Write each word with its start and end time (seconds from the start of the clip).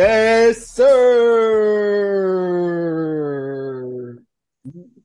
Yes, 0.00 0.66
sir. 0.68 0.96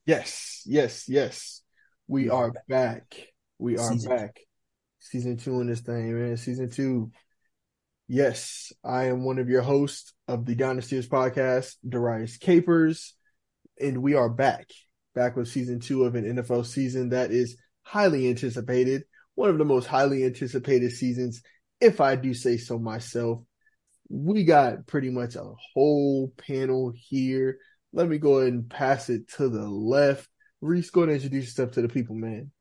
Yes, 0.06 0.64
yes, 0.66 1.10
yes. 1.10 1.62
We 2.08 2.30
are 2.30 2.54
back. 2.70 3.14
We 3.60 3.78
are 3.78 3.92
Season 3.92 4.16
back. 4.16 4.40
Season 5.00 5.36
two 5.36 5.60
in 5.60 5.68
this 5.68 5.82
thing, 5.82 6.18
man. 6.18 6.38
Season 6.38 6.70
two. 6.70 7.12
Yes, 8.08 8.72
I 8.86 9.08
am 9.08 9.26
one 9.26 9.38
of 9.38 9.50
your 9.50 9.64
hosts 9.64 10.14
of 10.30 10.46
the 10.46 10.56
Dynastyers 10.56 11.10
podcast, 11.10 11.76
Darius 11.86 12.38
Capers, 12.38 13.16
and 13.78 14.02
we 14.02 14.14
are 14.14 14.30
back. 14.30 14.70
Back 15.14 15.36
with 15.36 15.50
season 15.50 15.82
two 15.82 16.06
of 16.06 16.16
an 16.16 16.24
NFL 16.24 16.66
season 16.66 17.10
that 17.10 17.32
is 17.32 17.58
highly 17.84 18.30
anticipated. 18.30 19.04
One 19.34 19.50
of 19.50 19.58
the 19.58 19.66
most 19.66 19.88
highly 19.88 20.24
anticipated 20.24 20.94
seasons, 20.94 21.42
if 21.82 22.00
I 22.00 22.16
do 22.16 22.34
say 22.34 22.56
so 22.56 22.80
myself 22.80 23.42
we 24.10 24.44
got 24.44 24.88
pretty 24.88 25.10
much 25.10 25.36
a 25.36 25.54
whole 25.74 26.34
panel 26.38 26.94
here. 26.96 27.58
Let 27.94 28.08
me 28.08 28.18
go 28.18 28.40
ahead 28.40 28.54
and 28.54 28.70
pass 28.70 29.10
it 29.10 29.30
to 29.34 29.50
the 29.50 29.68
left. 29.68 30.30
Reese, 30.62 30.90
go 30.90 31.02
ahead 31.02 31.16
and 31.16 31.24
introduce 31.24 31.46
yourself 31.46 31.72
to 31.72 31.82
the 31.82 31.90
people, 31.90 32.16
man. 32.16 32.52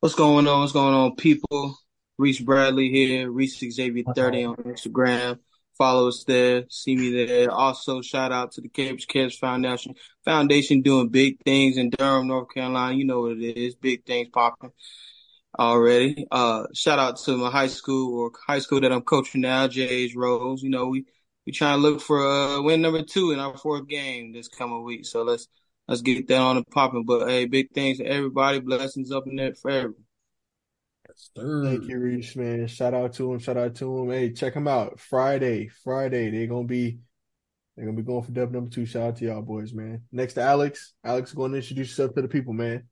What's 0.00 0.14
going 0.14 0.46
on? 0.48 0.60
What's 0.60 0.72
going 0.72 0.94
on, 0.94 1.16
people? 1.16 1.78
Reese 2.18 2.40
Bradley 2.40 2.90
here, 2.90 3.30
Reese 3.30 3.58
Xavier 3.58 4.04
30 4.14 4.44
on 4.44 4.56
Instagram. 4.56 5.38
Follow 5.78 6.08
us 6.08 6.24
there, 6.24 6.64
see 6.68 6.94
me 6.94 7.10
there. 7.26 7.50
Also, 7.50 8.02
shout 8.02 8.30
out 8.30 8.52
to 8.52 8.60
the 8.60 8.68
Capers 8.68 9.06
Cares 9.06 9.38
Foundation. 9.38 9.94
Foundation 10.24 10.82
doing 10.82 11.08
big 11.08 11.42
things 11.44 11.78
in 11.78 11.90
Durham, 11.90 12.28
North 12.28 12.48
Carolina. 12.52 12.94
You 12.94 13.06
know 13.06 13.22
what 13.22 13.38
it 13.38 13.56
is. 13.56 13.74
Big 13.74 14.04
things 14.04 14.28
popping 14.28 14.72
already. 15.58 16.26
Uh, 16.30 16.64
shout 16.74 16.98
out 16.98 17.18
to 17.18 17.36
my 17.36 17.50
high 17.50 17.66
school 17.68 18.18
or 18.18 18.30
high 18.46 18.58
school 18.58 18.80
that 18.80 18.92
I'm 18.92 19.02
coaching 19.02 19.42
now, 19.42 19.68
Jay's 19.68 20.14
Rose. 20.14 20.62
You 20.62 20.70
know, 20.70 20.86
we 20.86 21.04
we 21.46 21.52
trying 21.52 21.78
to 21.78 21.82
look 21.82 22.00
for 22.00 22.20
uh 22.26 22.62
win 22.62 22.82
number 22.82 23.02
two 23.02 23.32
in 23.32 23.38
our 23.38 23.56
fourth 23.56 23.88
game 23.88 24.32
this 24.32 24.48
coming 24.48 24.84
week. 24.84 25.06
So 25.06 25.22
let's 25.22 25.48
let's 25.88 26.02
get 26.02 26.28
that 26.28 26.38
on 26.38 26.56
and 26.56 26.66
popping. 26.66 27.04
But 27.04 27.28
hey, 27.28 27.46
big 27.46 27.72
things 27.72 27.98
to 27.98 28.04
everybody. 28.04 28.60
Blessings 28.60 29.10
up 29.12 29.26
in 29.26 29.36
there 29.36 29.54
for 29.54 29.70
everyone. 29.70 30.04
Thank 31.36 31.88
you, 31.88 31.98
Reese, 31.98 32.36
man. 32.36 32.66
Shout 32.68 32.94
out 32.94 33.12
to 33.14 33.32
him. 33.32 33.38
Shout 33.38 33.56
out 33.58 33.74
to 33.76 33.98
him. 33.98 34.10
Hey, 34.10 34.32
check 34.32 34.54
him 34.54 34.68
out. 34.68 34.98
Friday, 34.98 35.68
Friday. 35.68 36.30
They're 36.30 36.46
gonna 36.46 36.66
be 36.66 37.00
they're 37.76 37.84
gonna 37.86 37.96
be 37.96 38.02
going 38.02 38.22
for 38.22 38.32
dub 38.32 38.52
number 38.52 38.70
two. 38.70 38.86
Shout 38.86 39.02
out 39.02 39.16
to 39.16 39.26
y'all 39.26 39.42
boys, 39.42 39.72
man. 39.72 40.02
Next 40.10 40.34
to 40.34 40.42
Alex. 40.42 40.94
Alex, 41.04 41.32
going 41.32 41.52
to 41.52 41.58
introduce 41.58 41.88
yourself 41.88 42.14
to 42.14 42.22
the 42.22 42.28
people, 42.28 42.52
man. 42.52 42.88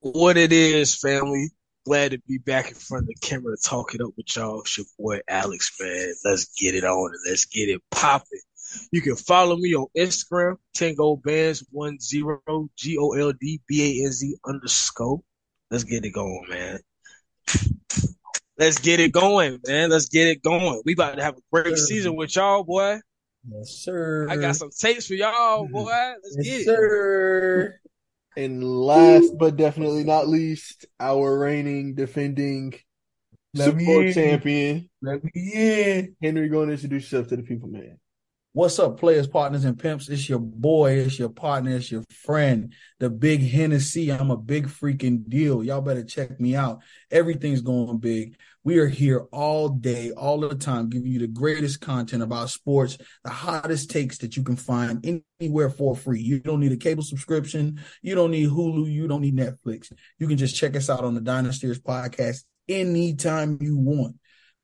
What 0.00 0.36
it 0.36 0.52
is, 0.52 0.96
family. 0.96 1.50
Glad 1.86 2.10
to 2.10 2.18
be 2.28 2.38
back 2.38 2.68
in 2.68 2.74
front 2.74 3.04
of 3.04 3.08
the 3.08 3.14
camera 3.26 3.56
to 3.56 3.62
talk 3.62 3.94
it 3.94 4.00
up 4.00 4.10
with 4.16 4.36
y'all. 4.36 4.60
It's 4.60 4.76
your 4.76 4.86
boy 4.98 5.20
Alex, 5.28 5.72
man. 5.80 6.12
Let's 6.24 6.44
get 6.58 6.74
it 6.74 6.84
on 6.84 7.10
and 7.12 7.20
let's 7.26 7.46
get 7.46 7.68
it 7.68 7.80
popping. 7.90 8.40
You 8.92 9.00
can 9.00 9.16
follow 9.16 9.56
me 9.56 9.74
on 9.74 9.86
Instagram, 9.96 10.56
10 10.74 10.94
gold 10.94 11.22
bands, 11.22 11.64
10 11.74 11.98
G 11.98 12.98
O 12.98 13.12
L 13.12 13.32
D 13.32 13.60
B 13.66 14.02
A 14.02 14.06
N 14.06 14.12
Z 14.12 14.36
underscore. 14.44 15.20
Let's 15.70 15.84
get 15.84 16.04
it 16.04 16.10
going, 16.10 16.44
man. 16.48 16.80
Let's 18.58 18.78
get 18.78 19.00
it 19.00 19.12
going, 19.12 19.58
man. 19.66 19.88
Let's 19.88 20.08
get 20.08 20.28
it 20.28 20.42
going. 20.42 20.82
We 20.84 20.92
about 20.92 21.16
to 21.16 21.22
have 21.22 21.38
a 21.38 21.40
great 21.50 21.78
season 21.78 22.14
with 22.14 22.36
y'all, 22.36 22.62
boy. 22.62 23.00
Yes, 23.48 23.70
sir. 23.70 24.28
I 24.28 24.36
got 24.36 24.56
some 24.56 24.70
tapes 24.70 25.06
for 25.06 25.14
y'all, 25.14 25.66
boy. 25.66 25.84
Let's 25.84 26.36
yes, 26.36 26.46
get 26.46 26.60
it. 26.60 26.64
sir. 26.66 27.79
And 28.36 28.62
last 28.62 29.36
but 29.38 29.56
definitely 29.56 30.04
not 30.04 30.28
least, 30.28 30.86
our 31.00 31.38
reigning, 31.38 31.94
defending 31.94 32.74
Let 33.54 33.64
Super 33.66 33.76
me 33.76 33.84
Bowl 33.86 34.00
in. 34.00 34.12
champion, 34.12 34.90
Let 35.02 35.24
me 35.24 35.30
in. 35.34 36.16
Henry. 36.22 36.48
Go 36.48 36.62
and 36.62 36.70
introduce 36.72 37.04
yourself 37.04 37.28
to 37.28 37.36
the 37.36 37.42
people, 37.42 37.68
man. 37.68 37.98
What's 38.52 38.80
up, 38.80 38.98
players, 38.98 39.28
partners, 39.28 39.64
and 39.64 39.78
pimps? 39.78 40.08
It's 40.08 40.28
your 40.28 40.40
boy, 40.40 40.94
it's 40.94 41.20
your 41.20 41.28
partner, 41.28 41.76
it's 41.76 41.92
your 41.92 42.02
friend, 42.10 42.74
the 42.98 43.08
big 43.08 43.48
Hennessy. 43.48 44.10
I'm 44.10 44.32
a 44.32 44.36
big 44.36 44.66
freaking 44.66 45.28
deal. 45.28 45.62
Y'all 45.62 45.80
better 45.80 46.02
check 46.02 46.40
me 46.40 46.56
out. 46.56 46.80
Everything's 47.12 47.60
going 47.60 47.98
big. 47.98 48.34
We 48.64 48.78
are 48.78 48.88
here 48.88 49.28
all 49.30 49.68
day, 49.68 50.10
all 50.10 50.40
the 50.40 50.56
time, 50.56 50.88
giving 50.88 51.12
you 51.12 51.20
the 51.20 51.28
greatest 51.28 51.80
content 51.80 52.24
about 52.24 52.50
sports, 52.50 52.98
the 53.22 53.30
hottest 53.30 53.88
takes 53.88 54.18
that 54.18 54.36
you 54.36 54.42
can 54.42 54.56
find 54.56 55.22
anywhere 55.38 55.70
for 55.70 55.94
free. 55.94 56.20
You 56.20 56.40
don't 56.40 56.58
need 56.58 56.72
a 56.72 56.76
cable 56.76 57.04
subscription. 57.04 57.80
You 58.02 58.16
don't 58.16 58.32
need 58.32 58.48
Hulu. 58.48 58.90
You 58.90 59.06
don't 59.06 59.22
need 59.22 59.36
Netflix. 59.36 59.92
You 60.18 60.26
can 60.26 60.38
just 60.38 60.56
check 60.56 60.74
us 60.74 60.90
out 60.90 61.04
on 61.04 61.14
the 61.14 61.20
Dynastyers 61.20 61.80
podcast 61.80 62.42
anytime 62.68 63.58
you 63.60 63.78
want. 63.78 64.16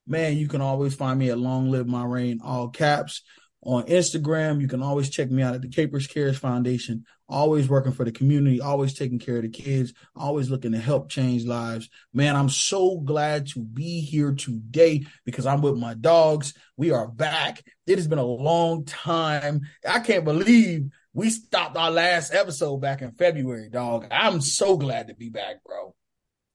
Man, 0.08 0.36
you 0.36 0.48
can 0.48 0.60
always 0.60 0.96
find 0.96 1.20
me 1.20 1.30
at 1.30 1.38
Long 1.38 1.70
Live 1.70 1.86
My 1.86 2.04
Reign, 2.04 2.40
all 2.42 2.68
caps 2.68 3.22
on 3.66 3.82
Instagram. 3.86 4.60
You 4.60 4.68
can 4.68 4.82
always 4.82 5.10
check 5.10 5.28
me 5.30 5.42
out 5.42 5.54
at 5.54 5.60
the 5.60 5.68
Capers 5.68 6.06
Cares 6.06 6.38
Foundation. 6.38 7.04
Always 7.28 7.68
working 7.68 7.90
for 7.90 8.04
the 8.04 8.12
community, 8.12 8.60
always 8.60 8.94
taking 8.94 9.18
care 9.18 9.36
of 9.36 9.42
the 9.42 9.48
kids, 9.48 9.92
always 10.14 10.48
looking 10.48 10.70
to 10.72 10.78
help 10.78 11.08
change 11.08 11.44
lives. 11.44 11.90
Man, 12.14 12.36
I'm 12.36 12.48
so 12.48 12.98
glad 12.98 13.48
to 13.48 13.60
be 13.60 14.00
here 14.00 14.32
today 14.32 15.04
because 15.24 15.44
I'm 15.44 15.60
with 15.60 15.76
my 15.76 15.94
dogs. 15.94 16.54
We 16.76 16.92
are 16.92 17.08
back. 17.08 17.64
It 17.88 17.98
has 17.98 18.06
been 18.06 18.20
a 18.20 18.24
long 18.24 18.84
time. 18.84 19.62
I 19.86 19.98
can't 19.98 20.24
believe 20.24 20.88
we 21.12 21.30
stopped 21.30 21.76
our 21.76 21.90
last 21.90 22.32
episode 22.32 22.76
back 22.76 23.02
in 23.02 23.10
February, 23.12 23.68
dog. 23.68 24.06
I'm 24.12 24.40
so 24.40 24.76
glad 24.76 25.08
to 25.08 25.14
be 25.14 25.28
back, 25.28 25.64
bro. 25.64 25.92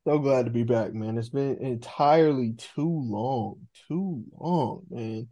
So 0.07 0.17
glad 0.19 0.45
to 0.45 0.51
be 0.51 0.63
back, 0.63 0.93
man. 0.93 1.17
It's 1.17 1.29
been 1.29 1.57
entirely 1.57 2.53
too 2.53 3.01
long, 3.05 3.67
too 3.89 4.23
long, 4.39 4.83
man. 4.89 5.27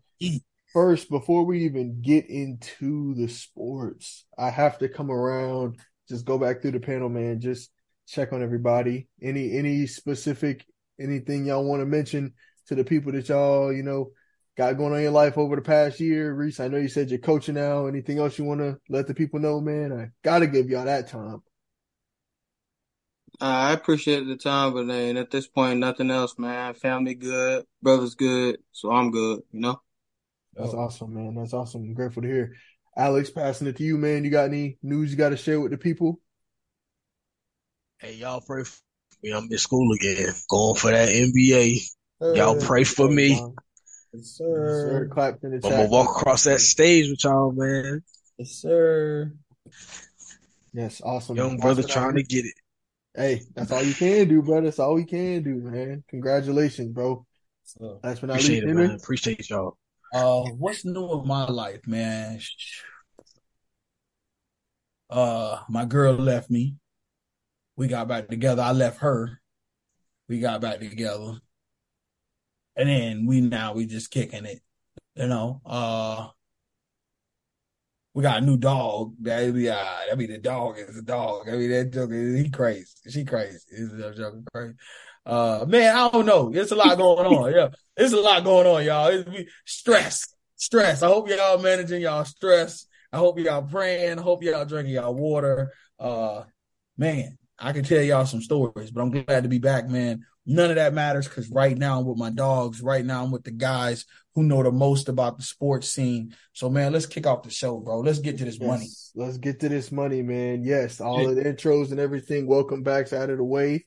First, 0.74 1.10
before 1.10 1.46
we 1.46 1.66
even 1.66 2.02
get 2.02 2.30
into 2.30 3.16
the 3.16 3.28
sports, 3.28 4.26
I 4.38 4.52
have 4.52 4.78
to 4.80 4.90
come 4.90 5.10
around, 5.10 5.78
just 6.08 6.26
go 6.26 6.38
back 6.38 6.62
through 6.62 6.72
the 6.72 6.80
panel, 6.80 7.10
man. 7.10 7.42
Just 7.42 7.72
check 8.08 8.34
on 8.34 8.44
everybody. 8.44 9.08
Any 9.22 9.58
any 9.58 9.88
specific 9.88 10.64
anything 11.00 11.46
y'all 11.46 11.64
want 11.64 11.82
to 11.82 11.88
mention 11.88 12.34
to 12.68 12.76
the 12.76 12.84
people 12.84 13.12
that 13.14 13.30
y'all 13.30 13.74
you 13.74 13.82
know 13.82 14.12
got 14.58 14.78
going 14.78 14.92
on 14.92 14.98
in 14.98 15.04
your 15.04 15.12
life 15.12 15.40
over 15.40 15.56
the 15.56 15.62
past 15.64 16.00
year? 16.00 16.32
Reese, 16.34 16.60
I 16.60 16.68
know 16.68 16.78
you 16.78 16.88
said 16.88 17.10
you're 17.10 17.18
coaching 17.18 17.56
now. 17.56 17.88
Anything 17.88 18.20
else 18.20 18.38
you 18.38 18.46
want 18.46 18.60
to 18.60 18.78
let 18.90 19.08
the 19.08 19.16
people 19.16 19.40
know, 19.40 19.60
man? 19.60 19.92
I 19.92 20.12
gotta 20.24 20.46
give 20.46 20.70
y'all 20.70 20.86
that 20.86 21.08
time. 21.08 21.42
I 23.42 23.72
appreciate 23.72 24.28
the 24.28 24.36
time, 24.36 24.74
but 24.74 24.86
then 24.86 25.18
at 25.18 25.32
this 25.32 25.48
point, 25.48 25.80
nothing 25.80 26.12
else, 26.12 26.38
man. 26.38 26.76
Family 26.76 27.16
good, 27.16 27.66
brothers 27.82 28.14
good, 28.14 28.60
so 28.72 28.92
I'm 28.92 29.10
good. 29.10 29.42
You 29.52 29.62
know. 29.62 29.82
That's 30.56 30.74
oh. 30.74 30.80
awesome, 30.80 31.14
man. 31.14 31.36
That's 31.36 31.54
awesome. 31.54 31.82
I'm 31.84 31.94
grateful 31.94 32.22
to 32.22 32.28
hear. 32.28 32.56
Alex, 32.98 33.30
passing 33.30 33.68
it 33.68 33.78
to 33.78 33.84
you, 33.84 33.98
man. 33.98 34.24
You 34.24 34.30
got 34.30 34.50
any 34.50 34.78
news 34.82 35.12
you 35.12 35.18
got 35.18 35.30
to 35.30 35.38
share 35.38 35.60
with 35.60 35.72
the 35.72 35.78
people? 35.78 36.20
Hey, 38.00 38.16
y'all 38.16 38.42
pray 38.42 38.64
for 38.64 38.82
me. 39.24 39.32
I'm 39.32 39.48
in 39.52 39.58
school 39.58 39.94
again, 39.94 40.34
going 40.50 40.76
for 40.76 40.92
that 40.92 41.10
MBA. 41.10 41.82
Y'all 42.22 42.60
pray 42.60 42.84
for 42.84 43.10
me. 43.10 43.30
Yes, 43.30 43.50
Yes, 44.14 44.26
sir. 44.38 44.82
sir. 44.86 45.10
Clap 45.12 45.44
in 45.44 45.52
the 45.52 45.56
I'm 45.58 45.62
chat. 45.62 45.72
gonna 45.72 45.90
walk 45.90 46.10
across 46.10 46.44
that 46.46 46.60
stage 46.60 47.10
with 47.10 47.24
y'all, 47.24 47.52
man. 47.52 48.02
Yes, 48.38 48.52
sir. 48.52 49.32
Yes, 50.74 51.02
awesome. 51.04 51.38
Young 51.38 51.58
Pass 51.58 51.62
brother 51.62 51.84
trying 51.84 52.16
to 52.16 52.24
get 52.24 52.46
it. 52.46 52.54
Hey, 53.16 53.42
that's 53.56 53.72
all 53.72 53.84
you 53.84 53.94
can 53.94 54.28
do, 54.28 54.42
brother. 54.42 54.66
That's 54.66 54.80
all 54.80 54.96
we 54.96 55.06
can 55.06 55.44
do, 55.44 55.56
man. 55.56 56.04
Congratulations, 56.10 56.92
bro. 56.92 57.26
So, 57.64 58.00
Last 58.04 58.22
but 58.22 58.28
not 58.28 58.34
Appreciate 58.34 58.64
least, 58.64 58.72
it, 58.72 58.76
man. 58.76 58.92
Appreciate 58.92 59.50
y'all. 59.50 59.78
Uh, 60.14 60.42
what's 60.58 60.86
new 60.86 61.20
in 61.20 61.28
my 61.28 61.46
life, 61.46 61.86
man? 61.86 62.40
Uh, 65.10 65.60
my 65.70 65.86
girl 65.86 66.14
left 66.14 66.50
me. 66.50 66.76
We 67.76 67.88
got 67.88 68.08
back 68.08 68.28
together. 68.28 68.62
I 68.62 68.72
left 68.72 69.00
her. 69.00 69.40
We 70.28 70.40
got 70.40 70.62
back 70.62 70.80
together. 70.80 71.40
And 72.76 72.90
then 72.90 73.26
we 73.26 73.42
now 73.42 73.74
we 73.74 73.86
just 73.86 74.12
kicking 74.12 74.46
it. 74.46 74.62
You 75.16 75.28
know, 75.28 75.62
uh 75.66 76.30
we 78.14 78.24
got 78.24 78.42
a 78.42 78.46
new 78.46 78.58
dog. 78.58 79.16
That 79.22 79.54
be 79.54 79.70
uh 79.70 79.76
that 80.08 80.18
be 80.18 80.28
the 80.28 80.38
dog 80.38 80.78
is 80.78 80.96
the 80.96 81.02
dog. 81.02 81.50
I 81.50 81.54
mean 81.54 81.70
that 81.72 81.92
joke 81.92 82.12
is 82.12 82.44
he 82.44 82.50
crazy. 82.50 82.88
She 83.10 83.26
crazy. 83.26 83.60
Is 83.70 83.92
that 83.98 84.16
joke 84.16 84.36
crazy? 84.54 84.76
Uh 85.30 85.66
man, 85.68 85.96
I 85.96 86.10
don't 86.10 86.26
know. 86.26 86.52
It's 86.54 86.72
a 86.72 86.76
lot 86.76 86.98
going 86.98 87.26
on. 87.28 87.54
Yeah. 87.54 87.70
It's 87.96 88.14
a 88.14 88.20
lot 88.20 88.44
going 88.44 88.66
on, 88.66 88.84
y'all. 88.84 89.08
It's 89.08 89.30
we, 89.30 89.48
stress. 89.66 90.34
Stress. 90.56 91.04
I 91.04 91.08
hope 91.08 91.30
y'all 91.30 91.60
managing 91.60 92.02
y'all 92.02 92.26
stress. 92.26 92.86
I 93.14 93.18
hope 93.18 93.40
y'all 93.40 93.62
praying. 93.62 94.18
I 94.18 94.22
hope 94.22 94.44
y'all 94.44 94.66
drinking 94.66 94.96
y'all 94.96 95.14
water. 95.14 95.72
Uh 96.00 96.44
man, 96.98 97.38
I 97.60 97.74
can 97.74 97.84
tell 97.84 98.02
y'all 98.02 98.26
some 98.26 98.42
stories, 98.42 98.92
but 98.92 99.02
I'm 99.02 99.12
glad 99.12 99.44
to 99.44 99.50
be 99.50 99.60
back, 99.60 99.88
man. 99.88 100.26
None 100.46 100.72
of 100.72 100.78
that 100.78 100.96
matters 100.96 101.28
because 101.28 101.50
right 101.52 101.78
now 101.78 102.00
I'm 102.00 102.06
with 102.06 102.18
my 102.18 102.32
dogs. 102.32 102.82
Right 102.82 103.06
now 103.06 103.24
I'm 103.24 103.30
with 103.30 103.44
the 103.44 103.52
guys 103.52 104.06
who 104.34 104.42
know 104.44 104.64
the 104.64 104.72
most 104.72 105.10
about 105.10 105.38
the 105.38 105.44
sports 105.44 105.92
scene. 105.92 106.36
So, 106.54 106.70
man, 106.70 106.92
let's 106.92 107.06
kick 107.06 107.28
off 107.28 107.44
the 107.44 107.52
show, 107.52 107.80
bro. 107.80 108.00
Let's 108.00 108.18
get 108.18 108.40
to 108.40 108.46
this 108.46 108.60
money. 108.60 108.88
Let's 109.14 109.38
get 109.38 109.60
to 109.60 109.70
this 109.70 109.92
money, 109.92 110.24
man. 110.24 110.64
Yes, 110.64 111.02
all 111.02 111.30
of 111.30 111.36
the 111.36 111.44
intros 111.44 111.92
and 111.92 112.00
everything. 112.00 112.48
Welcome 112.48 112.82
back's 112.82 113.14
out 113.14 113.30
of 113.30 113.38
the 113.38 113.44
way. 113.44 113.86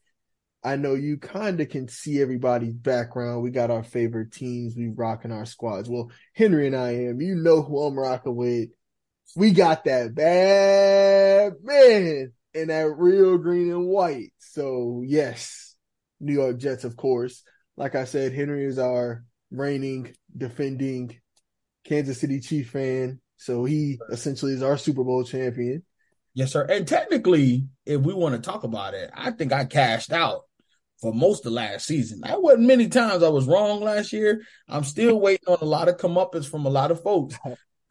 I 0.65 0.77
know 0.77 0.95
you 0.95 1.19
kind 1.19 1.61
of 1.61 1.69
can 1.69 1.89
see 1.89 2.21
everybody's 2.21 2.75
background. 2.75 3.43
We 3.43 3.51
got 3.51 3.73
our 3.73 3.83
favorite 3.83 4.33
teams. 4.33 4.77
We 4.77 4.89
rocking 4.89 5.33
our 5.33 5.45
squads. 5.45 5.89
Well, 5.89 6.11
Henry 6.35 6.69
and 6.69 6.77
I 6.77 6.91
am. 7.07 7.21
You 7.21 7.35
know 7.35 7.63
who 7.63 7.83
I'm 7.83 7.99
rocking 7.99 8.37
with. 8.37 8.69
We 9.35 9.51
got 9.51 9.85
that 9.85 10.15
bad 10.15 11.55
man 11.63 12.33
in 12.55 12.69
that 12.69 12.95
real 12.97 13.39
green 13.39 13.71
and 13.71 13.87
white. 13.87 14.33
So 14.39 15.03
yes, 15.05 15.75
New 16.21 16.35
York 16.35 16.59
Jets, 16.59 16.85
of 16.85 16.97
course. 16.97 17.43
Like 17.77 17.95
I 17.97 18.05
said, 18.05 18.33
Henry 18.33 18.65
is 18.65 18.79
our 18.79 19.25
reigning, 19.51 20.15
defending 20.37 21.19
Kansas 21.85 22.21
City 22.21 22.39
Chief 22.39 22.71
fan. 22.71 23.21
So 23.37 23.65
he 23.65 23.99
essentially 24.11 24.53
is 24.53 24.63
our 24.63 24.79
Super 24.79 25.03
Bowl 25.03 25.25
champion. 25.25 25.83
Yes, 26.35 26.53
sir. 26.53 26.65
And 26.65 26.87
technically, 26.87 27.67
if 27.85 28.01
we 28.01 28.15
want 28.15 28.37
to 28.37 28.41
talk 28.41 28.63
about 28.63 28.95
it, 28.95 29.11
I 29.15 29.33
think 29.33 29.53
I 29.53 29.65
cashed 29.65 30.13
out 30.13 30.43
for 31.03 31.13
most 31.13 31.45
of 31.45 31.53
last 31.53 31.85
season. 31.87 32.21
That 32.21 32.41
wasn't 32.41 32.63
many 32.69 32.89
times 32.89 33.23
I 33.25 33.29
was 33.29 33.45
wrong 33.47 33.81
last 33.83 34.13
year. 34.13 34.43
I'm 34.69 34.85
still 34.85 35.21
waiting 35.21 35.49
on 35.49 35.59
a 35.61 35.65
lot 35.67 35.89
of 35.89 35.97
comeuppance 35.99 36.49
from 36.49 36.65
a 36.65 36.71
lot 36.71 36.91
of 36.93 37.03
folks. 37.03 37.37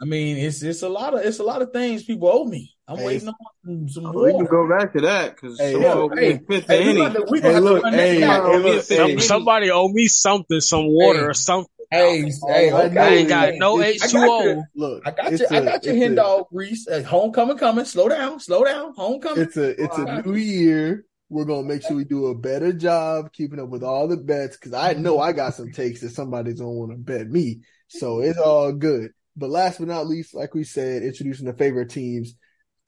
I 0.01 0.05
mean, 0.05 0.37
it's 0.37 0.63
it's 0.63 0.81
a 0.81 0.89
lot 0.89 1.13
of 1.13 1.19
it's 1.23 1.37
a 1.39 1.43
lot 1.43 1.61
of 1.61 1.71
things 1.71 2.03
people 2.03 2.29
owe 2.33 2.45
me. 2.45 2.73
I'm 2.87 2.97
Hey, 2.97 3.05
waiting 3.05 3.27
on 3.27 3.87
some 3.87 4.07
Oh, 4.07 4.23
we 4.23 4.31
can 4.31 4.45
go 4.45 4.67
back 4.67 4.93
to 4.93 5.01
that 5.01 5.35
because 5.35 5.59
Hey, 5.59 5.79
yeah, 5.79 6.07
hey, 6.15 6.39
fifth 6.49 6.67
Hey, 6.67 6.83
we 6.85 6.89
inning. 6.91 7.13
gonna 7.13 7.25
we 7.29 7.39
Hey, 7.39 7.51
gonna 7.53 7.61
look, 7.61 7.85
hey, 7.85 8.19
down. 8.21 8.45
hey, 8.45 8.49
It'll 8.49 8.63
be 8.63 8.69
a 8.69 8.73
look, 8.75 8.85
fifth. 8.85 9.23
Somebody 9.23 9.69
owe 9.69 9.89
me 9.89 10.07
something, 10.07 10.59
some 10.61 10.87
water 10.87 11.19
Hey. 11.19 11.25
or 11.25 11.33
something. 11.33 11.67
Hey, 11.91 12.31
hey, 12.47 12.71
I 12.71 12.83
okay. 12.85 12.97
I 12.97 13.07
ain't 13.09 13.27
got 13.29 13.49
it. 13.49 13.59
no 13.59 13.79
It's- 13.81 14.01
I 14.15 14.17
got 14.17 14.23
H2O. 14.45 14.63
Look, 14.75 15.03
I 15.05 15.11
got 15.11 15.33
it's 15.33 15.41
you. 15.41 15.47
I 15.51 15.59
a- 15.59 15.65
got 15.65 15.83
your 15.83 15.93
it's 15.93 16.03
hen 16.03 16.13
a- 16.13 16.15
dog, 16.15 16.45
Reese. 16.51 16.87
Uh, 16.87 17.03
homecoming 17.03 17.57
coming. 17.57 17.83
Slow 17.85 18.07
down. 18.07 18.39
Slow 18.39 18.63
down. 18.63 18.93
Homecoming. 18.95 19.43
It's 19.43 19.57
a 19.57 19.83
it's 19.83 19.97
a 19.97 20.21
new 20.25 20.35
year. 20.35 21.05
We're 21.31 21.45
gonna 21.45 21.65
make 21.65 21.81
sure 21.81 21.95
we 21.95 22.03
do 22.03 22.27
a 22.27 22.35
better 22.35 22.73
job 22.73 23.31
keeping 23.31 23.57
up 23.57 23.69
with 23.69 23.83
all 23.83 24.09
the 24.09 24.17
bets 24.17 24.57
because 24.57 24.73
I 24.73 24.93
know 24.93 25.17
I 25.17 25.31
got 25.31 25.55
some 25.55 25.71
takes 25.71 26.01
that 26.01 26.09
somebody's 26.09 26.59
gonna 26.59 26.71
want 26.71 26.91
to 26.91 26.97
bet 26.97 27.29
me. 27.29 27.61
So 27.87 28.19
it's 28.19 28.37
all 28.37 28.73
good. 28.73 29.11
But 29.37 29.49
last 29.49 29.79
but 29.79 29.87
not 29.87 30.07
least, 30.07 30.35
like 30.35 30.53
we 30.53 30.65
said, 30.65 31.03
introducing 31.03 31.45
the 31.45 31.53
favorite 31.53 31.89
teams. 31.89 32.35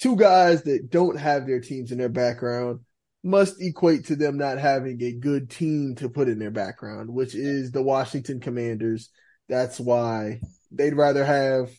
Two 0.02 0.18
guys 0.18 0.64
that 0.64 0.90
don't 0.90 1.18
have 1.18 1.48
their 1.48 1.62
teams 1.62 1.94
in 1.94 1.98
their 1.98 2.10
background 2.10 2.82
must 3.24 3.62
equate 3.62 4.08
to 4.08 4.18
them 4.18 4.36
not 4.36 4.58
having 4.58 5.02
a 5.02 5.14
good 5.14 5.50
team 5.50 5.96
to 5.96 6.10
put 6.10 6.28
in 6.28 6.38
their 6.38 6.52
background, 6.52 7.10
which 7.10 7.36
is 7.36 7.72
the 7.72 7.82
Washington 7.82 8.42
Commanders. 8.42 9.10
That's 9.48 9.80
why 9.80 10.42
they'd 10.70 10.96
rather 10.96 11.24
have 11.24 11.70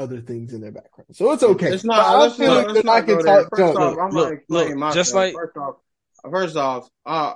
other 0.00 0.20
things 0.20 0.52
in 0.54 0.60
their 0.62 0.72
background. 0.72 1.14
So 1.14 1.30
it's 1.32 1.42
okay. 1.42 1.74
It's 1.74 1.82
But 1.82 1.96
not. 1.96 2.06
I 2.06 2.18
Let's 2.22 2.36
feel 2.36 2.54
like 2.54 2.66
let's 2.68 2.78
I 2.78 2.82
not 2.82 3.06
can 3.06 3.16
go 3.18 3.22
talk 3.22 3.48
First 3.50 3.76
off, 3.76 3.98
I'm 3.98 4.10
Look, 4.10 4.28
gonna 4.28 4.40
look, 4.48 4.76
myself. 4.76 4.94
just 4.94 5.14
like- 5.14 5.34
first 5.34 5.56
off, 5.56 5.74
first 6.30 6.56
off, 6.56 6.88
uh, 7.06 7.34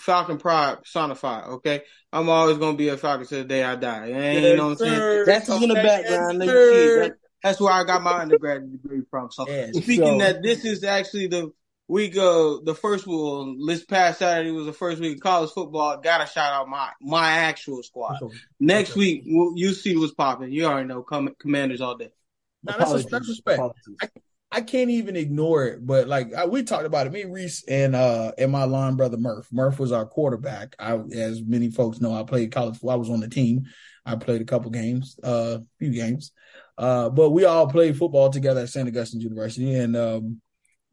Falcon 0.00 0.38
Pride 0.38 0.78
personified. 0.82 1.44
Okay, 1.44 1.82
I'm 2.12 2.28
always 2.28 2.58
gonna 2.58 2.76
be 2.76 2.88
a 2.88 2.96
Falcon 2.96 3.26
to 3.26 3.34
the 3.36 3.44
day 3.44 3.62
I 3.64 3.76
die. 3.76 4.08
And, 4.08 4.44
you 4.44 4.56
know 4.56 4.64
what 4.68 4.70
I'm 4.72 4.76
saying? 4.78 5.24
That's 5.26 5.46
just 5.46 5.62
in 5.62 5.68
the 5.68 5.74
background. 5.74 6.38
yes, 6.42 6.48
Let 6.48 6.48
you 6.48 6.52
see 6.52 6.56
it. 6.56 6.88
sir. 6.88 7.00
That- 7.08 7.16
that's 7.42 7.60
where 7.60 7.72
I 7.72 7.84
got 7.84 8.02
my 8.02 8.12
undergraduate 8.22 8.82
degree 8.82 9.02
from. 9.10 9.30
So 9.30 9.46
Yes. 9.46 9.76
speaking 9.76 10.04
So- 10.04 10.18
that 10.18 10.42
this 10.42 10.64
is 10.64 10.82
actually 10.84 11.28
the 11.28 11.52
week 11.88 12.16
of 12.16 12.64
the 12.64 12.74
first 12.74 13.06
one. 13.06 13.58
This 13.66 13.84
past 13.84 14.18
Saturday 14.18 14.50
was 14.50 14.66
the 14.66 14.72
first 14.72 15.00
week 15.00 15.16
of 15.16 15.22
college 15.22 15.50
football. 15.50 15.98
Got 15.98 16.18
to 16.18 16.26
shout 16.26 16.52
out 16.52 16.68
my 16.68 16.90
my 17.00 17.30
actual 17.30 17.82
squad. 17.82 18.18
Next 18.58 18.92
Okay. 18.92 19.00
week, 19.00 19.22
we'll, 19.26 19.52
you 19.56 19.72
see 19.72 19.96
what's 19.96 20.14
popping. 20.14 20.52
You 20.52 20.66
already 20.66 20.88
know, 20.88 21.02
com- 21.02 21.34
Commanders 21.38 21.80
all 21.80 21.96
day. 21.96 22.10
Now, 22.64 22.76
that's, 22.78 22.92
a, 22.92 23.08
that's 23.08 23.28
respect. 23.28 23.58
Apologies. 23.58 24.10
I 24.52 24.60
can't 24.60 24.90
even 24.90 25.16
ignore 25.16 25.66
it. 25.66 25.86
But 25.86 26.08
like 26.08 26.32
I, 26.32 26.46
we 26.46 26.62
talked 26.62 26.86
about 26.86 27.06
it, 27.06 27.12
me, 27.12 27.24
Reese, 27.24 27.64
and 27.68 27.94
uh, 27.94 28.32
and 28.38 28.50
my 28.50 28.64
line 28.64 28.94
brother 28.96 29.16
Murph. 29.16 29.48
Murph 29.52 29.78
was 29.78 29.92
our 29.92 30.06
quarterback. 30.06 30.74
I, 30.78 30.96
as 31.14 31.42
many 31.42 31.70
folks 31.70 32.00
know, 32.00 32.14
I 32.14 32.22
played 32.22 32.52
college. 32.52 32.74
football. 32.74 32.90
I 32.90 32.96
was 32.96 33.10
on 33.10 33.20
the 33.20 33.28
team. 33.28 33.64
I 34.04 34.14
played 34.16 34.40
a 34.40 34.44
couple 34.44 34.70
games, 34.70 35.18
uh, 35.22 35.58
few 35.78 35.90
games. 35.90 36.32
Uh, 36.78 37.08
but 37.08 37.30
we 37.30 37.44
all 37.44 37.66
played 37.66 37.96
football 37.96 38.30
together 38.30 38.60
at 38.60 38.68
St. 38.68 38.86
Augustine 38.86 39.20
University, 39.20 39.74
and 39.74 39.96
um, 39.96 40.40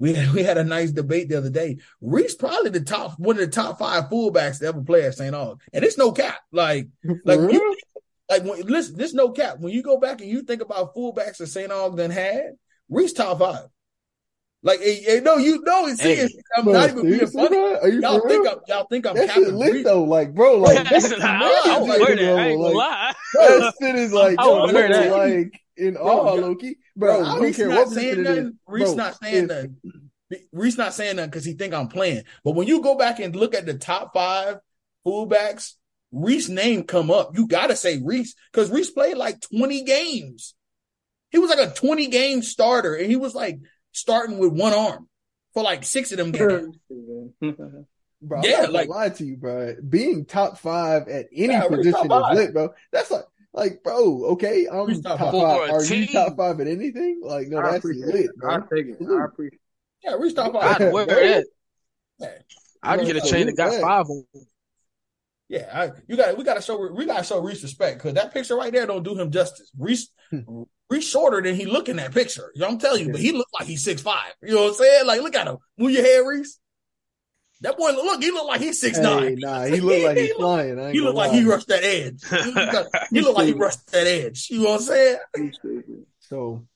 we 0.03 0.11
we 0.33 0.43
had 0.43 0.57
a 0.57 0.65
nice 0.65 0.91
debate 0.91 1.29
the 1.29 1.37
other 1.37 1.49
day. 1.49 1.77
Reese 2.01 2.35
probably 2.35 2.69
the 2.69 2.81
top 2.81 3.17
one 3.17 3.37
of 3.37 3.39
the 3.39 3.47
top 3.47 3.79
five 3.79 4.09
fullbacks 4.09 4.59
to 4.59 4.67
ever 4.67 4.81
play 4.81 5.03
at 5.03 5.15
St. 5.15 5.33
Aug, 5.33 5.61
and 5.71 5.85
it's 5.85 5.97
no 5.97 6.11
cap. 6.11 6.39
Like 6.51 6.89
like 7.23 7.39
you, 7.39 7.77
like 8.29 8.43
when, 8.43 8.61
listen, 8.63 8.97
this 8.97 9.13
no 9.13 9.29
cap. 9.29 9.59
When 9.59 9.71
you 9.73 9.81
go 9.81 9.97
back 9.97 10.19
and 10.19 10.29
you 10.29 10.41
think 10.41 10.61
about 10.61 10.93
fullbacks 10.93 11.37
that 11.37 11.47
St. 11.47 11.71
Ogden 11.71 12.11
had, 12.11 12.51
Reese 12.89 13.13
top 13.13 13.39
five. 13.39 13.67
Like, 14.65 14.79
hey, 14.79 15.01
hey, 15.01 15.19
no, 15.21 15.35
you 15.37 15.61
know 15.63 15.87
it's 15.87 15.99
Hey. 16.01 16.15
serious. 16.15 16.33
I'm 16.55 16.63
Bro, 16.63 16.73
not 16.73 16.89
even 16.91 17.05
being 17.05 17.27
funny. 17.27 17.57
Are 17.57 17.89
you 17.89 18.01
Y'all 18.01 18.19
think 18.27 18.43
real? 18.43 18.51
I'm 18.53 18.57
y'all 18.67 18.87
think 18.89 19.05
I'm 19.05 19.15
That 19.15 19.29
shit 19.29 19.43
capping 19.43 19.55
lit 19.55 19.83
though, 19.83 20.03
like 20.03 20.33
bro, 20.33 20.57
like 20.57 20.77
that's 20.89 20.91
Listen, 21.09 21.21
I, 21.21 21.39
I 21.65 21.77
amazing, 21.77 22.01
wear 22.01 22.15
that. 22.15 22.39
I 22.39 22.47
ain't 22.47 22.59
bro. 22.59 22.63
gonna 22.71 22.77
Like, 22.77 22.91
lie. 22.91 23.13
that 23.33 23.73
shit 23.81 23.95
is 23.95 24.13
like, 24.13 24.39
I 24.39 24.45
yo, 24.45 24.61
would 24.61 24.73
wear 24.73 24.87
bro, 24.87 24.97
that. 24.97 25.11
like 25.11 25.61
in 25.75 25.97
awe, 25.97 26.35
yeah. 26.35 26.41
Loki, 26.41 26.77
bro. 26.95 27.17
Bro, 27.19 27.25
I 27.27 27.33
don't 27.33 27.43
Reese 27.43 27.55
care 27.57 27.67
not 27.69 27.77
what 27.77 27.89
saying 27.89 28.07
it 28.13 28.19
is, 28.19 28.25
nothing. 28.27 28.59
Reese 28.67 28.83
bro. 28.85 28.95
not 28.95 29.15
saying 29.21 29.43
if- 29.43 29.49
nothing. 29.49 29.77
Reese 30.51 30.77
not 30.77 30.93
saying 30.93 31.15
nothing 31.17 31.29
because 31.29 31.45
he 31.45 31.53
think 31.53 31.73
I'm 31.73 31.89
playing. 31.89 32.23
But 32.45 32.51
when 32.55 32.67
you 32.67 32.81
go 32.81 32.95
back 32.97 33.19
and 33.19 33.35
look 33.35 33.53
at 33.53 33.65
the 33.65 33.73
top 33.75 34.13
five 34.13 34.57
fullbacks, 35.05 35.73
Reese 36.11 36.47
name 36.49 36.83
come 36.83 37.11
up. 37.11 37.37
You 37.37 37.47
gotta 37.47 37.75
say 37.75 38.01
Reese 38.01 38.33
because 38.51 38.71
Reese 38.71 38.91
played 38.91 39.17
like 39.17 39.41
20 39.41 39.83
games. 39.83 40.55
He 41.31 41.39
was 41.39 41.49
like 41.49 41.59
a 41.67 41.73
20 41.73 42.07
game 42.07 42.41
starter, 42.43 42.93
and 42.95 43.07
he 43.07 43.15
was 43.15 43.35
like 43.35 43.57
starting 43.93 44.37
with 44.37 44.51
one 44.51 44.73
arm 44.73 45.07
for 45.53 45.63
like 45.63 45.83
six 45.85 46.11
of 46.11 46.17
them 46.17 46.31
games. 46.31 46.77
Bro, 48.25 48.37
I'm 48.39 48.43
Yeah, 48.45 48.61
not 48.61 48.71
like- 48.71 48.87
gonna 48.87 48.99
lie 48.99 49.09
to 49.09 49.25
you, 49.25 49.35
bro. 49.35 49.75
Being 49.89 50.23
top 50.25 50.57
five 50.57 51.09
at 51.09 51.27
any 51.35 51.51
Yeah, 51.53 51.67
position 51.67 52.09
is 52.09 52.23
lit, 52.33 52.53
bro. 52.53 52.69
That's 52.91 53.11
like, 53.11 53.25
like, 53.53 53.83
bro. 53.83 54.23
Okay, 54.31 54.65
I'm 54.71 54.87
Reese 54.87 55.01
top, 55.01 55.19
top 55.19 55.33
five. 55.33 55.59
five. 55.59 55.69
For 55.69 55.75
a 55.75 55.79
Are 55.79 55.83
you 55.83 56.07
top 56.07 56.37
five 56.37 56.59
at 56.61 56.67
anything? 56.67 57.19
Like, 57.21 57.49
no, 57.49 57.57
I 57.59 57.63
that's 57.63 57.77
appreciate 57.79 58.07
lit, 58.07 58.25
it. 58.27 58.35
bro. 58.37 58.53
I 58.53 58.57
take 58.59 58.85
it. 58.87 58.97
I 59.01 59.25
appreciate 59.25 59.59
Yeah, 60.05 60.13
Reese 60.13 60.33
top 60.33 60.53
five. 60.53 60.81
I'd 60.81 60.93
wear 60.93 61.05
Bro. 61.05 61.15
that. 61.15 61.45
Yeah. 62.19 62.27
I'd 62.81 63.05
get 63.05 63.17
a 63.17 63.21
chain 63.21 63.39
you 63.39 63.45
that 63.47 63.57
got 63.57 63.71
back. 63.71 63.81
five 63.81 64.05
on. 64.09 64.23
Yeah, 65.49 65.69
I, 65.73 65.91
you 66.07 66.15
got 66.15 66.37
we 66.37 66.45
got 66.45 66.53
to 66.53 66.61
show 66.61 66.91
we 66.93 67.05
got 67.05 67.17
to 67.17 67.23
show 67.25 67.41
Reese 67.41 67.61
respect 67.61 67.97
because 67.97 68.13
that 68.13 68.33
picture 68.33 68.55
right 68.55 68.71
there 68.71 68.87
don't 68.87 69.03
do 69.03 69.19
him 69.19 69.31
justice. 69.31 69.69
Reese 69.77 70.07
hmm. 70.31 70.63
Reese 70.93 71.07
shorter 71.09 71.41
than 71.41 71.55
he 71.55 71.65
look 71.65 71.89
in 71.89 71.97
that 71.97 72.13
picture. 72.13 72.51
You 72.53 72.61
know 72.61 72.67
what 72.67 72.73
I'm 72.73 72.79
telling 72.79 73.05
you, 73.05 73.11
but 73.11 73.21
he 73.21 73.31
look 73.31 73.47
like 73.57 73.67
he's 73.67 73.83
six 73.83 74.01
five. 74.01 74.33
You 74.41 74.55
know 74.55 74.63
what 74.63 74.67
I'm 74.69 74.73
saying? 74.75 75.07
Like, 75.07 75.21
look 75.21 75.35
at 75.35 75.47
him. 75.47 75.57
Move 75.77 75.91
your 75.91 76.03
head, 76.03 76.19
Reese. 76.19 76.59
That 77.61 77.77
boy 77.77 77.91
look. 77.91 78.21
He 78.21 78.29
look 78.31 78.45
like 78.47 78.61
he's 78.61 78.79
six 78.79 78.97
Hey, 78.97 79.03
nine. 79.03 79.35
nah, 79.39 79.63
he 79.63 79.79
look 79.79 80.03
like 80.03 80.17
he's 80.17 80.31
He 80.31 80.33
flying. 80.33 80.79
I 80.79 80.91
He 80.91 80.99
look 80.99 81.15
like 81.15 81.31
he 81.31 81.43
rushed 81.43 81.67
that 81.69 81.83
edge. 81.83 82.21
He 82.29 82.51
look 82.51 82.73
like, 82.73 83.07
he 83.09 83.21
look 83.21 83.37
like 83.37 83.47
he 83.47 83.53
rushed 83.53 83.91
that 83.91 84.05
edge. 84.05 84.47
You 84.51 84.63
know 84.63 84.69
what 84.71 84.81
I'm 84.81 84.81
saying? 84.81 86.05
So, 86.19 86.67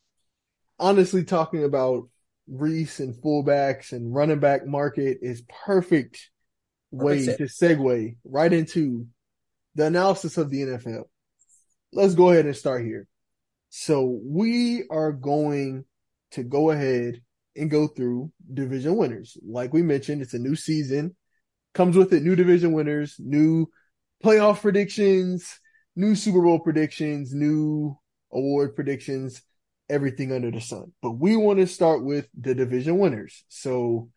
honestly, 0.79 1.23
talking 1.25 1.63
about 1.65 2.09
Reese 2.47 3.01
and 3.01 3.13
fullbacks 3.13 3.91
and 3.91 4.15
running 4.15 4.39
back 4.39 4.65
market 4.65 5.19
is 5.21 5.43
perfect 5.65 6.29
way 6.91 7.25
to 7.25 7.43
segue 7.43 8.15
right 8.23 8.53
into 8.53 9.07
the 9.75 9.85
analysis 9.85 10.37
of 10.37 10.49
the 10.49 10.61
NFL. 10.61 11.03
Let's 11.91 12.15
go 12.15 12.29
ahead 12.29 12.45
and 12.45 12.55
start 12.55 12.85
here. 12.85 13.07
So 13.69 14.19
we 14.23 14.85
are 14.89 15.11
going 15.11 15.85
to 16.31 16.43
go 16.43 16.71
ahead 16.71 17.21
and 17.55 17.71
go 17.71 17.87
through 17.87 18.31
division 18.53 18.95
winners. 18.95 19.37
Like 19.45 19.73
we 19.73 19.81
mentioned, 19.81 20.21
it's 20.21 20.33
a 20.33 20.39
new 20.39 20.55
season. 20.55 21.15
Comes 21.73 21.95
with 21.95 22.13
it 22.13 22.23
new 22.23 22.35
division 22.35 22.71
winners, 22.73 23.15
new 23.19 23.67
playoff 24.23 24.61
predictions, 24.61 25.59
new 25.95 26.15
Super 26.15 26.41
Bowl 26.41 26.59
predictions, 26.59 27.33
new 27.33 27.97
award 28.31 28.75
predictions, 28.75 29.41
everything 29.89 30.31
under 30.31 30.51
the 30.51 30.61
sun. 30.61 30.91
But 31.01 31.11
we 31.11 31.35
want 31.35 31.59
to 31.59 31.67
start 31.67 32.03
with 32.03 32.27
the 32.39 32.55
division 32.55 32.97
winners. 32.97 33.43
So 33.47 34.09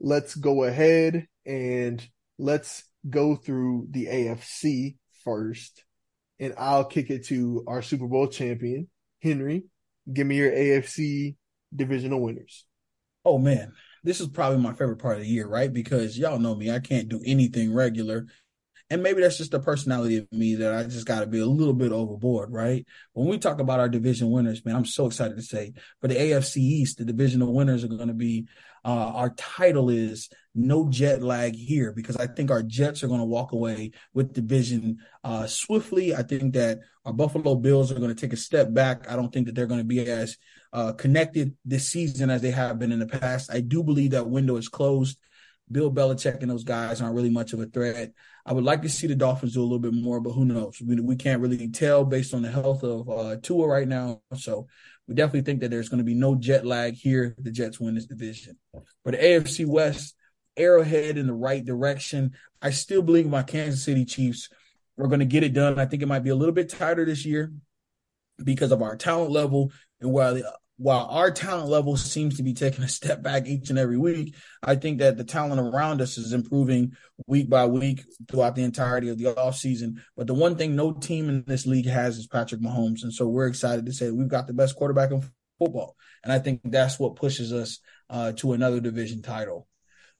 let's 0.00 0.34
go 0.34 0.64
ahead 0.64 1.26
and 1.44 2.06
let's 2.38 2.84
go 3.08 3.36
through 3.36 3.88
the 3.90 4.06
AFC 4.06 4.96
first. 5.24 5.84
And 6.40 6.54
I'll 6.56 6.84
kick 6.84 7.10
it 7.10 7.26
to 7.26 7.64
our 7.66 7.82
Super 7.82 8.06
Bowl 8.06 8.28
champion, 8.28 8.88
Henry. 9.22 9.64
Give 10.10 10.26
me 10.26 10.36
your 10.36 10.52
AFC 10.52 11.36
divisional 11.74 12.20
winners. 12.20 12.64
Oh 13.24 13.38
man, 13.38 13.72
this 14.04 14.20
is 14.20 14.28
probably 14.28 14.58
my 14.58 14.72
favorite 14.72 14.98
part 14.98 15.16
of 15.16 15.22
the 15.22 15.28
year, 15.28 15.46
right? 15.46 15.72
Because 15.72 16.18
y'all 16.18 16.38
know 16.38 16.54
me, 16.54 16.70
I 16.70 16.78
can't 16.78 17.08
do 17.08 17.20
anything 17.24 17.74
regular. 17.74 18.26
And 18.90 19.02
maybe 19.02 19.20
that's 19.20 19.36
just 19.36 19.50
the 19.50 19.60
personality 19.60 20.16
of 20.16 20.32
me 20.32 20.54
that 20.56 20.74
I 20.74 20.84
just 20.84 21.06
got 21.06 21.20
to 21.20 21.26
be 21.26 21.40
a 21.40 21.46
little 21.46 21.74
bit 21.74 21.92
overboard, 21.92 22.50
right? 22.50 22.86
When 23.12 23.28
we 23.28 23.36
talk 23.36 23.60
about 23.60 23.80
our 23.80 23.88
division 23.88 24.30
winners, 24.30 24.64
man, 24.64 24.76
I'm 24.76 24.86
so 24.86 25.06
excited 25.06 25.36
to 25.36 25.42
say 25.42 25.74
for 26.00 26.08
the 26.08 26.14
AFC 26.14 26.56
East, 26.56 26.96
the 26.96 27.04
divisional 27.04 27.52
winners 27.52 27.84
are 27.84 27.88
going 27.88 28.08
to 28.08 28.14
be, 28.14 28.46
uh, 28.86 28.88
our 28.88 29.30
title 29.30 29.90
is 29.90 30.30
no 30.58 30.88
jet 30.88 31.22
lag 31.22 31.54
here 31.54 31.92
because 31.92 32.16
I 32.16 32.26
think 32.26 32.50
our 32.50 32.62
Jets 32.62 33.02
are 33.02 33.08
going 33.08 33.20
to 33.20 33.26
walk 33.26 33.52
away 33.52 33.92
with 34.12 34.32
division, 34.32 34.98
uh, 35.24 35.46
swiftly. 35.46 36.14
I 36.14 36.22
think 36.22 36.54
that 36.54 36.80
our 37.04 37.12
Buffalo 37.12 37.54
Bills 37.54 37.92
are 37.92 37.98
going 37.98 38.14
to 38.14 38.20
take 38.20 38.32
a 38.32 38.36
step 38.36 38.72
back. 38.72 39.10
I 39.10 39.16
don't 39.16 39.32
think 39.32 39.46
that 39.46 39.54
they're 39.54 39.66
going 39.66 39.80
to 39.80 39.84
be 39.84 40.00
as, 40.08 40.36
uh, 40.72 40.92
connected 40.92 41.56
this 41.64 41.88
season 41.88 42.30
as 42.30 42.42
they 42.42 42.50
have 42.50 42.78
been 42.78 42.92
in 42.92 42.98
the 42.98 43.06
past. 43.06 43.50
I 43.52 43.60
do 43.60 43.82
believe 43.82 44.10
that 44.10 44.28
window 44.28 44.56
is 44.56 44.68
closed. 44.68 45.18
Bill 45.70 45.92
Belichick 45.92 46.40
and 46.40 46.50
those 46.50 46.64
guys 46.64 47.00
aren't 47.00 47.14
really 47.14 47.30
much 47.30 47.52
of 47.52 47.60
a 47.60 47.66
threat. 47.66 48.12
I 48.46 48.52
would 48.52 48.64
like 48.64 48.82
to 48.82 48.88
see 48.88 49.06
the 49.06 49.14
Dolphins 49.14 49.54
do 49.54 49.60
a 49.60 49.62
little 49.62 49.78
bit 49.78 49.92
more, 49.92 50.20
but 50.20 50.32
who 50.32 50.44
knows? 50.44 50.80
We, 50.80 50.98
we 51.00 51.16
can't 51.16 51.42
really 51.42 51.68
tell 51.68 52.04
based 52.04 52.32
on 52.32 52.42
the 52.42 52.50
health 52.50 52.82
of 52.82 53.08
uh, 53.08 53.36
Tua 53.42 53.66
right 53.66 53.86
now. 53.86 54.22
So 54.34 54.66
we 55.06 55.14
definitely 55.14 55.42
think 55.42 55.60
that 55.60 55.70
there's 55.70 55.88
going 55.88 55.98
to 55.98 56.04
be 56.04 56.14
no 56.14 56.34
jet 56.34 56.64
lag 56.64 56.94
here. 56.94 57.34
The 57.38 57.50
Jets 57.50 57.78
win 57.78 57.94
this 57.94 58.06
division. 58.06 58.56
For 59.04 59.12
the 59.12 59.18
AFC 59.18 59.66
West, 59.66 60.14
arrowhead 60.58 61.16
in 61.16 61.26
the 61.26 61.34
right 61.34 61.64
direction. 61.64 62.32
I 62.60 62.70
still 62.70 63.02
believe 63.02 63.26
my 63.26 63.42
Kansas 63.42 63.84
City 63.84 64.04
Chiefs 64.04 64.48
are 64.98 65.06
going 65.06 65.20
to 65.20 65.26
get 65.26 65.44
it 65.44 65.52
done. 65.52 65.78
I 65.78 65.86
think 65.86 66.02
it 66.02 66.08
might 66.08 66.24
be 66.24 66.30
a 66.30 66.36
little 66.36 66.54
bit 66.54 66.68
tighter 66.68 67.04
this 67.04 67.24
year 67.24 67.52
because 68.42 68.72
of 68.72 68.82
our 68.82 68.96
talent 68.96 69.30
level 69.30 69.72
and 70.00 70.12
while 70.12 70.34
the, 70.34 70.44
while 70.76 71.06
our 71.10 71.30
talent 71.32 71.68
level 71.68 71.96
seems 71.96 72.36
to 72.36 72.44
be 72.44 72.54
taking 72.54 72.84
a 72.84 72.88
step 72.88 73.20
back 73.20 73.46
each 73.46 73.68
and 73.68 73.78
every 73.78 73.98
week, 73.98 74.36
I 74.62 74.76
think 74.76 75.00
that 75.00 75.16
the 75.16 75.24
talent 75.24 75.60
around 75.60 76.00
us 76.00 76.16
is 76.16 76.32
improving 76.32 76.92
week 77.26 77.50
by 77.50 77.66
week 77.66 78.04
throughout 78.30 78.54
the 78.54 78.62
entirety 78.62 79.08
of 79.08 79.18
the 79.18 79.24
offseason. 79.24 79.96
But 80.16 80.28
the 80.28 80.34
one 80.34 80.56
thing 80.56 80.76
no 80.76 80.92
team 80.92 81.28
in 81.28 81.44
this 81.46 81.66
league 81.66 81.88
has 81.88 82.16
is 82.16 82.28
Patrick 82.28 82.60
Mahomes. 82.60 83.02
And 83.02 83.12
so 83.12 83.26
we're 83.26 83.48
excited 83.48 83.86
to 83.86 83.92
say 83.92 84.10
we've 84.10 84.28
got 84.28 84.46
the 84.46 84.52
best 84.52 84.76
quarterback 84.76 85.10
in 85.10 85.28
football. 85.58 85.96
And 86.22 86.32
I 86.32 86.38
think 86.38 86.60
that's 86.64 86.98
what 86.98 87.16
pushes 87.16 87.52
us 87.52 87.80
uh, 88.08 88.32
to 88.36 88.52
another 88.52 88.80
division 88.80 89.20
title. 89.20 89.66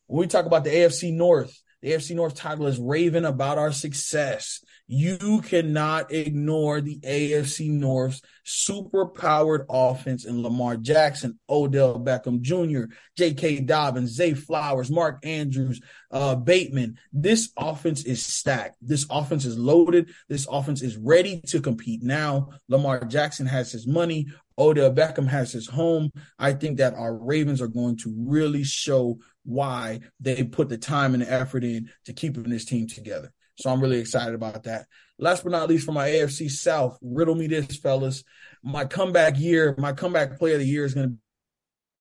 When 0.09 0.21
we 0.21 0.27
talk 0.27 0.47
about 0.47 0.65
the 0.65 0.71
AFC 0.71 1.13
North, 1.13 1.63
the 1.83 1.93
AFC 1.93 2.17
North 2.17 2.35
title 2.35 2.67
is 2.67 2.81
raving 2.81 3.27
about 3.27 3.59
our 3.59 3.73
success. 3.73 4.65
You 4.87 5.43
cannot 5.43 6.11
ignore 6.13 6.81
the 6.81 6.99
AFC 7.01 7.71
North's 7.71 8.23
super 8.43 9.07
powered 9.07 9.67
offense 9.69 10.25
in 10.25 10.43
Lamar 10.43 10.79
Jackson, 10.79 11.39
Odell 11.49 12.01
Beckham 12.01 12.41
Jr., 12.41 12.91
J.K. 13.19 13.61
Dobbins, 13.61 14.13
Zay 14.13 14.33
Flowers, 14.33 14.91
Mark 14.91 15.21
Andrews, 15.25 15.83
uh, 16.11 16.35
Bateman. 16.35 16.99
This 17.13 17.51
offense 17.59 18.05
is 18.05 18.25
stacked. 18.25 18.77
This 18.81 19.07
offense 19.11 19.45
is 19.45 19.59
loaded. 19.59 20.11
This 20.29 20.47
offense 20.51 20.81
is 20.81 20.97
ready 20.97 21.43
to 21.49 21.61
compete 21.61 22.03
now. 22.03 22.49
Lamar 22.69 23.05
Jackson 23.05 23.47
has 23.47 23.71
his 23.71 23.87
money. 23.87 24.27
Odell 24.59 24.93
Beckham 24.93 25.29
has 25.29 25.53
his 25.53 25.69
home. 25.69 26.11
I 26.39 26.53
think 26.53 26.79
that 26.79 26.95
our 26.95 27.15
Ravens 27.15 27.63
are 27.63 27.69
going 27.69 27.97
to 27.99 28.13
really 28.17 28.65
show 28.65 29.19
why 29.49 29.99
they 30.21 30.45
put 30.45 30.69
the 30.69 30.77
time 30.77 31.15
and 31.15 31.23
the 31.23 31.33
effort 31.33 31.65
in 31.65 31.89
to 32.05 32.13
keeping 32.13 32.43
this 32.43 32.67
team 32.67 32.87
together. 32.87 33.33
So 33.57 33.71
I'm 33.71 33.81
really 33.81 33.99
excited 33.99 34.35
about 34.35 34.65
that. 34.65 34.87
Last 35.19 35.43
but 35.43 35.53
not 35.53 35.71
least, 35.71 35.87
for 35.87 35.93
my 35.93 36.11
AFC 36.11 36.51
South, 36.51 36.99
riddle 37.01 37.35
me 37.35 37.47
this, 37.47 37.79
fellas. 37.79 38.25
My 38.63 38.85
comeback 38.85 39.39
year, 39.41 39.75
my 39.79 39.93
comeback 39.93 40.39
player 40.39 40.55
of 40.55 40.61
the 40.61 40.67
year 40.67 40.85
is 40.85 40.93
going 40.93 41.09
to 41.09 41.17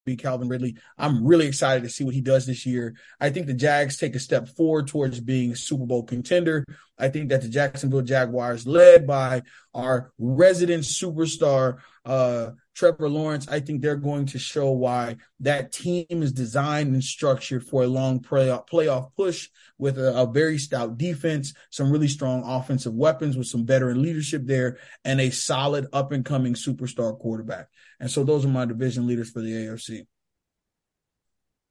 be 0.07 0.15
Calvin 0.15 0.47
Ridley. 0.47 0.77
I'm 0.97 1.25
really 1.25 1.45
excited 1.45 1.83
to 1.83 1.89
see 1.89 2.03
what 2.03 2.15
he 2.15 2.21
does 2.21 2.47
this 2.47 2.65
year. 2.65 2.95
I 3.19 3.29
think 3.29 3.45
the 3.45 3.53
Jags 3.53 3.97
take 3.97 4.15
a 4.15 4.19
step 4.19 4.47
forward 4.47 4.87
towards 4.87 5.19
being 5.19 5.51
a 5.51 5.55
Super 5.55 5.85
Bowl 5.85 6.03
contender. 6.03 6.65
I 6.97 7.09
think 7.09 7.29
that 7.29 7.41
the 7.41 7.49
Jacksonville 7.49 8.01
Jaguars, 8.01 8.65
led 8.65 9.05
by 9.05 9.43
our 9.73 10.11
resident 10.17 10.83
superstar, 10.83 11.77
uh, 12.05 12.51
Trevor 12.73 13.09
Lawrence, 13.09 13.47
I 13.47 13.59
think 13.59 13.81
they're 13.81 13.95
going 13.95 14.27
to 14.27 14.39
show 14.39 14.71
why 14.71 15.17
that 15.41 15.71
team 15.71 16.05
is 16.09 16.31
designed 16.31 16.93
and 16.93 17.03
structured 17.03 17.65
for 17.65 17.83
a 17.83 17.87
long 17.87 18.19
playoff, 18.19 18.67
playoff 18.67 19.13
push 19.15 19.49
with 19.77 19.97
a, 19.99 20.15
a, 20.15 20.25
very 20.25 20.57
stout 20.57 20.97
defense, 20.97 21.53
some 21.69 21.91
really 21.91 22.07
strong 22.07 22.43
offensive 22.45 22.93
weapons 22.93 23.35
with 23.35 23.47
some 23.47 23.65
veteran 23.65 24.01
leadership 24.01 24.43
there, 24.45 24.77
and 25.03 25.19
a 25.19 25.31
solid 25.31 25.87
up 25.91 26.11
and 26.11 26.23
coming 26.23 26.53
superstar 26.53 27.17
quarterback. 27.19 27.67
And 27.99 28.11
so 28.11 28.23
those 28.23 28.45
are 28.45 28.49
my 28.49 28.65
division 28.65 29.07
leaders 29.07 29.31
for 29.31 29.41
the 29.41 29.51
AFC. 29.51 30.05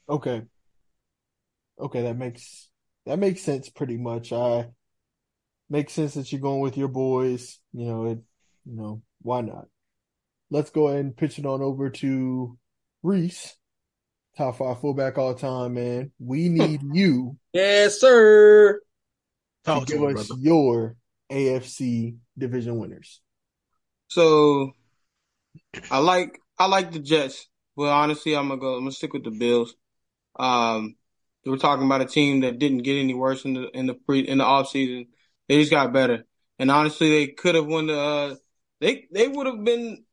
Okay. 0.09 0.42
Okay, 1.78 2.02
that 2.02 2.16
makes 2.16 2.68
that 3.04 3.18
makes 3.18 3.42
sense 3.42 3.68
pretty 3.68 3.97
much. 3.97 4.33
I 4.33 4.68
makes 5.68 5.92
sense 5.92 6.14
that 6.14 6.33
you're 6.33 6.40
going 6.40 6.61
with 6.61 6.76
your 6.76 6.88
boys. 6.88 7.59
You 7.73 7.87
know, 7.87 8.06
it 8.06 8.18
you 8.64 8.76
know, 8.76 9.02
why 9.23 9.42
not? 9.42 9.66
let's 10.50 10.71
go 10.71 10.88
ahead 10.88 11.00
and 11.00 11.16
pitch 11.16 11.38
it 11.38 11.47
on 11.47 11.62
over 11.62 11.90
to 11.90 12.59
Reese, 13.02 13.56
top 14.37 14.59
five 14.59 14.80
fullback 14.80 15.18
all 15.18 15.35
time, 15.35 15.75
man. 15.75 16.12
We 16.18 16.49
need 16.49 16.80
you. 16.92 17.37
Yes, 17.52 18.00
sir. 18.00 18.80
To 19.64 19.85
give 19.87 20.00
me, 20.00 20.06
us 20.06 20.28
brother. 20.28 20.40
your 20.40 20.97
AFC 21.30 22.16
division 22.38 22.78
winners. 22.78 23.21
So 24.09 24.73
I 25.90 25.99
like 25.99 26.40
I 26.59 26.66
like 26.66 26.92
the 26.92 26.99
Jets, 26.99 27.49
but 27.76 27.88
honestly 27.88 28.37
I'm 28.37 28.49
gonna 28.49 28.61
go 28.61 28.75
I'm 28.75 28.80
gonna 28.80 28.92
stick 28.92 29.12
with 29.12 29.25
the 29.25 29.30
Bills. 29.30 29.75
Um 30.38 30.97
we're 31.45 31.56
talking 31.56 31.87
about 31.87 32.00
a 32.00 32.06
team 32.06 32.40
that 32.40 32.59
didn't 32.59 32.78
get 32.78 32.99
any 32.99 33.14
worse 33.14 33.45
in 33.45 33.54
the 33.54 33.68
in 33.71 33.87
the 33.87 33.95
pre 33.95 34.21
in 34.21 34.38
the 34.38 34.45
off 34.45 34.68
season. 34.68 35.06
They 35.49 35.61
just 35.61 35.71
got 35.71 35.92
better. 35.92 36.25
And 36.59 36.71
honestly 36.71 37.11
they 37.11 37.33
could 37.33 37.54
have 37.54 37.66
won 37.66 37.87
the 37.87 37.99
uh 37.99 38.35
they 38.80 39.06
they 39.12 39.28
would 39.28 39.47
have 39.47 39.64
been 39.64 40.04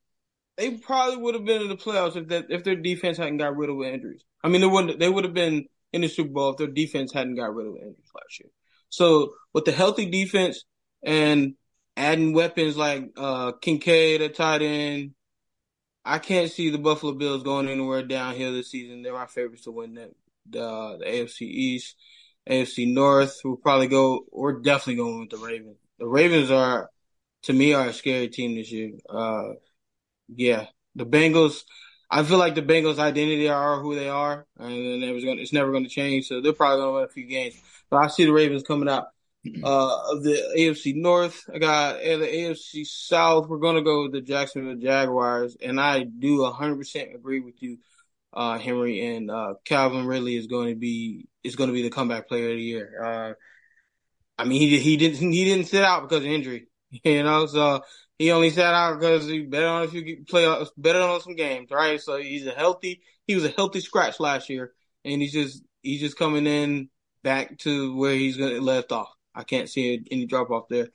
they 0.58 0.72
probably 0.77 1.17
would 1.17 1.36
have 1.36 1.46
been 1.46 1.62
in 1.62 1.70
the 1.70 1.75
playoffs 1.75 2.15
if 2.15 2.27
that 2.27 2.46
if 2.50 2.63
their 2.63 2.75
defense 2.75 3.17
hadn't 3.17 3.38
got 3.38 3.58
rid 3.58 3.70
of 3.70 3.82
injuries. 3.82 4.24
I 4.43 4.50
mean, 4.50 4.62
they 4.62 4.67
would 4.67 5.00
they 5.00 5.10
would 5.10 5.24
have 5.24 5.34
been 5.34 5.65
in 5.91 6.01
the 6.01 6.08
Super 6.08 6.29
Bowl 6.32 6.51
if 6.51 6.58
their 6.58 6.67
defense 6.67 7.13
hadn't 7.13 7.36
got 7.36 7.53
rid 7.53 7.67
of 7.67 7.75
injuries 7.75 8.12
last 8.13 8.39
year. 8.39 8.50
So 8.89 9.34
with 9.53 9.65
the 9.65 9.72
healthy 9.72 10.10
defense 10.10 10.63
and 11.03 11.55
adding 11.98 12.34
weapons 12.34 12.77
like 12.77 13.10
uh, 13.17 13.53
Kincaid 13.53 14.22
at 14.22 14.36
tight 14.36 14.62
end, 14.62 15.12
I 16.05 16.19
can't 16.19 16.51
see 16.51 16.69
the 16.69 16.77
Buffalo 16.77 17.13
Bills 17.13 17.43
going 17.43 17.69
anywhere 17.69 18.03
downhill 18.03 18.53
this 18.53 18.72
season. 18.72 19.01
They're 19.01 19.13
my 19.13 19.25
favorites 19.25 19.63
to 19.63 19.72
win 19.72 19.95
that 19.95 20.12
the, 20.50 20.98
the 21.00 21.05
AFC 21.05 21.41
East, 21.41 21.95
AFC 22.50 22.93
North. 22.93 23.39
We'll 23.43 23.55
probably 23.55 23.88
go. 23.88 24.25
We're 24.31 24.60
definitely 24.60 24.95
going 24.95 25.19
with 25.22 25.29
the 25.29 25.38
Ravens. 25.38 25.77
The 26.00 26.07
Ravens 26.07 26.51
are, 26.51 26.89
to 27.43 27.53
me, 27.53 27.74
are 27.74 27.88
a 27.88 27.93
scary 27.93 28.27
team 28.27 28.55
this 28.55 28.72
year. 28.72 28.91
Uh, 29.10 29.53
yeah, 30.27 30.65
the 30.95 31.05
Bengals. 31.05 31.63
I 32.12 32.24
feel 32.24 32.38
like 32.38 32.53
the 32.53 32.62
Bengals' 32.62 33.00
identity 33.00 33.50
are 33.50 33.79
who 33.79 33.95
they 33.95 34.10
are, 34.10 34.45
and 34.60 35.01
gonna, 35.01 35.41
it's 35.41 35.53
never 35.53 35.72
going 35.72 35.83
to 35.83 35.89
change. 35.89 36.27
So 36.27 36.41
they're 36.41 36.53
probably 36.53 36.81
going 36.81 36.89
to 36.89 36.95
win 36.95 37.03
a 37.05 37.07
few 37.07 37.25
games. 37.25 37.55
But 37.89 37.98
I 37.98 38.07
see 38.07 38.25
the 38.25 38.33
Ravens 38.33 38.63
coming 38.63 38.89
out 38.89 39.07
uh, 39.63 40.12
of 40.12 40.23
the 40.23 40.41
AFC 40.57 40.95
North. 40.95 41.50
I 41.53 41.59
got 41.59 41.95
uh, 41.95 42.17
the 42.17 42.27
AFC 42.27 42.85
South. 42.85 43.47
We're 43.47 43.57
going 43.57 43.75
to 43.75 43.81
go 43.81 44.03
with 44.03 44.13
the 44.13 44.21
Jacksonville 44.21 44.75
Jaguars, 44.75 45.57
and 45.62 45.79
I 45.79 46.03
do 46.03 46.39
100% 46.39 47.15
agree 47.15 47.41
with 47.41 47.62
you, 47.62 47.77
uh, 48.31 48.57
Henry. 48.57 49.15
And 49.15 49.29
uh, 49.29 49.55
Calvin 49.65 50.05
Ridley 50.05 50.35
is 50.35 50.47
going 50.47 50.69
to 50.69 50.79
be 50.79 51.27
is 51.43 51.55
going 51.55 51.67
to 51.67 51.73
be 51.73 51.81
the 51.81 51.89
comeback 51.89 52.27
player 52.27 52.51
of 52.51 52.55
the 52.55 52.63
year. 52.63 53.03
Uh, 53.03 53.33
I 54.38 54.45
mean, 54.45 54.62
he 54.62 54.79
he 54.79 54.97
didn't 54.97 55.31
he 55.31 55.45
didn't 55.45 55.67
sit 55.67 55.83
out 55.83 56.03
because 56.03 56.23
of 56.23 56.31
injury, 56.31 56.67
you 57.03 57.23
know. 57.23 57.45
So 57.45 57.81
he 58.17 58.31
only 58.31 58.50
sat 58.50 58.73
out 58.73 59.00
because 59.00 59.27
he 59.27 59.41
bet 59.41 59.63
on 59.63 59.83
a 59.83 59.88
few 59.88 60.23
play 60.25 60.65
better 60.77 61.01
on 61.01 61.21
some 61.21 61.35
games, 61.35 61.69
right? 61.69 62.00
So 62.01 62.17
he's 62.17 62.47
a 62.47 62.51
healthy. 62.51 63.01
He 63.27 63.35
was 63.35 63.45
a 63.45 63.50
healthy 63.50 63.81
scratch 63.81 64.19
last 64.19 64.50
year, 64.50 64.73
and 65.03 65.21
he's 65.21 65.33
just 65.33 65.63
he's 65.81 66.00
just 66.00 66.17
coming 66.17 66.47
in 66.47 66.89
back 67.23 67.57
to 67.59 67.95
where 67.95 68.13
he's 68.13 68.38
left 68.38 68.91
off. 68.91 69.09
I 69.35 69.43
can't 69.43 69.69
see 69.69 70.01
any 70.11 70.25
drop 70.25 70.49
off 70.49 70.67
there. 70.69 70.89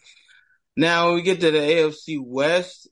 Now 0.77 1.07
when 1.07 1.17
we 1.17 1.23
get 1.23 1.41
to 1.41 1.51
the 1.51 1.59
AFC 1.59 2.19
West, 2.25 2.89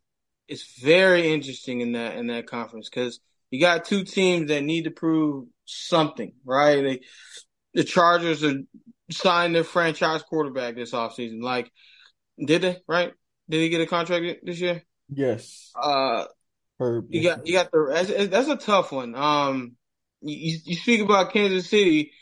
it's 0.49 0.81
very 0.81 1.33
interesting 1.33 1.81
in 1.81 1.93
that 1.93 2.17
in 2.17 2.29
that 2.29 2.47
conference 2.47 2.89
because 2.89 3.21
you 3.51 3.61
got 3.61 3.85
two 3.85 4.05
teams 4.05 4.49
that 4.49 4.63
need 4.63 4.85
to 4.85 4.91
prove 4.91 5.47
something, 5.65 6.33
right? 6.45 6.83
They, 6.83 7.01
the 7.75 7.85
Chargers 7.85 8.43
are 8.43 8.55
signed 9.11 9.55
their 9.55 9.65
franchise 9.65 10.23
quarterback 10.23 10.75
this 10.75 10.93
offseason. 10.93 11.43
Like, 11.43 11.71
did 12.45 12.63
they? 12.63 12.79
Right? 12.89 13.13
Did 13.49 13.61
he 13.61 13.69
get 13.69 13.81
a 13.81 13.87
contract 13.87 14.45
this 14.45 14.61
year? 14.61 14.83
Yes. 15.09 15.73
Uh, 15.81 16.25
Herb. 16.81 17.07
You 17.11 17.23
got 17.23 17.47
you 17.47 17.53
got 17.53 17.71
the 17.71 17.87
that's, 17.93 18.29
that's 18.29 18.49
a 18.49 18.57
tough 18.57 18.93
one. 18.93 19.15
Um, 19.15 19.77
you 20.23 20.59
you 20.65 20.77
speak 20.77 21.01
about 21.01 21.33
Kansas 21.33 21.69
City 21.69 22.13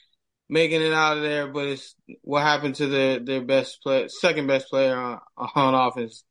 making 0.49 0.83
it 0.83 0.93
out 0.93 1.17
of 1.17 1.23
there, 1.23 1.47
but 1.49 1.67
it's 1.67 1.95
what 2.23 2.43
happened 2.43 2.77
to 2.77 2.87
their 2.87 3.19
their 3.19 3.43
best 3.43 3.83
player, 3.83 4.09
second 4.09 4.47
best 4.47 4.69
player 4.69 4.97
on, 4.97 5.21
on 5.37 5.75
offense 5.75 6.25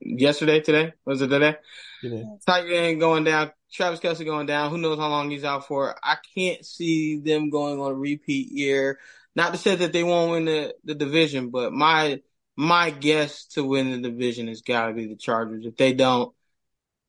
yesterday, 0.00 0.60
today 0.60 0.92
was 1.04 1.22
it 1.22 1.28
today? 1.28 1.56
Yeah. 2.02 2.22
Tight 2.46 2.70
end 2.70 3.00
going 3.00 3.24
down. 3.24 3.52
Travis 3.72 4.00
Kelce 4.00 4.24
going 4.24 4.46
down. 4.46 4.70
Who 4.70 4.78
knows 4.78 4.98
how 4.98 5.08
long 5.08 5.30
he's 5.30 5.44
out 5.44 5.66
for? 5.66 5.94
I 6.02 6.16
can't 6.34 6.64
see 6.64 7.18
them 7.18 7.50
going 7.50 7.78
on 7.80 7.92
a 7.92 7.94
repeat 7.94 8.50
year. 8.50 8.98
Not 9.34 9.52
to 9.52 9.58
say 9.58 9.76
that 9.76 9.92
they 9.92 10.02
won't 10.02 10.30
win 10.30 10.44
the, 10.46 10.74
the 10.84 10.94
division, 10.94 11.50
but 11.50 11.72
my 11.72 12.20
my 12.56 12.90
guess 12.90 13.44
to 13.46 13.62
win 13.62 13.90
the 13.90 14.10
division 14.10 14.48
has 14.48 14.62
got 14.62 14.86
to 14.86 14.94
be 14.94 15.06
the 15.06 15.16
Chargers. 15.16 15.64
If 15.64 15.76
they 15.76 15.92
don't, 15.92 16.34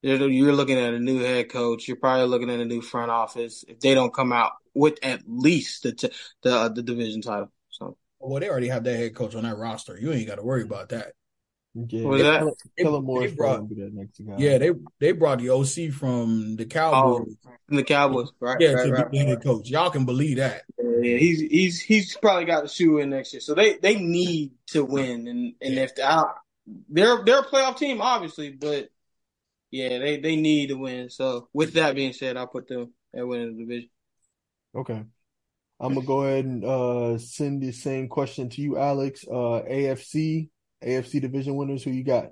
you're 0.01 0.53
looking 0.53 0.77
at 0.77 0.94
a 0.94 1.00
new 1.00 1.20
head 1.20 1.50
coach. 1.50 1.88
You're 1.88 1.98
probably 1.98 2.27
looking 2.27 2.50
at 2.50 2.60
a 2.60 2.65
new 2.65 2.82
front 2.82 3.12
office. 3.12 3.65
If 3.68 3.79
they 3.79 3.94
don't 3.94 4.13
come 4.13 4.32
out 4.32 4.53
with 4.74 5.00
at 5.03 5.22
least 5.27 5.84
the 5.84 5.94
t- 5.94 6.12
the 6.44 6.56
uh, 6.56 6.70
the 6.70 6.82
division 6.82 7.22
title, 7.22 7.51
so 7.70 7.98
well, 8.20 8.39
they 8.39 8.50
already 8.50 8.70
have 8.70 8.84
that 8.86 8.98
head 8.98 9.15
coach 9.15 9.36
on 9.36 9.44
that 9.44 9.58
roster. 9.58 9.98
You 10.00 10.12
ain't 10.12 10.27
got 10.27 10.36
to 10.36 10.44
worry 10.44 10.63
about 10.63 10.89
that. 10.89 11.13
Yeah, 11.75 12.03
was 12.03 12.22
that? 12.24 12.44
They, 12.77 12.84
they 12.84 13.36
brought, 13.36 13.63
yeah, 14.38 14.58
they 14.58 14.72
they 15.00 15.12
brought 15.12 15.39
the 15.39 15.51
OC 15.51 15.94
from 15.94 16.56
the 16.56 16.65
Cowboys. 16.65 17.36
Oh, 17.46 17.51
from 17.68 17.77
the 17.77 17.84
Cowboys, 17.84 18.32
right? 18.39 18.58
Yeah, 18.60 18.74
right, 18.74 18.86
to 18.86 18.91
right, 18.91 19.12
be 19.12 19.20
the 19.20 19.25
head 19.25 19.44
coach. 19.44 19.70
Y'all 19.70 19.91
can 19.91 20.06
believe 20.06 20.38
that. 20.38 20.63
Yeah, 20.79 20.89
yeah, 21.01 21.18
he's 21.18 21.41
he's 21.41 21.79
he's 21.79 22.18
probably 22.18 22.46
got 22.46 22.65
a 22.65 22.68
shoe 22.68 22.98
in 22.98 23.12
next 23.12 23.34
year. 23.34 23.39
So 23.41 23.53
they 23.53 23.77
they 23.77 23.96
need 23.96 24.53
to 24.68 24.84
win, 24.84 25.27
and 25.27 25.53
and 25.62 25.77
if 25.77 25.96
they, 25.96 26.01
I, 26.03 26.32
they're 26.89 27.24
they're 27.24 27.41
a 27.41 27.46
playoff 27.46 27.77
team, 27.77 28.01
obviously, 28.01 28.50
but 28.50 28.89
yeah, 29.71 29.99
they 29.99 30.19
they 30.19 30.35
need 30.35 30.67
to 30.67 30.75
win. 30.75 31.09
So 31.09 31.49
with 31.53 31.73
that 31.73 31.95
being 31.95 32.13
said, 32.13 32.38
I'll 32.38 32.47
put 32.47 32.67
them 32.67 32.93
at 33.15 33.27
winning 33.27 33.57
the 33.57 33.63
division. 33.63 33.89
Okay. 34.75 35.03
I'm 35.81 35.93
gonna 35.93 36.05
go 36.05 36.23
ahead 36.23 36.45
and 36.45 36.65
uh, 36.65 37.17
send 37.17 37.61
the 37.61 37.71
same 37.71 38.09
question 38.09 38.49
to 38.49 38.61
you, 38.61 38.77
Alex. 38.77 39.23
Uh, 39.25 39.63
AFC, 39.69 40.49
AFC 40.83 41.21
division 41.21 41.55
winners. 41.55 41.83
Who 41.83 41.91
you 41.91 42.03
got? 42.03 42.31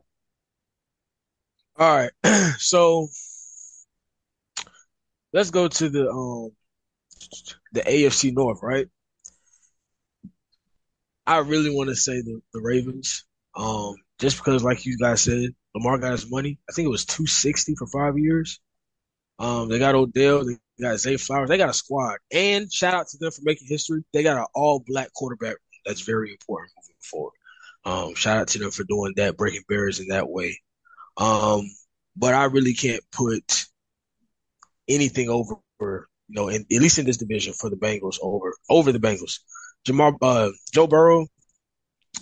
All 1.77 1.95
right. 1.95 2.11
so 2.57 3.07
let's 5.31 5.51
go 5.51 5.67
to 5.67 5.89
the 5.89 6.09
um 6.09 6.51
the 7.71 7.81
AFC 7.81 8.33
North, 8.33 8.59
right? 8.61 8.87
I 11.25 11.39
really 11.39 11.69
want 11.69 11.89
to 11.89 11.95
say 11.95 12.21
the, 12.21 12.41
the 12.53 12.61
Ravens. 12.61 13.25
Um, 13.55 13.95
just 14.19 14.37
because, 14.37 14.63
like 14.63 14.85
you 14.85 14.97
guys 14.97 15.21
said, 15.21 15.49
Lamar 15.75 15.97
got 15.97 16.11
his 16.11 16.29
money. 16.29 16.59
I 16.69 16.73
think 16.73 16.85
it 16.85 16.91
was 16.91 17.05
two 17.05 17.27
sixty 17.27 17.75
for 17.75 17.87
five 17.87 18.17
years. 18.17 18.59
Um, 19.39 19.69
they 19.69 19.77
got 19.77 19.95
Odell, 19.95 20.45
they 20.45 20.57
got 20.81 20.97
Zay 20.97 21.17
Flowers, 21.17 21.49
they 21.49 21.57
got 21.57 21.69
a 21.69 21.73
squad, 21.73 22.17
and 22.31 22.71
shout 22.73 22.95
out 22.95 23.07
to 23.09 23.17
them 23.17 23.31
for 23.31 23.41
making 23.43 23.67
history. 23.67 24.03
They 24.13 24.23
got 24.23 24.37
an 24.37 24.45
all 24.55 24.83
black 24.85 25.13
quarterback. 25.13 25.57
That's 25.85 26.01
very 26.01 26.31
important 26.31 26.71
moving 26.75 26.95
forward. 27.01 27.33
Um, 27.85 28.15
shout 28.15 28.37
out 28.37 28.47
to 28.49 28.59
them 28.59 28.71
for 28.71 28.83
doing 28.83 29.13
that, 29.17 29.37
breaking 29.37 29.63
barriers 29.69 29.99
in 29.99 30.07
that 30.07 30.27
way. 30.27 30.59
Um, 31.15 31.69
but 32.15 32.33
I 32.33 32.45
really 32.45 32.73
can't 32.73 33.03
put 33.11 33.65
anything 34.87 35.29
over, 35.29 35.59
you 35.79 36.05
know, 36.29 36.49
in, 36.49 36.65
at 36.71 36.81
least 36.81 36.97
in 36.97 37.05
this 37.05 37.17
division 37.17 37.53
for 37.53 37.69
the 37.69 37.75
Bengals 37.75 38.17
over 38.21 38.55
over 38.69 38.91
the 38.91 38.99
Bengals. 38.99 39.39
Jamar, 39.87 40.17
uh, 40.21 40.49
Joe 40.73 40.87
Burrow 40.87 41.27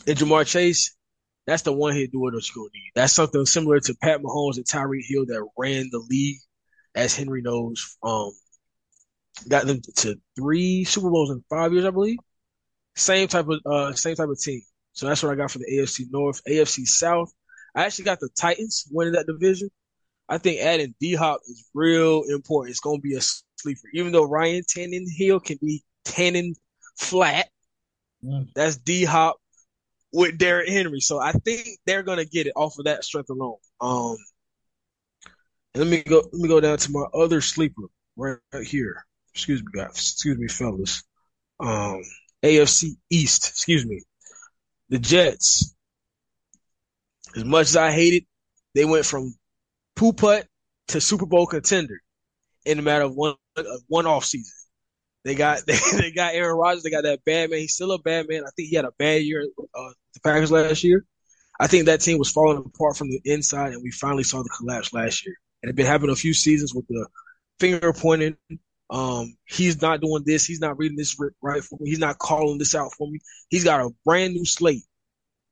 and 0.06 0.18
Ja'Marr 0.18 0.46
Chase, 0.46 0.96
that's 1.46 1.64
the 1.64 1.74
one 1.74 1.94
hit 1.94 2.12
duo 2.12 2.32
that 2.32 2.50
you're 2.50 2.64
gonna 2.64 2.72
need. 2.74 2.92
That's 2.96 3.14
something 3.14 3.46
similar 3.46 3.80
to 3.80 3.96
Pat 3.96 4.22
Mahomes 4.22 4.58
and 4.58 4.66
Tyreek 4.66 5.06
Hill 5.08 5.25
that 5.28 5.48
ran 5.58 5.90
the 5.92 6.04
league, 6.10 6.40
as 6.96 7.16
Henry 7.16 7.42
knows. 7.42 7.98
Um, 8.02 8.32
got 9.48 9.68
them 9.68 9.82
to 9.98 10.20
three 10.36 10.84
Super 10.86 11.10
Bowls 11.10 11.30
in 11.30 11.44
five 11.50 11.74
years, 11.74 11.86
I 11.86 11.92
believe. 11.92 12.18
Same 12.96 13.28
type 13.28 13.48
of 13.48 13.60
uh, 13.66 13.94
same 13.94 14.16
type 14.16 14.30
of 14.30 14.40
team. 14.40 14.62
So 14.94 15.08
that's 15.08 15.22
what 15.22 15.32
I 15.32 15.36
got 15.36 15.52
for 15.52 15.60
the 15.60 15.70
AFC 15.72 16.06
North, 16.10 16.42
AFC 16.48 16.88
South. 16.88 17.32
I 17.75 17.86
actually 17.86 18.06
got 18.06 18.20
the 18.22 18.30
Titans 18.36 18.88
winning 18.90 19.14
that 19.14 19.28
division. 19.28 19.70
I 20.28 20.38
think 20.38 20.62
adding 20.62 20.96
D 21.00 21.14
Hop 21.14 21.42
is 21.46 21.70
real 21.74 22.24
important. 22.30 22.72
It's 22.72 22.80
going 22.80 22.98
to 22.98 23.02
be 23.02 23.16
a 23.16 23.22
sleeper, 23.22 23.88
even 23.94 24.12
though 24.12 24.24
Ryan 24.24 24.64
Tannehill 24.64 25.44
can 25.44 25.58
be 25.62 25.84
tanning 26.06 26.56
flat. 26.98 27.50
Mm. 28.24 28.48
That's 28.56 28.78
D 28.78 29.04
Hop 29.04 29.38
with 30.16 30.38
Derrick 30.38 30.70
Henry. 30.70 31.01
So 31.01 31.20
I 31.20 31.34
think 31.34 31.68
they're 31.86 32.04
to 32.04 32.25
get 32.25 32.48
it 32.48 32.54
off 32.56 32.80
of 32.80 32.86
that 32.86 33.04
strength 33.04 33.30
alone. 33.30 33.58
Um, 33.82 34.18
let 35.75 35.88
me 35.88 36.01
go. 36.01 36.22
Let 36.32 36.42
me 36.42 36.48
go 36.48 36.62
down 36.62 36.78
to 36.78 36.92
my 36.92 37.04
other 37.14 37.42
sleeper 37.42 37.84
right, 38.16 38.40
here. 38.64 39.06
Excuse 39.34 39.62
me, 39.62 39.68
guys. 39.75 39.90
Excuse 39.90 40.38
me, 40.38 40.48
fellas. 40.48 41.04
Um, 41.60 42.01
AFC 42.42 42.92
East. 43.10 43.50
Excuse 43.50 43.86
me. 43.86 44.01
The 44.90 45.00
Jets. 45.00 45.75
As 47.36 47.44
much 47.44 47.68
as 47.68 47.75
I 47.75 47.92
hate 47.92 48.14
it, 48.14 48.24
they 48.74 48.86
went 48.86 49.06
from 49.06 49.36
poo 49.98 50.14
putt 50.14 50.48
to 50.90 51.01
Super 51.01 51.25
Bowl 51.25 51.46
contender 51.46 52.00
in 52.66 52.80
a 52.80 52.82
matter 52.82 53.04
of 53.04 53.16
one 53.16 53.36
one 53.88 54.06
off 54.06 54.24
season. 54.24 54.54
They 55.25 55.35
got 55.35 55.61
they, 55.68 55.77
they 56.00 56.11
got 56.11 56.33
Aaron 56.33 56.57
Rodgers. 56.57 56.83
They 56.83 56.90
got 56.90 57.03
that 57.03 57.25
bad 57.25 57.50
man. 57.50 57.59
He's 57.59 57.75
still 57.75 57.92
a 57.92 58.00
bad 58.00 58.27
man. 58.29 58.44
I 58.44 58.51
think 58.55 58.70
he 58.70 58.75
had 58.75 58.85
a 58.85 58.94
bad 58.98 59.24
year 59.24 59.46
uh, 59.59 59.92
the 60.14 60.20
Packers 60.24 60.51
last 60.51 60.83
year. 60.83 61.03
I 61.59 61.68
think 61.68 61.85
that 61.85 62.01
team 62.01 62.18
was 62.18 62.31
falling 62.31 62.57
apart 62.57 62.98
from 62.98 63.09
the 63.09 63.20
inside, 63.25 63.74
and 63.74 63.83
we 63.83 63.92
finally 63.92 64.24
saw 64.24 64.44
the 64.44 64.50
collapse 64.50 64.94
last 64.94 65.25
year. 65.25 65.35
And 65.61 65.70
it's 65.70 65.77
been 65.77 65.85
happening 65.85 66.11
a 66.11 66.16
few 66.16 66.33
seasons 66.33 66.74
with 66.74 66.88
the 66.88 67.07
finger 67.59 67.94
pointing. 67.94 68.38
Um, 68.90 69.35
he's 69.46 69.81
not 69.81 70.01
doing 70.01 70.24
this. 70.25 70.46
He's 70.46 70.59
not 70.59 70.77
reading 70.77 70.98
this 70.98 71.18
right 71.42 71.64
for 71.64 71.79
me. 71.79 71.90
He's 71.90 72.00
not 72.00 72.20
calling 72.20 72.59
this 72.59 72.75
out 72.75 72.94
for 72.98 73.09
me. 73.09 73.20
He's 73.50 73.64
got 73.64 73.81
a 73.81 73.90
brand 74.05 74.33
new 74.33 74.46
slate. 74.46 74.83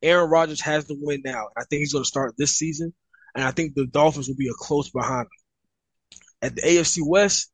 Aaron 0.01 0.29
Rodgers 0.29 0.62
has 0.62 0.86
to 0.86 0.95
win 0.99 1.21
now. 1.23 1.47
I 1.57 1.63
think 1.63 1.79
he's 1.79 1.93
going 1.93 2.03
to 2.03 2.07
start 2.07 2.36
this 2.38 2.57
season 2.57 2.93
and 3.36 3.43
I 3.43 3.51
think 3.51 3.73
the 3.73 3.86
Dolphins 3.86 4.27
will 4.27 4.36
be 4.36 4.49
a 4.49 4.53
close 4.53 4.89
behind 4.89 5.25
them. 5.25 5.29
At 6.41 6.55
the 6.55 6.62
AFC 6.62 6.99
West, 7.05 7.51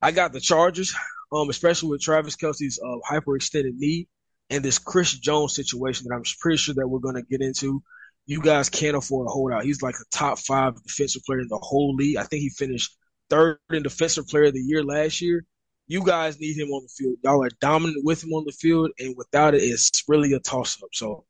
I 0.00 0.12
got 0.12 0.32
the 0.32 0.40
Chargers, 0.40 0.94
um, 1.32 1.50
especially 1.50 1.90
with 1.90 2.02
Travis 2.02 2.36
Kelce's 2.36 2.80
uh, 2.82 2.98
hyperextended 3.10 3.74
knee 3.76 4.08
and 4.50 4.64
this 4.64 4.78
Chris 4.78 5.12
Jones 5.12 5.54
situation 5.54 6.06
that 6.08 6.14
I'm 6.14 6.22
pretty 6.40 6.56
sure 6.56 6.74
that 6.74 6.88
we're 6.88 7.00
going 7.00 7.16
to 7.16 7.22
get 7.22 7.42
into. 7.42 7.82
You 8.26 8.40
guys 8.40 8.68
can't 8.68 8.96
afford 8.96 9.26
a 9.26 9.30
holdout. 9.30 9.64
He's 9.64 9.82
like 9.82 9.94
a 9.94 10.16
top 10.16 10.38
five 10.38 10.74
defensive 10.82 11.22
player 11.24 11.40
in 11.40 11.48
the 11.48 11.58
whole 11.58 11.94
league. 11.94 12.16
I 12.16 12.24
think 12.24 12.42
he 12.42 12.50
finished 12.50 12.96
third 13.30 13.58
in 13.70 13.82
defensive 13.82 14.28
player 14.28 14.44
of 14.44 14.54
the 14.54 14.60
year 14.60 14.84
last 14.84 15.20
year. 15.20 15.44
You 15.86 16.04
guys 16.04 16.38
need 16.38 16.58
him 16.58 16.68
on 16.68 16.82
the 16.82 16.88
field. 16.88 17.16
Y'all 17.24 17.42
are 17.42 17.50
dominant 17.60 18.04
with 18.04 18.22
him 18.22 18.34
on 18.34 18.44
the 18.44 18.52
field, 18.52 18.90
and 18.98 19.14
without 19.16 19.54
it, 19.54 19.62
it's 19.62 20.04
really 20.06 20.34
a 20.34 20.40
toss 20.40 20.82
up. 20.82 20.90
So, 20.92 21.24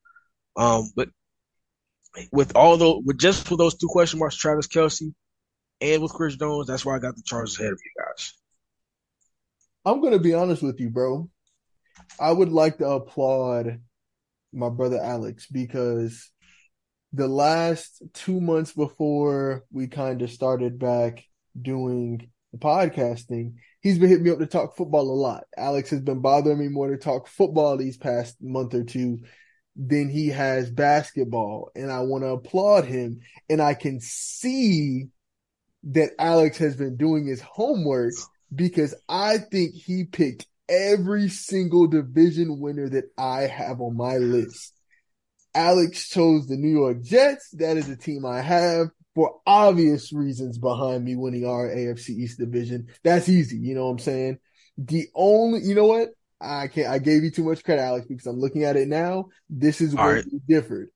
um, 0.57 0.91
but 0.97 1.09
with 2.33 2.57
all 2.57 2.77
the 2.77 3.01
with 3.05 3.19
just 3.19 3.49
with 3.49 3.59
those 3.59 3.77
two 3.77 3.87
question 3.87 4.19
marks, 4.19 4.37
Travis 4.37 4.67
Kelce 4.67 5.15
and 5.81 6.03
with 6.03 6.13
Chris 6.13 6.35
Jones, 6.35 6.67
that's 6.67 6.85
why 6.85 6.97
I 6.97 6.99
got 6.99 7.15
the 7.15 7.23
Chargers 7.25 7.59
ahead 7.61 7.73
of 7.73 7.79
you 7.85 8.05
guys. 8.05 8.33
I'm 9.85 10.01
gonna 10.01 10.19
be 10.19 10.35
honest 10.35 10.63
with 10.63 10.81
you, 10.81 10.91
bro. 10.91 11.31
I 12.21 12.33
would 12.33 12.51
like 12.51 12.79
to 12.79 12.89
applaud 12.89 13.81
my 14.53 14.69
brother 14.69 15.01
Alex 15.03 15.47
because 15.47 16.31
the 17.13 17.29
last 17.29 18.03
two 18.13 18.41
months 18.41 18.73
before 18.73 19.65
we 19.73 19.87
kind 19.87 20.21
of 20.23 20.31
started 20.31 20.79
back 20.79 21.25
doing 21.61 22.31
the 22.53 22.59
podcasting, 22.59 23.55
he's 23.81 23.99
been 23.99 24.09
hitting 24.09 24.25
me 24.25 24.31
up 24.31 24.39
to 24.39 24.47
talk 24.47 24.77
football 24.77 25.11
a 25.11 25.13
lot. 25.13 25.45
Alex 25.57 25.91
has 25.91 26.01
been 26.01 26.21
bothering 26.21 26.59
me 26.59 26.69
more 26.69 26.91
to 26.91 26.97
talk 26.97 27.29
football 27.29 27.77
these 27.77 27.97
past 27.97 28.37
month 28.43 28.75
or 28.75 28.85
two 28.85 29.21
than 29.77 30.09
he 30.09 30.29
has 30.29 30.71
basketball. 30.71 31.71
And 31.75 31.91
I 31.91 32.01
want 32.01 32.25
to 32.25 32.29
applaud 32.29 32.85
him. 32.85 33.21
And 33.49 33.63
I 33.63 33.75
can 33.75 34.01
see 34.01 35.09
that 35.85 36.11
Alex 36.19 36.59
has 36.59 36.77
been 36.77 36.97
doing 36.97 37.27
his 37.27 37.41
homework 37.41 38.15
because 38.55 38.95
I 39.09 39.39
think 39.39 39.75
he 39.75 40.05
picked 40.05 40.47
every 40.69 41.29
single 41.29 41.87
division 41.87 42.61
winner 42.61 42.89
that 42.89 43.05
I 43.17 43.43
have 43.43 43.81
on 43.81 43.97
my 43.97 44.19
list. 44.19 44.75
Alex 45.55 46.09
chose 46.09 46.47
the 46.47 46.57
New 46.57 46.71
York 46.71 47.03
Jets. 47.03 47.51
That 47.53 47.77
is 47.77 47.89
a 47.89 47.97
team 47.97 48.25
I 48.25 48.41
have 48.41 48.89
for 49.15 49.41
obvious 49.47 50.13
reasons 50.13 50.59
behind 50.59 51.05
me 51.05 51.17
winning 51.17 51.47
our 51.47 51.69
AFC 51.69 52.11
East 52.11 52.39
division. 52.39 52.89
That's 53.03 53.29
easy. 53.29 53.57
You 53.57 53.75
know 53.75 53.87
what 53.87 53.93
I'm 53.93 53.99
saying? 53.99 54.39
The 54.77 55.09
only, 55.15 55.61
you 55.63 55.75
know 55.75 55.87
what? 55.87 56.11
I 56.41 56.69
can't. 56.69 56.89
I 56.89 56.99
gave 56.99 57.25
you 57.25 57.31
too 57.31 57.43
much 57.43 57.65
credit, 57.65 57.83
Alex, 57.83 58.07
because 58.07 58.27
I'm 58.27 58.39
looking 58.39 58.63
at 58.65 58.77
it 58.77 58.87
now. 58.87 59.31
This 59.51 59.81
is 59.81 59.95
where 59.95 60.17
right. 60.17 60.25
you 60.25 60.41
differed. 60.47 60.91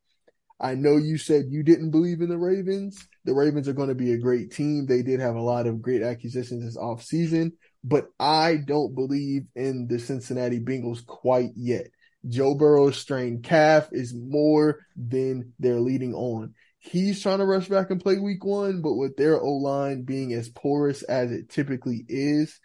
I 0.60 0.76
know 0.76 0.96
you 0.96 1.18
said 1.18 1.46
you 1.48 1.64
didn't 1.64 1.90
believe 1.90 2.20
in 2.20 2.28
the 2.28 2.38
Ravens. 2.38 3.04
The 3.24 3.34
Ravens 3.34 3.68
are 3.68 3.72
going 3.72 3.88
to 3.88 3.94
be 3.94 4.12
a 4.12 4.18
great 4.18 4.50
team. 4.50 4.86
They 4.86 5.02
did 5.02 5.20
have 5.20 5.36
a 5.36 5.40
lot 5.40 5.66
of 5.66 5.80
great 5.80 6.02
acquisitions 6.02 6.64
this 6.64 6.76
offseason, 6.76 7.52
but 7.84 8.06
I 8.18 8.56
don't 8.56 8.94
believe 8.94 9.42
in 9.54 9.86
the 9.86 9.98
Cincinnati 9.98 10.60
Bengals 10.60 11.06
quite 11.06 11.50
yet. 11.54 11.86
Joe 12.28 12.54
Burrow's 12.54 12.96
strained 12.96 13.42
calf 13.44 13.88
is 13.92 14.14
more 14.14 14.80
than 14.96 15.52
they're 15.58 15.80
leading 15.80 16.14
on. 16.14 16.54
He's 16.78 17.22
trying 17.22 17.38
to 17.38 17.44
rush 17.44 17.68
back 17.68 17.90
and 17.90 18.00
play 18.00 18.18
week 18.18 18.44
one, 18.44 18.82
but 18.82 18.94
with 18.94 19.16
their 19.16 19.40
O 19.40 19.52
line 19.54 20.02
being 20.02 20.32
as 20.32 20.48
porous 20.48 21.02
as 21.02 21.30
it 21.30 21.48
typically 21.48 22.04
is, 22.08 22.58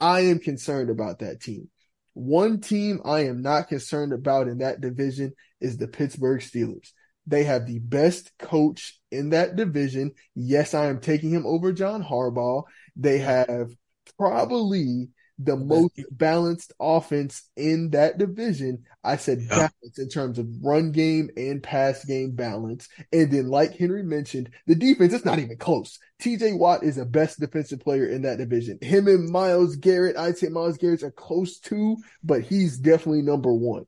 I 0.00 0.20
am 0.20 0.38
concerned 0.38 0.90
about 0.90 1.20
that 1.20 1.40
team. 1.40 1.68
One 2.12 2.60
team 2.60 3.00
I 3.04 3.26
am 3.26 3.42
not 3.42 3.68
concerned 3.68 4.12
about 4.12 4.46
in 4.46 4.58
that 4.58 4.80
division 4.80 5.32
is 5.60 5.76
the 5.76 5.88
Pittsburgh 5.88 6.40
Steelers. 6.40 6.90
They 7.26 7.44
have 7.44 7.66
the 7.66 7.80
best 7.80 8.30
coach 8.38 9.00
in 9.14 9.30
that 9.30 9.56
division. 9.56 10.12
Yes, 10.34 10.74
I 10.74 10.86
am 10.86 11.00
taking 11.00 11.30
him 11.30 11.46
over 11.46 11.72
John 11.72 12.02
Harbaugh. 12.02 12.64
They 12.96 13.18
have 13.18 13.70
probably 14.18 15.08
the 15.38 15.56
most 15.56 16.00
balanced 16.12 16.72
offense 16.78 17.42
in 17.56 17.90
that 17.90 18.18
division. 18.18 18.84
I 19.02 19.16
said 19.16 19.40
yeah. 19.40 19.48
balance 19.48 19.98
in 19.98 20.08
terms 20.08 20.38
of 20.38 20.46
run 20.62 20.92
game 20.92 21.30
and 21.36 21.62
pass 21.62 22.04
game 22.04 22.32
balance. 22.32 22.88
And 23.12 23.30
then, 23.30 23.48
like 23.48 23.76
Henry 23.76 24.02
mentioned, 24.02 24.50
the 24.66 24.74
defense 24.74 25.12
is 25.12 25.24
not 25.24 25.38
even 25.38 25.56
close. 25.56 25.98
TJ 26.22 26.58
Watt 26.58 26.84
is 26.84 26.96
the 26.96 27.04
best 27.04 27.40
defensive 27.40 27.80
player 27.80 28.06
in 28.06 28.22
that 28.22 28.38
division. 28.38 28.78
Him 28.80 29.08
and 29.08 29.28
Myles 29.28 29.76
Garrett, 29.76 30.16
I'd 30.16 30.38
say 30.38 30.48
Myles 30.48 30.78
Garrett's 30.78 31.02
are 31.02 31.10
close 31.10 31.58
to, 31.60 31.96
but 32.22 32.42
he's 32.42 32.78
definitely 32.78 33.22
number 33.22 33.52
one. 33.52 33.86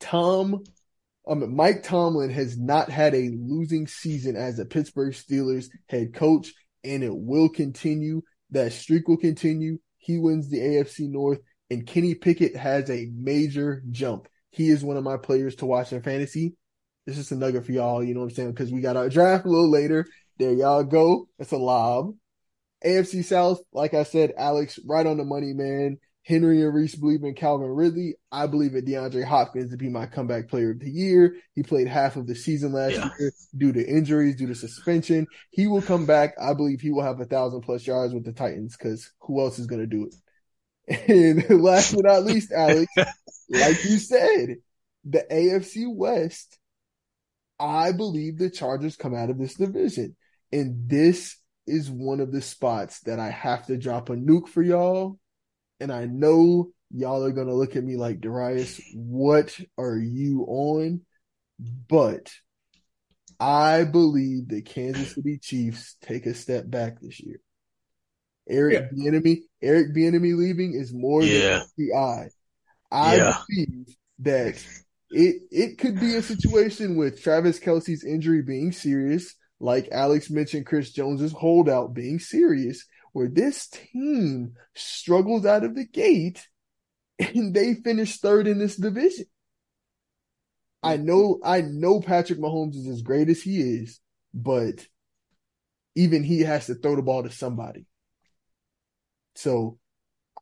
Tom 0.00 0.64
um, 1.28 1.54
Mike 1.54 1.82
Tomlin 1.82 2.30
has 2.30 2.58
not 2.58 2.90
had 2.90 3.14
a 3.14 3.30
losing 3.38 3.86
season 3.86 4.34
as 4.36 4.58
a 4.58 4.64
Pittsburgh 4.64 5.12
Steelers 5.12 5.68
head 5.88 6.14
coach, 6.14 6.52
and 6.84 7.04
it 7.04 7.14
will 7.14 7.48
continue 7.48 8.22
that 8.50 8.72
streak 8.72 9.08
will 9.08 9.18
continue. 9.18 9.78
he 9.98 10.18
wins 10.18 10.48
the 10.48 10.58
AFC 10.58 11.08
North, 11.10 11.40
and 11.70 11.86
Kenny 11.86 12.14
Pickett 12.14 12.56
has 12.56 12.88
a 12.90 13.10
major 13.14 13.82
jump. 13.90 14.26
He 14.50 14.70
is 14.70 14.82
one 14.82 14.96
of 14.96 15.04
my 15.04 15.18
players 15.18 15.56
to 15.56 15.66
watch 15.66 15.92
in 15.92 16.02
fantasy. 16.02 16.54
This 17.06 17.18
is 17.18 17.30
a 17.30 17.36
nugget 17.36 17.66
for 17.66 17.72
y'all, 17.72 18.02
you 18.02 18.14
know 18.14 18.20
what 18.20 18.30
I'm 18.30 18.34
saying? 18.34 18.50
Because 18.52 18.72
we 18.72 18.80
got 18.80 18.96
our 18.96 19.08
draft 19.08 19.44
a 19.44 19.48
little 19.48 19.70
later. 19.70 20.06
There 20.38 20.52
y'all 20.52 20.84
go. 20.84 21.28
It's 21.38 21.52
a 21.52 21.58
lob. 21.58 22.14
AFC 22.84 23.24
South, 23.24 23.60
like 23.72 23.92
I 23.92 24.04
said, 24.04 24.32
Alex, 24.38 24.78
right 24.86 25.06
on 25.06 25.18
the 25.18 25.24
money, 25.24 25.52
man. 25.52 25.98
Henry 26.28 26.62
and 26.62 26.74
Reese 26.74 26.94
believe 26.94 27.24
in 27.24 27.32
Calvin 27.34 27.70
Ridley. 27.70 28.14
I 28.30 28.46
believe 28.46 28.74
in 28.74 28.84
DeAndre 28.84 29.24
Hopkins 29.24 29.70
to 29.70 29.78
be 29.78 29.88
my 29.88 30.04
comeback 30.04 30.48
player 30.48 30.72
of 30.72 30.78
the 30.78 30.90
year. 30.90 31.36
He 31.54 31.62
played 31.62 31.88
half 31.88 32.16
of 32.16 32.26
the 32.26 32.34
season 32.34 32.72
last 32.72 32.96
Yeah. 32.96 33.08
year 33.18 33.32
due 33.56 33.72
to 33.72 33.82
injuries, 33.82 34.36
due 34.36 34.46
to 34.48 34.54
suspension. 34.54 35.26
He 35.50 35.66
will 35.66 35.80
come 35.80 36.04
back. 36.04 36.34
I 36.38 36.52
believe 36.52 36.82
he 36.82 36.90
will 36.90 37.02
have 37.02 37.18
a 37.18 37.24
thousand 37.24 37.62
plus 37.62 37.86
yards 37.86 38.12
with 38.12 38.26
the 38.26 38.34
Titans 38.34 38.76
because 38.76 39.10
who 39.20 39.40
else 39.40 39.58
is 39.58 39.66
going 39.66 39.80
to 39.80 39.86
do 39.86 40.04
it? 40.06 40.14
And 41.08 41.62
last 41.62 41.94
but 41.94 42.04
not 42.04 42.24
least, 42.24 42.52
Alex, 42.52 42.92
like 43.48 43.82
you 43.84 43.98
said, 43.98 44.56
the 45.06 45.24
AFC 45.30 45.86
West, 45.90 46.58
I 47.58 47.92
believe 47.92 48.36
the 48.36 48.50
Chargers 48.50 48.96
come 48.96 49.14
out 49.14 49.30
of 49.30 49.38
this 49.38 49.54
division. 49.54 50.14
And 50.52 50.90
this 50.90 51.38
is 51.66 51.90
one 51.90 52.20
of 52.20 52.32
the 52.32 52.42
spots 52.42 53.00
that 53.00 53.18
I 53.18 53.30
have 53.30 53.66
to 53.68 53.78
drop 53.78 54.10
a 54.10 54.14
nuke 54.14 54.48
for 54.48 54.62
y'all. 54.62 55.18
And 55.80 55.92
I 55.92 56.06
know 56.06 56.70
y'all 56.90 57.24
are 57.24 57.32
going 57.32 57.46
to 57.46 57.54
look 57.54 57.76
at 57.76 57.84
me 57.84 57.96
like, 57.96 58.20
Darius, 58.20 58.80
what 58.94 59.58
are 59.76 59.98
you 59.98 60.44
on? 60.48 61.02
But 61.88 62.32
I 63.40 63.84
believe 63.84 64.48
the 64.48 64.62
Kansas 64.62 65.14
City 65.14 65.38
Chiefs 65.38 65.96
take 66.02 66.26
a 66.26 66.34
step 66.34 66.68
back 66.68 67.00
this 67.00 67.20
year. 67.20 67.40
Eric 68.48 68.90
Bieniemy, 68.92 69.42
Eric 69.62 69.94
Bieniemy 69.94 70.36
leaving 70.36 70.74
is 70.74 70.92
more 70.92 71.22
Yeah. 71.24 71.58
than 71.58 71.68
the 71.76 71.94
eye. 71.94 72.28
I 72.90 73.16
Yeah. 73.16 73.38
believe 73.48 73.96
that 74.20 74.64
it 75.10 75.42
it 75.50 75.78
could 75.78 76.00
be 76.00 76.16
a 76.16 76.22
situation 76.22 76.96
with 76.96 77.22
Travis 77.22 77.60
Kelce's 77.60 78.04
injury 78.04 78.42
being 78.42 78.72
serious, 78.72 79.34
like 79.60 79.88
Alex 79.92 80.30
mentioned, 80.30 80.66
Chris 80.66 80.92
Jones's 80.92 81.32
holdout 81.32 81.94
being 81.94 82.18
serious, 82.18 82.86
where 83.12 83.28
this 83.28 83.68
team 83.68 84.54
struggles 84.74 85.46
out 85.46 85.64
of 85.64 85.74
the 85.74 85.86
gate 85.86 86.46
and 87.18 87.54
they 87.54 87.74
finish 87.74 88.18
third 88.18 88.46
in 88.46 88.58
this 88.58 88.76
division. 88.76 89.26
I 90.82 90.96
mm-hmm. 90.96 91.06
know, 91.06 91.40
I 91.44 91.60
know 91.62 92.00
Patrick 92.00 92.38
Mahomes 92.38 92.76
is 92.76 92.86
as 92.86 93.02
great 93.02 93.28
as 93.28 93.42
he 93.42 93.60
is, 93.60 94.00
but 94.32 94.86
even 95.94 96.22
he 96.22 96.40
has 96.40 96.66
to 96.66 96.74
throw 96.74 96.96
the 96.96 97.02
ball 97.02 97.24
to 97.24 97.30
somebody. 97.30 97.86
So 99.34 99.78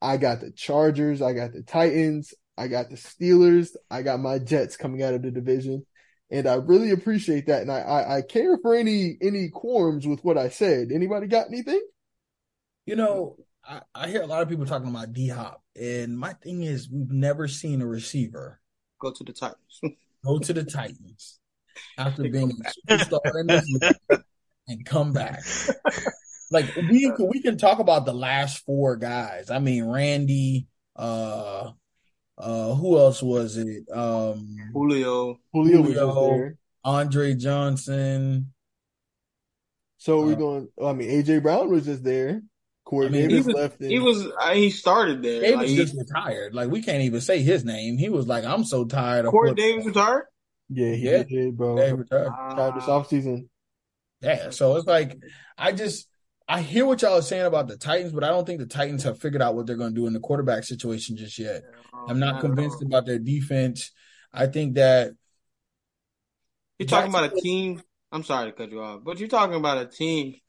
I 0.00 0.16
got 0.16 0.40
the 0.40 0.52
Chargers, 0.52 1.22
I 1.22 1.32
got 1.32 1.52
the 1.52 1.62
Titans, 1.62 2.34
I 2.58 2.68
got 2.68 2.90
the 2.90 2.96
Steelers, 2.96 3.74
I 3.90 4.02
got 4.02 4.20
my 4.20 4.38
Jets 4.38 4.76
coming 4.76 5.02
out 5.02 5.14
of 5.14 5.22
the 5.22 5.30
division. 5.30 5.86
And 6.30 6.46
I 6.46 6.54
really 6.54 6.90
appreciate 6.90 7.46
that. 7.46 7.62
And 7.62 7.70
I, 7.70 7.80
I, 7.80 8.16
I 8.16 8.22
care 8.22 8.58
for 8.58 8.74
any 8.74 9.16
any 9.22 9.48
quorums 9.48 10.06
with 10.06 10.24
what 10.24 10.36
I 10.36 10.48
said. 10.48 10.90
Anybody 10.92 11.28
got 11.28 11.46
anything? 11.46 11.80
You 12.86 12.96
know, 12.96 13.36
I, 13.68 13.80
I 13.94 14.08
hear 14.08 14.22
a 14.22 14.26
lot 14.26 14.42
of 14.42 14.48
people 14.48 14.64
talking 14.66 14.88
about 14.88 15.12
D 15.12 15.28
Hop, 15.28 15.62
and 15.80 16.18
my 16.18 16.32
thing 16.34 16.62
is, 16.62 16.88
we've 16.88 17.10
never 17.10 17.48
seen 17.48 17.82
a 17.82 17.86
receiver 17.86 18.60
Go 19.00 19.10
to 19.12 19.24
the 19.24 19.32
Titans. 19.32 19.80
go 20.24 20.38
to 20.38 20.52
the 20.52 20.64
Titans 20.64 21.38
after 21.98 22.22
being 22.22 22.50
a 22.88 22.92
superstar 22.96 23.40
in 23.40 23.46
this 23.48 23.66
league 24.10 24.22
and 24.68 24.86
come 24.86 25.12
back. 25.12 25.42
Like 26.52 26.76
we 26.76 27.10
can 27.16 27.26
we 27.28 27.42
can 27.42 27.58
talk 27.58 27.80
about 27.80 28.06
the 28.06 28.14
last 28.14 28.64
four 28.64 28.94
guys. 28.94 29.50
I 29.50 29.58
mean, 29.58 29.84
Randy. 29.84 30.68
Uh, 30.94 31.72
uh, 32.38 32.72
who 32.76 32.96
else 32.98 33.20
was 33.20 33.56
it? 33.56 33.82
Um, 33.92 34.56
Julio. 34.72 35.40
Julio 35.52 35.80
was 35.80 35.94
Julio. 35.94 36.28
there. 36.38 36.58
Andre 36.84 37.34
Johnson. 37.34 38.52
So 39.98 40.24
we're 40.24 40.34
Uh, 40.34 40.36
going. 40.36 40.68
I 40.84 40.92
mean, 40.92 41.10
AJ 41.10 41.42
Brown 41.42 41.68
was 41.68 41.86
just 41.86 42.04
there. 42.04 42.42
Corey 42.86 43.08
I 43.08 43.10
mean, 43.10 43.28
Davis 43.28 43.44
he 43.46 43.52
was- 43.52 43.54
left. 43.54 43.80
And, 43.80 43.90
He 43.90 43.98
was. 43.98 44.26
Uh, 44.26 44.54
he 44.54 44.70
started 44.70 45.22
there. 45.22 45.40
Davis 45.40 45.56
Like, 45.58 45.66
he- 45.68 45.76
just 45.76 45.96
retired. 45.98 46.54
Like 46.54 46.70
we 46.70 46.80
can't 46.82 47.02
even 47.02 47.20
say 47.20 47.42
his 47.42 47.64
name. 47.64 47.98
He 47.98 48.08
was 48.08 48.26
like, 48.26 48.44
I'm 48.44 48.64
so 48.64 48.84
tired 48.84 49.24
of 49.26 49.32
Corey 49.32 49.50
football. 49.50 49.64
Davis 49.66 49.86
retired. 49.86 50.24
yeah, 50.70 50.92
he 50.94 51.10
Yeah. 51.10 51.22
did, 51.24 51.56
bro. 51.56 51.78
Yeah, 51.78 51.86
he 51.88 51.92
retired. 51.92 52.30
Retired 52.48 52.74
this 52.76 52.84
offseason. 52.84 53.48
Yeah, 54.22 54.50
so 54.50 54.76
it's 54.76 54.86
like 54.86 55.18
I 55.58 55.72
just 55.72 56.08
I 56.48 56.62
hear 56.62 56.86
what 56.86 57.02
y'all 57.02 57.18
are 57.18 57.22
saying 57.22 57.44
about 57.44 57.66
the 57.66 57.76
Titans, 57.76 58.12
but 58.12 58.22
I 58.22 58.28
don't 58.28 58.46
think 58.46 58.60
the 58.60 58.66
Titans 58.66 59.02
have 59.02 59.18
figured 59.20 59.42
out 59.42 59.56
what 59.56 59.66
they're 59.66 59.76
going 59.76 59.92
to 59.94 60.00
do 60.00 60.06
in 60.06 60.12
the 60.12 60.20
quarterback 60.20 60.62
situation 60.64 61.16
just 61.16 61.38
yet. 61.40 61.62
I'm 62.08 62.20
not 62.20 62.40
convinced 62.40 62.82
about 62.82 63.04
their 63.04 63.18
defense. 63.18 63.90
I 64.32 64.46
think 64.46 64.76
that 64.76 65.10
You're 66.78 66.86
talking 66.86 67.10
about 67.10 67.32
a 67.36 67.40
team. 67.40 67.82
I'm 68.12 68.22
sorry 68.22 68.52
to 68.52 68.56
cut 68.56 68.70
you 68.70 68.80
off, 68.80 69.00
but 69.04 69.18
you're 69.18 69.28
talking 69.28 69.56
about 69.56 69.78
a 69.78 69.86
team 69.86 70.36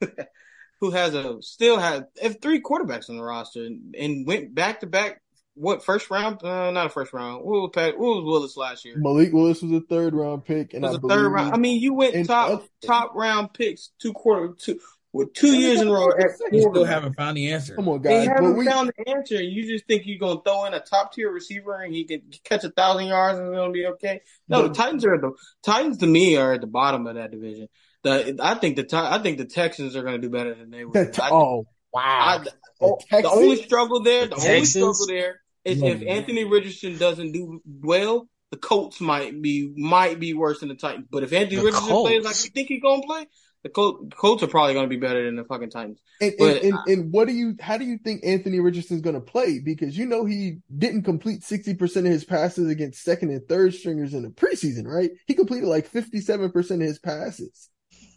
who 0.80 0.90
has 0.90 1.14
a 1.14 1.40
still 1.42 1.78
had 1.78 2.06
have 2.22 2.40
three 2.40 2.60
quarterbacks 2.60 3.10
on 3.10 3.16
the 3.16 3.22
roster 3.22 3.64
and, 3.64 3.94
and 3.98 4.26
went 4.26 4.54
back 4.54 4.80
to 4.80 4.86
back. 4.86 5.20
What 5.54 5.84
first 5.84 6.08
round? 6.08 6.40
Uh, 6.42 6.70
not 6.70 6.86
a 6.86 6.88
first 6.88 7.12
round. 7.12 7.44
What 7.44 7.60
was, 7.62 7.70
Pat, 7.74 7.98
what 7.98 8.16
was 8.16 8.24
Willis 8.24 8.56
last 8.56 8.84
year? 8.84 8.94
Malik 8.96 9.32
Willis 9.32 9.60
was 9.60 9.72
a 9.72 9.80
third 9.80 10.14
round 10.14 10.44
pick, 10.44 10.72
and 10.72 10.84
It 10.84 10.86
was 10.86 10.94
I 10.94 10.98
a 10.98 11.00
believe 11.00 11.16
third 11.18 11.28
round. 11.32 11.52
I 11.54 11.56
mean, 11.58 11.80
you 11.82 11.94
went 11.94 12.26
top 12.26 12.50
other- 12.50 12.64
top 12.86 13.12
round 13.16 13.52
picks 13.54 13.90
two 13.98 14.12
quarter 14.12 14.54
two 14.56 14.78
with 15.12 15.32
two 15.32 15.58
years 15.58 15.80
in 15.80 15.88
a 15.88 15.92
row. 15.92 16.10
At 16.10 16.26
we 16.52 16.60
still 16.60 16.84
haven't 16.84 17.14
found 17.14 17.36
the 17.36 17.50
answer. 17.50 17.74
come 17.74 17.88
on, 17.88 18.00
guys. 18.02 18.26
But 18.28 18.36
haven't 18.36 18.56
we, 18.56 18.66
found 18.66 18.92
the 18.96 19.10
answer. 19.10 19.42
You 19.42 19.66
just 19.66 19.86
think 19.88 20.02
you're 20.06 20.18
gonna 20.20 20.40
throw 20.44 20.66
in 20.66 20.74
a 20.74 20.80
top 20.80 21.12
tier 21.12 21.30
receiver 21.32 21.80
and 21.80 21.92
he 21.92 22.04
can 22.04 22.22
catch 22.44 22.62
a 22.62 22.70
thousand 22.70 23.06
yards 23.08 23.38
and 23.40 23.48
it's 23.48 23.56
gonna 23.56 23.72
be 23.72 23.86
okay. 23.86 24.20
No, 24.48 24.68
the 24.68 24.74
Titans 24.74 25.04
are 25.06 25.18
the 25.18 25.32
Titans 25.64 25.98
to 25.98 26.06
me 26.06 26.36
are 26.36 26.52
at 26.52 26.60
the 26.60 26.66
bottom 26.68 27.06
of 27.08 27.16
that 27.16 27.32
division. 27.32 27.68
The 28.04 28.36
I 28.40 28.54
think 28.54 28.76
the 28.76 28.86
I 28.96 29.18
think 29.22 29.38
the 29.38 29.44
Texans 29.44 29.96
are 29.96 30.02
gonna 30.02 30.18
do 30.18 30.30
better 30.30 30.54
than 30.54 30.70
they 30.70 30.84
were. 30.84 30.92
the, 30.92 31.22
I, 31.22 31.30
oh 31.30 31.66
wow, 31.92 32.02
I- 32.02 32.38
The 32.44 32.52
oh, 32.80 32.98
the 33.10 33.28
only 33.30 33.56
struggle 33.62 34.02
there, 34.02 34.26
the, 34.26 34.36
The 34.36 34.48
only 34.48 34.64
struggle 34.64 35.06
there 35.08 35.40
is 35.64 35.78
Yeah. 35.78 35.88
if 35.90 36.02
Anthony 36.06 36.44
Richardson 36.44 36.96
doesn't 36.96 37.32
do 37.32 37.60
well, 37.66 38.28
the 38.52 38.56
Colts 38.56 39.00
might 39.00 39.40
be 39.42 39.72
might 39.76 40.20
be 40.20 40.32
worse 40.34 40.60
than 40.60 40.68
the 40.68 40.76
Titans. 40.76 41.06
But 41.10 41.24
if 41.24 41.32
Anthony 41.32 41.56
The 41.56 41.64
Richardson 41.66 41.88
Colts? 41.88 42.08
plays 42.10 42.24
like 42.24 42.44
you 42.44 42.50
think 42.50 42.68
he's 42.68 42.80
gonna 42.82 43.02
play, 43.02 43.26
the 43.64 43.68
Colts, 43.68 44.14
Colts 44.16 44.42
are 44.44 44.46
probably 44.46 44.74
gonna 44.74 44.86
be 44.86 44.96
better 44.96 45.24
than 45.24 45.34
the 45.34 45.42
fucking 45.44 45.70
Titans. 45.70 45.98
And, 46.20 46.34
But- 46.38 46.62
and, 46.62 46.74
and, 46.74 46.78
and 46.88 47.12
what 47.12 47.26
do 47.26 47.34
you, 47.34 47.56
how 47.60 47.76
do 47.78 47.84
you 47.84 47.98
think 47.98 48.20
Anthony 48.24 48.60
Richardson's 48.60 49.02
going 49.02 49.14
to 49.14 49.20
play? 49.20 49.60
Because 49.60 49.96
you 49.96 50.04
know 50.06 50.24
he 50.24 50.58
didn't 50.76 51.02
complete 51.02 51.42
60% 51.42 51.96
of 51.98 52.04
his 52.06 52.24
passes 52.24 52.68
against 52.68 53.02
second 53.04 53.30
and 53.30 53.46
third 53.48 53.72
stringers 53.74 54.14
in 54.14 54.22
the 54.24 54.30
preseason, 54.30 54.84
right? 54.84 55.10
He 55.28 55.34
completed 55.34 55.66
like 55.68 55.88
57% 55.88 56.70
of 56.70 56.80
his 56.80 56.98
passes. 56.98 57.68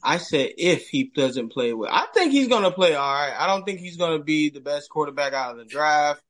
I 0.03 0.17
said 0.17 0.51
if 0.57 0.87
he 0.87 1.11
doesn't 1.15 1.49
play 1.49 1.73
well. 1.73 1.89
I 1.91 2.07
think 2.13 2.31
he's 2.31 2.47
gonna 2.47 2.71
play 2.71 2.95
all 2.95 3.13
right. 3.13 3.33
I 3.37 3.47
don't 3.47 3.63
think 3.63 3.79
he's 3.79 3.97
gonna 3.97 4.23
be 4.23 4.49
the 4.49 4.61
best 4.61 4.89
quarterback 4.89 5.33
out 5.33 5.51
of 5.51 5.57
the 5.57 5.65
draft. 5.65 6.21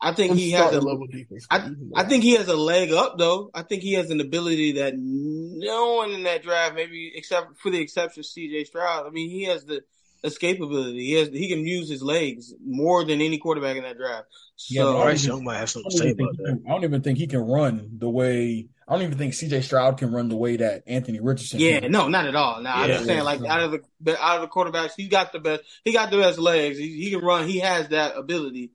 I 0.00 0.12
think 0.12 0.32
And 0.32 0.38
he 0.40 0.52
has 0.52 0.72
a 0.74 0.80
level 0.80 1.06
defense. 1.06 1.46
I, 1.50 1.70
I 1.94 2.04
think 2.04 2.22
he 2.22 2.32
has 2.36 2.48
a 2.48 2.56
leg 2.56 2.92
up 2.92 3.18
though. 3.18 3.50
I 3.54 3.62
think 3.62 3.82
he 3.82 3.94
has 3.94 4.10
an 4.10 4.20
ability 4.20 4.72
that 4.72 4.94
no 4.96 5.94
one 5.94 6.12
in 6.12 6.22
that 6.24 6.42
draft, 6.42 6.74
maybe 6.74 7.12
except 7.14 7.58
for 7.58 7.70
the 7.70 7.80
exception 7.80 8.20
of 8.20 8.26
CJ 8.26 8.66
Stroud. 8.66 9.06
I 9.06 9.10
mean, 9.10 9.30
he 9.30 9.44
has 9.44 9.64
the 9.64 9.82
escapability. 10.24 11.00
He 11.00 11.12
has 11.14 11.28
he 11.28 11.48
can 11.48 11.66
use 11.66 11.88
his 11.88 12.02
legs 12.02 12.54
more 12.64 13.04
than 13.04 13.20
any 13.20 13.38
quarterback 13.38 13.76
in 13.76 13.82
that 13.82 13.96
draft. 13.96 14.28
Yeah, 14.68 14.82
So 14.82 14.92
but 14.92 14.98
I 15.00 15.04
Bryce 15.04 15.26
Young 15.26 15.44
might 15.44 15.54
have 15.54 15.62
I 15.62 15.66
something 15.66 15.90
don't, 15.90 15.98
to 15.98 16.04
say 16.04 16.10
about 16.10 16.36
that. 16.38 16.62
I 16.66 16.68
don't 16.70 16.84
even 16.84 17.02
think 17.02 17.18
he 17.18 17.26
can 17.26 17.40
run 17.40 17.90
the 17.98 18.10
way. 18.10 18.68
I 18.92 18.96
don't 18.96 19.04
even 19.06 19.16
think 19.16 19.32
C.J. 19.32 19.62
Stroud 19.62 19.96
can 19.96 20.12
run 20.12 20.28
the 20.28 20.36
way 20.36 20.56
that 20.58 20.82
Anthony 20.86 21.18
Richardson. 21.18 21.58
yeah, 21.60 21.80
can. 21.80 21.90
no, 21.90 22.08
not 22.08 22.26
at 22.26 22.36
all. 22.36 22.60
Now 22.60 22.76
I'm 22.76 22.90
Yeah. 22.90 22.96
just 22.96 23.06
saying, 23.06 23.24
like 23.24 23.40
out 23.42 23.60
of 23.62 23.80
the 24.02 24.22
out 24.22 24.36
of 24.36 24.42
the 24.42 24.48
quarterbacks, 24.48 24.92
he 24.94 25.08
got 25.08 25.32
the 25.32 25.38
best. 25.38 25.62
He 25.82 25.94
got 25.94 26.10
the 26.10 26.18
best 26.18 26.38
legs. 26.38 26.76
He, 26.76 27.02
he 27.02 27.10
can 27.10 27.20
run. 27.20 27.48
He 27.48 27.60
has 27.60 27.88
that 27.88 28.18
ability. 28.18 28.72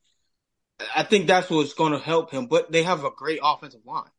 I 0.95 1.03
think 1.03 1.27
that's 1.27 1.51
what's 1.51 1.75
going 1.75 1.91
to 1.91 1.99
help 1.99 2.31
him. 2.31 2.47
But 2.47 2.71
they 2.71 2.81
have 2.81 3.03
a 3.03 3.11
great 3.11 3.39
offensive 3.43 3.81
line. 3.85 4.09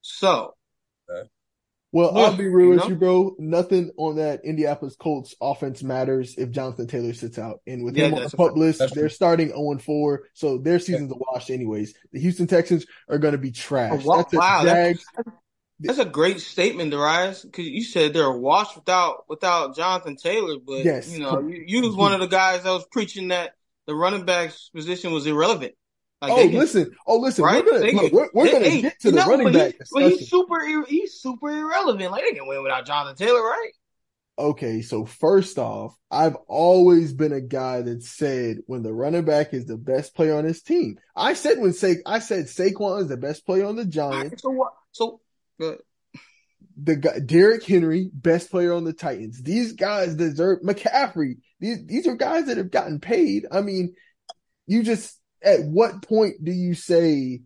So 0.00 0.54
Well, 1.94 2.12
Yeah, 2.16 2.24
I'll 2.24 2.36
be 2.36 2.48
real 2.48 2.66
you 2.66 2.70
with 2.72 2.80
know? 2.80 2.88
you, 2.88 2.94
bro. 2.96 3.36
Nothing 3.38 3.92
on 3.96 4.16
that 4.16 4.44
Indianapolis 4.44 4.96
Colts 4.96 5.36
offense 5.40 5.80
matters 5.84 6.34
if 6.36 6.50
Jonathan 6.50 6.88
Taylor 6.88 7.14
sits 7.14 7.38
out. 7.38 7.60
And 7.68 7.84
with 7.84 7.96
Yeah, 7.96 8.06
him 8.06 8.14
on 8.14 8.24
the 8.24 8.30
pup 8.30 8.56
list, 8.56 8.82
they're 8.96 9.08
starting 9.08 9.50
0 9.50 9.78
4, 9.78 10.24
so 10.32 10.58
their 10.58 10.80
season's 10.80 11.12
a 11.12 11.14
wash 11.14 11.50
anyways. 11.50 11.94
The 12.12 12.18
Houston 12.18 12.48
Texans 12.48 12.84
are 13.08 13.18
going 13.18 13.32
to 13.32 13.38
be 13.38 13.52
trash. 13.52 14.02
Oh, 14.04 14.08
wow, 14.08 14.16
That's 14.16 14.34
a 14.34 14.36
wow, 14.38 14.64
that's-. 14.64 15.04
That's 15.80 15.98
a 15.98 16.04
great 16.04 16.40
statement, 16.40 16.92
Darius, 16.92 17.44
because 17.44 17.66
you 17.66 17.84
said 17.84 18.12
they're 18.12 18.24
a 18.24 18.38
wash 18.38 18.74
without 18.74 19.24
without 19.28 19.76
Jonathan 19.76 20.16
Taylor. 20.16 20.56
But 20.58 20.84
Yes. 20.84 21.12
you 21.12 21.20
know, 21.20 21.40
you, 21.46 21.62
you 21.66 21.82
was 21.82 21.94
one 21.94 22.12
of 22.12 22.20
the 22.20 22.26
guys 22.26 22.62
that 22.62 22.70
was 22.70 22.86
preaching 22.90 23.28
that 23.28 23.54
the 23.86 23.94
running 23.94 24.24
backs 24.24 24.70
position 24.74 25.12
was 25.12 25.26
irrelevant. 25.26 25.74
Like 26.28 26.38
Oh, 26.38 26.48
can- 26.48 26.58
listen. 26.58 26.90
Oh, 27.06 27.18
listen. 27.18 27.44
right? 27.44 27.64
We're 27.64 27.70
gonna, 27.80 27.90
can- 27.92 28.10
we're, 28.12 28.28
we're 28.34 28.50
going 28.50 28.62
to 28.64 28.70
hey, 28.70 28.82
get 28.82 29.00
to 29.00 29.10
the 29.10 29.16
know, 29.18 29.26
running 29.28 29.52
but 29.52 29.54
back 29.54 29.72
he- 29.74 29.80
But 29.92 30.10
he's 30.12 30.28
super. 30.30 30.84
He's 30.86 31.14
super 31.20 31.50
irrelevant. 31.50 32.10
Like 32.10 32.24
they 32.24 32.32
can 32.36 32.46
win 32.46 32.62
without 32.62 32.86
Jonathan 32.86 33.16
Taylor, 33.16 33.42
right? 33.42 33.70
Okay, 34.36 34.82
so 34.82 35.04
first 35.04 35.58
off, 35.60 35.96
I've 36.10 36.34
always 36.48 37.12
been 37.12 37.32
a 37.32 37.40
guy 37.40 37.82
that 37.82 38.02
said 38.02 38.58
when 38.66 38.82
the 38.82 38.92
running 38.92 39.24
back 39.24 39.54
is 39.54 39.66
the 39.66 39.76
best 39.76 40.12
player 40.16 40.34
on 40.36 40.44
his 40.44 40.60
team. 40.60 40.98
I 41.14 41.34
said 41.34 41.60
when 41.60 41.72
Sa- 41.72 42.02
I 42.04 42.18
said 42.18 42.46
Saquon 42.46 43.02
is 43.02 43.08
the 43.08 43.16
best 43.16 43.46
player 43.46 43.64
on 43.64 43.76
the 43.76 43.84
Giants. 43.84 44.42
So 44.42 44.50
what? 44.50 44.72
So 44.90 45.20
uh, 45.62 45.74
The 46.76 46.96
guy, 46.96 47.20
Derrick 47.20 47.62
Henry, 47.64 48.10
best 48.12 48.50
player 48.50 48.72
on 48.72 48.82
the 48.82 48.92
Titans. 48.92 49.40
These 49.40 49.74
guys 49.74 50.16
deserve 50.16 50.62
McCaffrey. 50.62 51.36
These 51.60 51.86
these 51.86 52.06
are 52.08 52.16
guys 52.16 52.46
that 52.46 52.56
have 52.56 52.72
gotten 52.72 52.98
paid. 52.98 53.46
I 53.52 53.60
mean, 53.60 53.94
you 54.66 54.82
just 54.82 55.16
at 55.44 55.64
what 55.64 56.02
point 56.02 56.42
do 56.42 56.50
you 56.50 56.74
say, 56.74 57.42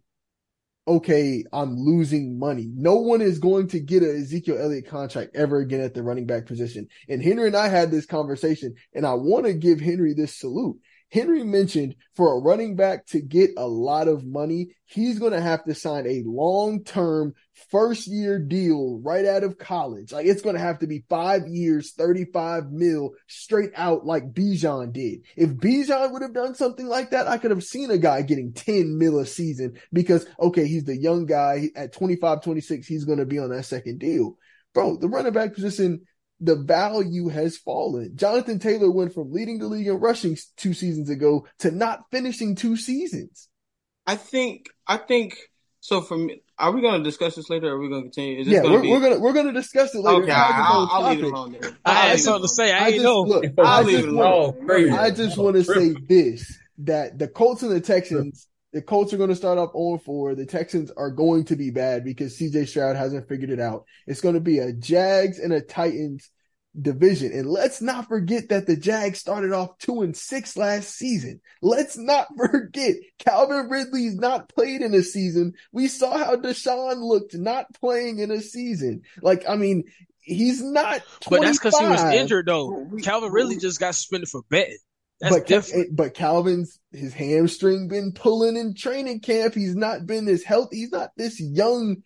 okay, 0.87 1.45
I'm 1.53 1.77
losing 1.77 2.39
money? 2.39 2.71
No 2.75 2.97
one 2.97 3.21
is 3.21 3.39
going 3.39 3.69
to 3.69 3.81
get 3.81 4.03
a 4.03 4.11
Ezekiel 4.11 4.59
Elliott 4.59 4.89
contract 4.89 5.37
ever 5.37 5.59
again 5.59 5.81
at 5.81 5.95
the 5.95 6.03
running 6.03 6.27
back 6.27 6.47
position. 6.47 6.89
And 7.09 7.23
Henry 7.23 7.49
and 7.49 7.57
I 7.57 7.69
had 7.69 7.91
this 7.91 8.07
conversation, 8.07 8.75
and 8.95 9.05
I 9.05 9.15
want 9.15 9.47
to 9.47 9.53
give 9.53 9.81
Henry 9.81 10.15
this 10.15 10.39
salute. 10.39 10.79
Henry 11.11 11.43
mentioned 11.43 11.97
for 12.15 12.35
a 12.35 12.41
running 12.41 12.77
back 12.77 13.07
to 13.07 13.21
get 13.21 13.51
a 13.57 13.67
lot 13.67 14.09
of 14.09 14.27
money, 14.27 14.75
he's 14.85 15.19
going 15.19 15.33
to 15.33 15.41
have 15.41 15.65
to 15.65 15.75
sign 15.75 16.07
a 16.07 16.23
long 16.27 16.85
term 16.85 17.35
first 17.71 18.07
year 18.07 18.39
deal 18.39 19.01
right 19.03 19.25
out 19.25 19.43
of 19.43 19.59
college. 19.59 20.13
Like 20.13 20.27
it's 20.27 20.43
going 20.43 20.55
to 20.55 20.61
have 20.61 20.81
to 20.81 20.87
be 20.87 21.05
five 21.09 21.49
years, 21.49 21.93
35 21.93 22.71
mil 22.71 23.13
straight 23.27 23.71
out 23.75 24.05
like 24.05 24.33
Bijan 24.33 24.93
did. 24.93 25.21
If 25.37 25.51
Bijan 25.51 26.13
would 26.13 26.23
have 26.23 26.35
done 26.35 26.55
something 26.55 26.87
like 26.87 27.11
that, 27.11 27.27
I 27.27 27.39
could 27.39 27.51
have 27.51 27.65
seen 27.65 27.91
a 27.91 27.99
guy 27.99 28.23
getting 28.23 28.53
10 28.53 28.99
mil 28.99 29.19
a 29.19 29.27
season 29.27 29.79
because, 29.93 30.27
okay, 30.39 30.67
he's 30.67 30.85
the 30.85 30.97
young 30.97 31.25
guy 31.25 31.71
at 31.75 31.93
25, 31.93 32.43
26. 32.43 32.87
He's 32.87 33.05
going 33.05 33.19
to 33.19 33.27
be 33.27 33.39
on 33.39 33.51
that 33.51 33.65
second 33.65 33.99
deal. 33.99 34.37
Bro, 34.75 34.99
the 34.99 35.09
running 35.09 35.33
back 35.33 35.55
position, 35.55 36.03
the 36.41 36.57
value 36.57 37.29
has 37.29 37.57
fallen. 37.57 38.13
Jonathan 38.17 38.59
Taylor 38.59 38.91
went 38.91 39.13
from 39.15 39.33
leading 39.33 39.59
the 39.59 39.67
league 39.67 39.87
in 39.89 39.95
rushing 39.99 40.37
two 40.57 40.73
seasons 40.75 41.11
ago 41.11 41.47
to 41.61 41.71
not 41.71 42.05
finishing 42.11 42.55
two 42.55 42.77
seasons. 42.77 43.49
I 44.07 44.17
think 44.17 44.67
I 44.87 44.97
think 44.97 45.37
so. 45.81 46.01
For 46.01 46.17
me, 46.17 46.43
are 46.59 46.73
we 46.73 46.81
going 46.81 46.99
to 46.99 47.05
discuss 47.05 47.35
this 47.37 47.51
later? 47.51 47.69
or 47.69 47.77
Are 47.77 47.79
we 47.81 47.89
going 47.89 48.03
to 48.03 48.07
continue? 48.07 48.41
Is 48.41 48.47
this 48.47 48.55
Yeah, 48.55 48.63
going 48.63 48.73
we're, 48.73 48.79
to 48.79 48.83
be 48.83 48.91
we're 48.91 49.01
gonna 49.01 49.19
we're 49.21 49.33
gonna 49.35 49.53
discuss 49.53 49.95
it 49.95 49.99
later. 50.01 50.23
okay? 50.23 50.33
I'll, 50.33 50.89
I'll 50.91 51.03
leave 51.11 51.19
it 51.19 51.23
topic. 51.23 51.35
alone 51.35 51.53
there. 51.61 51.71
I 51.85 51.91
I'll 51.93 52.09
had 52.09 52.19
something 52.21 52.43
to 52.43 52.49
say. 52.49 52.73
I 52.73 52.87
I 52.87 52.91
just 52.93 53.05
know. 53.05 53.21
look. 53.23 53.45
I'll 53.59 53.67
I 53.67 53.83
leave 53.83 53.97
just 53.99 54.09
it 54.09 54.15
want. 54.15 54.35
alone. 54.35 54.55
Oh, 54.61 54.65
crazy. 54.67 54.91
I 54.91 55.11
just 55.11 55.39
want 55.39 55.57
to 55.57 55.65
say 55.65 55.95
this: 56.09 56.59
that 56.79 57.19
the 57.19 57.29
Colts 57.29 57.63
and 57.63 57.71
the 57.73 57.81
Texans, 57.81 58.48
the 58.73 58.83
Colts 58.83 59.13
are 59.13 59.17
going 59.17 59.31
to 59.31 59.37
start 59.37 59.59
off 59.59 59.73
0 59.73 60.01
4. 60.05 60.35
The 60.35 60.47
Texans 60.47 60.91
are 60.91 61.11
going 61.11 61.45
to 61.45 61.57
be 61.57 61.71
bad 61.71 62.05
because 62.05 62.37
CJ 62.39 62.69
Stroud 62.69 62.97
hasn't 62.97 63.29
figured 63.29 63.51
it 63.51 63.61
out. 63.61 63.85
It's 64.07 64.21
going 64.21 64.35
to 64.35 64.41
be 64.41 64.59
a 64.59 64.73
Jags 64.73 65.39
and 65.39 65.53
a 65.53 65.61
Titans 65.61 66.31
division. 66.81 67.33
And 67.33 67.49
let's 67.49 67.81
not 67.81 68.09
forget 68.09 68.51
that 68.51 68.67
the 68.67 68.77
Jags 68.77 69.19
started 69.19 69.53
off 69.53 69.79
2 69.79 70.03
and 70.03 70.17
6 70.17 70.57
last 70.57 70.91
season. 70.91 71.41
Let's 71.63 71.97
not 71.97 72.29
forget 72.37 72.97
Calvin 73.19 73.69
Ridley's 73.69 74.17
not 74.17 74.49
played 74.49 74.83
in 74.83 74.95
a 74.95 75.03
season. 75.03 75.55
We 75.73 75.89
saw 75.89 76.19
how 76.19 76.37
Deshaun 76.37 77.01
looked 77.01 77.35
not 77.35 77.67
playing 77.81 78.19
in 78.19 78.31
a 78.31 78.41
season. 78.41 79.03
Like, 79.23 79.45
I 79.49 79.57
mean, 79.57 79.85
he's 80.21 80.63
not 80.63 81.03
25. 81.23 81.31
But 81.31 81.41
that's 81.41 81.59
because 81.59 81.79
he 81.79 81.87
was 81.87 82.15
injured 82.15 82.47
though. 82.47 82.89
Calvin 83.03 83.33
really 83.33 83.57
just 83.57 83.81
got 83.81 83.95
suspended 83.95 84.29
for 84.29 84.43
betting. 84.49 84.79
That's 85.21 85.35
but, 85.35 85.47
different. 85.47 85.87
Eh, 85.87 85.91
but 85.93 86.15
Calvin's 86.15 86.79
his 86.93 87.13
hamstring 87.13 87.89
been 87.89 88.13
pulling 88.13 88.57
in 88.57 88.75
training 88.75 89.21
camp. 89.21 89.55
He's 89.55 89.75
not 89.75 90.07
been 90.07 90.29
as 90.29 90.43
healthy. 90.43 90.77
He's 90.77 90.93
not 90.93 91.11
this 91.17 91.41
young 91.41 92.03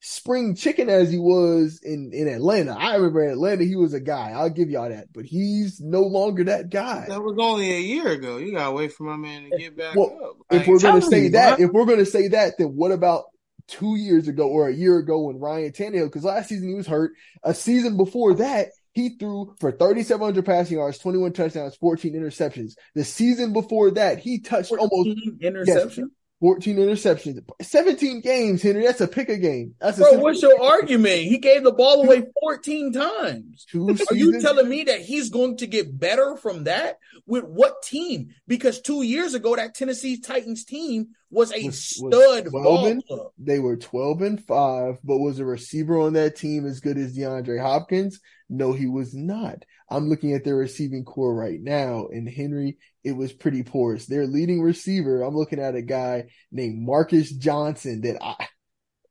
spring 0.00 0.54
chicken 0.54 0.88
as 0.88 1.10
he 1.10 1.18
was 1.18 1.80
in, 1.82 2.10
in 2.12 2.28
Atlanta. 2.28 2.76
I 2.78 2.96
remember 2.96 3.24
in 3.24 3.30
Atlanta, 3.30 3.64
he 3.64 3.76
was 3.76 3.94
a 3.94 4.00
guy. 4.00 4.30
I'll 4.30 4.50
give 4.50 4.70
y'all 4.70 4.88
that, 4.88 5.12
but 5.12 5.24
he's 5.24 5.80
no 5.80 6.02
longer 6.02 6.44
that 6.44 6.70
guy. 6.70 7.06
That 7.08 7.22
was 7.22 7.36
only 7.40 7.72
a 7.72 7.80
year 7.80 8.08
ago. 8.08 8.36
You 8.36 8.52
gotta 8.52 8.72
wait 8.72 8.92
for 8.92 9.04
my 9.04 9.16
man 9.16 9.48
to 9.50 9.58
get 9.58 9.76
back 9.76 9.96
Well, 9.96 10.16
up. 10.22 10.36
If 10.50 10.66
we're 10.66 10.78
going 10.78 11.00
to 11.00 11.06
say 11.06 11.24
you, 11.24 11.30
that, 11.30 11.58
bro. 11.58 11.66
if 11.66 11.72
we're 11.72 11.86
going 11.86 11.98
to 11.98 12.06
say 12.06 12.28
that, 12.28 12.54
then 12.58 12.68
what 12.68 12.92
about 12.92 13.24
two 13.68 13.96
years 13.96 14.28
ago 14.28 14.48
or 14.48 14.68
a 14.68 14.74
year 14.74 14.98
ago 14.98 15.22
when 15.22 15.38
Ryan 15.38 15.72
Tannehill, 15.72 16.04
because 16.04 16.24
last 16.24 16.48
season 16.48 16.68
he 16.68 16.74
was 16.74 16.86
hurt. 16.86 17.12
A 17.42 17.54
season 17.54 17.96
before 17.96 18.34
that, 18.34 18.68
he 18.96 19.10
threw 19.10 19.54
for 19.60 19.70
3,700 19.72 20.46
passing 20.46 20.78
yards, 20.78 20.96
21 20.98 21.34
touchdowns, 21.34 21.76
14 21.76 22.14
interceptions. 22.14 22.76
The 22.94 23.04
season 23.04 23.52
before 23.52 23.90
that, 23.90 24.20
he 24.20 24.40
touched 24.40 24.72
almost 24.72 24.90
14 24.90 25.38
interception. 25.42 26.10
14 26.40 26.76
interceptions, 26.76 27.40
17 27.62 28.20
games, 28.20 28.62
Henry. 28.62 28.84
That's 28.84 29.00
a 29.00 29.08
pick 29.08 29.30
a 29.30 29.38
game. 29.38 29.74
That's 29.80 29.98
a 29.98 30.02
Bro, 30.02 30.18
what's 30.18 30.42
your 30.42 30.62
argument? 30.62 31.20
He 31.22 31.38
gave 31.38 31.62
the 31.64 31.72
ball 31.72 32.04
away 32.04 32.24
14 32.42 32.92
times. 32.92 33.64
two 33.70 33.88
Are 33.88 34.14
you 34.14 34.38
telling 34.40 34.68
me 34.68 34.84
that 34.84 35.00
he's 35.00 35.30
going 35.30 35.56
to 35.58 35.66
get 35.66 35.98
better 35.98 36.36
from 36.36 36.64
that? 36.64 36.98
With 37.26 37.44
what 37.44 37.82
team? 37.82 38.34
Because 38.46 38.80
two 38.82 39.02
years 39.02 39.32
ago, 39.34 39.56
that 39.56 39.74
Tennessee 39.74 40.18
Titans 40.20 40.64
team 40.64 41.08
was 41.30 41.52
a 41.52 41.64
Was- 41.66 41.98
was 42.02 42.14
stud 42.14 42.46
12 42.46 42.52
ball 42.52 42.86
and- 42.86 43.06
club. 43.06 43.32
They 43.38 43.58
were 43.58 43.76
12 43.76 44.20
and 44.22 44.44
5, 44.44 44.98
but 45.02 45.18
was 45.18 45.38
a 45.38 45.44
receiver 45.44 45.98
on 45.98 46.12
that 46.12 46.36
team 46.36 46.66
as 46.66 46.80
good 46.80 46.98
as 46.98 47.16
DeAndre 47.16 47.60
Hopkins? 47.60 48.20
No, 48.48 48.72
he 48.72 48.86
was 48.86 49.14
not. 49.14 49.64
I'm 49.88 50.08
looking 50.08 50.34
at 50.34 50.44
their 50.44 50.56
receiving 50.56 51.04
core 51.04 51.34
right 51.34 51.60
now, 51.60 52.08
and 52.10 52.28
Henry, 52.28 52.78
it 53.04 53.12
was 53.12 53.32
pretty 53.32 53.62
porous. 53.62 54.06
Their 54.06 54.26
leading 54.26 54.60
receiver, 54.60 55.22
I'm 55.22 55.36
looking 55.36 55.60
at 55.60 55.76
a 55.76 55.82
guy 55.82 56.24
named 56.50 56.84
Marcus 56.84 57.30
Johnson 57.30 58.00
that 58.00 58.22
I, 58.22 58.48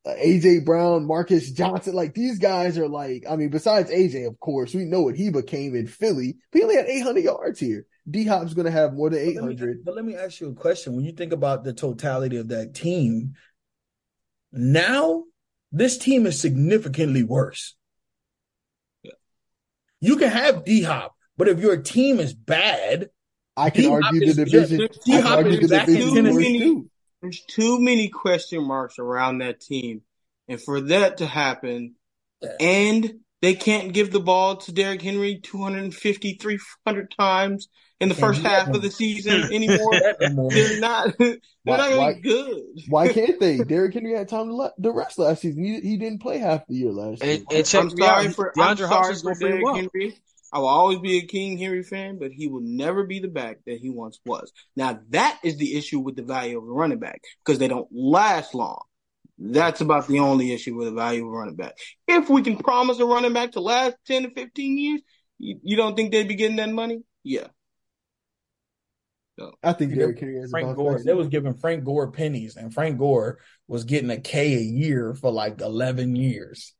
AJ 0.05 0.65
Brown, 0.65 1.07
Marcus 1.07 1.51
Johnson, 1.51 1.93
like 1.93 2.13
these 2.13 2.39
guys 2.39 2.77
are 2.77 2.89
like, 2.89 3.23
I 3.29 3.35
mean, 3.38 3.49
besides 3.49 3.89
AJ, 3.89 4.27
of 4.27 4.39
course, 4.39 4.73
we 4.73 4.85
know 4.85 5.01
what 5.01 5.15
he 5.15 5.29
became 5.29 5.75
in 5.75 5.88
Philly, 5.88 6.35
but 6.51 6.59
he 6.59 6.63
only 6.63 6.75
had 6.75 6.88
800 6.88 7.23
yards 7.23 7.59
here. 7.59 7.85
D 8.07 8.25
Hop's 8.25 8.53
going 8.53 8.65
to 8.65 8.71
have 8.71 8.93
more 8.93 9.09
than 9.09 9.19
But 9.19 9.41
let, 9.41 9.45
me, 9.45 9.53
800. 9.53 9.85
but 9.85 9.95
let 9.95 10.05
me 10.05 10.15
ask 10.15 10.39
you 10.39 10.49
a 10.49 10.53
question. 10.53 10.95
When 10.95 11.05
you 11.05 11.13
think 11.13 11.33
about 11.33 11.63
the 11.63 11.73
totality 11.73 12.38
of 12.38 12.49
that 12.49 12.75
team, 12.75 13.33
now 14.51 15.23
this 15.71 15.97
team 15.97 16.27
is 16.27 16.39
significantly 16.39 17.23
worse. 17.23 17.75
You 20.06 20.18
can 20.18 20.30
have 20.30 20.63
D 20.65 20.84
Hop, 20.84 21.15
but 21.38 21.48
if 21.48 21.60
your 21.60 21.78
team 21.78 22.20
is 22.20 22.34
bad, 22.34 23.10
I 23.58 23.70
can 23.70 23.84
D-Hop 23.84 24.04
argue 24.04 24.22
is- 24.24 24.36
the 24.36 24.46
division. 24.46 24.80
yeah, 24.82 24.86
I 24.86 24.88
can 24.88 25.06
D-Hop 25.06 25.46
is 25.46 25.60
the 25.62 25.68
back 25.68 25.88
in 25.88 25.96
Tennessee. 26.15 26.32
worse 26.34 26.46
too. 26.60 26.89
There's 27.22 27.41
too 27.48 27.80
many 27.82 28.10
question 28.10 28.63
marks 28.63 29.00
around 29.00 29.39
that 29.39 29.62
team. 29.62 30.02
And 30.48 30.62
for 30.62 30.80
that 30.82 31.18
to 31.18 31.26
happen, 31.26 31.96
Yeah. 32.41 32.50
and 32.60 33.13
they 33.41 33.56
can't 33.56 33.94
give 33.94 34.12
the 34.12 34.20
ball 34.20 34.58
to 34.58 34.72
Derrick 34.72 35.02
Henry 35.02 35.39
250, 35.39 36.34
300 36.36 37.12
times 37.18 37.68
in 38.06 38.10
the 38.10 38.15
first 38.15 38.41
half 38.41 38.68
of 38.70 38.82
the 38.82 38.89
season 38.91 39.44
anymore. 39.54 39.91
that 39.91 40.18
no 40.22 40.30
more. 40.34 40.52
they're 40.52 40.80
not, 40.80 41.15
they're 41.20 41.38
Why- 41.63 41.78
not 41.78 41.89
going 41.89 41.98
why- 42.00 42.13
good. 42.22 42.62
Why 42.88 43.08
can't 43.13 43.39
they? 43.39 43.58
Derrick 43.58 43.94
Henry 43.94 44.15
had 44.15 44.28
time 44.30 44.48
to 44.48 44.56
le- 44.56 44.74
the 44.78 44.91
rest 44.91 45.18
last 45.20 45.41
season. 45.41 45.63
He, 45.63 45.80
he 45.82 45.98
didn't 45.98 46.22
play 46.22 46.38
half 46.38 46.65
the 46.68 46.76
year 46.76 46.91
last 46.91 47.24
year. 47.24 47.39
and 47.52 47.65
check 47.65 47.82
I'm 47.82 47.89
sorry 47.89 48.28
out. 48.28 48.34
for 48.36 48.54
I'm 48.60 48.76
DeAndre 48.76 48.78
sorry 48.80 48.89
Hopkins 48.89 49.22
for 49.22 49.26
gonna 49.30 49.36
fit 49.36 49.46
him 49.46 49.52
Derrick 49.52 49.65
well. 49.65 49.76
Henry. 49.76 50.18
I 50.54 50.60
will 50.60 50.68
always 50.68 51.00
be 51.00 51.18
a 51.18 51.26
King 51.26 51.58
Henry 51.58 51.84
fan, 51.84 52.18
but 52.18 52.32
he 52.32 52.48
will 52.48 52.62
never 52.62 53.04
be 53.06 53.20
the 53.20 53.28
back 53.28 53.58
that 53.65 53.80
he 53.80 53.89
once 53.89 54.20
was. 54.26 54.54
Now 54.76 55.00
that 55.10 55.39
is 55.44 55.58
the 55.58 55.76
issue 55.78 56.00
with 56.00 56.15
the 56.15 56.22
value 56.24 56.58
of 56.60 56.63
a 56.63 56.68
running 56.72 57.00
back 57.00 57.22
because 57.44 57.60
they 57.60 57.68
don't 57.68 57.88
last 57.91 58.54
long. 58.56 58.82
That's 59.38 59.82
about 59.82 60.08
the 60.08 60.20
only 60.20 60.54
issue 60.54 60.76
with 60.78 60.88
the 60.88 60.94
value 60.94 61.24
of 61.24 61.34
a 61.34 61.38
running 61.38 61.56
back. 61.56 61.74
If 62.08 62.30
we 62.30 62.41
can 62.41 62.56
promise 62.58 63.00
a 63.00 63.06
running 63.06 63.34
back 63.34 63.54
to 63.54 63.60
last 63.60 63.98
ten 64.08 64.24
to 64.24 64.30
fifteen 64.30 64.78
years, 64.78 65.02
you, 65.39 65.60
you 65.62 65.76
don't 65.76 65.94
think 65.96 66.12
they'd 66.13 66.28
be 66.28 66.36
getting 66.36 66.56
that 66.58 66.70
money? 66.70 67.02
Yeah. 67.24 67.48
I 69.62 69.74
think 69.74 69.93
Derrick 69.93 70.19
Henry 70.19 70.39
has 70.39 70.50
Frank 70.52 70.76
Gore. 70.76 71.02
They 71.04 71.13
was 71.13 71.28
giving 71.28 71.56
Frank 71.56 71.84
Gore 71.84 72.12
pennies, 72.12 72.56
and 72.56 72.74
Frank 72.74 72.98
Gore 72.98 73.39
was 73.67 73.84
getting 73.84 74.10
a 74.10 74.19
K 74.19 74.56
a 74.56 74.60
year 74.60 75.13
for 75.13 75.32
like 75.32 75.60
eleven 75.62 76.15
years. 76.15 76.74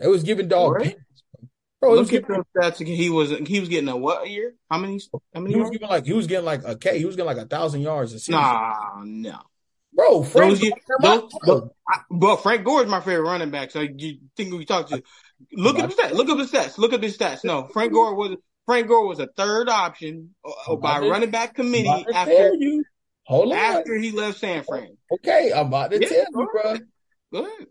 They 0.00 0.08
was 0.08 0.24
giving 0.24 0.48
dog 0.48 0.78
pennies. 0.78 0.96
Bro, 1.80 1.94
Look 1.94 2.12
at 2.12 2.26
those 2.26 2.44
stats. 2.56 2.80
again. 2.80 2.96
He 2.96 3.10
was 3.10 3.30
he 3.46 3.60
was 3.60 3.68
getting 3.68 3.88
a 3.88 3.96
what 3.96 4.26
a 4.26 4.30
year? 4.30 4.54
How 4.70 4.78
many? 4.78 5.00
How 5.34 5.40
many? 5.40 5.54
he 5.54 5.60
was 5.60 5.66
yards? 5.66 5.70
giving 5.78 5.88
like 5.88 6.06
he 6.06 6.12
was 6.12 6.26
getting 6.26 6.46
like 6.46 6.62
a 6.64 6.76
K. 6.76 6.98
He 6.98 7.04
was 7.04 7.14
getting 7.14 7.26
like 7.26 7.44
a 7.44 7.46
thousand 7.46 7.82
yards 7.82 8.12
a 8.12 8.18
season. 8.18 8.40
Nah, 8.40 9.02
no. 9.04 9.38
Bro, 9.92 10.24
Frank 10.24 10.58
Those, 10.58 10.70
Gore, 10.70 10.78
my 10.98 11.16
those, 11.16 11.32
dog. 11.46 11.70
I, 11.88 11.98
but 12.10 12.36
Frank 12.38 12.64
Gore 12.64 12.82
is 12.82 12.88
my 12.88 13.00
favorite 13.00 13.28
running 13.28 13.50
back. 13.50 13.70
So 13.70 13.80
you 13.80 14.18
think 14.36 14.52
we 14.52 14.64
talk 14.64 14.88
to? 14.88 15.02
Look 15.52 15.78
at 15.78 15.88
the 15.88 15.94
stats. 15.94 16.12
Look 16.12 16.28
up 16.30 16.38
the 16.38 16.44
stats. 16.44 16.78
Look 16.78 16.92
up 16.92 17.00
the 17.00 17.06
stats. 17.08 17.44
No, 17.44 17.68
Frank 17.68 17.92
Gore 17.92 18.14
was 18.14 18.36
Frank 18.66 18.88
Gore 18.88 19.06
was 19.06 19.18
a 19.20 19.26
third 19.36 19.68
option 19.68 20.34
uh, 20.44 20.76
by 20.76 20.96
About 20.96 21.00
to- 21.04 21.10
running 21.10 21.30
back 21.30 21.54
committee 21.54 21.88
about 21.88 22.06
to 22.08 22.16
after 22.16 22.54
you. 22.54 22.84
Hold 23.26 23.52
on. 23.52 23.58
after 23.58 23.94
he 23.96 24.10
left 24.10 24.38
San 24.38 24.62
Fran. 24.64 24.96
Okay, 25.12 25.52
I'm 25.54 25.66
about 25.68 25.90
to 25.90 26.00
Yeah, 26.00 26.08
tell 26.08 26.24
go 26.32 26.40
you, 26.40 26.48
bro. 26.52 26.62
ahead. 26.62 26.82
Go 27.32 27.38
ahead. 27.46 27.66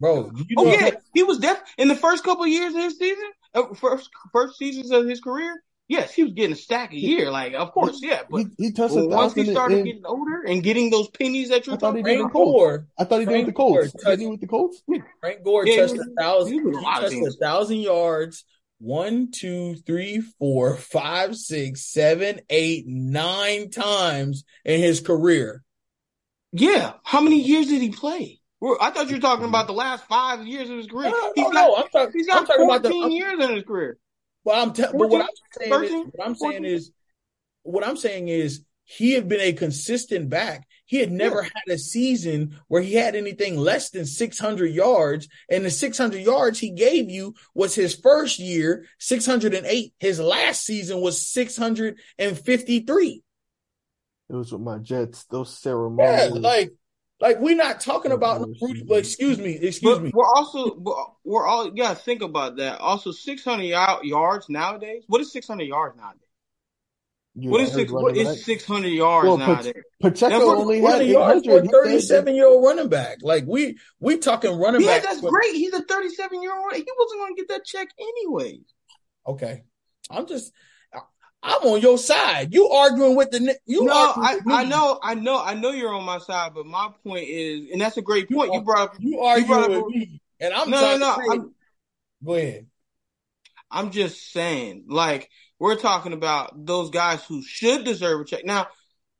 Bro, 0.00 0.30
you 0.48 0.56
Oh 0.58 0.66
yeah, 0.72 0.90
he 1.14 1.22
was 1.22 1.38
def 1.38 1.60
in 1.78 1.88
the 1.88 1.94
first 1.96 2.24
couple 2.24 2.44
of 2.44 2.50
years 2.50 2.74
of 2.74 2.80
his 2.82 2.98
season, 2.98 3.24
uh, 3.54 3.74
first 3.74 4.10
first 4.32 4.58
seasons 4.58 4.90
of 4.90 5.06
his 5.06 5.20
career. 5.20 5.62
yes, 5.88 6.12
he 6.12 6.24
was 6.24 6.32
getting 6.32 6.52
a 6.52 6.56
stack 6.56 6.92
a 6.92 6.96
year. 6.96 7.30
Like, 7.30 7.54
of 7.54 7.70
course, 7.72 8.00
yeah. 8.02 8.22
But 8.28 8.38
he, 8.58 8.66
he 8.66 8.72
touched 8.72 8.94
well, 8.94 9.04
a 9.04 9.08
once 9.08 9.34
he 9.34 9.50
started 9.50 9.78
and- 9.78 9.86
getting 9.86 10.04
older 10.06 10.42
and 10.46 10.62
getting 10.62 10.90
those 10.90 11.08
pennies 11.08 11.48
that 11.50 11.66
you're 11.66 11.76
I 11.76 11.78
talking 11.78 12.00
about, 12.00 12.08
the 12.24 12.28
Colts. 12.28 12.32
Gore, 12.58 12.86
I 12.98 13.04
thought 13.04 13.20
he 13.20 13.26
did 13.26 13.36
with 13.38 13.46
the 13.46 13.52
Colts. 13.52 13.92
Gore 13.92 14.10
Didn't 14.12 14.20
he 14.20 14.26
with 14.26 14.40
the 14.40 14.46
Colts? 14.48 14.82
Frank 15.20 15.44
Gore 15.44 15.66
Yeah, 15.66 15.82
touched 15.82 15.94
he 15.94 16.00
a 16.00 16.22
thousand. 16.22 16.52
he 16.52 16.58
He 16.58 16.64
was 16.64 16.76
a 16.76 16.80
lot 16.80 17.04
of 17.04 17.10
touched 17.10 17.26
a 17.26 17.30
thousand 17.40 17.76
yards. 17.78 18.44
One, 18.88 19.30
two, 19.30 19.76
three, 19.76 20.20
four, 20.38 20.76
five, 20.76 21.36
six, 21.36 21.86
seven, 21.86 22.40
eight, 22.50 22.84
nine 22.86 23.70
times 23.70 24.44
in 24.62 24.78
his 24.78 25.00
career. 25.00 25.62
yeah. 26.52 26.92
How 27.02 27.22
many 27.22 27.40
years 27.40 27.68
did 27.68 27.80
he 27.80 27.88
play? 27.88 28.40
I 28.62 28.90
thought 28.90 29.08
you 29.08 29.16
were 29.16 29.22
talking 29.22 29.46
about 29.46 29.68
the 29.68 29.72
last 29.72 30.04
five 30.06 30.46
years 30.46 30.68
of 30.68 30.76
his 30.76 30.86
career. 30.86 31.08
No, 31.10 31.32
He's 31.34 31.44
no, 31.46 31.50
got, 31.50 31.66
no, 31.66 31.76
I'm 31.76 31.88
talking. 31.88 32.12
he's 32.14 32.28
I'm 32.30 32.44
got 32.44 32.46
talking 32.46 32.64
about 32.66 32.82
14 32.82 32.90
the. 33.00 33.02
I'm- 33.04 33.10
years 33.12 33.48
in 33.48 33.54
his 33.56 33.64
career. 33.64 33.98
Well, 34.44 34.62
I'm. 34.62 34.72
Te- 34.74 34.82
but 34.92 35.08
what 35.08 35.22
I'm 35.22 35.28
saying 35.58 35.70
13, 35.72 36.00
is, 36.00 36.12
what 36.12 36.26
I'm 36.26 36.34
saying 36.34 36.52
14. 36.52 36.64
is, 36.66 36.90
what 37.62 37.86
I'm 37.86 37.96
saying 37.96 38.28
is, 38.28 38.64
he 38.84 39.12
had 39.12 39.28
been 39.30 39.40
a 39.40 39.54
consistent 39.54 40.28
back. 40.28 40.66
He 40.86 40.98
had 40.98 41.10
never 41.10 41.42
had 41.42 41.62
a 41.68 41.78
season 41.78 42.58
where 42.68 42.82
he 42.82 42.94
had 42.94 43.16
anything 43.16 43.56
less 43.56 43.90
than 43.90 44.04
600 44.04 44.66
yards, 44.66 45.28
and 45.48 45.64
the 45.64 45.70
600 45.70 46.20
yards 46.20 46.58
he 46.58 46.70
gave 46.70 47.10
you 47.10 47.34
was 47.54 47.74
his 47.74 47.94
first 47.94 48.38
year, 48.38 48.86
608. 48.98 49.94
His 49.98 50.20
last 50.20 50.64
season 50.64 51.00
was 51.00 51.26
653. 51.26 53.22
It 54.28 54.34
was 54.34 54.52
with 54.52 54.60
my 54.60 54.78
Jets. 54.78 55.24
Those 55.24 55.58
Yeah, 55.64 56.28
like, 56.32 56.72
like 57.20 57.40
we're 57.40 57.56
not 57.56 57.80
talking 57.80 58.12
about 58.12 58.40
no 58.42 58.54
Rudy. 58.60 58.82
But 58.86 58.98
excuse 58.98 59.38
me, 59.38 59.52
excuse 59.52 59.96
But 59.98 60.02
me. 60.02 60.10
we're 60.14 60.26
also 60.34 60.82
we're 61.24 61.46
all 61.46 61.66
you 61.66 61.76
gotta 61.76 61.94
think 61.94 62.22
about 62.22 62.56
that. 62.56 62.78
Also, 62.80 63.10
600 63.10 63.70
y- 63.72 63.98
yards 64.02 64.48
nowadays. 64.48 65.04
What 65.06 65.20
is 65.20 65.32
600 65.32 65.64
yards 65.64 65.96
nowadays? 65.96 66.20
You 67.36 67.50
What 67.50 67.58
know, 67.58 67.64
is 67.64 67.72
six? 67.72 67.90
What 67.92 68.04
running 68.04 68.20
is 68.20 68.28
back. 68.28 68.44
600 68.44 68.88
yards 68.88 69.26
Well, 69.26 69.38
nowadays? 69.38 69.72
Pacheco 70.00 70.38
Now, 70.38 70.46
what- 70.46 70.58
only 70.58 70.80
What 70.80 70.92
had 70.92 71.00
are 71.00 71.04
the 71.04 71.10
yards 71.10 71.46
800. 71.46 71.70
for 71.70 71.82
a 71.82 71.90
He 71.90 72.00
said 72.00 72.16
that- 72.18 72.30
37 72.30 72.34
year 72.36 72.46
old 72.46 72.64
running 72.64 72.88
back? 72.88 73.18
Like 73.22 73.44
we 73.46 73.76
we 73.98 74.18
talking 74.18 74.56
running 74.56 74.82
Yeah, 74.82 74.86
back. 74.98 75.02
Yeah, 75.02 75.10
that's 75.10 75.22
with- 75.22 75.32
great. 75.32 75.54
He's 75.54 75.72
a 75.72 75.82
37 75.82 76.42
year 76.42 76.56
old. 76.56 76.72
He 76.74 76.86
wasn't 76.96 77.20
going 77.20 77.34
to 77.34 77.42
get 77.42 77.48
that 77.48 77.64
check 77.64 77.88
anyways. 77.98 78.62
Okay, 79.26 79.64
I'm 80.10 80.26
just 80.26 80.52
I'm 81.46 81.60
on 81.66 81.80
your 81.82 81.98
side. 81.98 82.54
You 82.54 82.68
arguing 82.70 83.16
with 83.16 83.30
the 83.30 83.58
you 83.66 83.84
no, 83.84 83.92
I, 83.92 84.36
with. 84.36 84.54
I 84.54 84.64
know, 84.64 84.98
I 85.02 85.14
know, 85.14 85.38
I 85.42 85.52
know 85.52 85.72
you're 85.72 85.92
on 85.92 86.04
my 86.04 86.16
side, 86.18 86.52
but 86.54 86.64
my 86.64 86.88
point 87.06 87.26
is, 87.28 87.68
and 87.70 87.80
that's 87.80 87.98
a 87.98 88.02
great 88.02 88.30
point. 88.30 88.52
You 88.54 88.62
brought 88.62 88.90
up. 88.92 88.96
you 88.98 89.20
arguing 89.20 89.48
brought 89.48 89.70
up 89.70 89.84
with 89.84 89.94
me, 89.94 90.22
and 90.40 90.54
I'm 90.54 90.70
No, 90.70 90.96
no, 90.96 90.96
no. 90.96 91.32
I'm, 91.32 91.54
go 92.24 92.34
ahead. 92.34 92.66
I'm 93.70 93.90
just 93.90 94.32
saying, 94.32 94.84
like, 94.88 95.28
we're 95.58 95.76
talking 95.76 96.12
about 96.12 96.66
those 96.66 96.90
guys 96.90 97.24
who 97.24 97.42
should 97.42 97.84
deserve 97.84 98.20
a 98.20 98.24
check. 98.24 98.44
Now, 98.44 98.66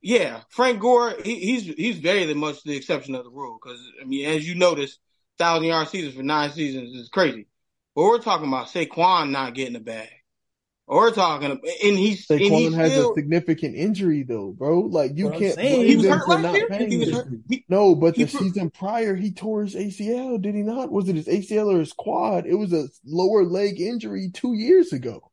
yeah, 0.00 0.40
Frank 0.50 0.80
Gore, 0.80 1.14
he, 1.24 1.36
he's 1.38 1.64
he's 1.64 1.98
very 1.98 2.32
much 2.34 2.62
the 2.62 2.76
exception 2.76 3.14
of 3.14 3.24
the 3.24 3.30
rule 3.30 3.58
because 3.62 3.80
I 4.00 4.04
mean, 4.04 4.26
as 4.26 4.46
you 4.46 4.54
notice, 4.54 4.98
thousand 5.38 5.66
yard 5.68 5.88
seasons 5.88 6.14
for 6.14 6.22
nine 6.22 6.50
seasons 6.50 6.94
is 6.94 7.08
crazy. 7.08 7.46
But 7.94 8.02
we're 8.02 8.18
talking 8.18 8.48
about 8.48 8.66
Saquon 8.66 9.30
not 9.30 9.54
getting 9.54 9.76
a 9.76 9.80
bag. 9.80 10.08
Or 10.86 11.00
we're 11.00 11.12
talking, 11.12 11.50
and 11.50 11.60
he's 11.98 12.28
and 12.28 12.38
Saquon 12.40 12.58
he's 12.58 12.74
has 12.74 12.92
still, 12.92 13.12
a 13.12 13.14
significant 13.14 13.74
injury 13.76 14.22
though, 14.22 14.50
bro. 14.50 14.80
Like 14.80 15.12
you 15.14 15.30
can't 15.30 15.54
saying, 15.54 15.76
blame 15.76 15.86
he 15.86 15.96
was 15.96 16.06
hurt 16.06 16.24
for 16.26 16.34
last 16.34 16.42
not 16.42 16.54
year. 16.54 16.68
paying 16.68 16.90
He 16.90 16.96
was 16.98 17.08
him. 17.08 17.14
hurt. 17.14 17.28
He, 17.48 17.64
No, 17.70 17.94
but 17.94 18.16
the 18.16 18.26
pro- 18.26 18.40
season 18.40 18.70
prior 18.70 19.16
he 19.16 19.32
tore 19.32 19.62
his 19.62 19.74
ACL, 19.74 20.42
did 20.42 20.54
he 20.54 20.60
not? 20.60 20.92
Was 20.92 21.08
it 21.08 21.16
his 21.16 21.26
ACL 21.26 21.74
or 21.74 21.78
his 21.78 21.94
quad? 21.94 22.44
It 22.44 22.56
was 22.56 22.74
a 22.74 22.88
lower 23.06 23.44
leg 23.44 23.80
injury 23.80 24.28
two 24.34 24.52
years 24.52 24.92
ago. 24.92 25.30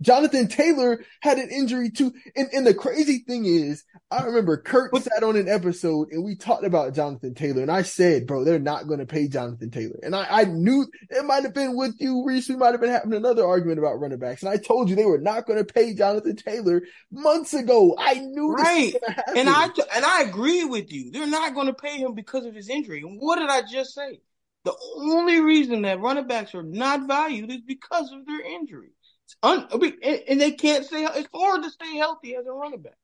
Jonathan 0.00 0.48
Taylor 0.48 1.04
had 1.20 1.38
an 1.38 1.50
injury 1.50 1.90
too. 1.90 2.12
And, 2.36 2.48
and 2.52 2.66
the 2.66 2.74
crazy 2.74 3.18
thing 3.18 3.46
is, 3.46 3.84
I 4.10 4.24
remember 4.24 4.56
Kurt 4.56 4.96
sat 4.96 5.22
on 5.22 5.36
an 5.36 5.48
episode 5.48 6.12
and 6.12 6.24
we 6.24 6.36
talked 6.36 6.64
about 6.64 6.94
Jonathan 6.94 7.34
Taylor. 7.34 7.62
And 7.62 7.70
I 7.70 7.82
said, 7.82 8.26
bro, 8.26 8.44
they're 8.44 8.58
not 8.58 8.86
going 8.86 9.00
to 9.00 9.06
pay 9.06 9.28
Jonathan 9.28 9.70
Taylor. 9.70 9.98
And 10.02 10.14
I, 10.14 10.26
I 10.30 10.44
knew 10.44 10.86
it 11.10 11.24
might 11.24 11.42
have 11.42 11.54
been 11.54 11.76
with 11.76 11.96
you, 11.98 12.24
Reese. 12.24 12.48
We 12.48 12.56
might 12.56 12.72
have 12.72 12.80
been 12.80 12.90
having 12.90 13.12
another 13.12 13.44
argument 13.46 13.80
about 13.80 14.00
running 14.00 14.18
backs. 14.18 14.42
And 14.42 14.50
I 14.50 14.56
told 14.56 14.88
you 14.88 14.96
they 14.96 15.04
were 15.04 15.18
not 15.18 15.46
going 15.46 15.58
to 15.58 15.72
pay 15.72 15.94
Jonathan 15.94 16.36
Taylor 16.36 16.82
months 17.10 17.52
ago. 17.54 17.96
I 17.98 18.14
knew 18.14 18.52
Right. 18.52 18.92
was 18.94 19.02
going 19.02 19.02
to 19.04 19.12
happen. 19.12 19.36
And 19.38 19.48
I 19.48 19.64
and 19.96 20.04
I 20.04 20.22
agree 20.22 20.64
with 20.64 20.92
you. 20.92 21.10
They're 21.10 21.26
not 21.26 21.54
going 21.54 21.66
to 21.66 21.74
pay 21.74 21.98
him 21.98 22.14
because 22.14 22.46
of 22.46 22.54
his 22.54 22.68
injury. 22.68 23.00
And 23.00 23.18
what 23.20 23.38
did 23.38 23.50
I 23.50 23.62
just 23.62 23.94
say? 23.94 24.20
The 24.64 24.74
only 24.96 25.40
reason 25.40 25.82
that 25.82 26.00
running 26.00 26.26
backs 26.26 26.54
are 26.54 26.62
not 26.62 27.06
valued 27.06 27.50
is 27.50 27.60
because 27.62 28.12
of 28.12 28.26
their 28.26 28.40
injury. 28.40 28.90
It's 29.28 29.36
un, 29.42 29.68
and, 29.70 30.22
and 30.26 30.40
they 30.40 30.52
can't 30.52 30.86
stay. 30.86 31.04
It's 31.04 31.28
hard 31.34 31.62
to 31.62 31.70
stay 31.70 31.96
healthy 31.96 32.34
as 32.34 32.46
a 32.46 32.52
running 32.52 32.80
back. 32.80 32.96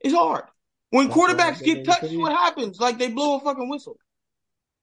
It's 0.00 0.14
hard. 0.14 0.44
When 0.90 1.06
That's 1.06 1.16
quarterbacks 1.16 1.62
get 1.62 1.84
touched, 1.84 2.08
pay. 2.08 2.16
what 2.16 2.32
happens? 2.32 2.80
Like 2.80 2.98
they 2.98 3.08
blow 3.08 3.36
a 3.36 3.40
fucking 3.40 3.68
whistle. 3.68 3.96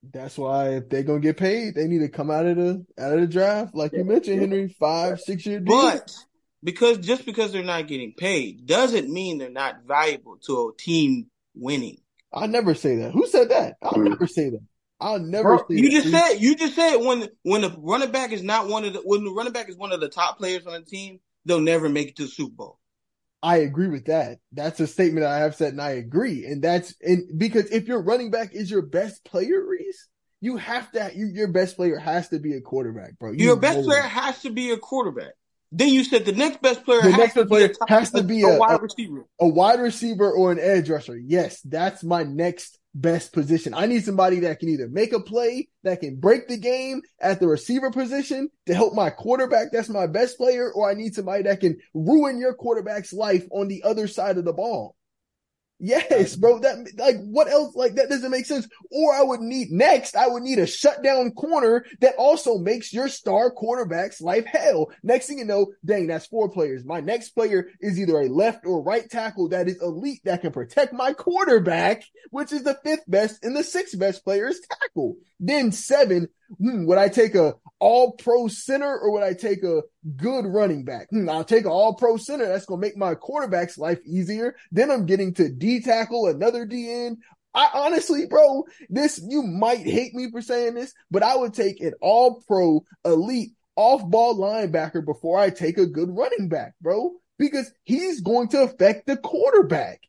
That's 0.02 0.38
why 0.38 0.76
if 0.76 0.88
they're 0.88 1.04
gonna 1.04 1.20
get 1.20 1.36
paid, 1.36 1.76
they 1.76 1.88
need 1.88 2.00
to 2.00 2.08
come 2.08 2.32
out 2.32 2.46
of 2.46 2.56
the 2.56 2.86
out 2.98 3.14
of 3.14 3.20
the 3.20 3.28
draft, 3.28 3.76
like 3.76 3.92
you 3.92 4.06
mentioned, 4.06 4.40
Henry, 4.40 4.70
five, 4.80 5.20
six 5.20 5.46
year 5.46 5.60
deal. 5.60 5.76
But 5.76 6.16
because 6.64 7.00
just 7.00 7.26
because 7.26 7.52
they're 7.52 7.62
not 7.62 7.88
getting 7.88 8.14
paid 8.14 8.66
doesn't 8.66 9.10
mean 9.10 9.40
they're 9.40 9.50
not 9.50 9.84
valuable 9.86 10.38
to 10.46 10.70
a 10.70 10.82
team 10.82 11.28
winning. 11.54 11.98
I 12.34 12.48
never 12.48 12.76
say 12.76 12.98
that. 12.98 13.12
Who 13.12 13.28
said 13.28 13.50
that? 13.50 13.76
I'll 13.82 13.92
mm. 13.92 14.08
never 14.08 14.26
say 14.26 14.52
that. 14.52 14.64
I'll 15.02 15.20
never 15.20 15.58
Bro, 15.58 15.66
you 15.70 15.90
just 15.92 16.10
said 16.10 16.34
you 16.40 16.56
just 16.56 16.76
said 16.76 16.98
when 16.98 17.30
when 17.44 17.62
the 17.62 17.74
running 17.78 18.12
back 18.12 18.32
is 18.32 18.44
not 18.44 18.68
one 18.68 18.84
of 18.86 18.94
the 18.94 19.00
when 19.00 19.24
the 19.24 19.32
running 19.32 19.54
back 19.54 19.70
is 19.70 19.78
one 19.78 19.92
of 19.94 20.02
the 20.02 20.10
top 20.10 20.38
players 20.38 20.66
on 20.68 20.74
the 20.74 20.86
team, 20.86 21.20
they'll 21.46 21.62
never 21.62 21.88
make 21.88 22.10
it 22.10 22.16
to 22.18 22.24
the 22.24 22.28
Super 22.30 22.56
Bowl. 22.56 22.80
I 23.42 23.58
agree 23.58 23.88
with 23.88 24.06
that. 24.06 24.40
That's 24.52 24.82
a 24.82 24.88
statement 24.88 25.26
I 25.26 25.40
have 25.40 25.56
said, 25.56 25.72
and 25.72 25.82
I 25.82 25.92
agree. 25.92 26.46
And 26.46 26.62
that's 26.62 26.94
and 27.02 27.40
because 27.40 27.72
if 27.72 27.88
your 27.88 28.02
running 28.02 28.32
back 28.32 28.54
is 28.54 28.70
your 28.70 28.82
best 28.82 29.24
player, 29.24 29.66
Reese, 29.66 30.08
you 30.42 30.58
have 30.58 30.92
to. 30.92 31.12
You, 31.16 31.28
your 31.28 31.48
best 31.48 31.78
player 31.78 31.98
has 31.98 32.28
to 32.30 32.40
be 32.40 32.54
a 32.54 32.62
quarterback, 32.62 33.18
bro. 33.20 33.32
You 33.32 33.46
Your 33.46 33.56
best 33.56 33.86
player 33.86 34.02
has 34.02 34.42
to 34.42 34.50
be 34.50 34.72
a 34.72 34.78
quarterback. 34.78 35.32
Then 35.72 35.90
you 35.90 36.04
said 36.04 36.26
the 36.26 36.32
next 36.32 36.62
best 36.62 36.84
player 36.84 37.02
The 37.02 37.12
has 37.12 37.20
next 37.20 37.36
best 37.36 37.48
player 37.48 37.68
be 37.68 37.74
a, 37.74 37.78
top, 37.78 37.90
has 37.90 38.12
to 38.12 38.24
be 38.24 38.42
a, 38.42 38.48
a- 38.48 38.60
wide 38.60 38.82
receiver. 38.82 39.26
a 39.40 39.48
wide 39.48 39.80
receiver 39.80 40.32
or 40.32 40.52
an 40.52 40.60
edge 40.60 40.90
rusher. 40.90 41.16
Yes, 41.16 41.62
that's 41.62 42.04
my 42.04 42.24
next 42.24 42.79
best 42.96 43.34
position. 43.34 43.74
I 43.74 43.86
need 43.86 44.04
somebody 44.04 44.40
that 44.42 44.60
can 44.60 44.70
either 44.70 44.88
make 44.88 45.14
a 45.14 45.20
play, 45.20 45.70
that 45.84 46.02
can 46.02 46.20
break 46.20 46.48
the 46.48 46.58
game 46.58 47.02
at 47.22 47.40
the 47.40 47.48
receiver 47.48 47.92
position 47.92 48.50
to 48.66 48.74
help 48.74 48.94
my 48.94 49.10
quarterback. 49.10 49.72
That's 49.72 49.90
my 49.90 50.08
best 50.08 50.38
player. 50.38 50.72
Or 50.72 50.90
I 50.90 50.94
need 50.94 51.14
somebody 51.16 51.44
that 51.44 51.60
can 51.60 51.78
ruin 51.94 52.40
your 52.40 52.54
quarterback's 52.54 53.14
life 53.14 53.46
on 53.52 53.68
the 53.68 53.84
other 53.84 54.08
side 54.08 54.38
of 54.38 54.46
the 54.46 54.54
ball. 54.54 54.96
Yes, 55.82 56.36
bro. 56.36 56.60
That 56.60 56.92
like 56.98 57.16
what 57.22 57.48
else? 57.50 57.74
Like 57.74 57.96
that 57.96 58.10
doesn't 58.10 58.32
make 58.32 58.46
sense. 58.46 58.68
Or 58.92 59.14
I 59.14 59.22
would 59.22 59.40
need 59.40 59.72
next. 59.72 60.16
I 60.18 60.28
would 60.28 60.44
need 60.44 60.60
a 60.60 60.68
shutdown 60.68 61.32
corner 61.32 61.86
that 62.02 62.16
also 62.18 62.58
makes 62.58 62.94
your 62.94 63.08
star 63.08 63.50
quarterback's 63.50 64.20
life 64.20 64.46
hell. 64.46 64.92
Next 65.04 65.28
thing 65.28 65.40
you 65.40 65.46
know, 65.46 65.68
dang, 65.86 66.08
that's 66.08 66.28
four 66.28 66.50
players. 66.50 66.84
My 66.84 67.00
next 67.00 67.30
player 67.30 67.70
is 67.80 67.98
either 67.98 68.20
a 68.20 68.28
left 68.28 68.66
or 68.66 68.84
right 68.84 69.10
tackle 69.10 69.50
that 69.50 69.70
is 69.70 69.82
elite 69.82 70.22
that 70.26 70.42
can 70.42 70.52
protect 70.52 70.92
my 70.92 71.14
quarterback, 71.14 72.04
which 72.30 72.52
is 72.52 72.64
the 72.64 72.78
fifth 72.84 73.06
best, 73.08 73.46
and 73.46 73.56
the 73.56 73.64
sixth 73.64 73.98
best 73.98 74.26
player's 74.26 74.60
tackle. 74.60 75.16
Then 75.40 75.72
seven. 75.72 76.28
Hmm, 76.58 76.86
would 76.86 76.98
I 76.98 77.10
take 77.10 77.36
a 77.36 77.56
all 77.80 78.14
pro 78.14 78.48
center 78.48 78.98
or 79.00 79.12
would 79.12 79.24
I 79.24 79.34
take 79.34 79.64
a 79.64 79.82
good 80.16 80.46
running 80.46 80.84
back? 80.84 81.10
Hmm, 81.10 81.30
I'll 81.30 81.44
take 81.44 81.66
an 81.66 81.72
all 81.72 81.94
pro 81.96 82.18
center. 82.18 82.48
That's 82.48 82.66
going 82.66 82.82
to 82.82 82.88
make 82.88 82.98
my 82.98 83.16
quarterback's 83.16 83.78
life 83.78 84.00
easier. 84.06 84.56
Then 84.72 84.90
I'm 84.90 85.06
getting 85.06 85.34
to 85.36 85.50
D 85.50 85.82
tackle, 85.82 86.28
another 86.28 86.66
D 86.66 86.92
end. 86.92 87.18
I 87.54 87.70
honestly, 87.74 88.26
bro, 88.28 88.66
this, 88.90 89.20
you 89.28 89.42
might 89.42 89.80
hate 89.80 90.14
me 90.14 90.30
for 90.32 90.42
saying 90.42 90.76
this, 90.76 90.94
but 91.10 91.24
I 91.24 91.36
would 91.36 91.54
take 91.54 91.82
an 91.82 91.94
all 92.02 92.44
pro 92.48 92.84
elite 93.06 93.52
off 93.76 94.08
ball 94.10 94.38
linebacker 94.38 95.04
before 95.04 95.40
I 95.40 95.50
take 95.50 95.78
a 95.78 95.88
good 95.88 96.10
running 96.12 96.50
back, 96.50 96.74
bro, 96.82 97.14
because 97.38 97.72
he's 97.84 98.22
going 98.22 98.50
to 98.50 98.64
affect 98.64 99.08
the 99.08 99.18
quarterback. 99.18 100.02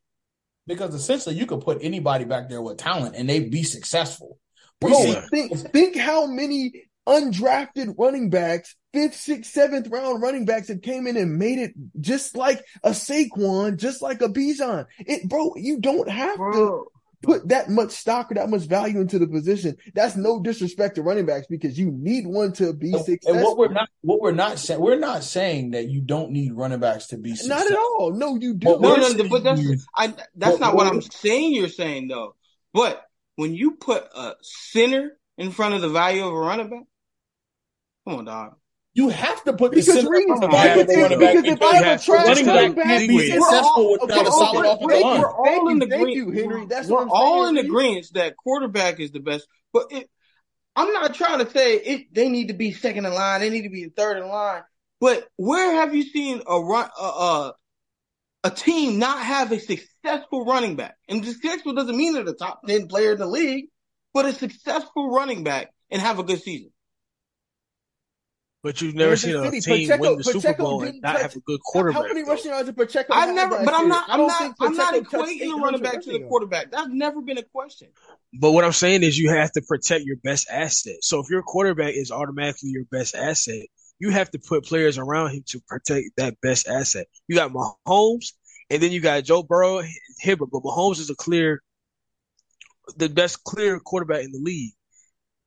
Because 0.66 0.94
essentially, 0.94 1.34
you 1.34 1.46
could 1.46 1.62
put 1.62 1.78
anybody 1.80 2.24
back 2.24 2.48
there 2.48 2.60
with 2.62 2.78
talent 2.78 3.16
and 3.16 3.28
they'd 3.28 3.50
be 3.50 3.62
successful. 3.62 4.38
Bro, 4.80 4.90
Yeah. 5.04 5.26
think, 5.30 5.56
think 5.72 5.96
how 5.96 6.26
many 6.26 6.84
undrafted 7.08 7.94
running 7.98 8.30
backs, 8.30 8.76
fifth, 8.92 9.16
sixth, 9.16 9.52
seventh 9.52 9.88
round 9.88 10.22
running 10.22 10.44
backs 10.44 10.68
that 10.68 10.82
came 10.82 11.06
in 11.06 11.16
and 11.16 11.38
made 11.38 11.58
it 11.58 11.72
just 12.00 12.36
like 12.36 12.64
a 12.82 12.90
Saquon, 12.90 13.76
just 13.76 14.00
like 14.02 14.22
a 14.22 14.28
Bijan. 14.28 14.86
It, 15.00 15.28
bro, 15.28 15.52
you 15.56 15.80
don't 15.80 16.08
have 16.08 16.36
to 16.36 16.86
put 17.22 17.48
that 17.48 17.68
much 17.68 17.90
stock 17.90 18.30
or 18.30 18.34
that 18.34 18.48
much 18.48 18.62
value 18.62 19.00
into 19.00 19.18
the 19.18 19.26
position. 19.26 19.76
That's 19.94 20.16
no 20.16 20.40
disrespect 20.40 20.94
to 20.94 21.02
running 21.02 21.26
backs 21.26 21.46
because 21.48 21.78
you 21.78 21.90
need 21.90 22.26
one 22.26 22.52
to 22.54 22.72
be 22.72 22.92
And 22.94 23.04
successful. 23.04 23.42
what 23.42 23.58
we're 23.58 23.72
not, 23.72 23.88
what 24.00 24.20
we're 24.22 24.32
not 24.32 24.58
saying, 24.58 24.80
we're 24.80 24.98
not 24.98 25.22
saying 25.24 25.72
that 25.72 25.88
you 25.88 26.00
don't 26.00 26.30
need 26.30 26.52
running 26.54 26.80
backs 26.80 27.08
to 27.08 27.18
be 27.18 27.34
successful. 27.36 27.56
Not 27.58 27.70
at 27.70 27.76
all. 27.76 28.12
No, 28.14 28.36
you 28.36 28.54
do. 28.54 28.68
But 28.68 28.80
no, 28.80 28.88
we're 28.90 29.14
no, 29.16 29.28
but 29.28 29.44
that's 29.44 29.60
I. 29.94 30.06
That's 30.34 30.52
but 30.56 30.60
not 30.60 30.74
what 30.74 30.84
we're- 30.86 30.96
I'm 30.96 31.02
saying. 31.02 31.52
You're 31.54 31.68
saying 31.68 32.08
though. 32.08 32.34
But 32.72 33.02
when 33.40 33.54
you 33.54 33.70
put 33.72 34.04
a 34.14 34.34
center 34.42 35.16
in 35.38 35.50
front 35.50 35.74
of 35.74 35.80
the 35.80 35.88
value 35.88 36.26
of 36.26 36.32
a 36.34 36.38
running 36.38 36.68
back, 36.68 36.82
come 38.06 38.18
on, 38.18 38.24
dog. 38.26 38.56
You 38.92 39.08
have 39.08 39.42
to 39.44 39.52
put 39.54 39.70
the 39.70 39.76
Because 39.76 39.94
center 39.94 40.10
Reese, 40.10 40.28
on 40.30 40.40
the 40.40 40.48
why 40.48 40.52
back 40.66 40.74
you 40.76 40.80
of 40.82 40.86
the 40.88 40.92
think- 40.92 41.02
running 41.04 41.18
back 41.20 41.34
because 41.36 41.52
if 41.54 41.62
I 41.62 41.76
have 41.76 42.00
a 42.00 42.04
trash 42.04 42.26
running 42.26 42.46
running 42.46 42.72
back 42.74 42.84
back, 42.84 43.08
be 43.08 43.14
we're 43.14 43.38
all- 43.38 43.44
successful 43.44 43.92
without 43.92 44.10
okay, 44.18 44.20
a 44.28 44.30
solid 44.30 44.66
offensive 44.66 44.78
thank 44.78 44.90
we're 44.90 44.96
you, 44.98 45.04
line. 45.04 45.24
all 45.24 45.44
thank 45.44 45.70
in 45.70 45.76
you, 45.76 45.82
agree- 45.84 45.88
thank 45.88 46.16
you, 46.16 46.30
Henry. 46.32 46.66
That's 46.66 46.88
we're 46.88 46.94
what 46.96 47.02
I'm 47.04 47.10
all 47.12 47.46
in 47.46 47.54
Reese. 47.54 47.64
agreement 47.64 48.06
that 48.14 48.36
quarterback 48.36 49.00
is 49.00 49.10
the 49.12 49.20
best. 49.20 49.46
But 49.72 49.86
it, 49.92 50.10
I'm 50.76 50.92
not 50.92 51.14
trying 51.14 51.38
to 51.44 51.50
say 51.50 51.76
it. 51.76 52.12
They 52.14 52.28
need 52.28 52.48
to 52.48 52.54
be 52.54 52.72
second 52.72 53.06
in 53.06 53.14
line. 53.14 53.40
They 53.40 53.48
need 53.50 53.62
to 53.62 53.70
be 53.70 53.88
third 53.88 54.18
in 54.18 54.28
line. 54.28 54.62
But 55.00 55.26
where 55.36 55.72
have 55.76 55.94
you 55.94 56.02
seen 56.02 56.42
a 56.46 56.60
run 56.60 56.90
uh, 57.00 57.12
uh, 57.48 57.52
a 58.44 58.50
team 58.50 58.98
not 58.98 59.18
have 59.22 59.52
a 59.52 59.58
successful 59.60 60.44
running 60.44 60.76
back? 60.76 60.96
And 61.08 61.24
successful 61.24 61.74
doesn't 61.74 61.96
mean 61.96 62.14
they're 62.14 62.24
the 62.24 62.34
top 62.34 62.66
ten 62.66 62.86
player 62.88 63.12
in 63.12 63.18
the 63.18 63.26
league, 63.26 63.66
but 64.14 64.26
a 64.26 64.32
successful 64.32 65.10
running 65.10 65.44
back 65.44 65.72
and 65.90 66.00
have 66.00 66.18
a 66.18 66.22
good 66.22 66.40
season. 66.42 66.70
But 68.62 68.82
you've 68.82 68.94
never 68.94 69.16
seen 69.16 69.36
a 69.36 69.44
City, 69.44 69.60
team 69.60 69.88
Pacheco- 69.88 70.02
win 70.02 70.18
the 70.18 70.24
Super 70.24 70.38
Pacheco 70.40 70.62
Bowl 70.62 70.80
didn't 70.80 70.94
and 70.96 71.02
not 71.02 71.12
touch- 71.12 71.22
have 71.22 71.36
a 71.36 71.40
good 71.40 71.60
quarterback. 71.64 72.02
How 72.02 72.08
many 72.08 72.22
though. 72.22 72.30
rushing 72.32 72.50
yards 72.50 72.66
did 72.66 72.76
Pacheco 72.76 73.14
I've 73.14 73.28
have 73.28 73.34
never, 73.34 73.64
but 73.64 73.72
I'm 73.72 73.88
not. 73.88 74.08
I 74.08 74.12
I'm 74.12 74.18
don't 74.18 74.54
I'm 74.60 74.76
not 74.76 74.94
equating 74.94 75.58
a 75.58 75.62
running 75.62 75.82
back 75.82 76.02
to 76.02 76.12
the 76.12 76.20
quarterback. 76.20 76.70
That's 76.70 76.88
never 76.90 77.22
been 77.22 77.38
a 77.38 77.42
question. 77.42 77.88
But 78.38 78.52
what 78.52 78.64
I'm 78.64 78.72
saying 78.72 79.02
is 79.02 79.18
you 79.18 79.30
have 79.30 79.50
to 79.52 79.62
protect 79.62 80.04
your 80.04 80.16
best 80.16 80.48
asset. 80.50 80.96
So 81.00 81.20
if 81.20 81.30
your 81.30 81.42
quarterback 81.42 81.94
is 81.94 82.10
automatically 82.10 82.68
your 82.68 82.84
best 82.84 83.14
asset, 83.14 83.66
you 84.00 84.10
have 84.10 84.30
to 84.30 84.38
put 84.38 84.64
players 84.64 84.98
around 84.98 85.30
him 85.30 85.44
to 85.48 85.60
protect 85.68 86.08
that 86.16 86.40
best 86.40 86.66
asset. 86.66 87.06
You 87.28 87.36
got 87.36 87.52
Mahomes, 87.52 88.32
and 88.70 88.82
then 88.82 88.90
you 88.90 89.00
got 89.00 89.24
Joe 89.24 89.42
Burrow, 89.42 89.82
Hibbert, 90.18 90.48
but 90.50 90.62
Mahomes 90.62 90.98
is 90.98 91.10
a 91.10 91.14
clear, 91.14 91.62
the 92.96 93.08
best 93.08 93.44
clear 93.44 93.78
quarterback 93.78 94.24
in 94.24 94.32
the 94.32 94.40
league. 94.40 94.72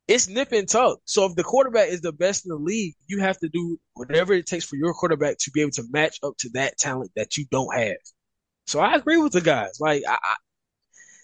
It's 0.07 0.27
nip 0.27 0.51
and 0.51 0.69
tuck. 0.69 0.99
So 1.05 1.25
if 1.25 1.35
the 1.35 1.43
quarterback 1.43 1.89
is 1.89 2.01
the 2.01 2.11
best 2.11 2.45
in 2.45 2.49
the 2.49 2.57
league, 2.57 2.93
you 3.07 3.21
have 3.21 3.39
to 3.39 3.49
do 3.49 3.79
whatever 3.93 4.33
it 4.33 4.45
takes 4.45 4.65
for 4.65 4.75
your 4.75 4.93
quarterback 4.93 5.37
to 5.39 5.51
be 5.51 5.61
able 5.61 5.71
to 5.71 5.85
match 5.91 6.19
up 6.21 6.35
to 6.39 6.49
that 6.53 6.77
talent 6.77 7.11
that 7.15 7.37
you 7.37 7.45
don't 7.49 7.73
have. 7.73 7.97
So 8.67 8.79
I 8.79 8.95
agree 8.95 9.17
with 9.17 9.31
the 9.31 9.41
guys. 9.41 9.79
Like 9.79 10.03
I, 10.07 10.17
I 10.21 10.35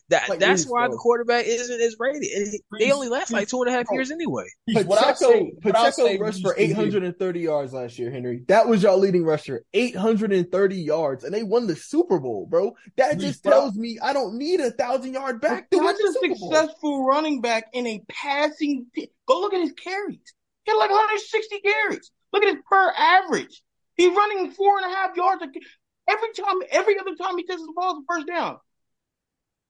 that 0.10 0.28
Like 0.30 0.40
that's 0.40 0.66
why 0.66 0.86
bro. 0.88 0.92
the 0.96 0.98
quarterback 0.98 1.46
isn't 1.46 1.82
as 1.82 1.96
rated. 2.00 2.24
And 2.32 2.54
they 2.80 2.92
only 2.92 3.10
last 3.10 3.32
like 3.32 3.48
two 3.48 3.62
and 3.62 3.70
a 3.70 3.72
half 3.72 3.86
oh. 3.90 3.94
years 3.94 4.12
anyway. 4.12 4.46
What 4.68 4.98
I'll 4.98 5.14
Pacheco, 5.14 5.32
say, 5.32 5.54
what 5.62 5.76
I'll 5.76 5.84
Pacheco 5.86 6.08
say, 6.08 6.18
rushed 6.18 6.42
for 6.42 6.56
830 6.58 7.40
yards 7.40 7.74
last 7.74 8.00
year, 8.00 8.12
Henry. 8.12 8.44
That 8.48 8.68
was 8.68 8.84
y'all 8.84 8.98
leading 8.98 9.24
rusher. 9.24 9.64
830 9.74 10.76
yards, 10.76 11.24
and 11.24 11.34
they 11.34 11.44
won 11.44 11.68
the 11.68 11.76
Super 11.76 12.20
Bowl, 12.20 12.46
bro. 12.50 12.76
That 12.98 13.18
just 13.20 13.44
what 13.46 13.54
I'll- 13.54 13.62
tells 13.62 13.76
me 13.76 14.00
I 14.02 14.14
don't 14.14 14.36
need 14.38 14.60
a 14.60 14.72
thousand 14.72 15.14
yard 15.14 15.42
back 15.42 15.70
to 15.70 15.78
But 15.78 15.86
win 15.86 15.86
That's 15.88 16.00
the 16.02 16.08
a 16.10 16.14
Super 16.14 16.40
Bowl. 16.40 16.52
successful 16.52 17.06
running 17.06 17.42
back 17.42 17.66
in 17.74 17.86
a 17.88 18.04
passing. 18.10 18.88
t- 18.96 19.12
Go 19.28 19.40
look 19.42 19.54
at 19.54 19.62
his 19.62 19.74
carries. 19.74 20.20
He 20.66 20.72
had 20.72 20.78
like 20.78 20.90
160 20.90 21.60
carries. 21.62 22.12
Look 22.34 22.44
at 22.44 22.54
his 22.56 22.64
per 22.70 22.94
average. 22.98 23.62
He's 23.96 24.16
running 24.16 24.52
four 24.52 24.78
and 24.80 24.92
a 24.92 24.96
half 24.96 25.16
yards. 25.16 25.42
a- 25.44 25.48
Every 26.12 26.30
time, 26.34 26.56
every 26.72 26.98
other 27.00 27.16
time 27.16 27.38
he 27.38 27.46
touches 27.46 27.66
the 27.68 27.74
ball, 27.76 28.00
it's 28.00 28.06
a 28.10 28.14
first 28.16 28.28
down. 28.28 28.58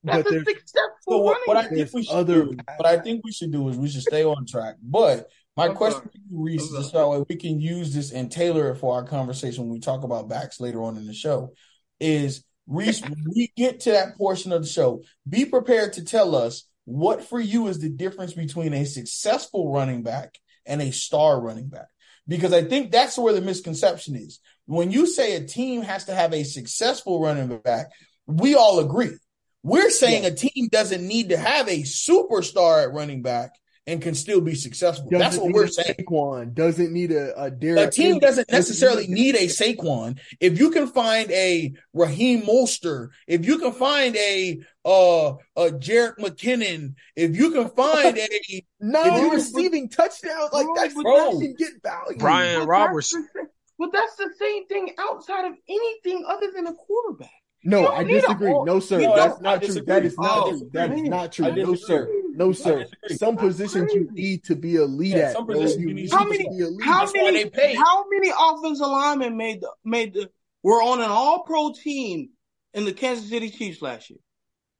That's 0.03 0.23
But 0.23 0.27
a 0.27 0.29
there's- 0.31 0.45
successful 0.47 0.91
So 1.09 1.17
what, 1.19 1.37
what 1.45 1.57
I 1.57 1.67
think 1.67 1.93
we 1.93 2.03
should 2.03 2.15
other 2.15 2.45
do, 2.45 2.57
what 2.77 2.85
I 2.85 2.99
think 2.99 3.21
we 3.23 3.31
should 3.31 3.51
do 3.51 3.67
is 3.69 3.77
we 3.77 3.89
should 3.89 4.01
stay 4.03 4.23
on 4.23 4.45
track. 4.45 4.75
But 4.81 5.27
my 5.57 5.67
I'm 5.67 5.75
question 5.75 5.99
sorry. 6.01 6.11
to 6.13 6.19
you, 6.29 6.41
Reese, 6.43 6.61
I'm 6.61 6.65
is 6.67 6.71
just 6.83 6.91
sorry. 6.91 7.03
so 7.03 7.11
that 7.11 7.19
way 7.19 7.25
we 7.29 7.35
can 7.35 7.59
use 7.59 7.93
this 7.93 8.11
and 8.11 8.31
tailor 8.31 8.71
it 8.71 8.75
for 8.77 8.93
our 8.95 9.03
conversation 9.03 9.63
when 9.63 9.73
we 9.73 9.79
talk 9.79 10.03
about 10.03 10.29
backs 10.29 10.59
later 10.61 10.81
on 10.83 10.95
in 10.97 11.05
the 11.05 11.13
show. 11.13 11.53
Is 11.99 12.45
Reese, 12.67 13.01
when 13.01 13.25
we 13.35 13.51
get 13.57 13.81
to 13.81 13.91
that 13.91 14.15
portion 14.17 14.51
of 14.53 14.61
the 14.61 14.67
show, 14.69 15.01
be 15.27 15.43
prepared 15.45 15.93
to 15.93 16.03
tell 16.05 16.35
us 16.35 16.65
what 16.85 17.23
for 17.23 17.39
you 17.39 17.67
is 17.67 17.79
the 17.79 17.89
difference 17.89 18.33
between 18.33 18.73
a 18.73 18.85
successful 18.85 19.71
running 19.71 20.01
back 20.03 20.37
and 20.65 20.81
a 20.81 20.91
star 20.91 21.41
running 21.41 21.67
back. 21.67 21.87
Because 22.27 22.53
I 22.53 22.63
think 22.63 22.91
that's 22.91 23.17
where 23.17 23.33
the 23.33 23.41
misconception 23.41 24.15
is. 24.15 24.39
When 24.65 24.91
you 24.91 25.07
say 25.07 25.35
a 25.35 25.43
team 25.45 25.81
has 25.81 26.05
to 26.05 26.13
have 26.15 26.31
a 26.31 26.43
successful 26.43 27.19
running 27.21 27.57
back, 27.57 27.87
we 28.27 28.53
all 28.55 28.79
agree. 28.79 29.17
We're 29.64 29.89
saying 29.89 30.26
a 30.26 30.32
team 30.32 30.70
doesn't 30.72 31.05
need 31.05 31.30
to 31.30 31.38
have 31.38 31.68
a 31.68 31.84
superstar 31.84 32.84
at 32.84 32.93
running 32.93 33.22
back 33.22 33.51
and 33.89 34.01
can 34.01 34.14
still 34.14 34.39
be 34.39 34.53
successful. 34.53 35.10
Doesn't 35.10 35.20
That's 35.20 35.38
what 35.38 35.51
we're 35.51 35.68
saying. 35.68 35.95
Saquon 35.99 36.53
doesn't 36.53 36.93
need 36.93 37.12
a, 37.12 37.41
a 37.41 37.49
Derek. 37.49 37.88
A 37.88 37.91
team 37.91 38.05
Henry. 38.05 38.20
doesn't 38.20 38.51
necessarily 38.51 39.07
need 39.07 39.36
a 39.36 39.47
Saquon. 39.47 40.20
If 40.39 40.60
you 40.60 40.70
can 40.70 40.88
find 40.88 41.32
a 41.32 41.74
Raheem 41.93 42.43
Mostert, 42.43 43.10
if 43.28 43.45
you 43.45 43.57
can 43.57 43.72
find 43.72 44.16
a 44.16 44.62
uh 44.86 45.34
a 45.55 45.72
Jerick 45.72 46.18
McKinnon, 46.20 46.93
if 47.16 47.36
you 47.36 47.51
can 47.51 47.70
find 47.70 48.18
a 48.18 48.66
nine 48.80 49.22
Bro, 49.22 49.30
receiving 49.32 49.89
touchdowns. 49.89 50.53
Like 50.53 50.66
bro, 50.66 50.76
that's 50.76 50.93
but 50.93 51.03
that 51.03 51.38
should 51.41 51.57
get 51.57 51.70
value. 51.84 52.18
Brian 52.20 52.60
But 52.60 52.68
Robertson. 52.68 53.28
That's 53.34 53.49
but 53.80 53.91
that's 53.91 54.16
the 54.18 54.30
same 54.38 54.68
thing 54.68 54.93
outside 54.99 55.45
of 55.45 55.53
anything 55.68 56.26
other 56.28 56.51
than 56.53 56.68
a 56.68 56.74
quarterback. 56.74 57.32
No, 57.64 57.89
I 57.89 58.03
need 58.03 58.18
a 58.18 58.22
disagree. 58.22 58.53
No, 58.64 58.80
sir. 58.80 58.99
That's 59.16 59.41
not 59.41 59.62
true. 59.62 59.82
That 59.82 60.05
is 60.05 60.18
not 60.18 60.38
Oh, 60.38 60.49
true. 60.51 60.70
That 60.74 60.91
is 60.93 61.01
not 61.03 61.32
true. 61.34 61.51
No, 61.53 61.76
sir. 61.76 62.10
No, 62.34 62.51
sir. 62.53 62.86
Some 63.18 63.36
positions 63.36 63.91
you 63.93 64.07
need 64.12 64.45
to 64.45 64.55
be 64.55 64.78
a 64.78 64.86
lead 64.86 65.12
Yeah, 65.18 65.18
at. 65.28 65.34
some 65.34 65.45
positions 65.45 65.82
You 65.82 65.89
you 65.89 65.93
need 65.93 66.01
need 66.03 66.12
How 66.12 66.24
to 66.24 66.30
many- 66.30 66.47
be 66.49 66.62
a 66.64 66.68
lead. 66.70 66.82
How 66.86 66.99
That's 67.01 67.14
many? 67.14 67.43
they 67.43 67.49
pay. 67.49 67.76
How 67.76 68.05
many 68.10 68.32
offensive 68.38 68.88
linemen 68.88 69.36
made 69.36 69.62
the 69.62 69.72
made 69.84 70.14
the 70.14 70.30
were 70.64 70.82
on 70.82 71.01
an 71.01 71.10
All 71.10 71.43
Pro 71.43 71.74
team 71.74 72.30
in 72.74 72.86
the 72.86 72.93
Kansas 72.93 73.28
City 73.30 73.49
Chiefs 73.49 73.82
last 73.82 74.10
year? 74.10 74.20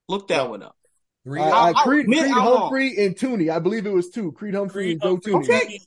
Look 0.08 0.30
that 0.30 0.50
one 0.50 0.64
up. 0.64 0.76
three. 1.26 1.42
I, 1.42 1.44
uh, 1.44 1.50
I, 1.50 1.52
I'll- 1.52 1.76
I'll 1.76 1.84
Creed, 1.84 2.06
Creed 2.06 2.32
Humphrey 2.32 3.06
and 3.06 3.16
Thuney. 3.16 3.52
I 3.52 3.60
believe 3.60 3.86
it 3.86 3.94
was 3.94 4.10
two. 4.10 4.32
Creed 4.32 4.56
Humphrey 4.56 4.94
and 4.94 5.02
Joe 5.02 5.18
Creed 5.18 5.36
Thuney. 5.36 5.38
Humphrey. 5.50 5.56
Okay. 5.56 5.80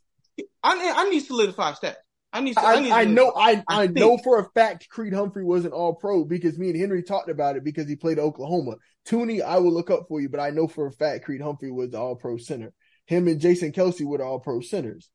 I 0.63 0.75
need, 0.75 0.93
I 0.95 1.09
need 1.11 1.21
solidified 1.21 1.75
stats. 1.77 1.97
I 2.33 2.41
need. 2.41 2.57
I, 2.59 2.81
need 2.81 2.91
I, 2.91 3.01
I 3.01 3.05
know 3.05 3.33
I, 3.37 3.63
I 3.69 3.83
I 3.83 3.87
know 3.89 4.17
for 4.19 4.39
a 4.39 4.49
fact 4.51 4.89
Creed 4.89 5.13
Humphrey 5.13 5.45
wasn't 5.45 5.75
all 5.75 5.95
pro 5.95 6.25
because 6.25 6.59
me 6.59 6.71
and 6.71 6.79
Henry 6.79 7.03
talked 7.03 7.29
about 7.29 7.57
it 7.57 7.65
because 7.65 7.89
he 7.89 7.97
played 7.97 8.19
Oklahoma. 8.19 8.77
Thuney, 9.07 9.43
I 9.43 9.59
will 9.59 9.73
look 9.73 9.91
up 9.91 10.07
for 10.09 10.21
you, 10.21 10.29
but 10.29 10.41
I 10.41 10.51
know 10.51 10.69
for 10.69 10.87
a 10.87 10.93
fact 10.93 11.25
Creed 11.25 11.43
Humphrey 11.43 11.71
was 11.71 11.91
the 11.91 11.99
all 11.99 12.17
pro 12.17 12.39
center. 12.39 12.73
Him 13.07 13.29
and 13.29 13.41
Jason 13.41 13.73
Kelce 13.73 14.07
were 14.07 14.19
the 14.19 14.25
all 14.25 14.41
pro 14.41 14.61
centers. 14.61 15.11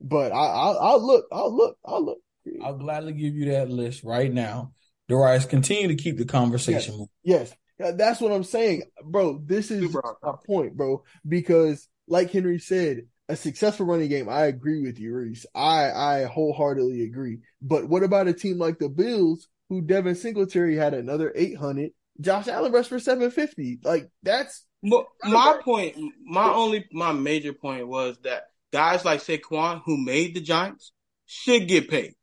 But 0.00 0.32
I, 0.32 0.36
I'll, 0.36 0.78
I'll 0.78 1.06
look, 1.06 1.26
I'll 1.30 1.56
look, 1.56 1.76
I'll 1.84 2.04
look. 2.04 2.18
I'll 2.62 2.76
gladly 2.76 3.12
give 3.12 3.34
you 3.34 3.52
that 3.52 3.70
list 3.70 4.02
right 4.02 4.32
now. 4.32 4.72
Darius, 5.08 5.44
continue 5.44 5.88
to 5.88 5.94
keep 5.94 6.18
the 6.18 6.24
conversation 6.24 6.94
moving. 6.94 7.08
Yes, 7.22 7.52
Yeah, 7.78 7.92
that's 7.92 8.20
what 8.20 8.32
I'm 8.32 8.44
saying, 8.44 8.82
bro. 9.04 9.38
This 9.44 9.70
is 9.70 9.82
Super 9.82 10.16
just 10.24 10.44
point, 10.44 10.76
bro. 10.76 11.04
Because, 11.26 11.88
like 12.08 12.30
Henry 12.30 12.58
said, 12.58 13.02
a 13.32 13.36
successful 13.36 13.86
running 13.86 14.10
game. 14.10 14.28
I 14.28 14.44
agree 14.44 14.82
with 14.82 14.98
you, 14.98 15.14
Reese. 15.14 15.46
I 15.54 15.90
I 15.90 16.24
wholeheartedly 16.24 17.02
agree. 17.04 17.38
But 17.62 17.88
what 17.88 18.02
about 18.02 18.28
a 18.28 18.34
team 18.34 18.58
like 18.58 18.78
the 18.78 18.90
Bills, 18.90 19.48
who 19.70 19.80
Devin 19.80 20.16
Singletary 20.16 20.76
had 20.76 20.92
another 20.92 21.32
800, 21.34 21.92
Josh 22.20 22.46
Allen 22.46 22.72
rushed 22.72 22.90
for 22.90 22.98
750? 22.98 23.80
Like 23.84 24.10
that's 24.22 24.66
But 24.82 25.06
my 25.24 25.58
point, 25.64 25.96
my 26.22 26.52
only, 26.52 26.84
my 26.92 27.12
major 27.12 27.54
point 27.54 27.88
was 27.88 28.18
that 28.24 28.44
guys 28.70 29.02
like 29.02 29.20
Saquon, 29.20 29.80
who 29.86 29.96
made 29.96 30.34
the 30.34 30.42
Giants, 30.42 30.92
should 31.24 31.66
get 31.68 31.88
paid. 31.88 32.14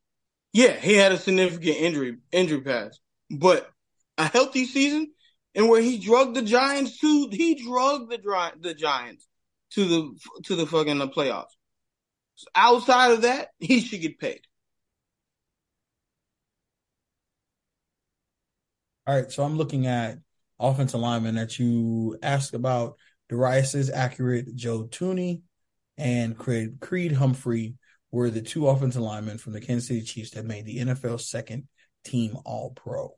Yeah, 0.52 0.72
he 0.72 0.94
had 0.94 1.10
a 1.10 1.18
significant 1.18 1.76
injury 1.76 2.18
injury 2.30 2.60
pass, 2.60 3.00
but 3.30 3.68
a 4.16 4.26
healthy 4.26 4.64
season 4.64 5.10
and 5.56 5.68
where 5.68 5.82
he 5.82 5.98
drugged 5.98 6.36
the 6.36 6.42
Giants 6.42 6.98
too, 6.98 7.28
he 7.32 7.56
drugged 7.56 8.12
the 8.12 8.52
the 8.60 8.74
Giants 8.74 9.26
to 9.72 9.84
the 9.84 10.18
to 10.44 10.56
the 10.56 10.66
fucking 10.66 10.98
playoffs. 11.10 11.56
Outside 12.54 13.12
of 13.12 13.22
that, 13.22 13.48
he 13.58 13.80
should 13.80 14.00
get 14.00 14.18
paid. 14.18 14.40
All 19.06 19.14
right, 19.14 19.30
so 19.30 19.42
I'm 19.42 19.56
looking 19.56 19.86
at 19.86 20.18
offensive 20.58 21.00
linemen 21.00 21.34
that 21.34 21.58
you 21.58 22.18
asked 22.22 22.54
about. 22.54 22.96
Darius 23.28 23.90
accurate. 23.90 24.54
Joe 24.54 24.84
Thuney 24.84 25.42
and 25.96 26.36
Creed, 26.36 26.78
Creed 26.80 27.12
Humphrey 27.12 27.74
were 28.10 28.30
the 28.30 28.42
two 28.42 28.68
offensive 28.68 29.02
linemen 29.02 29.38
from 29.38 29.52
the 29.52 29.60
Kansas 29.60 29.88
City 29.88 30.02
Chiefs 30.02 30.32
that 30.32 30.44
made 30.44 30.66
the 30.66 30.78
NFL 30.78 31.20
second 31.20 31.68
team 32.04 32.36
All 32.44 32.70
Pro. 32.70 33.16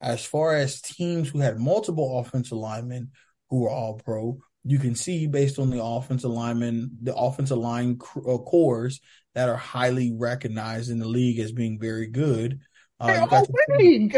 As 0.00 0.24
far 0.24 0.56
as 0.56 0.80
teams 0.80 1.28
who 1.28 1.38
had 1.38 1.58
multiple 1.58 2.18
offensive 2.18 2.58
linemen 2.58 3.12
who 3.50 3.60
were 3.60 3.70
All 3.70 3.94
Pro, 3.94 4.38
you 4.64 4.78
can 4.78 4.94
see 4.94 5.26
based 5.26 5.58
on 5.58 5.70
the 5.70 5.82
offensive 5.82 6.30
linemen, 6.30 6.90
the 7.02 7.14
offensive 7.14 7.58
line 7.58 7.98
uh, 8.16 8.38
cores 8.38 9.00
that 9.34 9.48
are 9.48 9.56
highly 9.56 10.12
recognized 10.16 10.90
in 10.90 10.98
the 10.98 11.08
league 11.08 11.38
as 11.38 11.52
being 11.52 11.78
very 11.80 12.06
good. 12.06 12.60
Uh, 13.00 13.06
they're 13.06 13.22
all 13.22 13.46
winning, 13.68 14.12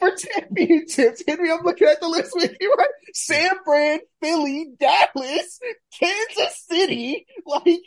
for 0.00 0.10
championships. 0.16 1.22
Henry, 1.28 1.52
I'm 1.52 1.62
looking 1.62 1.86
at 1.86 2.00
the 2.00 2.08
list 2.08 2.32
with 2.34 2.56
you, 2.60 2.74
right? 2.76 2.88
San 3.12 3.50
Fran, 3.64 4.00
Philly, 4.20 4.72
Dallas, 4.78 5.60
Kansas 5.98 6.66
City. 6.68 7.26
Like, 7.46 7.80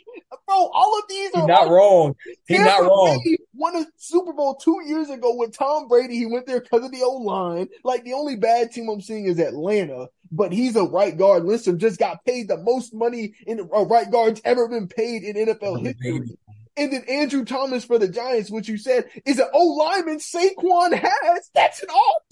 bro, 0.46 0.70
all 0.72 0.98
of 0.98 1.04
these 1.08 1.34
are 1.34 1.46
not 1.46 1.68
wrong. 1.68 2.14
He's 2.46 2.60
not 2.60 2.82
wrong. 2.82 3.20
Bay 3.24 3.36
won 3.54 3.76
a 3.76 3.86
Super 3.96 4.32
Bowl 4.32 4.56
two 4.56 4.80
years 4.86 5.10
ago 5.10 5.34
with 5.36 5.56
Tom 5.56 5.88
Brady. 5.88 6.16
He 6.16 6.26
went 6.26 6.46
there 6.46 6.60
because 6.60 6.84
of 6.84 6.92
the 6.92 7.02
O 7.02 7.12
line. 7.12 7.68
Like 7.82 8.04
the 8.04 8.14
only 8.14 8.36
bad 8.36 8.72
team 8.72 8.88
I'm 8.88 9.00
seeing 9.00 9.26
is 9.26 9.38
Atlanta, 9.38 10.08
but 10.30 10.52
he's 10.52 10.76
a 10.76 10.84
right 10.84 11.16
guard. 11.16 11.44
Lindstrom 11.44 11.78
just 11.78 11.98
got 11.98 12.24
paid 12.24 12.48
the 12.48 12.58
most 12.58 12.94
money 12.94 13.34
in 13.46 13.60
a 13.60 13.84
right 13.84 14.10
guard's 14.10 14.40
ever 14.44 14.68
been 14.68 14.88
paid 14.88 15.22
in 15.22 15.36
NFL 15.36 15.84
history. 15.84 16.36
And 16.76 16.92
then 16.92 17.04
Andrew 17.08 17.44
Thomas 17.44 17.84
for 17.84 17.98
the 17.98 18.08
Giants, 18.08 18.50
which 18.50 18.68
you 18.68 18.78
said 18.78 19.04
is 19.24 19.38
an 19.38 19.48
O 19.52 19.66
lineman 19.66 20.18
Saquon 20.18 20.92
has. 20.92 21.50
That's 21.54 21.82
an 21.82 21.88
all. 21.90 22.22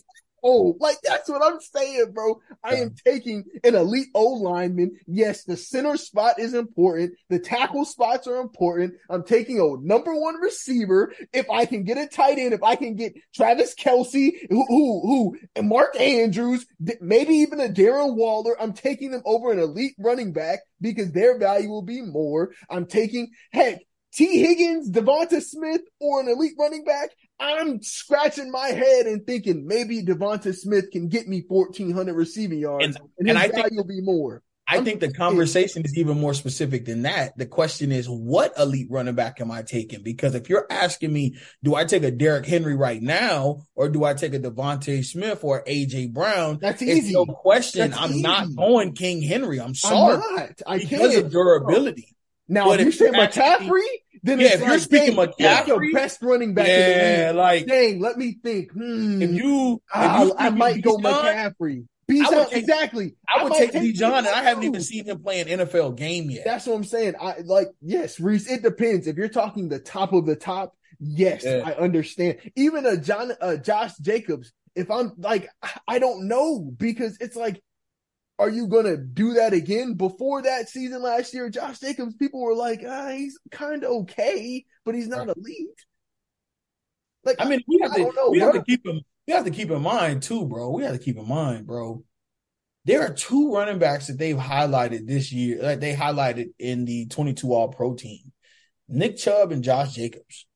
Oh, 0.44 0.76
like 0.80 0.96
that's 1.04 1.28
what 1.28 1.42
I'm 1.42 1.60
saying, 1.60 2.10
bro. 2.12 2.40
I 2.64 2.76
am 2.76 2.96
taking 3.06 3.44
an 3.62 3.76
elite 3.76 4.08
O 4.12 4.24
lineman. 4.24 4.98
Yes, 5.06 5.44
the 5.44 5.56
center 5.56 5.96
spot 5.96 6.40
is 6.40 6.52
important. 6.52 7.14
The 7.28 7.38
tackle 7.38 7.84
spots 7.84 8.26
are 8.26 8.40
important. 8.40 8.94
I'm 9.08 9.22
taking 9.22 9.60
a 9.60 9.86
number 9.86 10.12
one 10.12 10.40
receiver. 10.40 11.12
If 11.32 11.48
I 11.48 11.64
can 11.64 11.84
get 11.84 11.96
a 11.96 12.08
tight 12.08 12.38
end, 12.38 12.54
if 12.54 12.62
I 12.64 12.74
can 12.74 12.96
get 12.96 13.14
Travis 13.32 13.76
Kelce, 13.76 14.32
who, 14.50 14.66
who, 14.66 15.00
who, 15.02 15.38
and 15.54 15.68
Mark 15.68 15.98
Andrews, 16.00 16.66
maybe 17.00 17.34
even 17.34 17.60
a 17.60 17.68
Darren 17.68 18.16
Waller, 18.16 18.60
I'm 18.60 18.72
taking 18.72 19.12
them 19.12 19.22
over 19.24 19.52
an 19.52 19.60
elite 19.60 19.94
running 19.96 20.32
back 20.32 20.58
because 20.80 21.12
their 21.12 21.38
value 21.38 21.68
will 21.68 21.82
be 21.82 22.02
more. 22.02 22.50
I'm 22.68 22.86
taking, 22.86 23.30
heck, 23.52 23.78
Tee 24.14 24.38
Higgins, 24.40 24.90
Devonta 24.90 25.40
Smith, 25.42 25.80
or 26.00 26.20
an 26.20 26.28
elite 26.28 26.52
running 26.58 26.84
back, 26.84 27.10
I'm 27.40 27.82
scratching 27.82 28.50
my 28.50 28.68
head 28.68 29.06
and 29.06 29.26
thinking 29.26 29.66
maybe 29.66 30.02
Devonta 30.02 30.54
Smith 30.54 30.90
can 30.92 31.08
get 31.08 31.26
me 31.28 31.42
1,400 31.48 32.14
receiving 32.14 32.58
yards, 32.58 32.84
And- 32.84 32.98
and, 33.18 33.28
and 33.30 33.38
I 33.38 33.48
think- 33.48 33.70
will 33.72 33.84
be 33.84 34.00
more. 34.00 34.42
I 34.68 34.76
I'm 34.76 34.84
think 34.84 35.00
the 35.00 35.12
conversation 35.12 35.82
is 35.84 35.98
even 35.98 36.20
more 36.20 36.34
specific 36.34 36.84
than 36.84 37.02
that. 37.02 37.36
The 37.36 37.46
question 37.46 37.90
is, 37.90 38.08
what 38.08 38.52
elite 38.56 38.86
running 38.90 39.16
back 39.16 39.40
am 39.40 39.50
I 39.50 39.62
taking? 39.62 40.02
Because 40.04 40.36
if 40.36 40.48
you're 40.48 40.66
asking 40.70 41.12
me, 41.12 41.34
do 41.64 41.74
I 41.74 41.84
take 41.84 42.04
a 42.04 42.12
Derrick 42.12 42.46
Henry 42.46 42.76
right 42.76 43.02
now, 43.02 43.66
or 43.74 43.88
do 43.88 44.04
I 44.04 44.14
take 44.14 44.34
a 44.34 44.38
DeVonta 44.38 45.04
Smith 45.04 45.42
or 45.42 45.64
AJ 45.64 46.12
Brown? 46.14 46.58
That's 46.62 46.80
It's 46.80 46.90
easy. 47.06 47.12
no 47.12 47.26
question. 47.26 47.90
That's 47.90 48.00
I'm 48.00 48.22
not 48.22 48.54
going 48.54 48.94
King 48.94 49.20
Henry. 49.20 49.58
I'm 49.58 49.66
I'm 49.68 49.74
sorry 49.74 50.18
not. 50.18 50.62
I 50.64 50.78
because 50.78 51.12
can't. 51.12 51.26
of 51.26 51.32
durability. 51.32 52.14
Now, 52.52 52.66
But 52.66 52.80
if 52.80 52.86
you 52.86 52.92
say 52.92 53.10
McCaffrey, 53.10 53.80
then 54.22 54.38
Yeah, 54.38 54.46
it's 54.48 54.54
if 54.62 54.66
you're 54.68 54.78
speaking 54.78 55.16
dang, 55.16 55.32
that's 55.38 55.66
your 55.68 55.92
best 55.92 56.20
running 56.22 56.52
back 56.54 56.68
Yeah, 56.68 57.30
in 57.30 57.36
like 57.36 57.66
the 57.66 57.72
league. 57.72 57.90
Dang, 57.92 58.00
let 58.00 58.18
me 58.18 58.36
think. 58.42 58.70
Hmm. 58.72 59.22
if 59.22 59.30
you, 59.30 59.74
if 59.76 59.80
Ah, 59.94 60.22
you 60.24 60.34
I 60.38 60.50
might 60.50 60.82
go 60.82 60.98
Bijan, 60.98 61.54
McCaffrey. 61.58 61.86
I 62.10 62.28
would 62.28 62.48
take- 62.50 62.58
exactly. 62.58 63.16
I 63.26 63.42
would 63.42 63.50
might 63.50 63.58
take 63.58 63.72
take 63.72 63.94
Bijan, 63.96 64.18
and 64.18 64.28
I 64.28 64.42
haven't 64.42 64.64
even 64.64 64.82
seen 64.82 65.06
him 65.06 65.22
play 65.22 65.40
an 65.40 65.48
NFL 65.48 65.96
game 65.96 66.28
yet. 66.30 66.44
That's 66.44 66.66
what 66.66 66.74
I'm 66.74 66.84
saying. 66.84 67.14
I 67.18 67.36
like 67.44 67.68
yes, 67.80 68.20
Reese. 68.20 68.50
It 68.50 68.62
depends. 68.62 69.06
If 69.06 69.16
you're 69.16 69.28
talking 69.28 69.70
the 69.70 69.78
top 69.78 70.12
of 70.12 70.26
the 70.26 70.36
top, 70.36 70.76
yes, 71.00 71.42
Yeah. 71.44 71.62
I 71.64 71.72
understand. 71.72 72.36
Even 72.54 72.84
a 72.84 72.98
John, 72.98 73.32
uh, 73.40 73.56
Josh 73.56 73.96
Jacobs. 73.96 74.52
If 74.74 74.90
I'm 74.90 75.12
like, 75.16 75.48
I 75.88 75.98
don't 75.98 76.28
know 76.28 76.58
because 76.60 77.16
it's 77.20 77.36
like, 77.36 77.62
are 78.38 78.50
you 78.50 78.66
gonna 78.66 78.96
do 78.96 79.34
that 79.34 79.52
again? 79.52 79.94
Before 79.94 80.42
that 80.42 80.68
season 80.68 81.02
last 81.02 81.34
year, 81.34 81.50
Josh 81.50 81.80
Jacobs, 81.80 82.16
people 82.16 82.42
were 82.42 82.54
like, 82.54 82.82
ah, 82.86 83.10
he's 83.10 83.38
kind 83.50 83.84
of 83.84 83.90
okay, 84.02 84.64
but 84.84 84.94
he's 84.94 85.08
not 85.08 85.28
elite. 85.28 85.84
Like, 87.24 87.36
I 87.38 87.48
mean, 87.48 87.62
we 87.68 87.78
have 87.82 87.92
I 87.92 87.96
to 87.96 88.12
know, 88.12 88.30
we 88.30 88.40
have 88.40 88.54
to 88.54 88.62
keep 88.62 88.86
him. 88.86 89.00
We 89.26 89.34
have 89.34 89.44
to 89.44 89.50
keep 89.50 89.70
in 89.70 89.82
mind 89.82 90.22
too, 90.22 90.46
bro. 90.46 90.70
We 90.70 90.82
have 90.82 90.94
to 90.94 90.98
keep 90.98 91.16
in 91.16 91.28
mind, 91.28 91.66
bro. 91.66 92.02
There 92.84 93.02
are 93.02 93.14
two 93.14 93.54
running 93.54 93.78
backs 93.78 94.08
that 94.08 94.18
they've 94.18 94.36
highlighted 94.36 95.06
this 95.06 95.32
year. 95.32 95.62
Like 95.62 95.78
they 95.78 95.94
highlighted 95.94 96.46
in 96.58 96.84
the 96.84 97.06
22 97.06 97.52
All 97.52 97.68
Pro 97.68 97.94
team, 97.94 98.32
Nick 98.88 99.18
Chubb 99.18 99.52
and 99.52 99.62
Josh 99.62 99.94
Jacobs. 99.94 100.46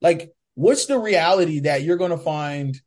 Like, 0.00 0.32
what's 0.54 0.86
the 0.86 0.98
reality 0.98 1.60
that 1.60 1.82
you're 1.82 1.96
going 1.96 2.10
to 2.10 2.18
find 2.18 2.80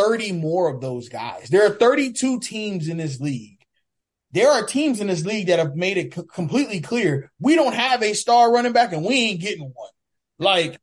30 0.00 0.32
more 0.32 0.68
of 0.68 0.80
those 0.80 1.08
guys? 1.08 1.48
There 1.48 1.66
are 1.66 1.74
32 1.74 2.40
teams 2.40 2.88
in 2.88 2.96
this 2.96 3.20
league. 3.20 3.58
There 4.32 4.50
are 4.50 4.64
teams 4.64 5.00
in 5.00 5.08
this 5.08 5.24
league 5.24 5.48
that 5.48 5.58
have 5.58 5.74
made 5.74 5.98
it 5.98 6.14
c- 6.14 6.22
completely 6.32 6.80
clear 6.80 7.32
we 7.40 7.56
don't 7.56 7.74
have 7.74 8.02
a 8.02 8.14
star 8.14 8.52
running 8.52 8.72
back 8.72 8.92
and 8.92 9.04
we 9.04 9.14
ain't 9.14 9.40
getting 9.40 9.72
one. 9.74 9.90
Like, 10.38 10.80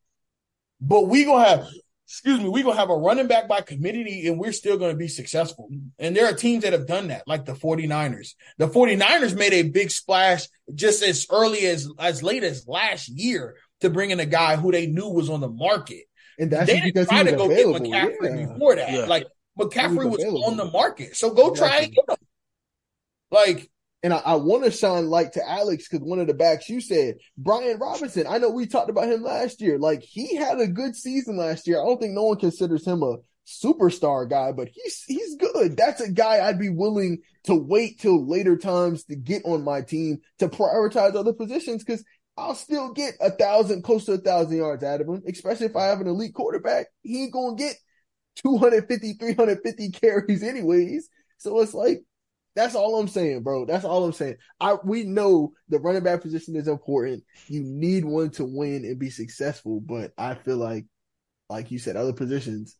but 0.80 1.08
we 1.08 1.24
gonna 1.24 1.48
have, 1.48 1.66
excuse 2.06 2.40
me, 2.40 2.48
we 2.48 2.62
gonna 2.62 2.76
have 2.76 2.90
a 2.90 2.96
running 2.96 3.26
back 3.26 3.48
by 3.48 3.62
committee 3.62 4.28
and 4.28 4.38
we're 4.38 4.52
still 4.52 4.76
gonna 4.76 4.94
be 4.94 5.08
successful. 5.08 5.70
And 5.98 6.14
there 6.14 6.26
are 6.26 6.34
teams 6.34 6.64
that 6.64 6.74
have 6.74 6.86
done 6.86 7.08
that, 7.08 7.26
like 7.26 7.46
the 7.46 7.54
49ers. 7.54 8.34
The 8.58 8.68
49ers 8.68 9.34
made 9.34 9.54
a 9.54 9.62
big 9.62 9.90
splash 9.90 10.46
just 10.74 11.02
as 11.02 11.26
early 11.30 11.66
as 11.66 11.88
as 11.98 12.22
late 12.22 12.44
as 12.44 12.68
last 12.68 13.08
year 13.08 13.56
to 13.80 13.90
bring 13.90 14.10
in 14.10 14.20
a 14.20 14.26
guy 14.26 14.56
who 14.56 14.72
they 14.72 14.86
knew 14.86 15.08
was 15.08 15.30
on 15.30 15.40
the 15.40 15.48
market. 15.48 16.04
And 16.38 16.50
that's 16.50 16.66
they 16.66 16.74
just 16.80 16.84
didn't 16.84 16.94
because 16.94 17.08
try 17.08 17.18
he 17.18 17.24
to 17.30 17.36
go 17.36 17.50
available. 17.50 17.80
get 17.80 18.18
McCaffrey 18.20 18.40
Yeah. 18.40 18.46
before 18.52 18.76
that. 18.76 18.92
Yeah. 18.92 19.04
Like 19.06 19.26
McCaffrey 19.58 20.08
was, 20.10 20.20
available. 20.20 20.44
on 20.44 20.56
the 20.56 20.70
market. 20.70 21.16
So 21.16 21.30
go 21.30 21.54
try 21.54 21.78
and 21.80 21.92
get 21.94 22.04
him. 22.08 22.16
Like, 23.30 23.70
And 24.02 24.12
I, 24.14 24.18
I 24.18 24.34
want 24.36 24.64
to 24.64 24.70
shine 24.70 25.08
light 25.08 25.32
to 25.34 25.46
Alex 25.48 25.88
because 25.88 26.06
one 26.06 26.20
of 26.20 26.26
the 26.28 26.34
backs 26.34 26.68
you 26.68 26.80
said, 26.80 27.16
Brian 27.36 27.78
Robinson. 27.78 28.26
I 28.28 28.38
know 28.38 28.50
we 28.50 28.66
talked 28.66 28.90
about 28.90 29.08
him 29.08 29.22
last 29.22 29.60
year. 29.60 29.78
Like 29.78 30.02
he 30.02 30.36
had 30.36 30.60
a 30.60 30.68
good 30.68 30.94
season 30.96 31.36
last 31.36 31.66
year. 31.66 31.80
I 31.80 31.84
don't 31.84 32.00
think 32.00 32.14
no 32.14 32.24
one 32.24 32.38
considers 32.38 32.86
him 32.86 33.02
a 33.02 33.16
superstar 33.46 34.28
guy, 34.28 34.52
but 34.52 34.68
he's 34.72 35.02
he's 35.06 35.36
good. 35.36 35.76
That's 35.76 36.00
a 36.00 36.10
guy 36.12 36.46
I'd 36.46 36.58
be 36.58 36.68
willing 36.68 37.18
to 37.44 37.54
wait 37.54 37.98
till 37.98 38.26
later 38.26 38.56
times 38.56 39.04
to 39.04 39.16
get 39.16 39.42
on 39.44 39.64
my 39.64 39.80
team 39.82 40.18
to 40.38 40.48
prioritize 40.48 41.14
other 41.16 41.32
positions 41.32 41.82
because 41.82 42.04
I'll 42.38 42.54
still 42.54 42.92
get 42.92 43.14
a 43.20 43.30
thousand, 43.30 43.82
close 43.82 44.04
to 44.06 44.12
a 44.12 44.18
thousand 44.18 44.58
yards 44.58 44.84
out 44.84 45.00
of 45.00 45.08
him, 45.08 45.22
especially 45.28 45.66
if 45.66 45.76
I 45.76 45.86
have 45.86 46.00
an 46.00 46.06
elite 46.06 46.34
quarterback. 46.34 46.86
He 47.02 47.24
ain't 47.24 47.32
gonna 47.32 47.56
get 47.56 47.76
250, 48.36 49.14
350 49.14 49.90
carries 49.90 50.42
anyways. 50.42 51.08
So 51.38 51.60
it's 51.60 51.74
like 51.74 52.02
that's 52.54 52.74
all 52.74 52.98
I'm 52.98 53.08
saying, 53.08 53.42
bro. 53.42 53.66
That's 53.66 53.84
all 53.84 54.04
I'm 54.04 54.12
saying. 54.12 54.36
I 54.60 54.76
we 54.84 55.04
know 55.04 55.52
the 55.68 55.78
running 55.78 56.02
back 56.02 56.22
position 56.22 56.56
is 56.56 56.68
important. 56.68 57.24
You 57.46 57.62
need 57.62 58.04
one 58.04 58.30
to 58.30 58.44
win 58.44 58.84
and 58.84 58.98
be 58.98 59.10
successful, 59.10 59.80
but 59.80 60.12
I 60.16 60.34
feel 60.34 60.56
like, 60.56 60.86
like 61.48 61.70
you 61.70 61.78
said, 61.78 61.96
other 61.96 62.12
positions. 62.12 62.76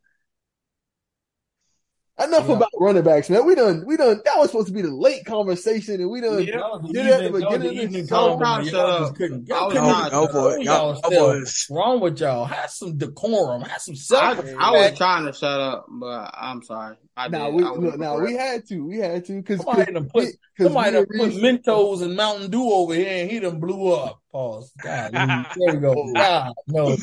Enough 2.20 2.48
Yeah. 2.48 2.56
about 2.56 2.70
running 2.74 3.04
backs, 3.04 3.30
man. 3.30 3.46
We 3.46 3.54
done, 3.54 3.84
we 3.86 3.96
done. 3.96 4.20
That 4.24 4.38
was 4.38 4.50
supposed 4.50 4.66
to 4.66 4.72
be 4.72 4.82
the 4.82 4.92
late 4.92 5.24
conversation, 5.24 6.00
and 6.00 6.10
we 6.10 6.20
done. 6.20 6.42
Yeah. 6.42 6.56
That 6.56 6.82
was 6.82 6.90
Did 6.92 6.96
that 7.06 7.12
at 7.12 7.22
evening, 7.26 7.32
the 7.32 7.38
that 7.38 7.50
was 7.50 7.58
beginning 7.68 7.84
of 7.86 7.92
the 7.92 8.08
show. 8.08 8.38
Y'all 8.40 8.86
up. 8.90 9.00
just 9.02 9.14
couldn't. 9.14 9.46
Y'all 9.48 9.68
couldn't 9.70 9.86
not- 9.86 10.10
Go 10.10 10.26
for 10.26 10.56
it. 10.56 10.62
Y'all 10.64 10.74
Y'all- 10.74 10.96
still- 10.96 11.12
y'all 11.12 11.38
What's 11.38 11.70
wrong 11.70 12.00
with 12.00 12.18
y'all? 12.20 12.44
Have 12.44 12.70
some 12.70 12.96
decorum. 12.98 13.62
Have 13.62 13.80
some 13.80 13.92
I, 13.94 13.96
self. 13.96 14.44
I 14.58 14.70
was 14.72 14.98
trying 14.98 15.26
to 15.26 15.32
shut 15.32 15.60
up, 15.60 15.86
but 15.88 16.30
I'm 16.34 16.62
sorry. 16.64 16.96
I 17.16 17.28
Nah, 17.28 17.46
did. 17.46 17.54
we, 17.54 17.64
I 17.64 17.96
nah, 17.96 18.16
we 18.20 18.34
had 18.34 18.66
to, 18.66 18.84
we 18.84 18.98
had 18.98 19.24
to, 19.26 19.32
because 19.40 19.60
Somebody 19.62 19.92
done 19.92 20.08
put 20.08 20.28
somebody 20.60 20.92
done 20.92 21.06
put 21.06 21.32
Mentos 21.32 22.02
and 22.02 22.16
Mountain 22.16 22.50
Dew 22.50 22.68
over 22.68 22.94
here, 22.94 23.22
and 23.22 23.30
he 23.30 23.38
done 23.40 23.60
blew 23.60 23.92
up. 23.92 24.20
Pause. 24.38 24.72
God, 24.84 25.12
there 25.56 25.74
we 25.74 25.80
go. 25.80 26.14
God, 26.14 26.52
no. 26.68 26.96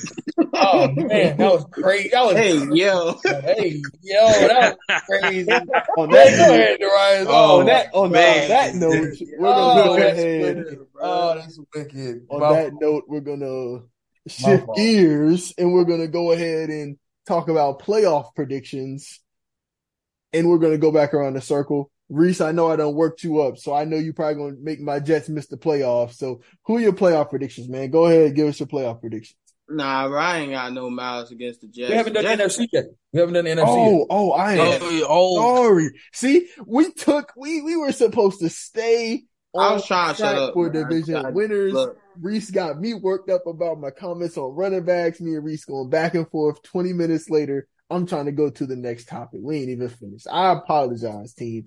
Oh 0.54 0.90
man, 0.96 1.36
that 1.36 1.52
was 1.52 1.66
crazy. 1.70 2.08
That 2.14 2.26
was 2.26 2.38
Hey, 2.38 2.56
yo. 2.72 3.20
hey, 3.26 3.82
yo, 4.02 4.48
that 4.48 4.62
was 4.62 4.78
crazy. 5.06 5.52
on 5.98 6.12
that 6.12 6.32
note, 6.38 6.50
ahead, 6.54 6.80
Darius. 6.80 7.28
Oh, 7.28 7.58
oh 7.58 7.60
on 7.60 7.66
that 7.66 7.94
on 7.94 8.12
man. 8.14 8.50
that 8.50 8.76
note, 8.76 9.18
we're 9.38 9.54
Oh, 9.54 9.76
gonna 9.76 9.84
go 9.84 10.00
that's 10.00 10.18
ahead. 10.18 10.56
wicked. 10.56 10.80
Oh, 11.02 11.36
that's 11.36 11.60
wicked. 11.76 12.26
on 12.30 12.40
My 12.40 12.54
that 12.54 12.74
note, 12.80 13.04
we're 13.10 13.20
gonna 13.20 13.82
shift 14.30 14.66
gears 14.78 15.54
and 15.58 15.74
we're 15.74 15.84
gonna 15.84 16.08
go 16.08 16.32
ahead 16.32 16.70
and 16.70 16.98
talk 17.28 17.50
about 17.50 17.82
playoff 17.82 18.34
predictions. 18.34 19.20
And 20.32 20.48
we're 20.48 20.60
gonna 20.60 20.78
go 20.78 20.94
back 20.94 21.14
around 21.14 21.34
the 21.34 21.42
circle. 21.42 21.92
Reese, 22.10 22.42
I 22.42 22.52
know 22.52 22.70
I 22.70 22.76
don't 22.76 22.96
work 22.96 23.24
you 23.24 23.42
up, 23.42 23.58
so 23.58 23.74
I 23.74 23.86
know 23.86 23.98
you're 23.98 24.14
probably 24.14 24.36
gonna 24.36 24.56
make 24.62 24.80
my 24.80 25.00
Jets 25.00 25.28
miss 25.30 25.48
the 25.48 25.58
playoffs. 25.58 26.14
So 26.16 26.42
who 26.66 26.78
are 26.78 26.82
your 26.82 26.94
playoff 26.94 27.30
predictions, 27.30 27.68
man? 27.68 27.90
Go 27.90 28.06
ahead 28.06 28.28
and 28.28 28.36
give 28.36 28.48
us 28.48 28.60
your 28.60 28.68
playoff 28.68 29.02
predictions. 29.02 29.38
Nah, 29.68 30.06
Ryan 30.06 30.52
got 30.52 30.74
no 30.74 30.90
miles 30.92 31.32
against 31.32 31.62
the 31.62 31.68
Jets. 31.68 31.90
We 31.90 31.96
haven't 31.96 32.14
done 32.14 32.24
Jets- 32.24 32.58
NFC 32.58 32.68
yet. 32.72 32.86
We 33.12 33.20
haven't 33.20 33.34
done 33.34 33.46
NFC 33.46 33.64
oh, 33.66 33.92
yet. 33.92 34.02
Oh, 34.02 34.08
oh, 34.10 34.32
I 34.34 34.54
am 34.54 34.60
Oh, 34.84 35.06
oh, 35.10 35.64
sorry. 35.64 35.90
See, 36.14 36.48
we 36.68 36.92
took 36.92 37.34
we 37.36 37.62
we 37.62 37.76
were 37.76 37.92
supposed 37.92 38.40
to 38.42 38.50
stay 38.50 39.24
I 39.56 39.68
on 39.68 39.74
was 39.76 39.88
trying 39.88 40.14
to 40.14 40.18
shut 40.18 40.36
track 40.36 40.50
up. 40.50 40.54
for 40.54 40.70
man. 40.72 40.84
division 40.88 41.16
I- 41.26 41.30
winners. 41.32 41.74
Look, 41.74 41.98
Reese 42.22 42.52
got 42.52 42.80
me 42.80 42.94
worked 42.94 43.30
up 43.30 43.48
about 43.48 43.80
my 43.80 43.90
comments 43.90 44.38
on 44.38 44.56
running 44.56 44.86
backs. 44.86 45.20
Me 45.20 45.36
and 45.36 45.44
Reese 45.44 45.66
going 45.66 45.90
back 45.90 46.14
and 46.14 46.30
forth. 46.30 46.62
20 46.64 46.94
minutes 46.94 47.30
later, 47.30 47.68
I'm 47.90 48.06
trying 48.06 48.26
to 48.26 48.32
go 48.32 48.50
to 48.50 48.66
the 48.66 48.76
next 48.76 49.08
topic. 49.08 49.42
We 49.44 49.58
ain't 49.58 49.70
even 49.70 49.90
finished. 49.90 50.28
I 50.32 50.52
apologize, 50.54 51.34
team. 51.34 51.66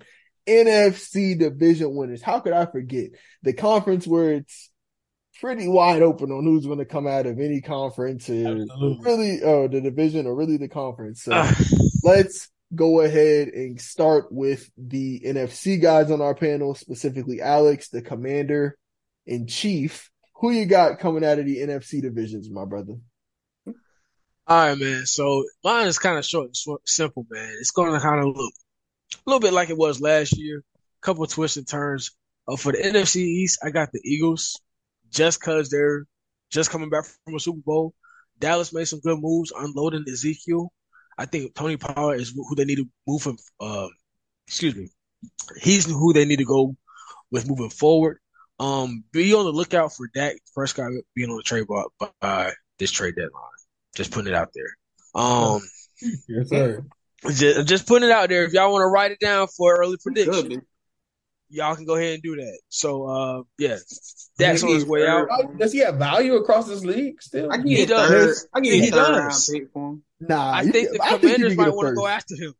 NFC 0.49 1.37
division 1.37 1.95
winners. 1.95 2.21
How 2.21 2.39
could 2.39 2.53
I 2.53 2.65
forget 2.65 3.11
the 3.43 3.53
conference 3.53 4.07
where 4.07 4.33
it's 4.33 4.69
pretty 5.39 5.67
wide 5.67 6.01
open 6.01 6.31
on 6.31 6.43
who's 6.43 6.65
going 6.65 6.79
to 6.79 6.85
come 6.85 7.07
out 7.07 7.25
of 7.25 7.39
any 7.39 7.61
conference 7.61 8.29
or 8.29 8.61
Absolutely. 8.61 8.99
really, 9.03 9.43
oh, 9.43 9.67
the 9.67 9.81
division 9.81 10.27
or 10.27 10.35
really 10.35 10.57
the 10.57 10.67
conference. 10.67 11.23
So 11.23 11.31
Uh, 11.33 11.53
let's 12.03 12.49
go 12.75 13.01
ahead 13.01 13.49
and 13.49 13.79
start 13.79 14.31
with 14.31 14.69
the 14.77 15.21
NFC 15.25 15.81
guys 15.81 16.11
on 16.11 16.21
our 16.21 16.35
panel, 16.35 16.75
specifically 16.75 17.41
Alex, 17.41 17.89
the 17.89 18.01
commander 18.01 18.77
in 19.25 19.47
chief. 19.47 20.09
Who 20.35 20.51
you 20.51 20.65
got 20.65 20.99
coming 20.99 21.25
out 21.25 21.39
of 21.39 21.45
the 21.45 21.57
NFC 21.57 22.01
divisions, 22.01 22.49
my 22.49 22.65
brother? 22.65 22.95
all 24.47 24.67
right, 24.67 24.77
man. 24.77 25.05
So 25.05 25.43
mine 25.63 25.87
is 25.87 25.99
kind 25.99 26.17
of 26.17 26.25
short 26.25 26.47
and 26.47 26.77
simple, 26.85 27.25
man. 27.29 27.55
It's 27.59 27.71
going 27.71 27.93
to 27.93 27.99
kind 27.99 28.19
of 28.19 28.35
look 28.35 28.53
a 29.25 29.29
little 29.29 29.39
bit 29.39 29.53
like 29.53 29.69
it 29.69 29.77
was 29.77 30.01
last 30.01 30.37
year. 30.37 30.59
A 30.59 31.05
Couple 31.05 31.25
twists 31.27 31.57
and 31.57 31.67
turns. 31.67 32.11
Uh, 32.47 32.55
for 32.55 32.71
the 32.71 32.79
NFC 32.79 33.17
East, 33.17 33.59
I 33.63 33.69
got 33.69 33.91
the 33.91 34.01
Eagles, 34.03 34.59
just 35.11 35.41
cause 35.41 35.69
they're 35.69 36.05
just 36.49 36.71
coming 36.71 36.89
back 36.89 37.05
from 37.23 37.35
a 37.35 37.39
Super 37.39 37.61
Bowl. 37.63 37.93
Dallas 38.39 38.73
made 38.73 38.85
some 38.87 39.01
good 39.01 39.19
moves, 39.19 39.51
unloading 39.55 40.05
Ezekiel. 40.11 40.71
I 41.17 41.25
think 41.25 41.53
Tony 41.53 41.77
Pollard 41.77 42.15
is 42.15 42.31
who 42.31 42.55
they 42.55 42.65
need 42.65 42.77
to 42.77 42.89
move 43.05 43.21
from. 43.21 43.37
Uh, 43.59 43.87
excuse 44.47 44.75
me, 44.75 44.89
he's 45.61 45.85
who 45.85 46.13
they 46.13 46.25
need 46.25 46.39
to 46.39 46.45
go 46.45 46.75
with 47.31 47.47
moving 47.47 47.69
forward. 47.69 48.19
Um, 48.59 49.03
be 49.11 49.33
on 49.33 49.45
the 49.45 49.51
lookout 49.51 49.93
for 49.93 50.09
Dak 50.13 50.35
Prescott 50.53 50.91
being 51.15 51.29
on 51.29 51.37
the 51.37 51.43
trade 51.43 51.67
block 51.67 51.91
by 52.19 52.51
this 52.77 52.91
trade 52.91 53.15
deadline. 53.15 53.43
Just 53.95 54.11
putting 54.11 54.31
it 54.31 54.35
out 54.35 54.51
there. 54.53 55.21
Um, 55.21 55.61
Yes, 56.27 56.49
sir. 56.49 56.85
Just, 57.27 57.67
just 57.67 57.87
putting 57.87 58.09
it 58.09 58.11
out 58.11 58.29
there. 58.29 58.45
If 58.45 58.53
y'all 58.53 58.71
want 58.71 58.83
to 58.83 58.87
write 58.87 59.11
it 59.11 59.19
down 59.19 59.47
for 59.47 59.75
early 59.79 59.97
prediction, 60.01 60.47
be. 60.49 60.57
y'all 61.49 61.75
can 61.75 61.85
go 61.85 61.95
ahead 61.95 62.13
and 62.15 62.23
do 62.23 62.35
that. 62.37 62.59
So, 62.69 63.05
uh, 63.05 63.43
yeah, 63.57 63.77
Dak's 64.37 64.63
on 64.63 64.69
his 64.69 64.85
way 64.85 65.07
out. 65.07 65.27
Does 65.57 65.73
he 65.73 65.79
have 65.79 65.95
value 65.95 66.35
across 66.35 66.67
this 66.67 66.83
league 66.83 67.21
still? 67.21 67.51
I 67.51 67.57
give 67.57 67.65
He 67.65 67.79
you 67.81 67.85
does. 67.87 68.47
I 68.53 68.59
give 68.61 68.73
you 68.73 68.81
He 68.83 68.87
a 68.89 68.91
third 68.91 69.11
round 69.17 69.29
does. 69.31 69.49
pick 69.53 69.71
for 69.73 69.89
him. 69.93 70.03
Nah, 70.21 70.51
I 70.53 70.63
think 70.63 70.89
can- 70.89 70.97
the 70.97 71.03
I 71.03 71.17
Commanders 71.17 71.55
can 71.55 71.63
might 71.65 71.73
want 71.73 71.87
to 71.89 71.93
go 71.95 72.07
after 72.07 72.35
him. 72.35 72.53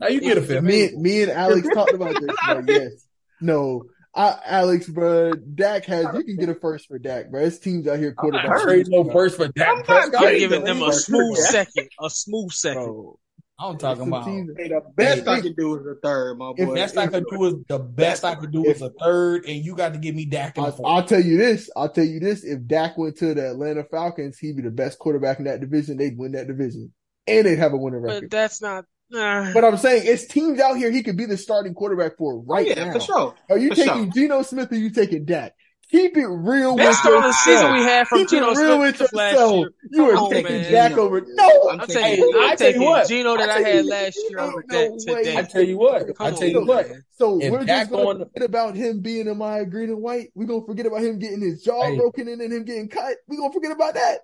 Now 0.00 0.08
you 0.08 0.20
get 0.20 0.38
a 0.38 0.42
fifth. 0.42 0.62
Me, 0.64 0.90
me 0.96 1.22
and 1.22 1.30
Alex 1.30 1.68
talked 1.72 1.92
about 1.94 2.14
this. 2.20 2.36
Like, 2.48 2.64
yes, 2.68 3.06
no, 3.40 3.84
I, 4.14 4.38
Alex, 4.44 4.88
bro. 4.88 5.32
Dak 5.34 5.84
has. 5.86 6.06
You 6.14 6.24
can 6.24 6.36
get 6.36 6.48
a 6.48 6.54
first 6.56 6.88
for 6.88 6.98
Dak, 6.98 7.30
bro. 7.30 7.40
His 7.44 7.58
teams 7.60 7.86
out 7.86 7.98
here 7.98 8.14
I'm 8.18 8.30
not 8.30 8.42
quarterback. 8.44 8.62
trading 8.62 8.90
no 8.92 9.10
first 9.12 9.36
for 9.36 9.48
Dak 9.48 9.68
I'm 9.88 10.10
not 10.12 10.22
I'm 10.24 10.38
giving 10.38 10.64
them 10.64 10.82
a 10.82 10.92
smooth 10.92 11.36
second, 11.36 11.88
a 12.00 12.10
smooth 12.10 12.50
second. 12.50 12.84
Bro, 12.84 13.18
I'm 13.58 13.78
talking 13.78 14.08
about. 14.08 14.24
Hey, 14.26 14.42
the 14.68 14.82
best 14.96 15.24
Hey, 15.24 15.30
I 15.30 15.40
could 15.40 15.56
do 15.56 15.76
is 15.78 15.86
a 15.86 15.94
third, 16.02 16.38
my 16.38 16.52
if 16.56 16.66
boy. 16.66 16.74
Best 16.74 16.98
I 16.98 17.06
could 17.06 17.24
do 17.30 17.44
is 17.44 17.54
the 17.68 17.78
best 17.78 18.24
I 18.24 18.34
could 18.34 18.50
do 18.50 18.64
is 18.64 18.82
a 18.82 18.90
third, 18.90 19.44
and 19.46 19.64
you 19.64 19.76
got 19.76 19.92
to 19.92 19.98
give 19.98 20.14
me 20.14 20.24
Dak 20.24 20.58
in 20.58 20.64
I, 20.64 20.70
fourth. 20.70 20.82
I'll 20.84 21.04
tell 21.04 21.20
you 21.22 21.36
this. 21.36 21.70
I'll 21.76 21.88
tell 21.88 22.04
you 22.04 22.18
this. 22.18 22.42
If 22.44 22.66
Dak 22.66 22.98
went 22.98 23.16
to 23.18 23.32
the 23.32 23.50
Atlanta 23.50 23.84
Falcons, 23.84 24.38
he'd 24.38 24.56
be 24.56 24.62
the 24.62 24.70
best 24.70 24.98
quarterback 24.98 25.38
in 25.38 25.44
that 25.44 25.60
division. 25.60 25.96
They'd 25.98 26.18
win 26.18 26.32
that 26.32 26.48
division, 26.48 26.92
and 27.28 27.46
they'd 27.46 27.58
have 27.58 27.72
a 27.72 27.76
winning 27.76 28.00
record. 28.00 28.22
But 28.22 28.30
that's 28.30 28.60
not. 28.60 28.86
Nah. 29.10 29.52
But 29.52 29.64
I'm 29.64 29.76
saying 29.76 30.02
it's 30.06 30.26
teams 30.26 30.58
out 30.60 30.76
here 30.76 30.90
he 30.90 31.02
could 31.04 31.16
be 31.16 31.26
the 31.26 31.36
starting 31.36 31.74
quarterback 31.74 32.16
for 32.16 32.34
Oh, 32.34 32.44
right 32.46 32.66
yeah, 32.66 32.86
now. 32.86 32.92
for 32.94 33.00
sure. 33.00 33.34
Are 33.50 33.58
you 33.58 33.68
For 33.68 33.74
taking 33.76 34.04
sure. 34.04 34.12
Geno 34.12 34.42
Smith 34.42 34.72
or 34.72 34.76
you 34.76 34.90
taking 34.90 35.24
Dak? 35.26 35.52
Keep 35.90 36.16
it 36.16 36.26
real 36.26 36.76
Based 36.76 37.04
with 37.04 37.14
on 37.14 37.22
the 37.22 37.32
season 37.32 37.52
yourself. 37.52 37.72
we 37.78 37.82
had 37.84 38.08
from 38.08 38.18
Keep 38.20 38.28
Geno 38.30 38.50
it 38.50 38.56
real 38.58 38.78
with 38.80 38.96
Smith 38.96 39.12
last 39.12 39.32
yourself. 39.32 39.52
year, 39.54 39.72
You 39.90 39.98
Come 39.98 40.10
are 40.10 40.16
on, 40.16 40.30
taking 40.30 40.52
man. 40.52 40.72
Dak 40.72 40.92
over. 40.98 41.24
No, 41.28 41.68
I'm 41.70 41.80
I'm 41.80 41.86
taking- 41.86 42.02
taking, 42.02 42.24
Hey, 42.24 42.38
I 42.38 42.50
I'm 42.50 42.56
tell 42.56 42.66
you 42.66 42.72
taking 42.72 42.82
what. 42.88 43.08
Geno 43.08 43.36
that 43.36 43.50
I 43.50 43.54
I 43.54 43.62
had 43.62 43.84
you- 43.84 43.90
last 43.90 44.16
year 44.16 44.38
ain't 44.38 44.48
over 44.48 44.64
no 44.66 44.76
that 44.78 44.90
way. 44.90 45.22
today. 45.24 45.36
I 45.38 45.42
tell 45.42 45.62
you 45.62 45.78
what. 45.78 46.16
Come 46.16 46.26
I 46.26 46.30
tell 46.32 46.48
you 46.48 46.64
what. 46.64 46.88
man. 46.90 47.04
So 47.10 47.38
If 47.40 47.52
we're 47.52 47.64
Dak 47.64 47.82
just 47.82 47.90
going 47.90 48.04
going- 48.04 48.18
to 48.18 48.24
forget 48.26 48.42
about 48.48 48.74
him 48.76 49.00
being 49.02 49.28
in 49.28 49.36
my 49.38 49.64
green 49.64 49.90
and 49.90 50.02
white. 50.02 50.30
We're 50.34 50.46
gonna 50.46 50.64
forget 50.66 50.86
about 50.86 51.02
him 51.02 51.18
getting 51.18 51.40
his 51.42 51.62
jaw 51.62 51.82
Hey. 51.82 51.96
broken 51.96 52.28
in 52.28 52.40
and 52.40 52.52
him 52.52 52.64
getting 52.64 52.88
cut. 52.88 53.16
We're 53.28 53.36
gonna 53.38 53.52
forget 53.52 53.72
about 53.72 53.94
that. 53.94 54.20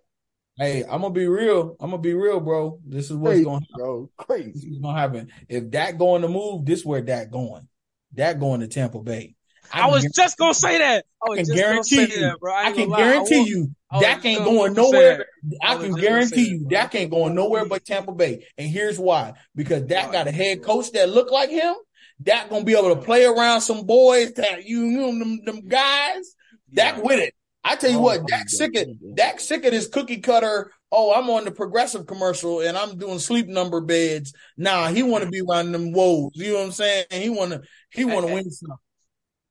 Hey, 0.59 0.83
I'm 0.83 1.03
gonna 1.03 1.11
be 1.15 1.27
real. 1.27 1.77
I'm 1.79 1.91
gonna 1.91 2.03
be 2.03 2.15
real, 2.15 2.41
bro. 2.41 2.81
This 2.87 3.11
is 3.11 3.17
what's 3.17 3.33
Crazy, 3.35 3.45
going. 3.45 3.67
bro. 3.77 4.11
This 4.19 4.27
Crazy. 4.27 4.69
is 4.71 4.79
gonna 4.79 4.99
happen. 4.99 5.29
If 5.49 5.71
Dak 5.71 5.99
going 5.99 6.23
to 6.23 6.29
move, 6.29 6.67
this 6.67 6.85
where 6.85 7.01
Dak 7.01 7.31
going. 7.31 7.69
Dak 8.15 8.39
going 8.41 8.61
to 8.61 8.67
Tampa 8.67 8.99
Bay. 8.99 9.37
I 9.73 9.87
was 9.89 10.03
can, 10.03 10.13
just 10.15 10.37
gonna 10.39 10.55
say 10.55 10.79
that. 10.79 11.05
I 11.25 11.29
was 11.29 11.37
can 11.39 11.47
just 11.47 11.57
guarantee 11.59 12.15
you. 12.15 12.21
that, 12.21 12.41
bro. 12.41 12.53
I, 12.53 12.67
I 12.67 12.73
can 12.73 12.89
gonna 12.89 13.03
guarantee 13.03 13.39
want- 13.39 13.49
you, 13.49 13.71
I 13.91 13.97
was 13.97 14.05
Dak 14.05 14.25
ain't 14.25 14.45
going 14.45 14.73
nowhere. 14.75 15.27
I 15.63 15.75
I 15.75 15.77
can 15.77 15.93
guarantee 15.95 16.49
you, 16.49 16.59
that, 16.65 16.69
Dak 16.71 16.95
ain't 16.95 17.11
going 17.11 17.35
nowhere 17.35 17.65
but 17.65 17.85
Tampa 17.85 18.13
Bay. 18.13 18.47
And 18.59 18.69
here's 18.69 18.99
why: 18.99 19.35
because 19.55 19.83
Dak 19.83 20.13
got 20.13 20.27
a 20.29 20.33
head 20.33 20.63
coach 20.63 20.93
that 20.93 21.09
look 21.09 21.31
like 21.31 21.51
him. 21.51 21.75
Dak 22.23 22.51
gonna 22.51 22.65
be 22.65 22.75
able 22.77 22.95
to 22.95 23.01
play 23.01 23.25
around 23.25 23.63
some 23.63 23.87
boys 23.87 24.33
that 24.35 24.65
you 24.65 24.85
know 24.87 25.19
them, 25.19 25.45
them 25.45 25.67
guys. 25.67 26.35
Dak 26.73 26.97
Yeah. 26.97 27.03
with 27.03 27.19
it. 27.21 27.35
I 27.65 27.77
tell 27.77 27.91
you 27.91 27.99
Oh, 27.99 28.03
what, 28.03 28.21
my 28.23 28.27
Dak 28.27 28.49
sick 28.49 28.75
of 28.77 28.87
Dak 29.17 29.41
sick 29.41 29.65
of 29.65 29.73
this 29.73 29.87
cookie 29.89 30.19
cutter. 30.19 30.71
Oh, 30.93 31.13
I'm 31.15 31.31
on 31.31 31.45
the 31.45 31.51
progressive 31.53 32.07
commercial 32.07 32.61
and 32.61 32.77
I'm 32.77 32.99
doing 32.99 33.19
sleep 33.21 33.47
number 33.47 33.81
beds. 33.81 34.33
Nah, 34.57 34.89
he 34.89 35.03
want 35.03 35.25
to 35.25 35.31
be 35.31 35.41
around 35.41 35.73
them 35.73 35.93
woes. 35.93 36.33
You 36.35 36.53
know 36.53 36.59
what 36.59 36.65
I'm 36.67 36.73
saying? 36.73 37.05
He 37.11 37.29
want 37.31 37.53
to 37.53 37.63
he 37.91 38.05
want 38.05 38.23
to 38.27 38.29
Hey, 38.29 38.35
win 38.35 38.51
some. 38.51 38.77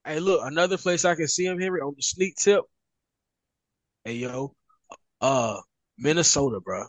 Hey, 0.10 0.20
look, 0.20 0.41
another 0.43 0.80
place 0.80 1.05
I 1.05 1.14
can 1.14 1.28
see 1.28 1.45
him, 1.45 1.60
Henry, 1.60 1.82
on 1.82 1.93
the 1.95 2.01
sneak 2.01 2.36
tip. 2.36 2.64
Hey, 4.03 4.14
yo, 4.14 4.55
uh, 5.22 5.57
Minnesota, 5.99 6.60
bro. 6.60 6.86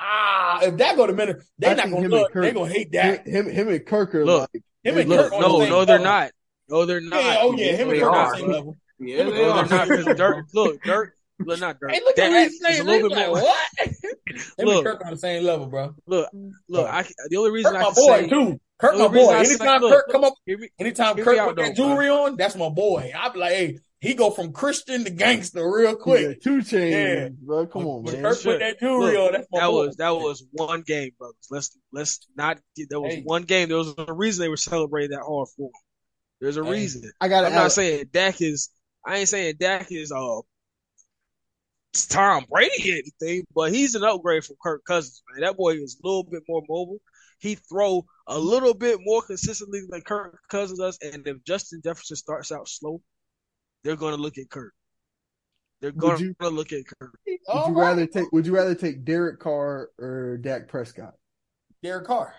Ah, 0.00 0.60
if 0.62 0.78
that 0.78 0.96
go 0.96 1.06
to 1.06 1.12
minute, 1.12 1.42
they 1.58 1.68
I 1.68 1.74
not 1.74 1.90
gonna 1.90 1.96
him 1.96 2.04
and 2.04 2.12
look. 2.14 2.32
They 2.32 2.40
Kirk- 2.40 2.54
gonna 2.54 2.72
hate 2.72 2.94
Him, 2.94 3.18
him, 3.26 3.50
him 3.50 3.68
and 3.68 3.84
Kirk 3.84 4.14
are 4.14 4.24
Look, 4.24 4.48
like 4.54 4.62
Him 4.82 4.96
and 4.96 5.08
Look, 5.10 5.20
Kirk 5.20 5.32
on 5.34 5.40
no, 5.42 5.52
the 5.58 5.64
same 5.64 5.70
no, 5.70 5.84
they're 5.84 5.98
level. 5.98 6.04
not. 6.12 6.30
No, 6.70 6.86
they're 6.86 7.00
not. 7.02 7.22
Yeah, 7.22 7.36
oh 7.40 7.56
yeah, 7.58 7.72
him 7.72 7.88
and 7.90 7.98
They 7.98 8.00
Kirk 8.00 8.08
on 8.10 8.16
are, 8.16 8.32
the 8.32 8.38
same 8.38 8.50
level. 8.52 8.78
Yeah, 8.98 9.16
they 9.16 9.24
No, 9.24 9.50
are. 9.50 9.68
they're 9.68 9.78
not. 9.78 9.88
Because 9.88 10.16
Dirk, 10.16 10.46
look, 10.54 10.82
Dirk, 10.82 11.16
look, 11.40 11.60
not 11.60 11.78
Dirk. 11.78 11.90
Hey, 11.90 12.00
look 12.02 12.18
at 12.18 12.30
Dak 12.30 12.48
he's 12.48 12.62
a 12.62 12.64
saying. 12.72 12.86
little 12.86 13.08
bit 13.10 13.18
like, 13.18 13.26
more. 13.26 13.34
what? 13.42 13.68
Him 13.84 13.92
and 14.56 14.66
Look. 14.66 14.84
Kirk 14.86 15.04
on 15.04 15.10
the 15.10 15.18
same 15.18 15.44
level, 15.44 15.66
bro. 15.66 15.94
Look, 16.06 16.30
look. 16.70 16.88
I 16.88 17.04
the 17.28 17.36
only 17.36 17.50
reason 17.50 17.72
Kirk 17.72 17.80
I 17.80 17.82
my 17.82 17.92
boy 17.94 18.20
say, 18.22 18.28
too. 18.30 18.60
Kirk 18.80 18.96
my 18.98 19.08
boy. 19.08 19.28
I 19.28 19.42
say- 19.44 19.54
Anytime 19.54 19.80
look, 19.82 19.92
Kirk 19.92 20.08
come 20.10 20.24
up, 20.24 20.34
hear 20.46 20.58
me, 20.58 20.68
anytime 20.78 21.16
hear 21.16 21.24
Kirk 21.24 21.38
put 21.38 21.56
that 21.56 21.66
though, 21.68 21.72
jewelry 21.74 22.08
on, 22.08 22.36
that's 22.36 22.56
my 22.56 22.68
boy. 22.68 23.12
I 23.16 23.28
be 23.28 23.38
like, 23.38 23.52
hey, 23.52 23.78
he 24.00 24.14
go 24.14 24.30
from 24.30 24.52
Christian 24.52 25.04
to 25.04 25.10
gangster 25.10 25.70
real 25.70 25.90
yeah, 25.90 25.94
quick. 25.96 26.42
two 26.42 26.62
chains, 26.62 26.94
Yeah. 26.94 27.28
bro. 27.42 27.66
Come 27.66 27.86
on, 27.86 28.02
When 28.04 28.14
man. 28.14 28.32
Kirk 28.32 28.42
put 28.42 28.58
that 28.60 28.80
jewelry 28.80 29.16
Look, 29.18 29.34
on, 29.34 29.40
that 29.40 29.50
boy. 29.50 29.86
was 29.86 29.96
that 29.96 30.10
was 30.10 30.44
one 30.52 30.82
game, 30.82 31.10
brothers. 31.18 31.36
Let's 31.50 31.76
let's 31.92 32.26
not. 32.36 32.58
get- 32.76 32.88
There 32.88 33.00
was 33.00 33.14
Hey. 33.14 33.22
one 33.22 33.42
game. 33.42 33.68
There 33.68 33.76
was 33.76 33.92
a 33.98 34.12
reason 34.12 34.42
they 34.42 34.48
were 34.48 34.56
celebrating 34.56 35.10
that 35.10 35.24
hard 35.26 35.48
for 35.56 35.66
him. 35.66 35.72
There's 36.40 36.56
a 36.56 36.64
Hey. 36.64 36.70
reason. 36.70 37.12
I 37.20 37.28
got 37.28 37.44
I'm 37.44 37.52
not 37.52 37.72
saying 37.72 38.06
Dak 38.12 38.40
is. 38.40 38.70
I 39.06 39.18
ain't 39.18 39.28
saying 39.28 39.56
Dak 39.58 39.92
is 39.92 40.10
uh 40.12 40.40
Tom 42.08 42.46
Brady 42.48 42.92
or 42.92 42.94
anything, 42.94 43.46
but 43.54 43.72
he's 43.72 43.94
an 43.96 44.04
upgrade 44.04 44.44
from 44.44 44.56
Kirk 44.62 44.82
Cousins, 44.86 45.22
man. 45.32 45.40
That 45.42 45.56
boy 45.56 45.74
is 45.74 45.98
a 46.02 46.06
little 46.06 46.22
bit 46.24 46.44
more 46.48 46.62
mobile. 46.68 46.98
He 47.40 47.56
throw 47.56 48.04
a 48.30 48.38
little 48.38 48.74
bit 48.74 48.98
more 49.02 49.22
consistently 49.22 49.80
than 49.88 50.00
Kirk 50.02 50.38
Cousins 50.48 50.78
does. 50.78 50.98
And 51.02 51.26
if 51.26 51.44
Justin 51.44 51.80
Jefferson 51.84 52.16
starts 52.16 52.52
out 52.52 52.68
slow, 52.68 53.02
they're 53.82 53.96
going 53.96 54.14
to 54.14 54.22
look 54.22 54.38
at 54.38 54.48
Kirk. 54.48 54.72
They're 55.80 55.90
going 55.90 56.20
you- 56.20 56.34
to 56.40 56.48
look 56.48 56.72
at 56.72 56.84
Kirk. 56.86 57.18
Would 57.26 57.66
you 57.68 57.80
rather 57.80 58.06
take? 58.06 58.30
Would 58.32 58.46
you 58.46 58.54
rather 58.54 58.74
take 58.74 59.04
Derek 59.04 59.40
Carr 59.40 59.90
or 59.98 60.36
Dak 60.38 60.68
Prescott? 60.68 61.14
Derek 61.82 62.06
Carr? 62.06 62.34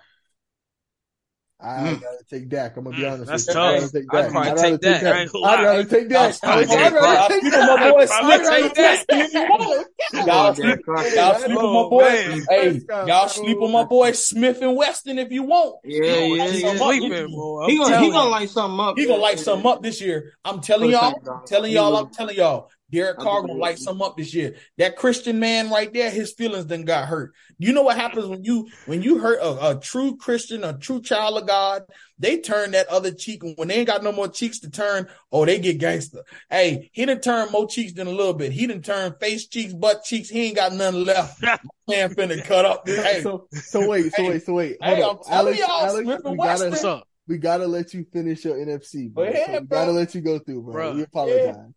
I 1.64 1.78
Mm. 1.80 2.02
gotta 2.02 2.24
take 2.30 2.50
Dak. 2.50 2.76
I'm 2.78 2.84
gonna 2.86 2.96
be 2.96 3.04
Mm, 3.04 3.12
honest 3.14 3.32
that's 3.32 3.48
with 3.48 3.56
you. 3.56 3.62
tough. 3.62 3.70
I'd 3.72 3.80
rather 3.82 3.92
take 3.92 4.10
I'd 4.10 4.22
Dak. 4.22 4.32
probably 4.32 4.50
I'd 4.50 4.56
rather 4.56 4.78
take 4.78 4.82
Dak. 4.82 5.04
I 5.14 5.22
ain't 5.22 5.32
gonna 5.32 5.46
I'd 5.46 5.64
rather 5.64 5.84
take 5.84 6.10
Dak. 6.10 6.36
I'll 6.44 6.58
I'd 6.58 6.70
rather 6.70 7.34
take 7.34 7.42
sleep 7.42 7.54
my 7.54 7.78
Dak. 7.78 7.94
boy 7.94 8.02
I'd 8.02 8.08
Smith 8.08 8.50
take 8.50 8.66
and 8.66 8.74
Dak. 8.76 9.06
You 9.12 9.42
want. 9.42 9.88
Come 10.12 10.28
Y'all 10.28 10.54
sleep, 10.54 10.64
Derek 10.64 10.86
y'all 11.16 11.36
sleep 11.36 11.58
on 11.58 11.74
my 11.74 11.90
boy. 11.90 12.04
Hey, 12.50 12.82
y'all 13.08 13.28
sleep 13.30 13.62
on 13.62 13.72
my 13.72 13.84
boy 13.86 14.12
Smith 14.12 14.62
and 14.62 14.76
Weston 14.76 15.20
if 15.20 15.32
you 15.32 15.44
want. 15.44 15.76
Yeah, 15.86 16.04
yeah, 16.04 16.58
gonna 16.58 16.58
yeah. 16.58 16.78
Sleeping, 16.78 17.32
boy. 17.32 17.68
He 17.68 17.78
gonna 17.78 18.00
he 18.00 18.10
gonna 18.12 18.30
light 18.30 18.50
something 18.50 18.80
up. 18.80 18.98
He 18.98 19.06
gonna 19.06 19.22
light 19.22 19.40
something 19.40 19.72
up 19.72 19.82
this 19.84 20.02
year. 20.02 20.34
I'm 20.44 20.60
telling 20.62 20.90
y'all, 20.90 21.12
Saints, 21.12 21.26
dog. 21.26 21.38
I'm 21.42 21.48
telling 21.48 21.72
y'all. 21.72 21.96
I'm 21.96 22.10
telling 22.12 22.36
y'all. 22.36 22.70
Derek 22.92 23.20
I 23.20 23.24
Carr 23.24 23.40
think 23.40 23.48
gonna 23.48 23.60
light 23.60 23.76
will. 23.78 23.84
something 23.84 24.06
up 24.06 24.18
this 24.18 24.34
year. 24.34 24.56
That 24.78 24.96
Christian 24.96 25.40
man 25.40 25.70
right 25.70 25.92
there, 25.94 26.10
his 26.12 26.34
feelings 26.34 26.66
then 26.66 26.84
got 26.84 27.08
hurt. 27.08 27.34
You 27.58 27.74
know 27.74 27.84
what 27.84 27.96
happens 27.98 28.28
when 28.28 28.44
you 28.44 28.68
when 28.86 29.02
you 29.02 29.20
hurt 29.20 29.40
a, 29.42 29.70
a 29.72 29.80
true 29.80 30.18
Christian, 30.18 30.64
a 30.64 30.78
true 30.78 31.02
child 31.02 31.38
of 31.42 31.48
God, 31.48 31.84
they 32.20 32.40
turn 32.40 32.72
that 32.72 32.88
other 32.88 33.12
cheek, 33.12 33.44
and 33.44 33.54
when 33.58 33.68
they 33.70 33.76
ain't 33.76 33.88
got 33.88 34.04
no 34.04 34.12
more 34.12 34.28
cheeks 34.28 34.60
to 34.60 34.70
turn, 34.70 35.08
oh, 35.32 35.46
they 35.46 35.60
get 35.60 35.78
gangster. 35.80 36.24
Hey, 36.50 36.90
he 36.94 37.06
didn't 37.06 37.24
turn 37.24 37.52
more 37.52 37.68
cheeks 37.68 37.94
than 37.94 38.08
a 38.08 38.12
little 38.12 38.34
bit. 38.34 38.52
He 38.52 38.68
didn't 38.68 38.86
turn 38.86 39.16
face 39.20 39.48
cheeks, 39.48 39.74
butt 39.74 40.04
cheeks. 40.04 40.30
He 40.30 40.48
ain't 40.48 40.56
got 40.56 40.74
nothing 40.74 41.06
left. 41.06 41.42
Man 41.88 42.14
finna 42.14 42.44
cut 42.46 42.66
up. 42.66 42.88
Hey, 42.88 43.22
So 43.24 43.48
so 43.52 43.88
wait, 43.90 44.12
so 44.14 44.22
Hey, 44.24 44.30
wait, 44.30 44.46
so 44.46 44.54
wait. 44.54 44.78
hey, 44.82 45.02
Hold 45.02 45.04
I'm 45.04 45.10
up. 45.18 45.22
Alex, 45.32 45.60
y'all, 45.60 45.86
Alex, 45.86 46.04
Smith 46.06 46.22
we 46.26 46.38
gotta 46.38 46.70
What's 46.70 46.84
up, 46.84 47.08
we 47.28 47.38
gotta 47.38 47.68
let 47.68 47.94
you 47.94 48.06
finish 48.12 48.46
your 48.46 48.56
NFC, 48.56 49.12
bro. 49.12 49.26
Go 49.26 49.32
ahead, 49.32 49.46
so 49.48 49.52
we 49.54 49.60
bro. 49.66 49.80
gotta 49.80 49.92
let 49.92 50.16
you 50.16 50.22
go 50.22 50.40
through, 50.40 50.62
bro. 50.64 50.76
Bruh. 50.76 50.96
We 50.96 51.02
apologize. 51.04 51.72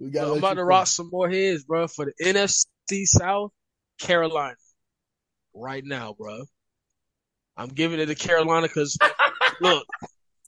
We 0.00 0.10
gotta 0.10 0.32
I'm 0.32 0.38
about 0.38 0.50
to 0.50 0.54
finish. 0.56 0.68
rock 0.68 0.86
some 0.86 1.10
more 1.12 1.28
heads, 1.28 1.64
bro, 1.64 1.86
for 1.86 2.06
the 2.06 2.12
NFC 2.24 3.04
South, 3.04 3.52
Carolina. 4.00 4.56
Right 5.54 5.84
now, 5.84 6.14
bro. 6.18 6.44
I'm 7.56 7.68
giving 7.68 8.00
it 8.00 8.06
to 8.06 8.14
Carolina 8.14 8.66
because 8.66 8.98
look, 9.60 9.86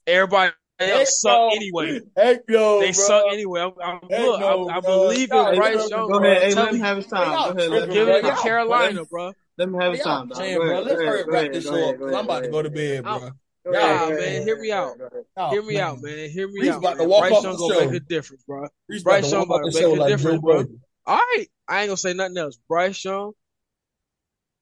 everybody 0.07 0.53
Heck 0.79 1.07
suck 1.07 1.37
no. 1.37 1.49
anyway. 1.49 1.99
Heck 2.17 2.39
no, 2.49 2.79
They 2.79 2.85
bro. 2.87 2.91
suck 2.93 3.25
anyway. 3.31 3.61
I'm, 3.61 3.71
I'm, 3.83 3.99
Heck 4.09 4.21
look, 4.25 4.39
no, 4.39 4.69
I, 4.69 4.77
I 4.77 4.79
believe 4.81 5.29
Nah, 5.29 5.47
in 5.49 5.53
hey, 5.53 5.59
Bryce 5.59 5.75
bro, 5.75 5.87
Young. 5.87 6.11
Go 6.11 6.23
ahead. 6.23 6.37
I'm 6.37 6.41
Hey, 6.41 6.47
let 6.47 6.55
telling 6.55 6.75
him 6.75 6.81
have 6.81 6.97
his 6.97 7.05
time. 7.07 7.53
Go 7.53 7.59
ahead. 7.59 7.71
Let 7.71 7.83
him 7.83 7.93
Give 7.93 8.07
it 8.09 8.21
to 8.21 8.31
his. 8.31 8.41
Carolina, 8.41 9.05
bro. 9.05 9.33
Let 9.57 9.69
me 9.69 9.79
have 9.79 9.93
his 9.93 10.01
time, 10.01 10.29
dog. 10.29 10.37
bro. 10.39 10.79
Let's 10.81 10.93
hurry 10.95 11.05
ahead, 11.05 11.19
up, 11.21 11.27
go 11.27 11.33
wrap 11.33 11.51
this 11.51 11.63
go 11.63 11.69
show 11.71 11.75
ahead, 11.77 11.95
up 11.95 12.01
I'm 12.01 12.25
about 12.25 12.43
to 12.43 12.47
go 12.47 12.51
go 12.51 12.61
to 12.63 12.69
bed, 12.71 13.03
bro. 13.03 13.29
Nah, 13.65 13.79
Y'all, 13.79 14.09
man, 14.09 14.41
hear 14.43 14.59
me 14.59 14.71
out. 14.71 14.97
y'all, 14.97 15.09
oh, 15.37 15.49
Hear 15.49 15.61
me 15.63 15.75
man. 15.75 15.83
out, 15.83 16.01
man. 16.01 16.29
Hear 16.29 16.47
me 16.47 16.61
Reese 16.61 16.69
out. 16.69 16.77
about 16.79 16.97
to 16.97 17.03
walk 17.05 17.21
Bryce 17.21 17.43
Young 17.43 17.53
the 17.53 17.57
gonna 17.59 17.85
make 17.91 18.01
a 18.01 18.05
difference, 18.05 18.43
bro. 18.43 18.67
Reese 18.89 19.03
Bryce 19.03 19.31
Young 19.31 19.47
walk 19.47 19.49
off 19.49 19.55
about 19.61 19.65
the 19.65 19.71
to 19.71 19.89
make 19.89 19.97
a 19.97 20.01
like 20.01 20.09
difference, 20.09 20.41
bro. 20.41 20.55
Budden. 20.57 20.81
All 21.05 21.15
right, 21.17 21.45
I 21.67 21.81
ain't 21.81 21.87
gonna 21.89 21.97
say 21.97 22.13
nothing 22.13 22.37
else. 22.37 22.57
Bryce 22.67 23.03
Young, 23.05 23.31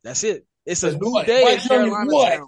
that's 0.03 0.23
it. 0.23 0.45
It's 0.65 0.83
a 0.83 0.91
That's 0.91 1.01
new 1.03 1.11
what? 1.11 1.25
day 1.25 1.39
in 1.41 1.45
Bryce 1.47 1.69
Young 1.69 1.79
Carolina 1.79 2.11
what? 2.11 2.31
town. 2.31 2.47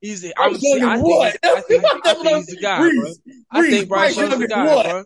He's 0.00 0.22
the, 0.22 0.34
I'm 0.38 0.52
Bryce 0.52 0.62
Young 0.62 0.78
see, 0.80 0.84
I 0.86 0.94
is 0.94 1.02
think 1.02 1.14
what? 1.14 1.38
I 1.44 1.60
think, 1.60 1.84
I 2.04 2.14
think 2.14 2.36
he's 2.36 2.46
the 2.46 2.56
guy, 2.62 2.78
bro. 2.78 3.04
Reese, 3.04 3.18
I 3.50 3.70
think 3.70 3.88
Bryce 3.88 4.16
Young's 4.16 4.38
the 4.38 4.46
guy, 4.48 4.74
what? 4.74 4.86
bro. 4.86 5.04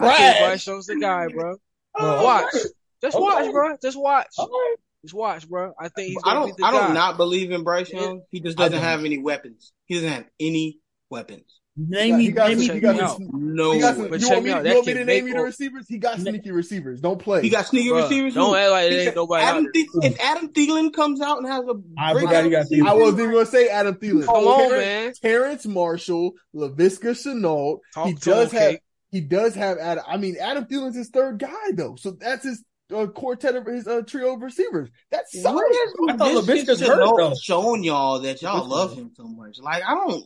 I 0.00 0.16
think 0.16 0.38
Bryce 0.38 0.66
Young's 0.66 0.86
the 0.86 0.96
guy, 0.96 1.28
bro. 1.28 1.56
Oh, 1.98 2.24
Watch. 2.24 2.54
okay. 2.54 2.64
Just 3.02 3.16
Okay. 3.16 3.22
watch, 3.24 3.52
bro. 3.52 3.76
Just 3.82 3.98
watch. 3.98 4.26
All 4.38 4.48
right. 4.48 4.76
Just 5.06 5.14
watch, 5.14 5.48
bro. 5.48 5.72
I 5.80 5.88
think 5.88 6.08
he's 6.08 6.18
I 6.24 6.34
don't. 6.34 6.46
be 6.46 6.52
the 6.58 6.66
I 6.66 6.70
don't 6.72 6.88
guy. 6.88 6.92
not 6.94 7.16
believe 7.16 7.50
in 7.50 7.62
Bryce 7.64 7.90
Yeah. 7.92 8.00
Young. 8.02 8.22
He 8.30 8.40
just 8.40 8.56
doesn't 8.58 8.78
have 8.78 9.04
any 9.04 9.18
weapons. 9.18 9.72
He 9.86 9.94
doesn't 9.94 10.08
have 10.10 10.24
any 10.40 10.78
weapons. 11.10 11.44
Name 11.78 12.16
me, 12.16 12.24
He 12.24 12.30
got 12.32 12.48
name 12.48 12.58
me, 12.58 12.66
some- 12.66 12.68
check 12.68 12.74
he 12.76 12.80
got 12.80 12.92
me 12.94 13.00
some- 13.00 13.10
out. 13.10 13.20
No. 13.34 13.72
He 13.72 13.80
got 13.80 13.96
some, 13.96 14.08
But 14.08 14.20
you 14.20 14.26
check 14.28 14.32
want 14.36 14.44
me 14.44 14.50
me, 14.50 14.54
out. 14.56 14.64
you 14.66 14.74
want 14.76 14.86
me 14.86 14.92
to 14.94 14.98
name 15.00 15.06
make 15.06 15.24
you 15.24 15.34
the 15.34 15.42
receivers? 15.44 15.86
He 15.86 15.98
got 15.98 16.18
sneaky 16.18 16.50
receivers. 16.50 17.00
Don't 17.02 17.18
play. 17.18 17.42
He 17.42 17.50
got 17.50 17.66
sneaky 17.66 17.90
Bruh, 17.90 18.02
receivers. 18.04 18.32
Don't 18.34 18.52
too. 18.52 18.56
act 18.56 18.70
like 18.70 18.84
He 18.84 18.90
there 18.96 19.00
ain't 19.00 19.14
got- 19.14 19.20
nobody 19.20 19.44
out 19.44 19.48
Adam 19.50 19.68
there. 19.74 19.84
Thielen, 19.84 20.04
if 20.06 20.20
Adam 20.20 20.48
Thielen 20.54 20.92
comes 20.94 21.20
out 21.20 21.36
and 21.38 21.46
has 21.46 21.64
a 21.66 21.74
I 21.98 22.14
forgot 22.14 22.44
he 22.44 22.50
got 22.50 22.66
season, 22.66 22.86
I 22.86 22.94
wasn't 22.94 23.20
even 23.20 23.32
gonna 23.34 23.44
say 23.46 23.68
Adam 23.68 23.94
Thielen. 23.96 24.24
Come 24.24 24.34
on, 24.46 24.68
Terrace, 24.70 24.84
man. 24.86 25.12
Terrace 25.20 25.66
Marshall, 25.66 26.32
Laviska 26.54 27.10
Shenault. 27.10 27.80
Talk 27.94 28.06
he 28.06 28.14
does 28.14 28.52
him, 28.52 28.58
have. 28.58 28.70
Kate. 28.70 28.80
He 29.10 29.20
does 29.20 29.54
have. 29.54 29.76
Adam, 29.76 30.04
I 30.08 30.16
mean, 30.16 30.36
Adam 30.40 30.64
Thielen's 30.64 30.96
his 30.96 31.10
third 31.10 31.38
guy 31.38 31.72
though, 31.74 31.96
so 31.96 32.12
that's 32.12 32.44
his 32.44 32.64
uh, 32.94 33.06
quartet 33.08 33.56
of 33.56 33.66
his 33.66 33.86
uh, 33.88 34.02
trio 34.06 34.34
of 34.34 34.42
receivers. 34.42 34.88
That's 35.10 35.40
solid. 35.42 35.64
Where's 35.70 36.10
I 36.10 36.16
thought 36.16 36.44
Laviska 36.44 36.64
Laviska's 36.64 36.80
hurt, 36.80 36.98
Shenault 37.00 37.16
though. 37.18 37.34
showing 37.40 37.84
y'all 37.84 38.20
that 38.20 38.42
y'all 38.42 38.64
Laviska. 38.64 38.68
love 38.70 38.94
him 38.96 39.10
so 39.16 39.24
much? 39.24 39.58
Like 39.60 39.82
I 39.86 39.94
don't. 39.94 40.24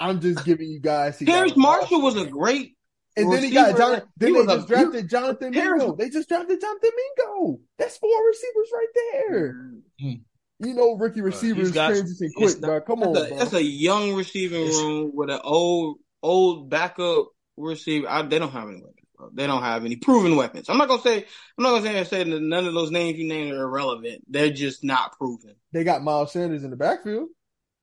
I'm 0.00 0.20
just 0.20 0.44
giving 0.44 0.68
you 0.68 0.80
guys. 0.80 1.18
he 1.18 1.24
got 1.24 1.34
Terrace 1.34 1.56
Marshall 1.56 2.02
was 2.02 2.16
a 2.16 2.26
great. 2.26 2.76
And 3.14 3.30
then 3.30 3.42
he 3.42 3.50
got 3.50 3.72
receiver. 3.72 3.78
John. 3.78 4.02
Then 4.16 4.28
He 4.28 4.34
they 4.34 4.40
was 4.40 4.48
a- 4.48 4.56
just 4.56 4.68
drafted 4.68 5.10
Jonathan 5.10 5.52
Terrence- 5.52 5.82
Mingo. 5.82 5.96
They 5.96 6.08
just 6.10 6.28
drafted 6.30 6.60
Jonathan 6.60 6.90
Mingo. 6.96 7.60
That's 7.78 7.96
four 7.98 8.26
receivers 8.26 8.68
right 8.72 8.88
there. 9.12 9.70
You 9.98 10.74
know, 10.74 10.94
rookie 10.96 11.20
receivers 11.20 11.72
got- 11.72 11.88
transition 11.88 12.16
it's 12.32 12.34
quick, 12.34 12.60
not- 12.62 12.68
bro. 12.68 12.80
Come 12.80 13.02
on, 13.02 13.12
That's 13.12 13.26
a, 13.26 13.28
bro. 13.28 13.38
that's 13.38 13.52
a 13.52 13.62
young 13.62 14.14
receiving 14.14 14.66
room 14.68 15.10
with 15.14 15.28
an 15.28 15.40
old 15.44 15.98
old 16.22 16.70
backup 16.70 17.26
receiver. 17.58 18.08
I, 18.08 18.22
they 18.22 18.38
don't 18.38 18.50
have 18.52 18.68
any 18.68 18.80
weapons. 18.80 18.94
Bro. 18.94 19.01
They 19.32 19.46
don't 19.46 19.62
have 19.62 19.84
any 19.84 19.96
proven 19.96 20.36
weapons. 20.36 20.68
I'm 20.68 20.78
not 20.78 20.88
gonna 20.88 21.02
say. 21.02 21.18
I'm 21.58 21.62
not 21.64 21.70
gonna 21.70 21.82
say, 21.82 22.04
say 22.04 22.24
that 22.30 22.40
none 22.42 22.66
of 22.66 22.74
those 22.74 22.90
names 22.90 23.18
you 23.18 23.26
named 23.28 23.52
are 23.52 23.62
irrelevant. 23.64 24.22
They're 24.28 24.50
just 24.50 24.82
not 24.84 25.16
proven. 25.18 25.54
They 25.72 25.84
got 25.84 26.02
Miles 26.02 26.32
Sanders 26.32 26.64
in 26.64 26.70
the 26.70 26.76
backfield. 26.76 27.28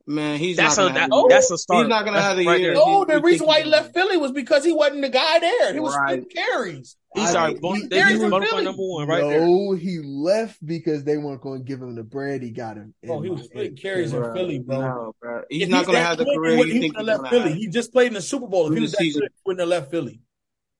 Man, 0.07 0.39
he's 0.39 0.57
That's 0.57 0.75
not 0.77 0.85
a 0.85 0.87
gonna 0.87 0.93
that, 0.95 0.99
have 1.01 1.09
oh, 1.13 1.27
the- 1.27 1.33
that's 1.35 1.51
a 1.51 1.57
start. 1.59 1.81
He's 1.85 1.89
not 1.89 2.03
gonna 2.03 2.17
That's 2.17 2.27
have 2.29 2.37
the 2.37 2.47
right 2.47 2.59
year. 2.59 2.69
there. 2.73 2.77
No, 2.77 2.83
oh, 2.83 2.99
you- 3.01 3.05
the 3.05 3.13
you 3.13 3.19
reason 3.21 3.39
think 3.39 3.47
why 3.47 3.57
he 3.57 3.63
he's 3.65 3.71
left 3.71 3.93
gonna 3.93 4.07
Philly 4.07 4.17
was 4.17 4.31
because 4.31 4.65
he 4.65 4.71
wasn't 4.71 5.01
the 5.01 5.09
guy 5.09 5.37
there. 5.39 5.71
He 5.73 5.79
was 5.79 5.95
Right. 5.95 6.23
splitting 6.23 6.29
carries. 6.29 6.95
He's 7.13 7.35
I- 7.35 7.41
our 7.41 7.47
he- 7.49 7.53
bon- 7.59 7.75
he- 7.75 7.87
they 7.87 8.01
he's 8.01 8.09
he's 8.13 8.23
in 8.23 8.29
bona 8.31 8.45
fide 8.45 8.49
Philly. 8.49 8.63
number 8.65 8.81
one 8.87 9.07
right 9.07 9.21
there. 9.21 9.41
no, 9.45 9.73
he 9.73 9.99
left 10.03 10.65
because 10.65 11.03
they 11.03 11.17
weren't 11.17 11.41
going 11.41 11.59
to 11.59 11.63
give 11.63 11.79
him 11.79 11.93
the 11.93 12.01
bread. 12.01 12.41
He 12.41 12.49
got 12.49 12.77
him. 12.77 12.95
Bro, 13.03 13.13
in 13.13 13.19
oh, 13.19 13.21
he 13.21 13.29
was 13.29 13.39
my- 13.41 13.45
splitting 13.45 13.75
carries 13.77 14.11
in 14.13 14.19
Bro, 14.19 14.33
Philly, 14.33 14.57
bro. 14.59 14.81
No, 14.81 15.15
bro. 15.21 15.41
He's 15.47 15.63
If 15.63 15.69
not 15.69 15.85
gonna 15.85 15.99
that 15.99 16.07
have 16.07 16.17
the 16.17 16.25
good, 16.25 16.37
career 16.37 16.49
he 16.49 16.55
you 16.55 16.57
wouldn't- 16.59 16.73
he 16.73 16.79
think 16.81 16.83
he's 16.97 17.03
wouldn't 17.03 17.07
gonna 17.07 17.21
left 17.21 17.31
Philly. 17.33 17.49
have. 17.49 17.57
He 17.59 17.67
just 17.67 17.93
played 17.93 18.07
in 18.07 18.13
the 18.15 18.21
Super 18.23 18.47
Bowl. 18.47 18.65
If 18.65 18.69
he 18.71 18.75
Through 18.77 18.81
was 18.81 18.91
the 18.93 18.97
that 18.97 19.03
season. 19.03 19.21
good, 19.21 19.29
he 19.35 19.41
wouldn't 19.45 19.59
have 19.59 19.69
left 19.69 19.91
Philly. 19.91 20.21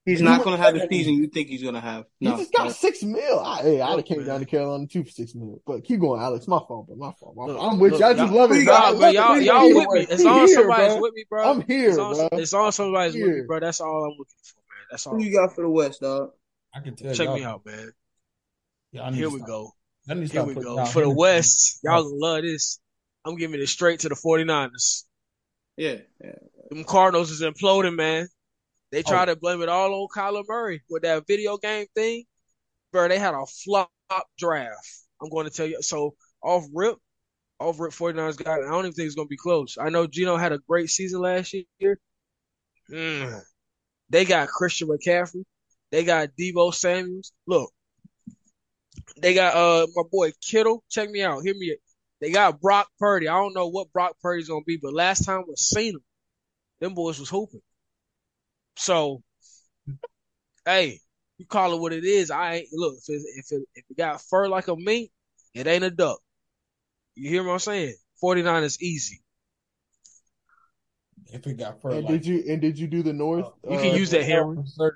He's 0.10 0.20
He 0.20 0.26
not 0.26 0.44
gonna 0.44 0.58
have 0.58 0.74
the 0.74 0.88
season 0.90 1.14
you 1.14 1.28
think 1.28 1.48
he's 1.50 1.62
gonna 1.64 1.80
have. 1.82 2.06
No, 2.20 2.32
He 2.32 2.36
No, 2.36 2.38
just 2.38 2.52
got 2.54 2.64
no. 2.66 2.72
six 2.72 3.04
mil. 3.04 3.40
I, 3.40 3.62
hey, 3.62 3.82
I'd 3.82 3.90
have 3.98 4.06
came 4.06 4.18
man. 4.20 4.28
down 4.28 4.40
to 4.40 4.46
Carolina 4.46 4.88
too 4.88 5.04
for 5.04 5.10
six 5.12 5.36
mil. 5.36 5.62
But 5.66 5.84
keep 5.84 6.00
going, 6.00 6.22
Alex. 6.22 6.48
My 6.48 6.60
fault, 6.68 6.88
bro. 6.88 6.96
My 6.96 7.12
fault. 7.20 7.36
My 7.36 7.46
fault. 7.48 7.60
I'm 7.74 7.80
with 7.80 7.92
look, 7.94 8.02
you. 8.02 8.06
I 8.08 8.14
just 8.14 8.32
y'all- 8.32 8.42
love 8.42 8.52
it, 8.52 8.66
bro. 8.66 8.74
Nah, 8.74 8.80
I 8.80 8.90
bro, 8.92 9.00
love 9.00 9.14
y'all 9.14 9.36
it. 9.36 9.44
y'all 9.44 9.62
He 9.68 9.74
with 9.74 9.88
me. 9.92 10.00
here, 10.00 10.08
As 10.12 10.20
he 10.20 10.26
long 10.26 10.40
as 10.42 10.50
here, 10.50 10.60
somebody's 10.60 10.94
bro. 10.94 11.02
with 11.02 11.14
me, 11.14 11.26
bro. 11.30 11.50
I'm 11.52 11.62
here, 11.62 11.90
as 11.92 11.98
long 11.98 12.12
as, 12.12 12.18
bro. 12.30 12.40
as 12.40 12.54
long 12.54 12.72
somebody's 12.72 13.14
with 13.14 13.24
me, 13.36 13.42
bro. 13.48 13.60
That's 13.60 13.82
all 13.82 14.04
I'm 14.06 14.10
looking 14.12 14.26
for, 14.44 14.58
man. 14.58 14.86
That's 14.92 15.06
all. 15.08 15.16
Who 15.16 15.24
you 15.24 15.34
got 15.34 15.54
for 15.56 15.62
the 15.62 15.70
West, 15.70 16.02
dog? 16.02 16.32
I 16.74 16.80
can 16.82 16.96
tell 16.96 17.14
Check 17.14 17.26
y'all. 17.28 17.36
me 17.36 17.44
out, 17.44 17.66
man. 17.66 17.92
Y'all 18.92 19.12
Here 19.12 19.30
we 19.30 19.40
go. 19.42 19.72
y'all 20.08 20.16
need 20.18 20.28
to 20.28 20.34
Here 20.34 20.44
we 20.44 20.56
go. 20.56 20.86
For 20.86 21.02
the 21.02 21.10
West, 21.10 21.80
y'all 21.84 22.04
gonna 22.04 22.16
love 22.16 22.42
this. 22.42 22.80
I'm 23.26 23.36
giving 23.38 23.62
it 23.62 23.68
straight 23.68 24.00
to 24.02 24.10
the 24.10 24.16
49ers. 24.16 25.04
Yeah, 25.78 25.98
yeah. 26.24 26.32
Them 26.70 26.84
Cardinals 26.84 27.32
is 27.32 27.42
imploding, 27.42 27.96
man. 27.96 28.28
They 28.92 29.04
try 29.04 29.24
Oh. 29.24 29.26
to 29.28 29.36
blame 29.36 29.62
it 29.62 29.70
all 29.70 29.94
on 29.94 30.08
Kyler 30.16 30.44
Murray 30.48 30.84
with 30.90 31.04
that 31.04 31.28
video 31.28 31.58
game 31.58 31.86
thing. 31.96 32.24
Bro, 32.92 33.10
they 33.10 33.20
had 33.20 33.36
a 33.36 33.46
flop 33.46 33.92
draft. 34.38 34.78
I'm 35.22 35.30
going 35.30 35.46
to 35.46 35.52
tell 35.52 35.68
you. 35.68 35.82
So 35.82 36.16
off 36.42 36.66
rip, 36.74 36.98
off 37.60 37.80
rip 37.80 37.92
49ers 37.92 38.44
got 38.44 38.60
it. 38.62 38.66
I 38.66 38.70
don't 38.70 38.86
even 38.86 38.94
think 38.94 39.06
it's 39.06 39.16
going 39.16 39.28
to 39.28 39.30
be 39.30 39.38
close. 39.38 39.78
I 39.80 39.90
know 39.90 40.08
Geno 40.08 40.38
had 40.38 40.54
a 40.54 40.58
great 40.60 40.90
season 40.90 41.22
last 41.22 41.54
year. 41.80 42.00
Mm. 42.90 43.42
They 44.10 44.26
got 44.26 44.48
Christian 44.48 44.88
McCaffrey. 44.88 45.44
They 45.92 46.04
got 46.04 46.30
Deebo 46.40 46.74
Samuels. 46.74 47.32
Look, 47.48 47.72
they 49.22 49.34
got 49.34 49.56
uh 49.56 49.88
my 49.96 50.04
boy 50.12 50.32
Kittle. 50.42 50.84
Check 50.90 51.10
me 51.10 51.22
out. 51.22 51.42
Hear 51.44 51.54
me. 51.56 51.76
They 52.22 52.32
got 52.32 52.60
Brock 52.62 52.88
Purdy. 53.00 53.28
I 53.28 53.38
don't 53.38 53.54
know 53.54 53.68
what 53.68 53.92
Brock 53.94 54.16
Purdy's 54.22 54.50
gonna 54.50 54.64
be, 54.66 54.78
but 54.78 54.94
last 54.94 55.26
time 55.26 55.44
we 55.48 55.56
seen 55.56 55.96
him, 55.96 56.04
them 56.80 56.94
boys 56.96 57.20
was 57.20 57.30
hooping. 57.30 57.62
So, 58.76 59.24
hey, 60.66 61.00
you 61.38 61.46
call 61.46 61.74
it 61.74 61.80
what 61.80 61.94
it 61.94 62.04
is. 62.04 62.32
I 62.32 62.56
ain't 62.56 62.68
look 62.74 62.96
if 62.98 63.10
it, 63.10 63.22
if 63.38 63.52
it 63.52 63.62
if 63.76 63.86
it 63.90 63.98
got 63.98 64.22
fur 64.22 64.48
like 64.48 64.68
a 64.68 64.76
mink, 64.76 65.12
it 65.54 65.68
ain't 65.68 65.84
a 65.84 65.92
duck. 65.92 66.20
You 67.16 67.30
hear 67.30 67.44
what 67.44 67.54
I'm 67.54 67.60
saying? 67.60 67.96
49 68.22 68.64
is 68.64 68.82
easy. 68.82 69.22
If 71.32 71.46
it 71.46 71.58
got 71.58 71.82
fur 71.82 71.92
And 71.92 72.04
like 72.06 72.14
did 72.14 72.26
you 72.26 72.44
and 72.48 72.62
did 72.62 72.78
you 72.80 72.88
do 72.88 73.04
the 73.04 73.14
North? 73.14 73.52
You 73.70 73.78
can 73.78 73.92
uh, 73.92 73.96
use 73.96 74.12
that 74.12 74.24
here. 74.26 74.46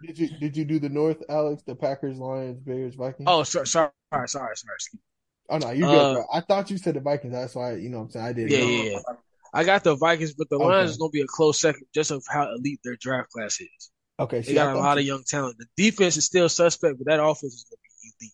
Did 0.06 0.18
you 0.18 0.30
did 0.40 0.58
you 0.58 0.66
do 0.66 0.80
the 0.80 0.90
North, 0.90 1.22
Alex? 1.30 1.64
The 1.64 1.76
Packers, 1.76 2.18
Lions, 2.18 2.60
Bears, 2.60 2.96
Vikings. 2.96 3.30
Oh, 3.30 3.44
sorry, 3.44 3.68
sorry, 3.68 3.92
sorry, 4.12 4.28
sorry. 4.28 4.56
sorry. 4.56 4.78
Oh 5.50 5.58
no, 5.58 5.72
you 5.72 5.86
Uh, 5.86 5.92
good. 5.92 6.14
Bro. 6.14 6.26
I 6.34 6.42
thought 6.42 6.72
you 6.72 6.78
said 6.78 6.96
the 6.96 7.02
Vikings. 7.02 7.34
That's 7.34 7.56
why 7.56 7.76
you 7.76 7.90
know 7.90 8.00
what 8.00 8.04
I'm 8.06 8.10
saying 8.12 8.26
I 8.26 8.34
didn't. 8.34 8.52
Yeah, 8.52 8.64
yeah, 8.64 8.92
yeah. 8.92 9.00
I 9.54 9.64
got 9.64 9.84
the 9.84 9.96
Vikings, 9.96 10.34
but 10.34 10.50
the 10.50 10.56
Okay. 10.56 10.66
Lions 10.66 10.92
is 10.92 10.98
gonna 10.98 11.12
be 11.12 11.22
a 11.22 11.28
close 11.28 11.60
second 11.62 11.86
just 11.94 12.12
of 12.12 12.24
how 12.28 12.52
elite 12.52 12.80
their 12.84 12.96
draft 12.96 13.30
class 13.32 13.60
is. 13.62 13.92
Okay, 14.20 14.38
They 14.38 14.44
see, 14.44 14.54
got 14.56 14.70
I 14.70 14.72
a 14.72 14.78
lot 14.78 14.94
you- 14.96 15.00
of 15.02 15.06
young 15.06 15.24
talent. 15.24 15.58
The 15.58 15.68
defense 15.78 16.18
is 16.18 16.26
still 16.26 16.50
suspect, 16.50 16.98
but 16.98 17.08
that 17.08 17.24
offense 17.24 17.54
is 17.54 17.66
gonna 17.70 17.80
be 18.02 18.14
elite. 18.26 18.34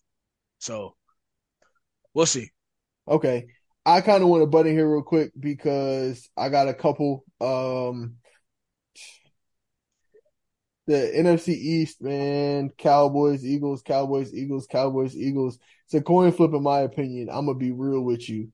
So 0.60 0.96
we'll 2.14 2.26
see. 2.26 2.50
Okay. 3.08 3.48
I 3.86 4.00
kind 4.02 4.22
of 4.22 4.28
want 4.28 4.42
to 4.42 4.46
butt 4.46 4.66
in 4.66 4.74
here 4.74 4.90
real 4.90 5.02
quick 5.02 5.32
because 5.38 6.28
I 6.36 6.48
got 6.50 6.68
a 6.68 6.74
couple. 6.74 7.24
Um, 7.40 8.16
the 10.86 11.12
NFC 11.16 11.54
East, 11.54 12.02
man, 12.02 12.70
Cowboys, 12.76 13.44
Eagles, 13.44 13.82
Cowboys, 13.82 14.34
Eagles, 14.34 14.66
Cowboys, 14.66 15.16
Eagles. 15.16 15.58
It's 15.86 15.94
a 15.94 16.00
coin 16.02 16.32
flip, 16.32 16.52
in 16.52 16.62
my 16.62 16.80
opinion. 16.80 17.28
I'm 17.30 17.46
gonna 17.46 17.58
be 17.58 17.72
real 17.72 18.00
with 18.00 18.28
you. 18.28 18.48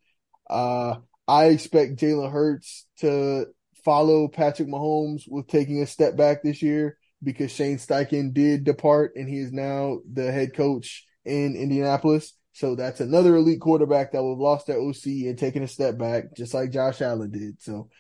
Uh, 0.49 0.97
I 1.29 1.47
expect 1.47 1.97
Jalen 1.97 2.31
Hurts 2.31 2.87
to 2.99 3.47
follow 3.85 4.29
Patrick 4.29 4.69
Mahomes 4.69 5.23
with 5.29 5.47
taking 5.49 5.83
a 5.83 5.87
step 5.87 6.17
back 6.17 6.43
this 6.43 6.63
year 6.63 6.99
because 7.23 7.51
Shane 7.51 7.79
Steichen 7.79 8.33
did 8.33 8.65
depart 8.65 9.13
and 9.17 9.29
he 9.29 9.39
is 9.39 9.53
now 9.53 9.99
the 10.13 10.31
head 10.31 10.55
coach 10.55 11.05
in 11.25 11.57
Indianapolis. 11.57 12.33
So 12.53 12.75
that's 12.75 13.01
another 13.01 13.37
elite 13.37 13.61
quarterback 13.61 14.13
that 14.13 14.23
would 14.23 14.31
have 14.31 14.39
lost 14.39 14.67
their 14.67 14.81
OC 14.81 15.07
and 15.27 15.39
taken 15.39 15.63
a 15.63 15.69
step 15.69 15.99
back, 15.99 16.35
just 16.37 16.55
like 16.55 16.71
Josh 16.71 17.03
Allen 17.03 17.31
did. 17.31 17.61
So 17.61 17.91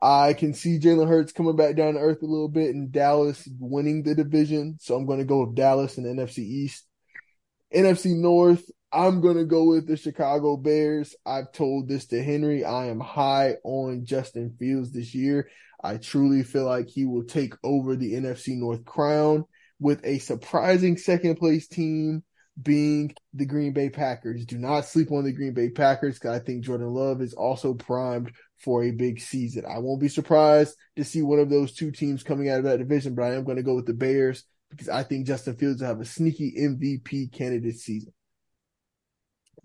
I 0.00 0.32
can 0.34 0.54
see 0.54 0.78
Jalen 0.78 1.08
Hurts 1.08 1.32
coming 1.32 1.56
back 1.56 1.76
down 1.76 1.94
to 1.94 2.00
earth 2.00 2.22
a 2.22 2.26
little 2.26 2.48
bit 2.48 2.74
and 2.74 2.92
Dallas 2.92 3.46
winning 3.58 4.02
the 4.02 4.14
division. 4.14 4.78
So 4.80 4.94
I'm 4.94 5.06
going 5.06 5.18
to 5.18 5.24
go 5.24 5.44
with 5.44 5.54
Dallas 5.54 5.98
and 5.98 6.06
NFC 6.06 6.38
East. 6.38 6.86
NFC 7.74 8.16
North, 8.16 8.64
I'm 8.92 9.20
going 9.20 9.36
to 9.36 9.44
go 9.44 9.64
with 9.64 9.86
the 9.86 9.96
Chicago 9.96 10.56
Bears. 10.56 11.14
I've 11.26 11.52
told 11.52 11.88
this 11.88 12.06
to 12.06 12.22
Henry. 12.22 12.64
I 12.64 12.86
am 12.86 13.00
high 13.00 13.56
on 13.64 14.04
Justin 14.04 14.54
Fields 14.58 14.92
this 14.92 15.14
year. 15.14 15.48
I 15.82 15.98
truly 15.98 16.42
feel 16.42 16.64
like 16.64 16.88
he 16.88 17.04
will 17.04 17.24
take 17.24 17.54
over 17.62 17.96
the 17.96 18.14
NFC 18.14 18.56
North 18.56 18.84
crown 18.84 19.44
with 19.78 20.04
a 20.04 20.18
surprising 20.18 20.96
second 20.96 21.36
place 21.36 21.68
team 21.68 22.22
being 22.60 23.14
the 23.34 23.44
Green 23.44 23.72
Bay 23.72 23.90
Packers. 23.90 24.46
Do 24.46 24.56
not 24.56 24.86
sleep 24.86 25.12
on 25.12 25.24
the 25.24 25.32
Green 25.32 25.52
Bay 25.52 25.68
Packers 25.70 26.18
because 26.18 26.40
I 26.40 26.42
think 26.42 26.64
Jordan 26.64 26.88
Love 26.88 27.20
is 27.20 27.34
also 27.34 27.74
primed 27.74 28.32
for 28.58 28.82
a 28.82 28.92
big 28.92 29.20
season. 29.20 29.64
I 29.66 29.78
won't 29.78 30.00
be 30.00 30.08
surprised 30.08 30.74
to 30.96 31.04
see 31.04 31.22
one 31.22 31.38
of 31.38 31.50
those 31.50 31.74
two 31.74 31.90
teams 31.90 32.22
coming 32.22 32.48
out 32.48 32.58
of 32.58 32.64
that 32.64 32.78
division, 32.78 33.14
but 33.14 33.24
I 33.24 33.34
am 33.34 33.44
going 33.44 33.58
to 33.58 33.62
go 33.62 33.74
with 33.74 33.86
the 33.86 33.94
Bears 33.94 34.44
because 34.70 34.88
I 34.88 35.02
think 35.02 35.26
Justin 35.26 35.56
Fields 35.56 35.80
will 35.80 35.88
have 35.88 36.00
a 36.00 36.06
sneaky 36.06 36.54
MVP 36.58 37.32
candidate 37.32 37.76
season. 37.76 38.12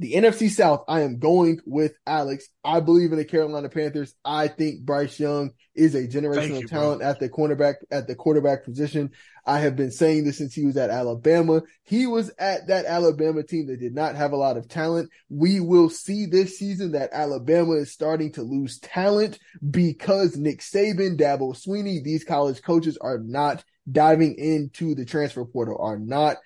The 0.02 0.14
NFC 0.14 0.50
South, 0.50 0.84
I 0.88 1.02
am 1.02 1.20
going 1.20 1.60
with 1.64 1.94
Alex. 2.08 2.50
I 2.64 2.80
believe 2.80 3.12
in 3.12 3.20
the 3.20 3.24
Carolina 3.24 3.70
Panthers. 3.70 4.16
I 4.26 4.48
think 4.48 4.82
Bryce 4.82 5.20
Young 5.20 5.52
is 5.76 5.94
a 5.94 6.08
generational 6.08 6.62
you, 6.62 6.68
talent 6.68 7.02
bro. 7.02 7.10
at 7.10 7.20
the 7.20 7.30
cornerback 7.30 7.76
at 7.92 8.08
the 8.08 8.16
quarterback 8.16 8.66
position. 8.66 9.12
I 9.46 9.60
have 9.60 9.76
been 9.76 9.92
saying 9.92 10.24
this 10.24 10.40
since 10.40 10.56
he 10.56 10.66
was 10.66 10.76
at 10.76 10.90
Alabama. 10.90 11.62
He 11.84 12.08
was 12.08 12.32
at 12.40 12.66
that 12.66 12.86
Alabama 12.86 13.44
team 13.44 13.68
that 13.68 13.80
did 13.80 13.94
not 13.94 14.16
have 14.16 14.32
a 14.32 14.38
lot 14.38 14.58
of 14.58 14.68
talent. 14.68 15.12
We 15.30 15.60
will 15.60 15.92
see 15.92 16.26
this 16.26 16.58
season 16.58 16.94
that 16.94 17.14
Alabama 17.14 17.74
is 17.74 17.92
starting 17.92 18.32
to 18.32 18.42
lose 18.42 18.80
talent 18.80 19.38
because 19.70 20.36
Nick 20.36 20.62
Saban, 20.62 21.16
Dabo 21.16 21.56
Swinney, 21.56 22.04
these 22.04 22.24
college 22.24 22.64
coaches 22.64 22.98
are 23.00 23.20
not 23.20 23.64
diving 23.92 24.34
into 24.40 24.96
the 24.96 25.06
transfer 25.06 25.46
portal, 25.46 25.78
are 25.80 26.00
not 26.00 26.38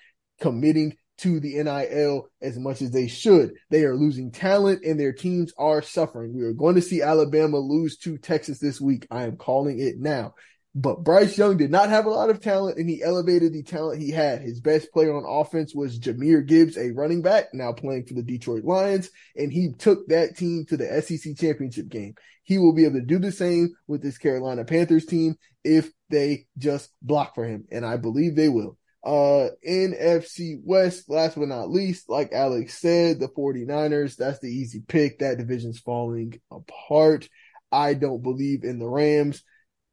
committing 0.42 0.98
to 1.18 1.40
the 1.40 1.62
NIL 1.64 2.28
as 2.42 2.58
much 2.58 2.82
as 2.82 2.92
they 2.92 3.08
should. 3.08 3.54
They 3.70 3.84
are 3.84 3.96
losing 3.96 4.32
talent 4.32 4.84
and 4.84 5.00
their 5.00 5.14
teams 5.14 5.54
are 5.58 5.82
suffering. 5.82 6.36
We 6.36 6.44
are 6.44 6.54
going 6.54 6.76
to 6.76 6.82
see 6.82 7.02
Alabama 7.02 7.58
lose 7.58 7.98
to 8.00 8.18
Texas 8.18 8.60
this 8.60 8.82
week. 8.82 9.08
I 9.10 9.24
am 9.24 9.38
calling 9.38 9.80
it 9.80 9.96
now. 9.98 10.34
But 10.78 11.06
Bryce 11.06 11.38
Young 11.38 11.56
did 11.56 11.72
not 11.72 11.88
have 11.88 12.06
a 12.06 12.10
lot 12.10 12.30
of 12.30 12.42
talent 12.42 12.78
and 12.78 12.90
he 12.90 13.02
elevated 13.02 13.54
the 13.54 13.64
talent 13.64 14.02
he 14.02 14.12
had. 14.12 14.42
His 14.42 14.60
best 14.60 14.92
player 14.92 15.16
on 15.16 15.24
offense 15.26 15.74
was 15.74 15.98
Jahmyr 15.98 16.46
Gibbs, 16.46 16.78
a 16.78 16.92
running 16.92 17.22
back 17.22 17.54
now 17.54 17.72
playing 17.72 18.06
for 18.06 18.14
the 18.14 18.22
Detroit 18.22 18.66
Lions, 18.66 19.10
and 19.38 19.54
he 19.54 19.72
took 19.72 20.06
that 20.10 20.36
team 20.36 20.66
to 20.66 20.76
the 20.76 21.02
SEC 21.02 21.38
championship 21.38 21.88
game. 21.88 22.16
He 22.44 22.58
will 22.58 22.74
be 22.74 22.84
able 22.84 23.00
to 23.00 23.06
do 23.06 23.20
the 23.20 23.32
same 23.32 23.70
with 23.88 24.04
this 24.04 24.18
Carolina 24.18 24.66
Panthers 24.66 25.06
team 25.06 25.36
if 25.64 25.90
they 26.10 26.46
just 26.58 26.92
block 27.02 27.36
for 27.36 27.46
him. 27.46 27.66
And 27.72 27.86
I 27.86 27.96
believe 27.96 28.36
they 28.36 28.50
will. 28.50 28.78
Uh, 29.06 29.50
NFC 29.68 30.60
West, 30.64 31.10
last 31.10 31.38
but 31.38 31.48
not 31.48 31.70
least, 31.70 32.10
like 32.10 32.34
Alex 32.34 32.80
said, 32.80 33.20
the 33.20 33.28
49ers, 33.28 34.16
that's 34.16 34.40
the 34.40 34.48
easy 34.48 34.82
pick. 34.88 35.20
That 35.20 35.38
division's 35.38 35.80
falling 35.80 36.42
apart. 36.52 37.30
I 37.72 37.94
don't 37.94 38.24
believe 38.24 38.64
in 38.64 38.80
the 38.80 38.88
Rams. 38.88 39.44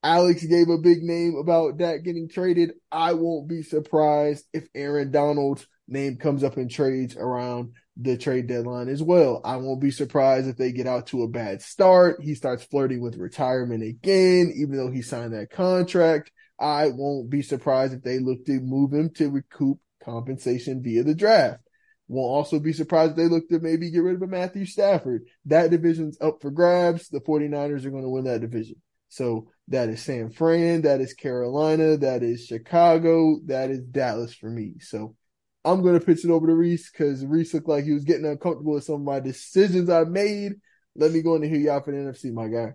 Alex 0.02 0.44
gave 0.44 0.68
a 0.68 0.78
big 0.78 1.02
name 1.02 1.36
about 1.36 1.78
that 1.78 2.02
getting 2.04 2.28
traded. 2.28 2.72
I 2.90 3.12
won't 3.12 3.48
be 3.48 3.62
surprised 3.62 4.46
if 4.52 4.66
Aaron 4.74 5.10
Donald's 5.10 5.66
name 5.86 6.16
comes 6.16 6.42
up 6.42 6.56
in 6.56 6.68
trades 6.68 7.16
around 7.16 7.74
the 7.96 8.16
trade 8.16 8.46
deadline 8.46 8.88
as 8.88 9.02
well. 9.02 9.40
I 9.44 9.56
won't 9.56 9.80
be 9.80 9.90
surprised 9.90 10.48
if 10.48 10.56
they 10.56 10.72
get 10.72 10.86
out 10.86 11.08
to 11.08 11.22
a 11.22 11.28
bad 11.28 11.62
start. 11.62 12.22
He 12.22 12.34
starts 12.34 12.64
flirting 12.64 13.00
with 13.00 13.16
retirement 13.16 13.82
again, 13.82 14.52
even 14.56 14.76
though 14.76 14.90
he 14.90 15.02
signed 15.02 15.34
that 15.34 15.50
contract. 15.50 16.32
I 16.62 16.88
won't 16.88 17.28
be 17.28 17.42
surprised 17.42 17.92
if 17.92 18.02
they 18.02 18.20
look 18.20 18.46
to 18.46 18.60
move 18.60 18.92
him 18.92 19.10
to 19.14 19.30
recoup 19.30 19.78
compensation 20.04 20.82
via 20.82 21.02
the 21.02 21.14
draft. 21.14 21.60
Won't 22.06 22.30
also 22.30 22.60
be 22.60 22.72
surprised 22.72 23.12
if 23.12 23.16
they 23.16 23.28
look 23.28 23.48
to 23.48 23.58
maybe 23.58 23.90
get 23.90 24.02
rid 24.02 24.14
of 24.14 24.22
a 24.22 24.26
Matthew 24.28 24.64
Stafford. 24.64 25.24
That 25.46 25.70
division's 25.70 26.16
up 26.20 26.40
for 26.40 26.50
grabs. 26.50 27.08
The 27.08 27.20
49ers 27.20 27.84
are 27.84 27.90
going 27.90 28.04
to 28.04 28.08
win 28.08 28.24
that 28.24 28.42
division. 28.42 28.76
So 29.08 29.48
that 29.68 29.88
is 29.88 30.02
San 30.02 30.30
Fran, 30.30 30.82
that 30.82 31.00
is 31.00 31.14
Carolina, 31.14 31.96
that 31.98 32.22
is 32.22 32.46
Chicago, 32.46 33.40
that 33.46 33.70
is 33.70 33.80
Dallas 33.80 34.34
for 34.34 34.48
me. 34.48 34.74
So 34.80 35.16
I'm 35.64 35.82
going 35.82 35.98
to 35.98 36.04
pitch 36.04 36.24
it 36.24 36.30
over 36.30 36.46
to 36.46 36.54
Reese 36.54 36.90
because 36.90 37.24
Reese 37.24 37.54
looked 37.54 37.68
like 37.68 37.84
he 37.84 37.92
was 37.92 38.04
getting 38.04 38.26
uncomfortable 38.26 38.74
with 38.74 38.84
some 38.84 38.96
of 38.96 39.02
my 39.02 39.20
decisions 39.20 39.90
I 39.90 40.04
made. 40.04 40.52
Let 40.94 41.12
me 41.12 41.22
go 41.22 41.34
in 41.34 41.42
and 41.42 41.52
hear 41.52 41.60
y'all 41.60 41.82
for 41.82 41.90
the 41.92 41.98
NFC, 41.98 42.32
my 42.32 42.48
guy. 42.48 42.74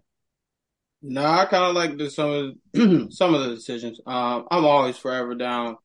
No, 1.01 1.23
I 1.23 1.45
kind 1.45 1.63
of 1.63 1.75
like 1.75 1.97
the, 1.97 2.09
some 2.09 2.31
of 2.73 3.11
some 3.13 3.33
of 3.33 3.41
the 3.43 3.55
decisions. 3.55 3.99
Um, 4.05 4.47
I'm 4.49 4.65
always 4.65 4.97
forever 4.97 5.35
down 5.35 5.77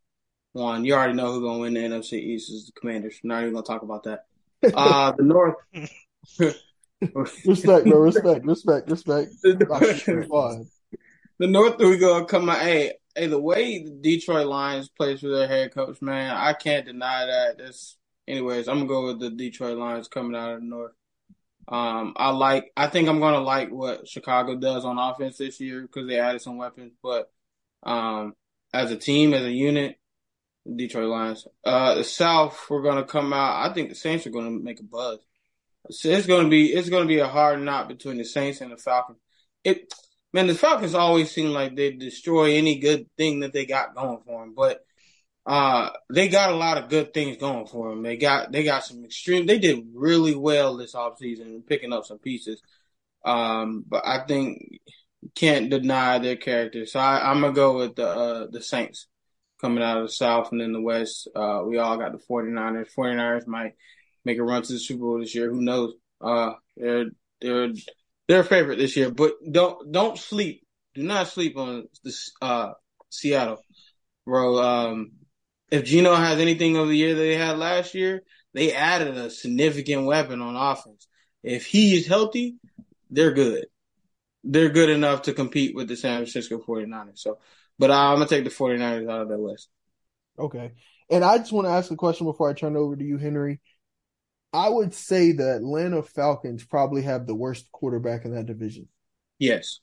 one. 0.52 0.84
You 0.84 0.94
already 0.94 1.14
know 1.14 1.32
who's 1.32 1.42
gonna 1.42 1.58
win 1.58 1.74
the 1.74 1.80
NFC 1.80 2.14
East 2.14 2.50
is 2.50 2.66
the 2.66 2.80
Commanders. 2.80 3.18
I'm 3.22 3.28
not 3.28 3.42
even 3.42 3.54
gonna 3.54 3.64
talk 3.64 3.82
about 3.82 4.04
that. 4.04 4.24
Uh, 4.74 5.12
the 5.12 5.24
North. 5.24 5.56
Respect, 7.44 7.86
bro. 7.86 7.98
Respect, 7.98 8.44
respect, 8.46 8.88
respect. 8.88 9.32
the. 11.38 11.46
North 11.48 11.78
we 11.78 11.98
gonna 11.98 12.24
come 12.24 12.48
out. 12.48 12.60
Hey, 12.60 12.92
hey, 13.16 13.26
the 13.26 13.40
way 13.40 13.82
the 13.82 13.90
Detroit 13.90 14.46
Lions 14.46 14.88
plays 14.88 15.20
for 15.20 15.28
their 15.28 15.48
head 15.48 15.74
coach, 15.74 16.00
man, 16.00 16.34
I 16.34 16.52
can't 16.52 16.86
deny 16.86 17.26
that. 17.26 17.58
That's, 17.58 17.96
anyways, 18.28 18.68
I'm 18.68 18.86
gonna 18.86 18.88
go 18.88 19.06
with 19.06 19.20
the 19.20 19.30
Detroit 19.30 19.78
Lions 19.78 20.06
coming 20.06 20.36
out 20.36 20.52
of 20.52 20.60
the 20.60 20.66
North. 20.66 20.92
Um, 21.68 22.14
I 22.16 22.30
like. 22.30 22.72
I 22.76 22.88
think 22.88 23.08
I'm 23.08 23.20
gonna 23.20 23.40
like 23.40 23.70
what 23.70 24.08
Chicago 24.08 24.56
does 24.56 24.84
on 24.84 24.98
offense 24.98 25.38
this 25.38 25.60
year 25.60 25.82
because 25.82 26.08
they 26.08 26.18
added 26.18 26.42
some 26.42 26.58
weapons. 26.58 26.92
But 27.02 27.30
um, 27.82 28.34
as 28.72 28.90
a 28.90 28.96
team, 28.96 29.32
as 29.32 29.44
a 29.44 29.50
unit, 29.50 29.96
Detroit 30.76 31.08
Lions. 31.08 31.46
Uh, 31.64 31.96
the 31.96 32.04
South, 32.04 32.66
we're 32.68 32.82
gonna 32.82 33.04
come 33.04 33.32
out. 33.32 33.68
I 33.68 33.74
think 33.74 33.88
the 33.88 33.94
Saints 33.94 34.26
are 34.26 34.30
gonna 34.30 34.50
make 34.50 34.80
a 34.80 34.84
buzz. 34.84 35.18
So 35.90 36.08
it's 36.08 36.26
gonna 36.26 36.48
be 36.48 36.72
it's 36.72 36.88
gonna 36.88 37.06
be 37.06 37.18
a 37.18 37.26
hard 37.26 37.60
knot 37.60 37.88
between 37.88 38.18
the 38.18 38.24
Saints 38.24 38.60
and 38.60 38.72
the 38.72 38.76
Falcons. 38.76 39.18
It 39.64 39.92
man, 40.32 40.46
the 40.46 40.54
Falcons 40.54 40.94
always 40.94 41.30
seem 41.30 41.48
like 41.50 41.74
they 41.74 41.92
destroy 41.92 42.54
any 42.54 42.78
good 42.78 43.06
thing 43.16 43.40
that 43.40 43.52
they 43.52 43.66
got 43.66 43.94
going 43.94 44.20
for 44.24 44.40
them, 44.40 44.54
but 44.54 44.84
uh, 45.44 45.90
they 46.12 46.28
got 46.28 46.50
a 46.50 46.56
lot 46.56 46.78
of 46.78 46.88
good 46.88 47.12
things 47.12 47.36
going 47.36 47.66
for 47.66 47.90
them. 47.90 48.02
They 48.02 48.16
got 48.16 48.52
they 48.52 48.62
got 48.62 48.84
some 48.84 49.04
extreme. 49.04 49.46
They 49.46 49.58
did 49.58 49.86
really 49.94 50.34
well 50.34 50.76
this 50.76 50.94
offseason 50.94 51.66
picking 51.66 51.92
up 51.92 52.06
some 52.06 52.18
pieces. 52.18 52.62
Um, 53.24 53.84
but 53.86 54.06
I 54.06 54.24
think 54.26 54.80
can't 55.34 55.70
deny 55.70 56.18
their 56.18 56.36
character. 56.36 56.86
So 56.86 57.00
I, 57.00 57.30
I'm 57.30 57.40
gonna 57.40 57.52
go 57.52 57.78
with 57.78 57.96
the 57.96 58.06
uh, 58.06 58.46
the 58.50 58.62
Saints 58.62 59.06
coming 59.60 59.82
out 59.82 59.98
of 59.98 60.04
the 60.04 60.12
South 60.12 60.52
and 60.52 60.60
then 60.60 60.72
the 60.72 60.80
West. 60.80 61.28
Uh, 61.34 61.62
we 61.66 61.78
all 61.78 61.96
got 61.96 62.12
the 62.12 62.18
49ers. 62.18 62.94
49ers 62.96 63.46
might 63.46 63.74
make 64.24 64.38
a 64.38 64.42
run 64.44 64.62
to 64.62 64.72
the 64.72 64.78
Super 64.78 65.00
Bowl 65.00 65.20
this 65.20 65.34
year. 65.34 65.50
Who 65.50 65.60
knows? 65.60 65.94
Uh, 66.20 66.52
they're 66.76 67.06
they're 67.40 68.40
a 68.40 68.44
favorite 68.44 68.78
this 68.78 68.96
year, 68.96 69.10
but 69.10 69.32
don't 69.50 69.90
don't 69.90 70.18
sleep. 70.18 70.64
Do 70.94 71.02
not 71.02 71.28
sleep 71.28 71.56
on 71.56 71.88
this 72.04 72.30
uh 72.40 72.72
Seattle, 73.10 73.62
bro. 74.24 74.62
Um, 74.62 75.12
if 75.72 75.84
Geno 75.84 76.14
has 76.14 76.38
anything 76.38 76.76
of 76.76 76.88
the 76.88 76.96
year 76.96 77.14
that 77.14 77.20
they 77.20 77.34
had 77.34 77.56
last 77.56 77.94
year, 77.94 78.22
they 78.52 78.74
added 78.74 79.16
a 79.16 79.30
significant 79.30 80.04
weapon 80.04 80.42
on 80.42 80.54
offense. 80.54 81.08
If 81.42 81.64
he 81.64 81.96
is 81.96 82.06
healthy, 82.06 82.56
they're 83.10 83.32
good. 83.32 83.64
They're 84.44 84.68
good 84.68 84.90
enough 84.90 85.22
to 85.22 85.32
compete 85.32 85.74
with 85.74 85.88
the 85.88 85.96
San 85.96 86.18
Francisco 86.18 86.58
49ers. 86.58 87.18
So, 87.18 87.38
but 87.78 87.90
uh, 87.90 87.94
I'm 87.94 88.16
gonna 88.16 88.28
take 88.28 88.44
the 88.44 88.50
49ers 88.50 89.10
out 89.10 89.22
of 89.22 89.28
that 89.30 89.40
list. 89.40 89.70
Okay. 90.38 90.72
And 91.10 91.24
I 91.24 91.38
just 91.38 91.52
want 91.52 91.66
to 91.66 91.72
ask 91.72 91.90
a 91.90 91.96
question 91.96 92.26
before 92.26 92.50
I 92.50 92.52
turn 92.52 92.76
it 92.76 92.78
over 92.78 92.94
to 92.94 93.04
you, 93.04 93.16
Henry. 93.16 93.60
I 94.52 94.68
would 94.68 94.92
say 94.92 95.32
the 95.32 95.56
Atlanta 95.56 96.02
Falcons 96.02 96.64
probably 96.64 97.02
have 97.02 97.26
the 97.26 97.34
worst 97.34 97.72
quarterback 97.72 98.26
in 98.26 98.34
that 98.34 98.44
division. 98.44 98.88
Yes. 99.38 99.80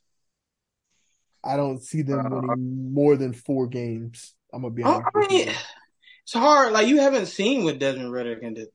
I 1.44 1.58
don't 1.58 1.82
see 1.82 2.04
them 2.04 2.20
Uh, 2.20 2.30
winning 2.30 2.94
more 2.94 3.16
than 3.16 3.34
four 3.34 3.66
games. 3.66 4.36
I'm 4.54 4.62
gonna 4.62 4.74
be 4.74 4.84
I, 4.84 4.90
honest. 4.90 5.10
I 5.16 5.28
mean, 5.28 5.50
it's 5.50 6.34
hard. 6.34 6.74
Like 6.74 6.88
you 6.88 7.00
haven't 7.00 7.28
seen 7.28 7.64
what 7.64 7.80
Desmond 7.80 8.12
Ridder 8.12 8.38
can 8.38 8.54
do. 8.54 8.68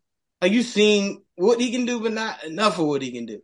Like 0.42 0.52
you've 0.52 0.66
seen 0.66 1.22
what 1.36 1.60
he 1.60 1.70
can 1.70 1.86
do, 1.86 2.00
but 2.00 2.12
not 2.12 2.44
enough 2.44 2.78
of 2.78 2.86
what 2.86 3.02
he 3.02 3.12
can 3.12 3.26
do. 3.26 3.40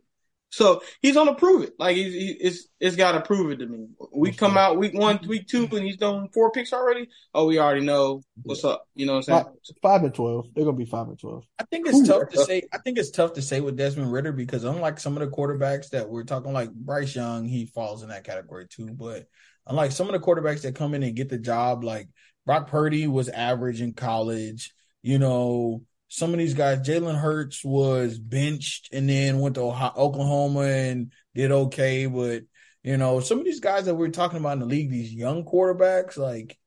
So 0.51 0.83
he's 1.01 1.15
gonna 1.15 1.33
prove 1.33 1.63
it. 1.63 1.73
Like 1.79 1.95
he's 1.95 2.13
he, 2.13 2.37
it's 2.39 2.67
it's 2.79 2.97
got 2.97 3.13
to 3.13 3.21
prove 3.21 3.51
it 3.51 3.59
to 3.59 3.65
me. 3.65 3.87
We 4.13 4.33
come 4.33 4.57
out 4.57 4.77
week 4.77 4.93
one, 4.93 5.19
week 5.25 5.47
two, 5.47 5.63
and 5.71 5.85
he's 5.85 5.95
done 5.95 6.27
four 6.33 6.51
picks 6.51 6.73
already. 6.73 7.07
Oh, 7.33 7.47
we 7.47 7.57
already 7.57 7.85
know 7.85 8.21
what's 8.43 8.65
up. 8.65 8.85
You 8.93 9.05
know 9.05 9.13
what 9.13 9.29
I'm 9.29 9.43
saying? 9.43 9.45
Five 9.81 10.03
and 10.03 10.13
twelve. 10.13 10.47
They're 10.53 10.65
gonna 10.65 10.75
be 10.75 10.85
five 10.85 11.07
and 11.07 11.17
twelve. 11.17 11.45
I 11.57 11.63
think 11.63 11.87
it's 11.87 11.99
Ooh, 11.99 12.05
tough 12.05 12.29
to 12.29 12.35
tough. 12.35 12.47
say. 12.47 12.63
I 12.73 12.79
think 12.79 12.97
it's 12.97 13.11
tough 13.11 13.33
to 13.33 13.41
say 13.41 13.61
with 13.61 13.77
Desmond 13.77 14.11
Ridder 14.11 14.33
because 14.33 14.65
unlike 14.65 14.99
some 14.99 15.15
of 15.15 15.21
the 15.21 15.33
quarterbacks 15.33 15.91
that 15.91 16.09
we're 16.09 16.25
talking, 16.25 16.51
like 16.51 16.73
Bryce 16.73 17.15
Young, 17.15 17.45
he 17.45 17.65
falls 17.65 18.03
in 18.03 18.09
that 18.09 18.25
category 18.25 18.67
too. 18.67 18.87
But 18.91 19.27
unlike 19.67 19.91
some 19.91 20.07
of 20.07 20.13
the 20.13 20.19
quarterbacks 20.25 20.61
that 20.61 20.75
come 20.75 20.93
in 20.93 21.03
and 21.03 21.15
get 21.15 21.29
the 21.29 21.37
job, 21.37 21.83
like 21.83 22.07
Brock 22.45 22.67
Purdy 22.69 23.07
was 23.07 23.29
average 23.29 23.81
in 23.81 23.93
college. 23.93 24.73
You 25.03 25.19
know, 25.19 25.83
some 26.07 26.31
of 26.33 26.37
these 26.39 26.53
guys, 26.53 26.79
Jalen 26.87 27.19
Hurts 27.19 27.63
was 27.63 28.17
benched 28.19 28.89
and 28.93 29.09
then 29.09 29.39
went 29.39 29.55
to 29.55 29.61
Ohio, 29.61 29.93
Oklahoma 29.95 30.61
and 30.61 31.11
did 31.35 31.51
okay. 31.51 32.05
But 32.05 32.43
you 32.83 32.97
know, 32.97 33.19
some 33.19 33.39
of 33.39 33.45
these 33.45 33.59
guys 33.59 33.85
that 33.85 33.95
we're 33.95 34.09
talking 34.09 34.39
about 34.39 34.53
in 34.53 34.59
the 34.59 34.65
league, 34.65 34.89
these 34.89 35.13
young 35.13 35.45
quarterbacks 35.45 36.17
like 36.17 36.57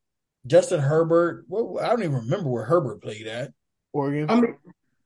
Justin 0.47 0.81
Herbert. 0.81 1.45
What 1.49 1.83
I 1.83 1.89
don't 1.89 2.01
even 2.03 2.15
remember 2.15 2.49
where 2.51 2.65
Herbert 2.65 3.03
played 3.03 3.27
at. 3.27 3.53
Oregon. 3.93 4.31
I 4.31 4.41
mean, 4.41 4.57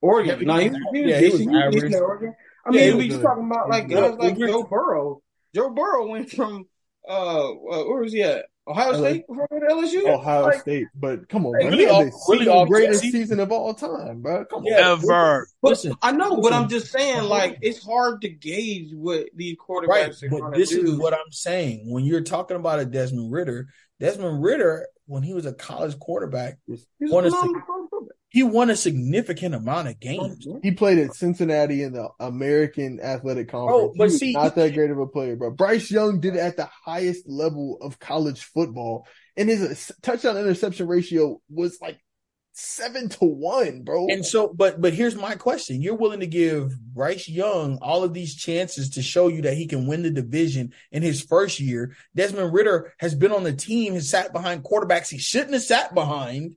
Oregon. 0.01 0.39
Yeah, 0.41 0.47
no, 0.47 0.57
he, 0.59 0.64
he 0.64 0.70
was- 0.70 0.80
was- 0.80 0.93
he 0.93 1.01
yeah, 1.11 1.18
he 1.20 1.28
was. 1.30 1.41
He 1.41 1.47
was 1.47 1.57
average. 1.57 1.74
decent 1.74 1.95
at 1.95 2.03
Oregon. 2.03 2.34
I 2.66 2.70
mean, 2.70 2.97
was 2.97 3.03
we 3.05 3.09
just 3.09 3.22
talking 3.22 3.47
about 3.51 3.70
like 3.70 3.89
guys 3.89 4.14
like 4.18 4.39
Joe 4.39 4.62
Burrow. 4.64 5.22
Joe 5.55 5.70
Burrow 5.70 6.07
went 6.09 6.30
from 6.30 6.66
uh, 7.09 7.51
uh 7.51 7.85
where 7.85 8.03
was 8.03 8.13
he 8.13 8.23
at? 8.23 8.47
Ohio 8.67 8.93
State 8.99 9.27
before 9.27 9.49
he 9.51 9.57
LSU. 9.61 10.07
Ohio 10.07 10.43
Like, 10.43 10.61
State, 10.61 10.89
but 10.95 11.27
come 11.31 11.47
on, 11.47 11.55
Hey, 11.59 11.71
man. 11.71 11.73
really 11.79 11.85
He 11.87 11.91
the 11.91 11.99
really 12.29 12.43
single 12.43 12.67
greatest 12.67 13.01
season. 13.01 13.21
season 13.21 13.41
of 13.41 13.51
all 13.51 13.73
time, 13.73 14.21
bro. 14.21 14.45
Come 14.45 14.59
on. 14.59 14.65
Yeah. 14.67 14.93
Ever. 14.93 15.49
But 15.63 15.71
Listen, 15.71 15.95
I 16.03 16.13
know, 16.13 16.41
but. 16.43 16.53
I'm 16.53 16.69
just 16.69 16.93
saying, 16.93 17.25
like, 17.25 17.57
it's 17.63 17.83
hard 17.83 18.21
to 18.23 18.29
gauge 18.29 18.93
what 18.93 19.25
these 19.35 19.57
quarterbacks 19.57 19.89
Right, 19.89 20.23
are 20.25 20.29
but 20.51 20.55
this 20.55 20.69
do. 20.69 20.85
is 20.85 20.99
what 20.99 21.15
I'm 21.15 21.31
saying. 21.33 21.91
When 21.91 22.05
you're 22.05 22.21
talking 22.21 22.59
about 22.59 22.79
a 22.79 22.85
Desmond 22.85 23.33
Ridder, 23.33 23.69
Desmond 24.01 24.43
Ridder, 24.43 24.87
when 25.07 25.23
he 25.23 25.33
was 25.33 25.47
a 25.47 25.55
college 25.55 25.99
quarterback, 25.99 26.59
He's 26.67 26.85
a 27.11 27.31
wanted 28.29 28.29
to- 28.29 28.29
phenomenal 28.29 28.29
quarterback. 28.29 28.31
he 28.31 28.43
won 28.43 28.70
a 28.70 28.76
significant 28.76 29.55
amount 29.55 29.89
of 29.89 30.01
games. 30.01 30.47
He 30.62 30.70
played 30.72 30.99
at 30.99 31.14
Cincinnati 31.14 31.83
in 31.83 31.93
the 31.93 32.09
American 32.20 33.01
Athletic 33.01 33.49
Conference. 33.49 33.95
but 33.97 34.11
see- 34.12 34.33
not 34.33 34.55
that 34.55 34.74
great 34.74 34.91
of 34.91 34.99
a 34.99 35.07
player, 35.07 35.37
but 35.37 35.57
Bryce 35.57 35.91
Young 35.91 36.20
did 36.20 36.35
it 36.37 36.41
at 36.41 36.57
the 36.57 36.68
highest 36.85 37.29
level 37.29 37.79
of 37.81 37.99
college 37.99 38.43
football, 38.45 39.07
and 39.37 39.49
his 39.49 39.91
uh, 39.91 39.95
touchdown 40.03 40.37
interception 40.37 40.87
ratio 40.87 41.41
was 41.51 41.79
like 41.81 41.99
seven 42.53 43.09
to 43.09 43.24
one, 43.24 43.83
bro. 43.83 44.09
And 44.09 44.26
so, 44.26 44.53
but 44.53 44.81
but 44.81 44.93
here's 44.93 45.14
my 45.14 45.37
question: 45.37 45.81
You're 45.81 45.95
willing 45.95 46.20
to 46.20 46.26
give 46.26 46.76
Bryce 46.81 47.29
Young 47.29 47.79
all 47.81 48.03
of 48.03 48.12
these 48.14 48.35
chances 48.35 48.91
to 48.91 49.03
show 49.03 49.29
you 49.29 49.43
that 49.43 49.55
he 49.57 49.66
can 49.68 49.87
win 49.87 50.03
the 50.03 50.11
division 50.11 50.72
in 50.91 51.03
his 51.03 51.20
first 51.22 51.61
year. 51.61 51.95
Desmond 52.16 52.53
Ridder 52.53 52.93
has 52.99 53.14
been 53.14 53.31
on 53.33 53.45
the 53.45 53.53
team, 53.53 53.95
has 53.95 54.11
sat 54.11 54.33
behind 54.33 54.64
quarterbacks 54.64 55.09
he 55.09 55.18
shouldn't 55.18 55.53
have 55.53 55.62
sat 55.62 55.95
behind, 55.95 56.57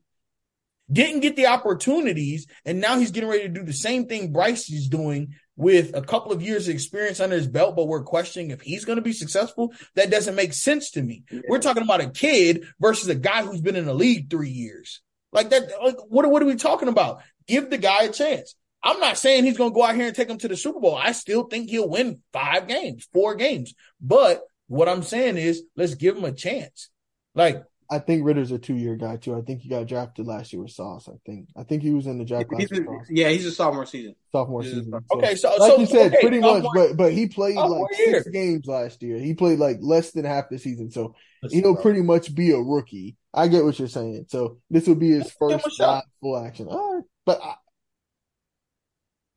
didn't 0.92 1.22
get 1.22 1.36
the 1.36 1.48
opportunities, 1.48 2.48
and 2.66 2.82
now 2.82 2.98
he's 2.98 3.12
getting 3.12 3.30
ready 3.30 3.44
to 3.44 3.50
do 3.50 3.64
the 3.64 3.74
same 3.74 4.08
thing 4.08 4.32
Bryce 4.32 4.70
is 4.70 4.88
doing 4.88 5.36
with 5.56 5.96
a 5.96 6.02
couple 6.02 6.32
of 6.32 6.42
years 6.42 6.68
of 6.68 6.74
experience 6.74 7.20
under 7.20 7.36
his 7.36 7.48
belt. 7.48 7.76
But 7.76 7.88
we're 7.88 8.04
questioning 8.04 8.52
if 8.52 8.62
he's 8.62 8.86
going 8.86 8.98
to 8.98 9.04
be 9.04 9.14
successful. 9.14 9.74
That 9.96 10.12
doesn't 10.12 10.36
make 10.36 10.54
sense 10.54 10.92
to 10.92 11.02
me. 11.02 11.24
We're 11.48 11.60
talking 11.60 11.84
about 11.84 12.02
a 12.02 12.10
kid 12.10 12.66
versus 12.80 13.10
a 13.10 13.16
guy 13.16 13.44
who's 13.44 13.62
been 13.62 13.76
in 13.76 13.86
the 13.86 13.94
league 13.94 14.30
three 14.30 14.50
years. 14.50 15.02
Like 15.32 15.50
that, 15.52 15.72
like 15.82 15.98
what, 16.08 16.30
what 16.30 16.42
are 16.42 16.48
we 16.48 16.56
talking 16.56 16.90
about? 16.90 17.22
Give 17.48 17.70
the 17.70 17.78
guy 17.78 18.04
a 18.04 18.12
chance. 18.12 18.56
I'm 18.84 19.00
not 19.00 19.18
saying 19.18 19.44
he's 19.44 19.58
going 19.58 19.72
to 19.72 19.76
go 19.76 19.84
out 19.84 19.96
here 19.96 20.08
and 20.08 20.16
take 20.16 20.30
him 20.30 20.40
to 20.40 20.48
the 20.48 20.58
Super 20.58 20.80
Bowl. 20.80 20.96
I 20.96 21.12
still 21.12 21.44
think 21.44 21.70
he'll 21.70 21.90
win 21.90 22.22
five 22.34 22.68
games, 22.68 23.08
four 23.14 23.36
games. 23.36 23.76
But 24.02 24.42
what 24.68 24.90
I'm 24.90 25.04
saying 25.04 25.38
is, 25.38 25.64
let's 25.76 25.96
give 25.96 26.18
him 26.18 26.26
a 26.26 26.32
chance. 26.32 26.90
Like, 27.36 27.64
I 27.92 28.00
think 28.00 28.26
Ridder's 28.26 28.52
a 28.54 28.58
two 28.58 28.76
year 28.76 28.96
guy 28.96 29.18
too. 29.18 29.36
I 29.36 29.42
think 29.42 29.62
he 29.62 29.68
got 29.70 29.86
drafted 29.86 30.26
last 30.26 30.54
year 30.54 30.62
with 30.62 30.72
Sauce. 30.72 31.10
I 31.10 31.18
think. 31.26 31.50
I 31.58 31.64
think 31.64 31.84
he 31.84 31.92
was 31.92 32.08
in 32.08 32.18
the 32.18 32.24
draft 32.24 32.48
class 32.48 32.62
He's 32.70 32.80
a, 32.80 32.84
yeah, 33.10 33.28
he's 33.30 33.46
a 33.46 33.52
sophomore 33.52 33.86
season. 33.86 34.16
sophomore 34.32 34.64
he's 34.64 34.72
season. 34.72 34.92
sophomore. 34.92 35.24
okay, 35.26 35.36
so 35.36 35.50
like 35.58 35.72
so, 35.74 35.78
you 35.78 35.86
said, 35.86 36.14
okay, 36.14 36.22
pretty 36.22 36.40
much, 36.40 36.64
but 36.74 36.96
but 36.96 37.12
he 37.12 37.28
played 37.28 37.56
sophomore 37.56 37.82
like 37.92 38.00
year. 38.00 38.22
six 38.22 38.30
games 38.30 38.66
last 38.66 39.04
year. 39.04 39.18
He 39.20 39.34
played 39.34 39.60
like 39.60 39.78
less 39.82 40.12
than 40.12 40.24
half 40.24 40.46
the 40.50 40.58
season, 40.58 40.90
so 40.90 41.16
Listen, 41.44 41.60
he'll 41.60 41.74
bro. 41.74 41.82
pretty 41.84 42.02
much 42.02 42.34
be 42.34 42.52
a 42.52 42.58
rookie. 42.58 43.18
I 43.34 43.50
get 43.50 43.66
what 43.66 43.78
you're 43.78 43.90
saying. 43.90 44.28
So 44.30 44.60
this 44.70 44.88
will 44.88 44.96
be 44.96 45.10
his 45.12 45.24
Give 45.24 45.50
him 45.50 45.58
a 45.58 45.60
first 45.60 45.76
shot. 45.78 46.06
full 46.22 46.38
action. 46.38 46.68
All 46.70 46.96
right, 46.96 47.04
but 47.26 47.42
I, 47.44 47.56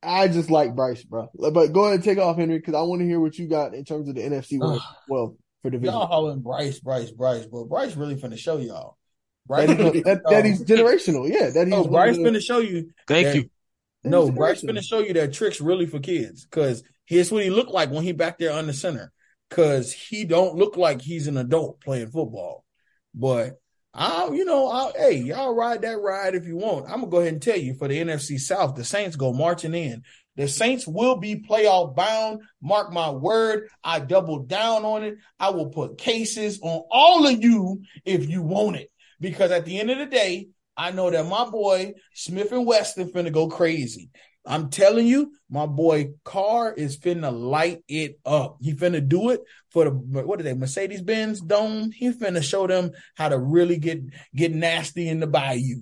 I 0.01 0.27
just 0.27 0.49
like 0.49 0.75
Bryce, 0.75 1.03
bro. 1.03 1.29
But 1.33 1.73
go 1.73 1.81
ahead 1.85 1.95
and 1.95 2.03
take 2.03 2.19
off, 2.19 2.37
Henry, 2.37 2.57
because 2.57 2.75
I 2.75 2.81
want 2.81 3.01
to 3.01 3.07
hear 3.07 3.19
what 3.19 3.37
you 3.37 3.47
got 3.47 3.73
in 3.73 3.83
terms 3.83 4.07
of 4.07 4.15
the 4.15 4.21
NFC 4.21 4.59
West. 4.59 4.85
Well, 5.09 5.35
for 5.65 5.71
division. 5.71 5.93
Y'all 5.93 6.05
hollering 6.07 6.41
Bryce, 6.41 6.79
Bryce, 6.79 7.11
Bryce, 7.11 7.45
but 7.45 7.65
Bryce 7.65 7.95
really 7.95 8.15
finna 8.15 8.37
show 8.37 8.57
y'all. 8.57 8.97
Bryce, 9.47 9.67
That, 9.67 9.93
he's, 9.93 10.03
that, 10.03 10.21
that 10.29 10.45
he's 10.45 10.63
generational. 10.63 11.27
Yeah, 11.27 11.49
that 11.49 11.67
he's 11.67 11.71
no, 11.75 11.81
one 11.83 11.91
Bryce 11.91 12.17
finna 12.17 12.41
show 12.41 12.59
you. 12.59 12.91
Thank 13.07 13.27
that- 13.27 13.35
you. 13.35 13.49
No, 14.03 14.31
Bryce 14.31 14.61
finna 14.61 14.83
show 14.83 14.99
you 14.99 15.13
that 15.13 15.33
tricks 15.33 15.59
really 15.59 15.87
for 15.87 15.99
kids. 15.99 16.45
Cause 16.51 16.83
here's 17.05 17.31
what 17.31 17.43
he 17.43 17.49
looked 17.49 17.71
like 17.71 17.89
when 17.89 18.03
he 18.03 18.11
back 18.11 18.37
there 18.37 18.51
under 18.51 18.73
center. 18.73 19.11
Cause 19.49 19.91
he 19.91 20.25
don't 20.25 20.55
look 20.55 20.77
like 20.77 21.01
he's 21.01 21.25
an 21.25 21.37
adult 21.37 21.81
playing 21.81 22.09
football. 22.11 22.63
But 23.15 23.53
I'll, 23.95 24.35
you 24.35 24.45
know, 24.45 24.69
I, 24.69 24.91
hey, 24.95 25.15
y'all 25.17 25.55
ride 25.55 25.81
that 25.81 25.99
ride 25.99 26.35
if 26.35 26.45
you 26.45 26.57
want. 26.57 26.85
I'm 26.85 26.99
gonna 26.99 27.07
go 27.07 27.19
ahead 27.21 27.33
and 27.33 27.41
tell 27.41 27.57
you 27.57 27.73
for 27.73 27.87
the 27.87 27.97
NFC 27.97 28.39
South, 28.39 28.75
the 28.75 28.83
Saints 28.83 29.15
go 29.15 29.33
marching 29.33 29.73
in. 29.73 30.03
The 30.35 30.47
Saints 30.47 30.85
will 30.85 31.15
be 31.17 31.35
playoff 31.37 31.95
bound. 31.95 32.41
Mark 32.61 32.91
my 32.91 33.09
word. 33.09 33.69
I 33.83 33.99
double 33.99 34.39
down 34.39 34.83
on 34.83 35.03
it. 35.03 35.17
I 35.39 35.49
will 35.51 35.69
put 35.69 35.97
cases 35.97 36.59
on 36.61 36.83
all 36.91 37.25
of 37.27 37.43
you 37.43 37.81
if 38.03 38.29
you 38.29 38.41
want 38.41 38.75
it. 38.75 38.91
Because 39.19 39.51
at 39.51 39.65
the 39.65 39.79
end 39.79 39.91
of 39.91 39.97
the 39.97 40.05
day, 40.05 40.49
I 40.75 40.91
know 40.91 41.09
that 41.09 41.25
my 41.25 41.45
boy 41.49 41.93
Smith 42.13 42.51
and 42.51 42.65
Weston 42.65 43.11
finna 43.11 43.31
go 43.31 43.47
crazy. 43.47 44.09
I'm 44.47 44.69
telling 44.69 45.07
you, 45.07 45.31
my 45.49 45.65
boy 45.65 46.11
Carr 46.23 46.73
is 46.73 46.97
finna 46.97 47.31
light 47.31 47.83
it 47.87 48.19
up. 48.25 48.57
He 48.61 48.73
finna 48.73 49.05
do 49.05 49.31
it 49.31 49.41
for 49.71 49.85
the 49.85 49.91
what 49.91 50.39
are 50.39 50.43
they 50.43 50.53
Mercedes 50.53 51.01
Benz 51.01 51.41
Dome. 51.41 51.91
He 51.91 52.11
finna 52.11 52.43
show 52.43 52.67
them 52.67 52.91
how 53.15 53.29
to 53.29 53.39
really 53.39 53.77
get 53.77 54.01
get 54.35 54.53
nasty 54.53 55.07
in 55.07 55.19
the 55.19 55.27
bayou. 55.27 55.81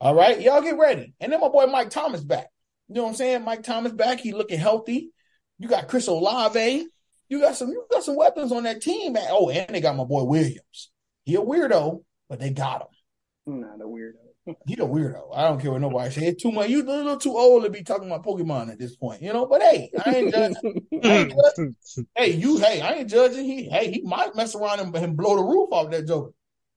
All 0.00 0.14
right, 0.14 0.40
y'all 0.40 0.62
get 0.62 0.78
ready. 0.78 1.12
And 1.20 1.32
then 1.32 1.40
my 1.40 1.48
boy 1.48 1.66
Mike 1.66 1.90
Thomas 1.90 2.22
back. 2.22 2.48
You 2.90 2.96
know 2.96 3.02
what 3.04 3.10
I'm 3.10 3.14
saying? 3.14 3.44
Mike 3.44 3.62
Thomas 3.62 3.92
back. 3.92 4.18
He 4.18 4.32
looking 4.32 4.58
healthy. 4.58 5.12
You 5.60 5.68
got 5.68 5.86
Chris 5.86 6.08
Olave. 6.08 6.88
You 7.28 7.40
got 7.40 7.54
some. 7.54 7.68
You 7.68 7.86
got 7.88 8.02
some 8.02 8.16
weapons 8.16 8.50
on 8.50 8.64
that 8.64 8.82
team. 8.82 9.16
Oh, 9.16 9.48
and 9.48 9.72
they 9.72 9.80
got 9.80 9.94
my 9.94 10.02
boy 10.02 10.24
Williams. 10.24 10.90
He 11.22 11.36
a 11.36 11.40
weirdo, 11.40 12.02
but 12.28 12.40
they 12.40 12.50
got 12.50 12.82
him. 12.82 13.60
Not 13.60 13.80
a 13.80 13.84
weirdo. 13.84 14.14
He 14.66 14.74
a 14.74 14.78
weirdo. 14.78 15.28
I 15.32 15.42
don't 15.46 15.60
care 15.60 15.70
what 15.70 15.82
nobody 15.82 16.10
say. 16.10 16.34
Too 16.34 16.50
much. 16.50 16.68
You 16.68 16.82
a 16.82 16.82
little 16.82 17.16
too 17.18 17.36
old 17.36 17.62
to 17.62 17.70
be 17.70 17.84
talking 17.84 18.08
about 18.08 18.24
Pokemon 18.24 18.72
at 18.72 18.80
this 18.80 18.96
point, 18.96 19.22
you 19.22 19.32
know. 19.32 19.46
But 19.46 19.62
hey, 19.62 19.92
I 20.04 20.10
ain't 20.16 20.34
judging. 20.34 20.86
I 21.04 21.08
ain't 21.08 21.32
judging. 21.32 21.76
hey, 22.16 22.30
you. 22.32 22.58
Hey, 22.58 22.80
I 22.80 22.94
ain't 22.94 23.10
judging. 23.10 23.44
He. 23.44 23.68
Hey, 23.68 23.92
he 23.92 24.02
might 24.02 24.34
mess 24.34 24.56
around 24.56 24.80
and, 24.80 24.96
and 24.96 25.16
blow 25.16 25.36
the 25.36 25.44
roof 25.44 25.68
off 25.70 25.92
that 25.92 26.08
joker. 26.08 26.32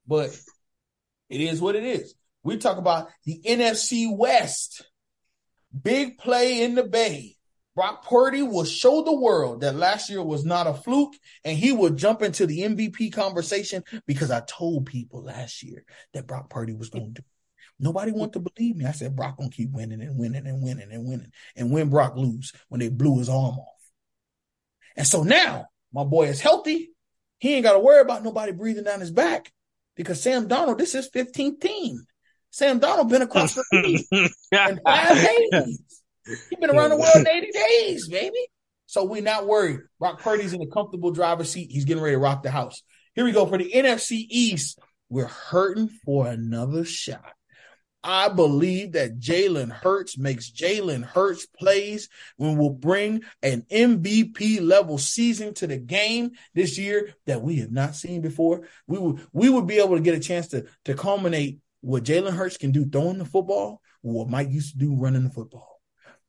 But 0.06 0.40
it 1.30 1.42
is 1.42 1.60
what 1.60 1.76
it 1.76 1.84
is. 1.84 2.14
We 2.44 2.58
talk 2.58 2.78
about 2.78 3.10
the 3.26 3.42
NFC 3.44 4.16
West. 4.16 4.84
Big 5.82 6.18
play 6.18 6.64
in 6.64 6.76
the 6.76 6.84
Bay. 6.84 7.36
Brock 7.76 8.08
Purdy 8.08 8.44
will 8.44 8.66
show 8.66 9.02
the 9.02 9.16
world 9.16 9.62
that 9.62 9.76
last 9.76 10.10
year 10.10 10.22
was 10.22 10.46
not 10.46 10.68
a 10.68 10.76
fluke, 10.76 11.16
and 11.44 11.58
he 11.58 11.72
will 11.72 11.90
jump 11.90 12.22
into 12.22 12.46
the 12.46 12.60
MVP 12.60 13.12
conversation 13.12 13.84
because 14.06 14.30
I 14.30 14.42
told 14.42 14.86
people 14.86 15.24
last 15.24 15.64
year 15.64 15.84
that 16.14 16.28
Brock 16.28 16.52
Purdy 16.52 16.74
was 16.74 16.90
going 16.90 17.16
to 17.16 17.22
do. 17.22 17.28
Nobody 17.80 18.12
wanted 18.12 18.34
to 18.34 18.52
believe 18.52 18.76
me. 18.76 18.86
I 18.86 18.92
said 18.92 19.16
Brock 19.16 19.38
gonna 19.38 19.50
keep 19.50 19.72
winning 19.72 20.02
and 20.02 20.18
winning 20.18 20.46
and 20.46 20.62
winning 20.62 20.92
and 20.92 21.06
winning. 21.06 21.32
And 21.56 21.72
when 21.72 21.90
Brock 21.90 22.16
lose, 22.16 22.54
when 22.70 22.80
they 22.80 22.90
blew 22.90 23.18
his 23.18 23.30
arm 23.30 23.58
off. 23.58 23.68
And 24.96 25.08
so 25.08 25.24
now 25.24 25.68
my 25.92 26.04
boy 26.04 26.28
is 26.28 26.40
healthy. 26.40 26.92
He 27.40 27.56
ain't 27.56 27.64
got 27.64 27.74
to 27.74 27.80
worry 27.80 28.00
about 28.00 28.24
nobody 28.24 28.52
breathing 28.52 28.84
down 28.84 29.00
his 29.00 29.12
back 29.12 29.52
because 29.96 30.22
Sam 30.22 30.48
Darnold, 30.48 30.78
this 30.78 30.96
is 30.96 31.10
15th 31.10 31.60
team. 31.60 32.06
Sam 32.54 32.80
Darnold 32.80 33.10
been 33.10 33.24
across 33.24 33.56
the 33.56 33.64
league 33.74 34.06
in 34.12 34.80
five 34.86 35.16
days. 35.18 35.82
He's 36.24 36.60
been 36.60 36.70
around 36.70 36.92
the 36.92 36.98
world 36.98 37.16
in 37.16 37.28
80 37.28 37.52
days, 37.52 38.08
baby. 38.08 38.48
So 38.86 39.06
we're 39.06 39.24
not 39.24 39.48
worried. 39.48 39.80
Brock 40.00 40.22
Purdy's 40.22 40.54
in 40.54 40.62
a 40.62 40.68
comfortable 40.68 41.10
driver's 41.10 41.52
seat. 41.52 41.72
He's 41.72 41.86
getting 41.86 42.04
ready 42.04 42.16
to 42.16 42.20
rock 42.20 42.44
the 42.44 42.52
house. 42.52 42.84
Here 43.16 43.26
we 43.26 43.32
go 43.32 43.48
for 43.48 43.58
the 43.58 43.72
NFC 43.72 44.28
East. 44.30 44.78
We're 45.10 45.26
hurting 45.26 45.90
for 46.06 46.28
another 46.28 46.86
shot. 46.86 47.34
I 48.04 48.30
believe 48.30 48.92
that 48.92 49.18
Jalen 49.20 49.72
Hurts 49.72 50.16
makes 50.20 50.52
Jalen 50.52 51.04
Hurts 51.04 51.48
plays 51.48 52.08
when 52.38 52.58
we'll 52.58 52.70
bring 52.70 53.24
an 53.42 53.66
MVP 53.72 54.62
level 54.62 55.00
season 55.00 55.56
to 55.56 55.66
the 55.66 55.78
game 55.78 56.34
this 56.54 56.78
year 56.78 57.16
that 57.26 57.42
we 57.42 57.58
have 57.62 57.72
not 57.72 57.96
seen 57.96 58.22
before. 58.22 58.68
We 58.86 59.00
would 59.00 59.26
we 59.32 59.50
would 59.50 59.66
be 59.66 59.80
able 59.80 59.96
to 59.96 60.04
get 60.04 60.16
a 60.16 60.20
chance 60.20 60.50
to 60.50 60.66
to 60.86 60.94
culminate 60.94 61.60
what 61.84 62.04
Jalen 62.04 62.34
Hurts 62.34 62.58
can 62.58 62.72
do 62.72 62.86
throwing 62.86 63.18
the 63.18 63.26
football, 63.26 63.82
what 64.02 64.30
Mike 64.30 64.50
used 64.50 64.74
to 64.74 64.78
do 64.78 64.96
running 64.96 65.24
the 65.24 65.30
football. 65.30 65.70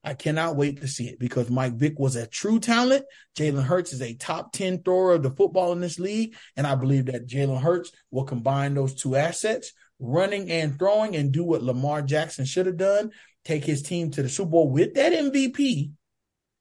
I 0.02 0.12
cannot 0.12 0.56
wait 0.56 0.82
to 0.82 0.88
see 0.88 1.08
it 1.08 1.18
because 1.18 1.48
Mike 1.48 1.74
Vick 1.74 1.98
was 1.98 2.14
a 2.14 2.26
true 2.26 2.60
talent. 2.60 3.06
Jalen 3.38 3.64
Hurts 3.64 3.94
is 3.94 4.02
a 4.02 4.14
top 4.14 4.52
10 4.52 4.82
thrower 4.82 5.14
of 5.14 5.22
the 5.22 5.30
football 5.30 5.72
in 5.72 5.80
this 5.80 5.98
league. 5.98 6.36
And 6.56 6.66
I 6.66 6.74
believe 6.74 7.06
that 7.06 7.26
Jalen 7.26 7.62
Hurts 7.62 7.90
will 8.10 8.24
combine 8.24 8.74
those 8.74 8.94
two 8.94 9.16
assets, 9.16 9.72
running 9.98 10.50
and 10.50 10.78
throwing, 10.78 11.16
and 11.16 11.32
do 11.32 11.42
what 11.42 11.62
Lamar 11.62 12.02
Jackson 12.02 12.44
should 12.44 12.66
have 12.66 12.76
done 12.76 13.12
take 13.44 13.64
his 13.64 13.82
team 13.82 14.10
to 14.10 14.22
the 14.22 14.28
Super 14.28 14.50
Bowl 14.50 14.70
with 14.70 14.94
that 14.94 15.12
MVP 15.12 15.92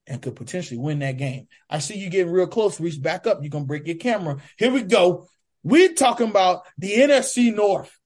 and 0.08 0.22
could 0.22 0.36
potentially 0.36 0.78
win 0.78 1.00
that 1.00 1.18
game. 1.18 1.48
I 1.70 1.80
see 1.80 1.98
you 1.98 2.10
getting 2.10 2.32
real 2.32 2.48
close. 2.48 2.80
Reach 2.80 3.02
back 3.02 3.26
up. 3.26 3.40
You're 3.42 3.50
going 3.50 3.64
to 3.64 3.68
break 3.68 3.88
your 3.88 3.96
camera. 3.96 4.38
Here 4.58 4.72
we 4.72 4.84
go. 4.84 5.28
We're 5.64 5.94
talking 5.94 6.30
about 6.30 6.64
the 6.78 6.92
NFC 6.92 7.56
North. 7.56 7.98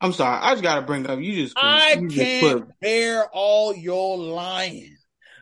I'm 0.00 0.12
sorry. 0.12 0.38
I 0.40 0.52
just 0.52 0.62
got 0.62 0.76
to 0.76 0.82
bring 0.82 1.06
up. 1.06 1.20
You 1.20 1.44
just. 1.44 1.56
I 1.58 1.98
you 2.00 2.08
can't 2.08 2.66
put- 2.66 2.80
bear 2.80 3.28
all 3.32 3.74
your 3.74 4.18
lying. 4.18 4.96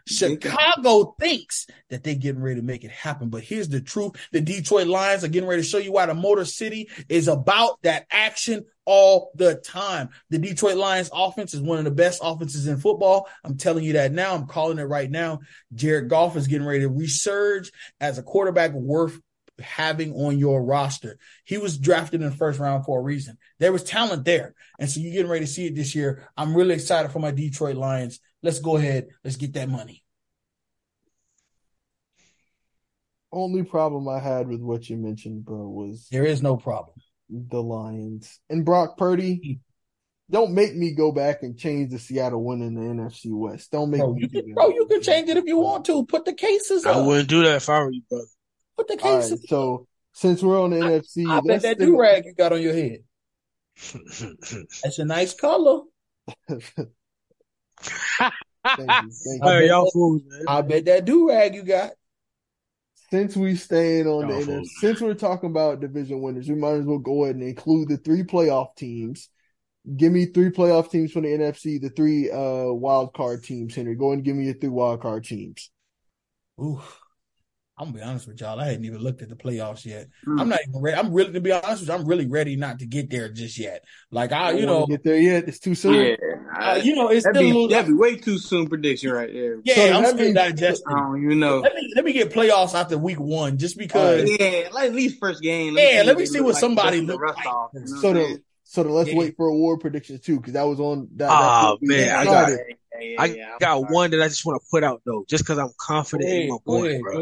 Chicago 0.08 1.14
thinks 1.20 1.66
that 1.90 2.02
they're 2.02 2.14
getting 2.14 2.40
ready 2.40 2.60
to 2.60 2.66
make 2.66 2.84
it 2.84 2.90
happen, 2.90 3.28
but 3.28 3.42
here's 3.42 3.68
the 3.68 3.80
truth: 3.80 4.12
the 4.32 4.40
Detroit 4.40 4.86
Lions 4.86 5.22
are 5.22 5.28
getting 5.28 5.48
ready 5.48 5.62
to 5.62 5.68
show 5.68 5.78
you 5.78 5.92
why 5.92 6.06
the 6.06 6.14
Motor 6.14 6.44
City 6.44 6.88
is 7.08 7.28
about 7.28 7.80
that 7.82 8.06
action 8.10 8.64
all 8.84 9.30
the 9.34 9.56
time. 9.56 10.08
The 10.30 10.38
Detroit 10.38 10.76
Lions 10.76 11.10
offense 11.12 11.52
is 11.52 11.60
one 11.60 11.78
of 11.78 11.84
the 11.84 11.90
best 11.90 12.20
offenses 12.24 12.66
in 12.66 12.78
football. 12.78 13.28
I'm 13.44 13.58
telling 13.58 13.84
you 13.84 13.92
that 13.94 14.12
now. 14.12 14.34
I'm 14.34 14.46
calling 14.46 14.78
it 14.78 14.84
right 14.84 15.10
now. 15.10 15.40
Jared 15.74 16.08
Goff 16.08 16.36
is 16.36 16.46
getting 16.46 16.66
ready 16.66 16.80
to 16.80 16.90
resurge 16.90 17.70
as 18.00 18.16
a 18.16 18.22
quarterback 18.22 18.72
worth 18.72 19.20
having 19.60 20.12
on 20.14 20.38
your 20.38 20.62
roster. 20.62 21.18
He 21.44 21.58
was 21.58 21.78
drafted 21.78 22.22
in 22.22 22.30
the 22.30 22.36
first 22.36 22.58
round 22.58 22.84
for 22.84 22.98
a 23.00 23.02
reason. 23.02 23.38
There 23.58 23.72
was 23.72 23.84
talent 23.84 24.24
there. 24.24 24.54
And 24.78 24.88
so 24.88 25.00
you're 25.00 25.12
getting 25.12 25.30
ready 25.30 25.44
to 25.46 25.50
see 25.50 25.66
it 25.66 25.74
this 25.74 25.94
year. 25.94 26.28
I'm 26.36 26.54
really 26.54 26.74
excited 26.74 27.10
for 27.10 27.18
my 27.18 27.30
Detroit 27.30 27.76
Lions. 27.76 28.20
Let's 28.42 28.60
go 28.60 28.76
ahead. 28.76 29.08
Let's 29.24 29.36
get 29.36 29.52
that 29.54 29.68
money. 29.68 30.04
Only 33.30 33.62
problem 33.62 34.08
I 34.08 34.20
had 34.20 34.48
with 34.48 34.60
what 34.60 34.88
you 34.88 34.96
mentioned, 34.96 35.44
bro, 35.44 35.68
was 35.68 36.08
There 36.10 36.24
is 36.24 36.42
no 36.42 36.56
problem. 36.56 36.96
the 37.28 37.62
Lions 37.62 38.40
and 38.48 38.64
Brock 38.64 38.96
Purdy. 38.96 39.60
don't 40.30 40.52
make 40.54 40.74
me 40.74 40.94
go 40.94 41.12
back 41.12 41.42
and 41.42 41.58
change 41.58 41.90
the 41.90 41.98
Seattle 41.98 42.42
win 42.42 42.62
in 42.62 42.74
the 42.74 42.80
NFC 42.80 43.26
West. 43.26 43.70
Don't 43.70 43.90
make 43.90 44.00
Bro, 44.00 44.14
me 44.14 44.22
you 44.22 44.28
can, 44.28 44.54
bro, 44.54 44.68
you 44.70 44.86
can 44.86 45.02
change 45.02 45.28
it 45.28 45.36
if 45.36 45.44
you 45.44 45.58
want 45.58 45.84
to. 45.86 46.06
Put 46.06 46.24
the 46.24 46.32
cases 46.32 46.86
I 46.86 46.92
up. 46.92 47.06
wouldn't 47.06 47.28
do 47.28 47.42
that 47.42 47.56
if 47.56 47.68
I 47.68 47.80
were 47.80 47.90
you, 47.90 48.02
brother. 48.08 48.24
Put 48.78 48.86
the 48.88 48.98
All 49.02 49.14
right, 49.16 49.22
cases. 49.22 49.44
so 49.48 49.86
since 50.12 50.42
we're 50.42 50.58
on 50.62 50.70
the 50.70 50.76
NFC, 50.76 51.28
I 51.30 51.40
bet 51.40 51.62
that 51.62 51.76
stick- 51.76 51.78
do 51.80 51.98
rag 52.00 52.24
you 52.24 52.32
got 52.32 52.52
on 52.52 52.62
your 52.62 52.72
head. 52.72 53.00
That's 54.82 54.98
a 54.98 55.04
nice 55.04 55.34
color. 55.34 55.82
Thank 56.48 56.64
you, 58.22 58.26
thank 58.76 58.86
you. 58.88 59.40
Hey, 59.42 59.66
y'all 59.68 59.90
fools. 59.90 60.22
I 60.46 60.62
bet 60.62 60.84
that 60.86 61.04
do 61.04 61.28
rag 61.28 61.54
you 61.54 61.62
got. 61.62 61.90
Since 63.10 63.36
we 63.36 63.56
staying 63.56 64.06
on 64.06 64.28
the 64.28 64.34
Y'all 64.34 64.42
NFC, 64.42 64.46
fools. 64.46 64.70
since 64.80 65.00
we're 65.00 65.14
talking 65.14 65.50
about 65.50 65.80
division 65.80 66.20
winners, 66.20 66.48
we 66.48 66.54
might 66.56 66.74
as 66.74 66.84
well 66.84 66.98
go 66.98 67.24
ahead 67.24 67.36
and 67.36 67.44
include 67.44 67.88
the 67.88 67.96
three 67.96 68.22
playoff 68.22 68.76
teams. 68.76 69.28
Give 69.96 70.12
me 70.12 70.26
three 70.26 70.50
playoff 70.50 70.90
teams 70.90 71.12
from 71.12 71.22
the 71.22 71.28
NFC, 71.30 71.80
the 71.80 71.88
three 71.88 72.30
uh 72.30 72.70
wild 72.72 73.14
card 73.14 73.42
teams. 73.44 73.74
Henry, 73.74 73.94
go 73.94 74.12
and 74.12 74.22
give 74.22 74.36
me 74.36 74.44
your 74.44 74.54
three 74.54 74.68
wild 74.68 75.00
card 75.00 75.24
teams. 75.24 75.70
Ooh. 76.60 76.80
I'm 77.78 77.86
gonna 77.86 77.98
be 77.98 78.02
honest 78.02 78.26
with 78.26 78.40
y'all. 78.40 78.58
I 78.58 78.66
hadn't 78.66 78.84
even 78.84 78.98
looked 78.98 79.22
at 79.22 79.28
the 79.28 79.36
playoffs 79.36 79.84
yet. 79.84 80.08
Mm. 80.26 80.40
I'm 80.40 80.48
not 80.48 80.58
even 80.68 80.80
ready. 80.80 80.96
I'm 80.96 81.12
really 81.12 81.32
to 81.32 81.40
be 81.40 81.52
honest 81.52 81.80
with 81.82 81.88
you. 81.88 81.94
I'm 81.94 82.04
really 82.06 82.26
ready 82.26 82.56
not 82.56 82.80
to 82.80 82.86
get 82.86 83.08
there 83.10 83.28
just 83.28 83.56
yet. 83.58 83.84
Like 84.10 84.32
I, 84.32 84.50
you 84.52 84.66
Don't 84.66 84.80
know, 84.80 84.86
get 84.86 85.04
there 85.04 85.16
yet. 85.18 85.46
It's 85.46 85.58
too 85.60 85.74
soon. 85.74 85.94
Yeah, 85.94 86.16
uh, 86.58 86.74
you 86.82 86.96
know, 86.96 87.08
it's 87.08 87.24
that'd 87.24 87.36
still 87.36 87.42
be 87.48 87.52
little. 87.52 87.68
that'd 87.68 87.86
be 87.86 87.92
way 87.94 88.16
too 88.16 88.38
soon 88.38 88.68
prediction 88.68 89.12
right 89.12 89.32
there. 89.32 89.60
yeah, 89.64 89.74
So 89.76 89.92
I'm 89.92 90.02
that 90.02 90.08
still 90.14 90.24
means- 90.24 90.34
digesting. 90.34 90.86
I 90.88 90.98
don't 90.98 91.22
even 91.24 91.38
know. 91.38 91.58
Let 91.60 91.74
me 91.74 91.92
let 91.94 92.04
me 92.04 92.12
get 92.12 92.30
playoffs 92.32 92.74
after 92.74 92.98
week 92.98 93.20
one, 93.20 93.58
just 93.58 93.78
because. 93.78 94.28
Yeah, 94.28 94.68
like 94.72 94.88
at 94.88 94.94
least 94.94 95.18
first 95.20 95.40
game. 95.40 95.76
Yeah, 95.78 96.02
let 96.04 96.16
me 96.18 96.26
see 96.26 96.40
what 96.40 96.54
like 96.54 96.60
somebody 96.60 97.00
dusting 97.00 97.06
the 97.06 97.12
look 97.14 97.36
like. 97.36 97.46
off, 97.46 97.70
you 97.74 97.80
know 97.80 97.86
So 97.86 98.08
what 98.08 98.14
the 98.14 98.42
so 98.64 98.82
the, 98.82 98.90
let's 98.90 99.08
Yeah. 99.10 99.16
wait 99.16 99.36
for 99.36 99.46
award 99.48 99.80
predictions 99.80 100.20
too, 100.20 100.36
because 100.36 100.52
that 100.54 100.64
was 100.64 100.80
on 100.80 101.08
that. 101.16 101.28
That's 101.28 101.78
man, 101.80 102.14
I 102.18 102.24
decided. 102.24 102.56
got- 102.58 102.66
Yeah, 103.00 103.08
yeah, 103.10 103.22
I 103.22 103.24
yeah, 103.26 103.44
I'm 103.52 103.58
got 103.60 103.80
sorry. 103.80 103.94
one 103.94 104.10
that 104.10 104.20
I 104.22 104.28
just 104.28 104.44
want 104.44 104.60
to 104.60 104.66
put 104.70 104.82
out 104.84 105.00
though, 105.06 105.24
just 105.28 105.44
because 105.44 105.58
I'm 105.58 105.68
Go 105.68 105.74
confident 105.78 106.28
in 106.28 106.48
my 106.48 106.56
go 106.56 106.60
boy, 106.66 106.88
ahead, 106.88 107.00
bro. 107.00 107.20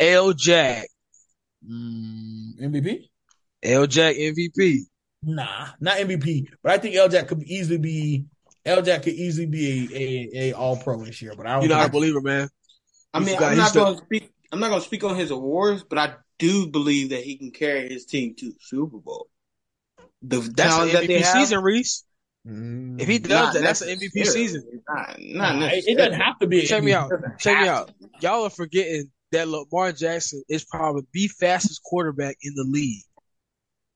Go. 0.00 0.06
L 0.06 0.32
Jack, 0.32 0.86
Mm, 1.68 2.60
MVP? 2.60 3.04
L 3.64 3.86
Jack 3.86 4.14
MVP. 4.16 4.82
Nah, 5.22 5.68
not 5.80 5.98
MVP. 5.98 6.46
But 6.62 6.72
I 6.72 6.78
think 6.78 6.94
L 6.94 7.08
Jack 7.08 7.28
could 7.28 7.42
easily 7.42 7.78
be 7.78 8.26
L 8.64 8.82
Jack 8.82 9.02
could 9.02 9.14
easily 9.14 9.46
be 9.46 9.88
a, 9.92 9.98
a, 9.98 10.50
a 10.50 10.52
All 10.56 10.76
Pro 10.76 11.04
this 11.04 11.20
year. 11.20 11.32
But 11.36 11.46
I 11.46 11.54
don't. 11.54 11.62
You're 11.62 11.76
not 11.76 11.88
a 11.88 11.90
believer, 11.90 12.20
man. 12.20 12.48
I 13.12 13.18
You 13.18 13.26
mean, 13.26 13.34
forgot 13.36 13.52
I'm 13.52 13.58
not 13.58 13.74
going 13.74 13.96
to 13.96 14.04
speak. 14.04 14.30
I'm 14.52 14.60
not 14.60 14.68
going 14.68 14.80
to 14.80 14.86
speak 14.86 15.04
on 15.04 15.16
his 15.16 15.30
awards, 15.30 15.84
but 15.88 15.98
I 15.98 16.14
do 16.38 16.68
believe 16.68 17.10
that 17.10 17.22
he 17.24 17.36
can 17.36 17.50
carry 17.50 17.88
his 17.88 18.04
team 18.04 18.34
to 18.38 18.52
Super 18.60 18.98
Bowl. 18.98 19.28
The 20.22 20.38
That's 20.40 20.74
talent 20.76 20.94
an 20.94 21.02
MVP 21.04 21.18
have, 21.22 21.26
season, 21.32 21.62
Reese. 21.62 22.04
Mm. 22.46 23.00
If 23.00 23.08
he 23.08 23.18
does 23.18 23.30
not 23.30 23.54
that, 23.54 23.62
that's 23.62 23.80
an 23.82 23.88
MVP 23.88 24.10
necessarily. 24.14 24.46
season. 24.48 24.82
Not, 24.88 25.16
not 25.18 25.56
Nah, 25.58 25.66
it, 25.66 25.84
it 25.86 25.98
doesn't 25.98 26.20
have 26.20 26.38
to 26.38 26.46
be. 26.46 26.62
Check 26.66 26.82
me 26.82 26.92
out. 26.92 27.10
Check 27.38 27.60
me 27.60 27.68
out. 27.68 27.90
Y'all 28.20 28.44
are 28.44 28.50
forgetting 28.50 29.10
that 29.32 29.48
Lamar 29.48 29.92
Jackson 29.92 30.42
is 30.48 30.64
probably 30.64 31.02
the 31.12 31.28
fastest 31.28 31.82
quarterback 31.82 32.36
in 32.42 32.54
the 32.54 32.64
league. 32.64 33.02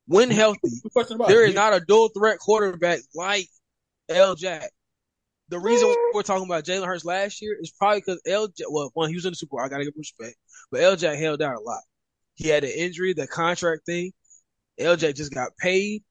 When 0.07 0.31
healthy, 0.31 0.59
No 0.85 0.91
question 0.91 1.17
about 1.17 1.29
there 1.29 1.45
is 1.45 1.55
not 1.55 1.75
a 1.75 1.81
dual 1.81 2.09
threat 2.09 2.39
quarterback 2.39 3.01
like 3.15 3.49
L. 4.09 4.35
Jack. 4.35 4.71
The 5.49 5.59
reason 5.59 5.95
we're 6.15 6.23
talking 6.23 6.47
about 6.47 6.65
Jalen 6.65 6.87
Hurts 6.87 7.05
last 7.05 7.43
year 7.43 7.57
is 7.61 7.71
probably 7.71 8.01
because 8.01 8.21
L. 8.27 8.49
Jack, 8.49 8.67
well, 8.71 8.91
one, 8.95 9.11
he 9.11 9.15
was 9.15 9.27
in 9.27 9.33
the 9.33 9.37
Super 9.37 9.57
Bowl. 9.57 9.61
I 9.61 9.69
gotta 9.69 9.85
give 9.85 9.95
him 9.95 9.99
respect, 10.01 10.37
but 10.71 10.81
L. 10.81 10.97
Jack 10.97 11.19
held 11.19 11.43
out 11.43 11.57
a 11.57 11.61
lot. 11.61 11.83
He 12.35 12.49
had 12.49 12.65
an 12.65 12.71
injury, 12.71 13.13
the 13.13 13.27
contract 13.27 13.87
thing. 13.87 14.13
L. 14.79 14.97
Jack 14.97 15.15
just 15.15 15.33
got 15.33 15.57
paid. 15.59 16.03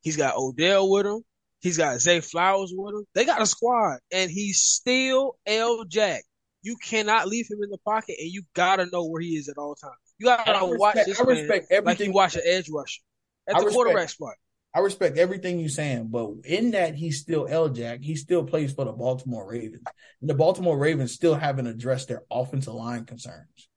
He's 0.00 0.16
got 0.16 0.36
Odell 0.36 0.90
with 0.90 1.06
him. 1.06 1.22
He's 1.60 1.76
got 1.76 2.00
Zay 2.00 2.20
Flowers 2.20 2.72
with 2.74 2.94
him. 2.94 3.04
They 3.14 3.24
got 3.24 3.42
a 3.42 3.46
squad, 3.46 3.98
and 4.10 4.30
he's 4.30 4.60
still 4.60 5.36
L. 5.46 5.84
Jack. 5.84 6.24
You 6.66 6.74
cannot 6.84 7.28
leave 7.28 7.46
him 7.48 7.62
in 7.62 7.70
the 7.70 7.78
pocket, 7.78 8.16
and 8.18 8.28
you 8.28 8.42
gotta 8.52 8.86
know 8.86 9.04
where 9.04 9.22
he 9.22 9.36
is 9.36 9.48
at 9.48 9.56
all 9.56 9.76
times. 9.76 9.94
You 10.18 10.26
gotta 10.26 10.50
I 10.50 10.62
watch 10.64 10.96
this 10.96 11.20
I 11.20 11.22
man 11.22 11.36
respect 11.36 11.50
like 11.50 11.70
you 11.70 11.76
everything. 11.76 12.12
watch 12.12 12.34
an 12.34 12.42
edge 12.44 12.68
rusher 12.68 13.02
at 13.46 13.52
the 13.52 13.66
respect- 13.66 13.74
quarterback 13.74 14.08
spot. 14.08 14.34
I 14.74 14.80
respect 14.80 15.16
everything 15.16 15.60
you're 15.60 15.68
saying, 15.68 16.08
but 16.08 16.28
in 16.44 16.72
that 16.72 16.96
he's 16.96 17.20
still 17.20 17.46
L 17.48 17.68
Jack, 17.68 18.00
he 18.02 18.16
still 18.16 18.42
plays 18.42 18.72
for 18.72 18.84
the 18.84 18.90
Baltimore 18.90 19.48
Ravens. 19.48 19.84
And 20.20 20.28
the 20.28 20.34
Baltimore 20.34 20.76
Ravens 20.76 21.12
still 21.12 21.36
haven't 21.36 21.68
addressed 21.68 22.08
their 22.08 22.24
offensive 22.32 22.74
line 22.74 23.04
concerns. 23.04 23.68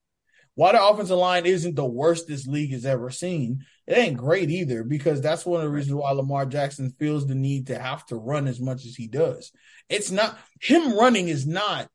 While 0.55 0.73
the 0.73 0.83
offensive 0.83 1.15
line 1.19 1.45
isn't 1.45 1.75
the 1.75 1.85
worst 1.85 2.27
this 2.27 2.47
league 2.47 2.71
has 2.71 2.87
ever 2.87 3.11
seen, 3.11 3.65
it 3.85 3.99
ain't 3.99 4.17
great 4.17 4.49
either 4.49 4.83
because 4.83 5.21
that's 5.21 5.45
one 5.45 5.61
of 5.61 5.67
the 5.67 5.71
reasons 5.71 5.93
why 5.93 6.09
Lamar 6.11 6.47
Jackson 6.47 6.89
feels 6.97 7.27
the 7.27 7.35
need 7.35 7.67
to 7.67 7.77
have 7.77 8.03
to 8.07 8.15
run 8.15 8.47
as 8.47 8.59
much 8.59 8.83
as 8.85 8.95
he 8.95 9.07
does. 9.07 9.51
It's 9.89 10.09
not 10.09 10.39
him 10.59 10.97
running 10.97 11.27
is 11.29 11.45
not 11.45 11.87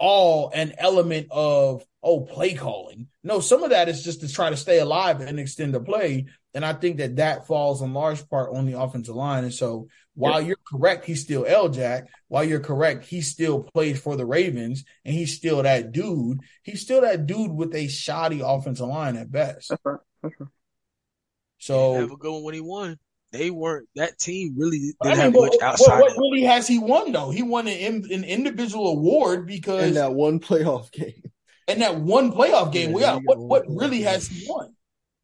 all 0.00 0.50
an 0.54 0.72
element 0.78 1.28
of 1.30 1.84
oh 2.02 2.22
play 2.22 2.54
calling. 2.54 3.06
No, 3.22 3.38
some 3.40 3.62
of 3.62 3.70
that 3.70 3.88
is 3.88 4.02
just 4.02 4.22
to 4.22 4.32
try 4.32 4.48
to 4.48 4.56
stay 4.56 4.78
alive 4.78 5.20
and 5.20 5.38
extend 5.38 5.74
the 5.74 5.80
play. 5.80 6.26
And 6.54 6.64
I 6.64 6.72
think 6.72 6.96
that 6.96 7.16
that 7.16 7.46
falls 7.46 7.82
in 7.82 7.92
large 7.92 8.28
part 8.28 8.50
on 8.52 8.64
the 8.64 8.80
offensive 8.80 9.14
line. 9.14 9.44
And 9.44 9.54
so 9.54 9.88
while 10.14 10.40
you're 10.40 10.56
correct, 10.66 11.04
he's 11.04 11.22
still 11.22 11.44
L 11.46 11.68
Jack. 11.68 12.08
While 12.28 12.44
you're 12.44 12.60
correct, 12.60 13.04
he 13.04 13.20
still 13.20 13.62
plays 13.62 14.00
for 14.00 14.16
the 14.16 14.26
Ravens 14.26 14.84
and 15.04 15.14
he's 15.14 15.36
still 15.36 15.62
that 15.62 15.92
dude. 15.92 16.40
He's 16.62 16.80
still 16.80 17.02
that 17.02 17.26
dude 17.26 17.52
with 17.52 17.74
a 17.74 17.86
shoddy 17.86 18.40
offensive 18.44 18.88
line 18.88 19.16
at 19.16 19.30
best. 19.30 19.68
That's 19.68 19.82
right. 19.84 20.00
That's 20.22 20.34
right. 20.40 20.48
So 21.58 21.94
have 21.94 22.10
a 22.10 22.16
good 22.16 22.32
one 22.32 22.42
when 22.42 22.54
he 22.54 22.60
won. 22.60 22.98
They 23.32 23.50
weren't 23.50 23.88
that 23.94 24.18
team 24.18 24.54
really 24.58 24.78
didn't 24.78 24.96
mean, 25.04 25.16
have 25.16 25.32
but 25.32 25.40
much 25.42 25.62
outside. 25.62 26.00
what 26.00 26.10
of 26.12 26.16
really 26.18 26.42
has 26.42 26.66
he 26.66 26.78
won 26.78 27.12
though? 27.12 27.30
He 27.30 27.42
won 27.42 27.68
an, 27.68 28.04
an 28.10 28.24
individual 28.24 28.88
award 28.88 29.46
because 29.46 29.84
in 29.88 29.94
that 29.94 30.14
one 30.14 30.40
playoff 30.40 30.90
game. 30.90 31.22
in 31.68 31.78
that 31.78 31.96
one 31.96 32.32
playoff 32.32 32.72
game, 32.72 32.90
Yeah, 32.90 32.94
we 32.96 33.00
got 33.02 33.22
what 33.24 33.38
what 33.38 33.64
really 33.68 34.02
has 34.02 34.26
he 34.26 34.46
won? 34.48 34.74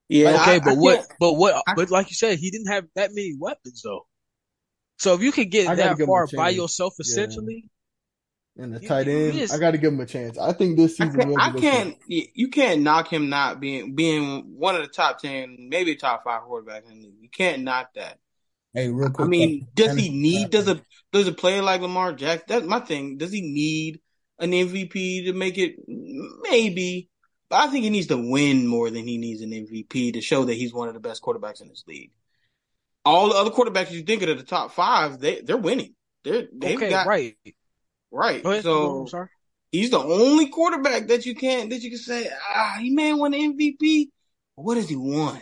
Yeah. 0.09 0.41
okay, 0.41 0.57
I- 0.57 0.59
but 0.61 0.69
I 0.71 0.75
what? 0.75 0.97
can't- 0.99 1.09
But 1.19 1.33
what? 1.35 1.63
I- 1.67 1.75
but 1.75 1.91
like 1.91 2.09
you 2.11 2.15
said, 2.15 2.39
he 2.39 2.51
didn't 2.53 2.69
have 2.69 2.85
that 2.95 3.11
many 3.13 3.35
weapons 3.39 3.83
though. 3.83 4.07
So 4.99 5.15
if 5.15 5.21
you 5.23 5.33
could 5.33 5.51
get 5.51 5.67
I 5.69 5.75
that 5.75 5.89
give 5.91 5.99
him 6.01 6.05
a 6.05 6.07
far 6.07 6.27
by 6.29 6.45
chance. 6.51 6.57
yourself, 6.57 6.95
Yeah. 6.99 7.03
essentially, 7.03 7.65
And 8.59 8.75
the 8.75 8.81
You- 8.81 8.89
tight 8.89 9.09
end, 9.09 9.35
missed. 9.35 9.53
I 9.53 9.59
got 9.59 9.73
to 9.73 9.79
give 9.79 9.93
him 9.93 10.01
a 10.01 10.07
chance. 10.07 10.39
I 10.39 10.53
think 10.53 10.77
this 10.77 10.99
I 11.01 11.05
season. 11.05 11.21
can't, 11.21 11.31
will 11.31 11.41
I 11.41 11.51
can't 11.53 11.97
you 12.07 12.27
you 12.35 12.49
can't 12.49 12.81
knock 12.83 13.13
him 13.13 13.29
not 13.29 13.61
being 13.61 13.95
being 13.95 14.55
one 14.57 14.75
of 14.77 14.83
the 14.83 14.89
top 14.89 15.19
ten, 15.19 15.69
maybe 15.69 15.95
top 15.97 16.25
five 16.25 16.43
quarterbacks 16.43 16.91
in 16.91 17.03
the 17.03 17.09
league. 17.09 17.19
You 17.21 17.29
can't 17.29 17.63
knock 17.63 17.91
that. 17.95 18.19
Hey, 18.73 18.89
real 18.89 19.11
quick. 19.11 19.27
I 19.27 19.29
mean, 19.29 19.63
uh, 19.63 19.71
does 19.75 19.97
he 19.97 20.09
need 20.11 20.51
does 20.51 20.69
a 20.69 20.81
does 21.13 21.29
a 21.29 21.33
player 21.33 21.63
like 21.63 21.81
Lamar 21.83 22.13
Jackson? 22.13 22.45
That's 22.49 22.67
my 22.67 22.81
thing. 22.81 23.19
Does 23.19 23.33
he 23.33 23.41
need 23.43 24.01
an 24.39 24.53
MVP 24.53 25.27
to 25.27 25.33
make 25.35 25.59
it? 25.59 25.77
Maybe, 25.87 27.11
but 27.49 27.57
I 27.57 27.67
think 27.69 27.85
he 27.85 27.91
needs 27.91 28.09
to 28.09 28.17
win 28.17 28.67
more 28.67 28.91
than 28.91 29.07
he 29.07 29.19
needs 29.19 29.43
an 29.43 29.51
MVP 29.51 30.15
to 30.15 30.21
show 30.21 30.45
that 30.45 30.55
he's 30.55 30.73
one 30.75 30.89
of 30.89 30.95
the 30.95 31.01
best 31.01 31.23
quarterbacks 31.23 31.61
in 31.61 31.69
this 31.69 31.85
league. 31.87 32.11
All 33.05 33.29
the 33.29 33.37
other 33.37 33.51
quarterbacks 33.51 33.91
you 33.91 34.03
think 34.03 34.23
of 34.23 34.37
the 34.37 34.45
top 34.45 34.73
five, 34.73 35.21
they 35.21 35.41
they're 35.43 35.57
winning. 35.57 35.95
They're 36.25 36.49
they've 36.53 36.77
okay, 36.77 36.91
got 36.91 37.07
right. 37.07 37.37
Right. 38.11 38.43
Go 38.43 38.51
ahead. 38.51 38.63
So 38.65 39.01
I'm 39.03 39.09
sorry. 39.09 39.29
he's 39.73 39.91
the 39.91 39.99
only 39.99 40.49
quarterback 40.49 41.09
that 41.09 41.27
you 41.27 41.35
can't 41.35 41.71
that 41.71 41.83
you 41.83 41.91
can 41.91 41.99
say 41.99 42.29
ah 42.55 42.76
he 42.80 42.91
may 42.91 43.13
win 43.13 43.35
an 43.35 43.57
MVP. 43.59 44.09
What 44.55 44.76
has 44.76 44.89
he 44.89 44.97
won? 44.97 45.41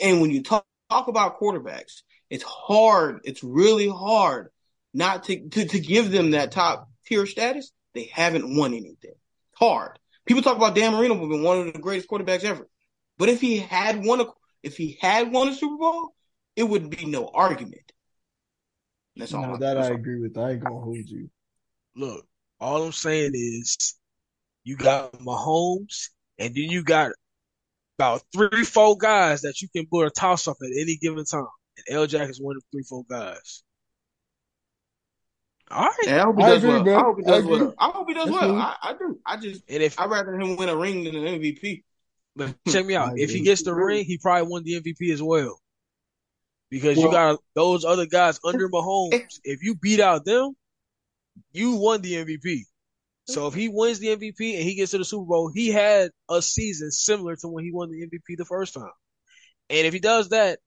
And 0.00 0.20
when 0.20 0.30
you 0.30 0.42
talk, 0.42 0.64
talk 0.88 1.08
about 1.08 1.38
quarterbacks, 1.40 2.02
it's 2.30 2.44
hard. 2.44 3.20
It's 3.24 3.42
really 3.42 3.88
hard 3.88 4.48
not 4.94 5.24
to, 5.24 5.48
to 5.48 5.64
to 5.66 5.80
give 5.80 6.10
them 6.10 6.30
that 6.32 6.52
top 6.52 6.88
tier 7.06 7.26
status. 7.26 7.72
They 7.94 8.04
haven't 8.04 8.56
won 8.56 8.72
anything. 8.72 9.14
Hard. 9.56 9.98
People 10.24 10.42
talk 10.42 10.56
about 10.56 10.74
Dan 10.74 10.92
Marino 10.92 11.14
being 11.16 11.42
one 11.42 11.58
of 11.66 11.72
the 11.72 11.78
greatest 11.80 12.08
quarterbacks 12.08 12.44
ever, 12.44 12.68
but 13.18 13.28
if 13.28 13.40
he 13.40 13.58
had 13.58 14.04
won 14.04 14.20
a 14.20 14.26
if 14.62 14.76
he 14.76 14.96
had 15.00 15.32
won 15.32 15.48
a 15.48 15.54
Super 15.54 15.76
Bowl, 15.76 16.14
it 16.54 16.62
would 16.62 16.88
be 16.88 17.04
no 17.06 17.28
argument. 17.34 17.92
That's 19.16 19.34
all. 19.34 19.42
No, 19.42 19.54
I- 19.54 19.58
that 19.58 19.74
that's 19.74 19.86
I 19.88 19.90
all. 19.90 19.96
agree 19.96 20.20
with. 20.20 20.38
I 20.38 20.52
ain't 20.52 20.60
gonna 20.60 20.80
hold 20.80 20.96
you. 21.08 21.28
Look, 21.94 22.26
all 22.60 22.84
I'm 22.84 22.92
saying 22.92 23.32
is 23.34 23.94
you 24.64 24.76
got 24.76 25.12
Mahomes, 25.20 26.08
and 26.38 26.54
then 26.54 26.64
you 26.70 26.82
got 26.82 27.12
about 27.98 28.22
three, 28.32 28.64
four 28.64 28.96
guys 28.96 29.42
that 29.42 29.60
you 29.60 29.68
can 29.74 29.86
put 29.86 30.06
a 30.06 30.10
toss 30.10 30.48
up 30.48 30.56
at 30.62 30.70
any 30.80 30.96
given 30.96 31.24
time. 31.24 31.46
And 31.76 31.96
L. 31.96 32.06
Jack 32.06 32.28
is 32.28 32.40
one 32.40 32.56
of 32.56 32.62
the 32.62 32.76
three, 32.76 32.84
four 32.88 33.04
guys. 33.08 33.62
All 35.70 35.84
right. 35.84 35.96
Yeah, 36.04 36.22
I 36.22 36.24
hope 36.24 36.36
he 36.38 36.44
I 36.44 36.48
does 36.48 36.58
agree, 36.58 36.70
well. 36.74 36.84
bro. 36.84 36.96
I 36.96 37.02
hope 37.02 37.16
he 37.18 37.24
does 37.24 37.44
agree. 37.44 37.58
well. 37.58 37.74
I 37.78 37.90
hope 37.90 38.08
he 38.08 38.14
does 38.14 38.24
That's 38.26 38.40
well. 38.40 38.56
I, 38.56 38.76
I 38.82 38.92
do. 38.94 39.18
I 39.24 39.36
just 39.38 39.62
And 39.68 39.82
if 39.82 39.98
I'd 39.98 40.10
rather 40.10 40.34
him 40.38 40.56
win 40.56 40.68
a 40.68 40.76
ring 40.76 41.04
than 41.04 41.16
an 41.16 41.40
MVP. 41.40 41.82
but 42.36 42.54
check 42.68 42.84
me 42.84 42.94
out, 42.96 43.18
if 43.18 43.30
he 43.30 43.40
gets 43.40 43.62
the 43.62 43.74
ring, 43.74 44.04
he 44.04 44.18
probably 44.18 44.50
won 44.50 44.64
the 44.64 44.80
MVP 44.80 45.12
as 45.12 45.22
well. 45.22 45.58
Because 46.70 46.96
you 46.96 47.10
got 47.10 47.38
those 47.54 47.84
other 47.84 48.06
guys 48.06 48.40
under 48.44 48.68
Mahomes. 48.68 49.40
If 49.44 49.62
you 49.62 49.74
beat 49.74 50.00
out 50.00 50.24
them, 50.24 50.54
you 51.52 51.76
won 51.76 52.02
the 52.02 52.14
MVP. 52.14 52.62
So 53.26 53.46
if 53.46 53.54
he 53.54 53.68
wins 53.68 54.00
the 54.00 54.08
MVP 54.08 54.56
and 54.56 54.64
he 54.64 54.74
gets 54.74 54.90
to 54.90 54.98
the 54.98 55.04
Super 55.04 55.24
Bowl, 55.24 55.50
he 55.52 55.68
had 55.68 56.10
a 56.28 56.42
season 56.42 56.90
similar 56.90 57.36
to 57.36 57.48
when 57.48 57.64
he 57.64 57.72
won 57.72 57.90
the 57.90 58.02
MVP 58.02 58.36
the 58.36 58.44
first 58.44 58.74
time. 58.74 58.90
And 59.70 59.86
if 59.86 59.92
he 59.92 60.00
does 60.00 60.30
that, 60.30 60.58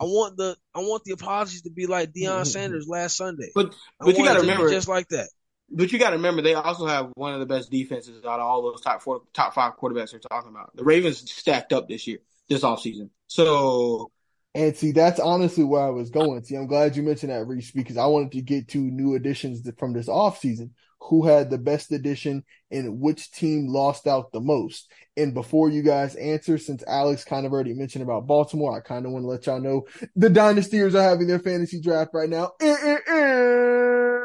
I 0.00 0.04
want 0.04 0.36
the 0.36 0.56
I 0.74 0.80
want 0.80 1.04
the 1.04 1.12
apologies 1.12 1.62
to 1.62 1.70
be 1.70 1.86
like 1.86 2.10
Deion 2.10 2.28
mm-hmm. 2.28 2.44
Sanders 2.44 2.88
last 2.88 3.16
Sunday. 3.16 3.50
But 3.54 3.74
but 4.00 4.16
you 4.16 4.24
got 4.24 4.34
to 4.34 4.40
remember, 4.40 4.68
just 4.68 4.88
like 4.88 5.06
that. 5.08 5.28
but 5.70 5.92
you 5.92 5.98
got 5.98 6.10
to 6.10 6.16
remember, 6.16 6.42
they 6.42 6.54
also 6.54 6.86
have 6.86 7.12
one 7.14 7.34
of 7.34 7.40
the 7.40 7.46
best 7.46 7.70
defenses 7.70 8.24
out 8.24 8.40
of 8.40 8.46
all 8.46 8.62
those 8.62 8.80
top 8.80 9.00
four, 9.00 9.22
top 9.32 9.54
five 9.54 9.74
quarterbacks 9.76 10.12
we're 10.12 10.18
talking 10.18 10.50
about. 10.50 10.74
The 10.74 10.82
Ravens 10.82 11.30
stacked 11.30 11.72
up 11.72 11.88
this 11.88 12.08
year, 12.08 12.18
this 12.48 12.62
offseason. 12.62 13.10
So 13.28 14.10
And 14.54 14.76
see, 14.76 14.92
that's 14.92 15.18
honestly 15.18 15.64
where 15.64 15.82
I 15.82 15.90
was 15.90 16.10
going. 16.10 16.44
See, 16.44 16.56
I'm 16.56 16.66
glad 16.66 16.94
you 16.94 17.02
mentioned 17.02 17.32
that, 17.32 17.46
Reese, 17.46 17.70
because 17.70 17.96
I 17.96 18.04
wanted 18.06 18.32
to 18.32 18.42
get 18.42 18.68
to 18.68 18.78
new 18.78 19.14
additions 19.14 19.68
from 19.78 19.92
this 19.94 20.08
offseason. 20.08 20.70
Who 21.08 21.26
had 21.26 21.50
the 21.50 21.58
best 21.58 21.90
addition 21.90 22.44
and 22.70 23.00
which 23.00 23.32
team 23.32 23.66
lost 23.66 24.06
out 24.06 24.30
the 24.30 24.40
most? 24.40 24.88
And 25.16 25.34
before 25.34 25.68
you 25.68 25.82
guys 25.82 26.14
answer, 26.14 26.58
since 26.58 26.84
Alex 26.86 27.24
kind 27.24 27.44
of 27.44 27.52
already 27.52 27.74
mentioned 27.74 28.04
about 28.04 28.26
Baltimore, 28.28 28.76
I 28.76 28.80
kind 28.86 29.04
of 29.04 29.10
want 29.10 29.24
to 29.24 29.28
let 29.28 29.46
y'all 29.46 29.58
know 29.60 29.86
the 30.14 30.28
Dynastyers 30.28 30.94
are 30.94 31.02
having 31.02 31.26
their 31.26 31.40
fantasy 31.40 31.80
draft 31.80 32.10
right 32.14 32.28
now. 32.28 32.52
Eh, 32.60 32.76
eh, 32.84 32.98
eh. 33.08 34.18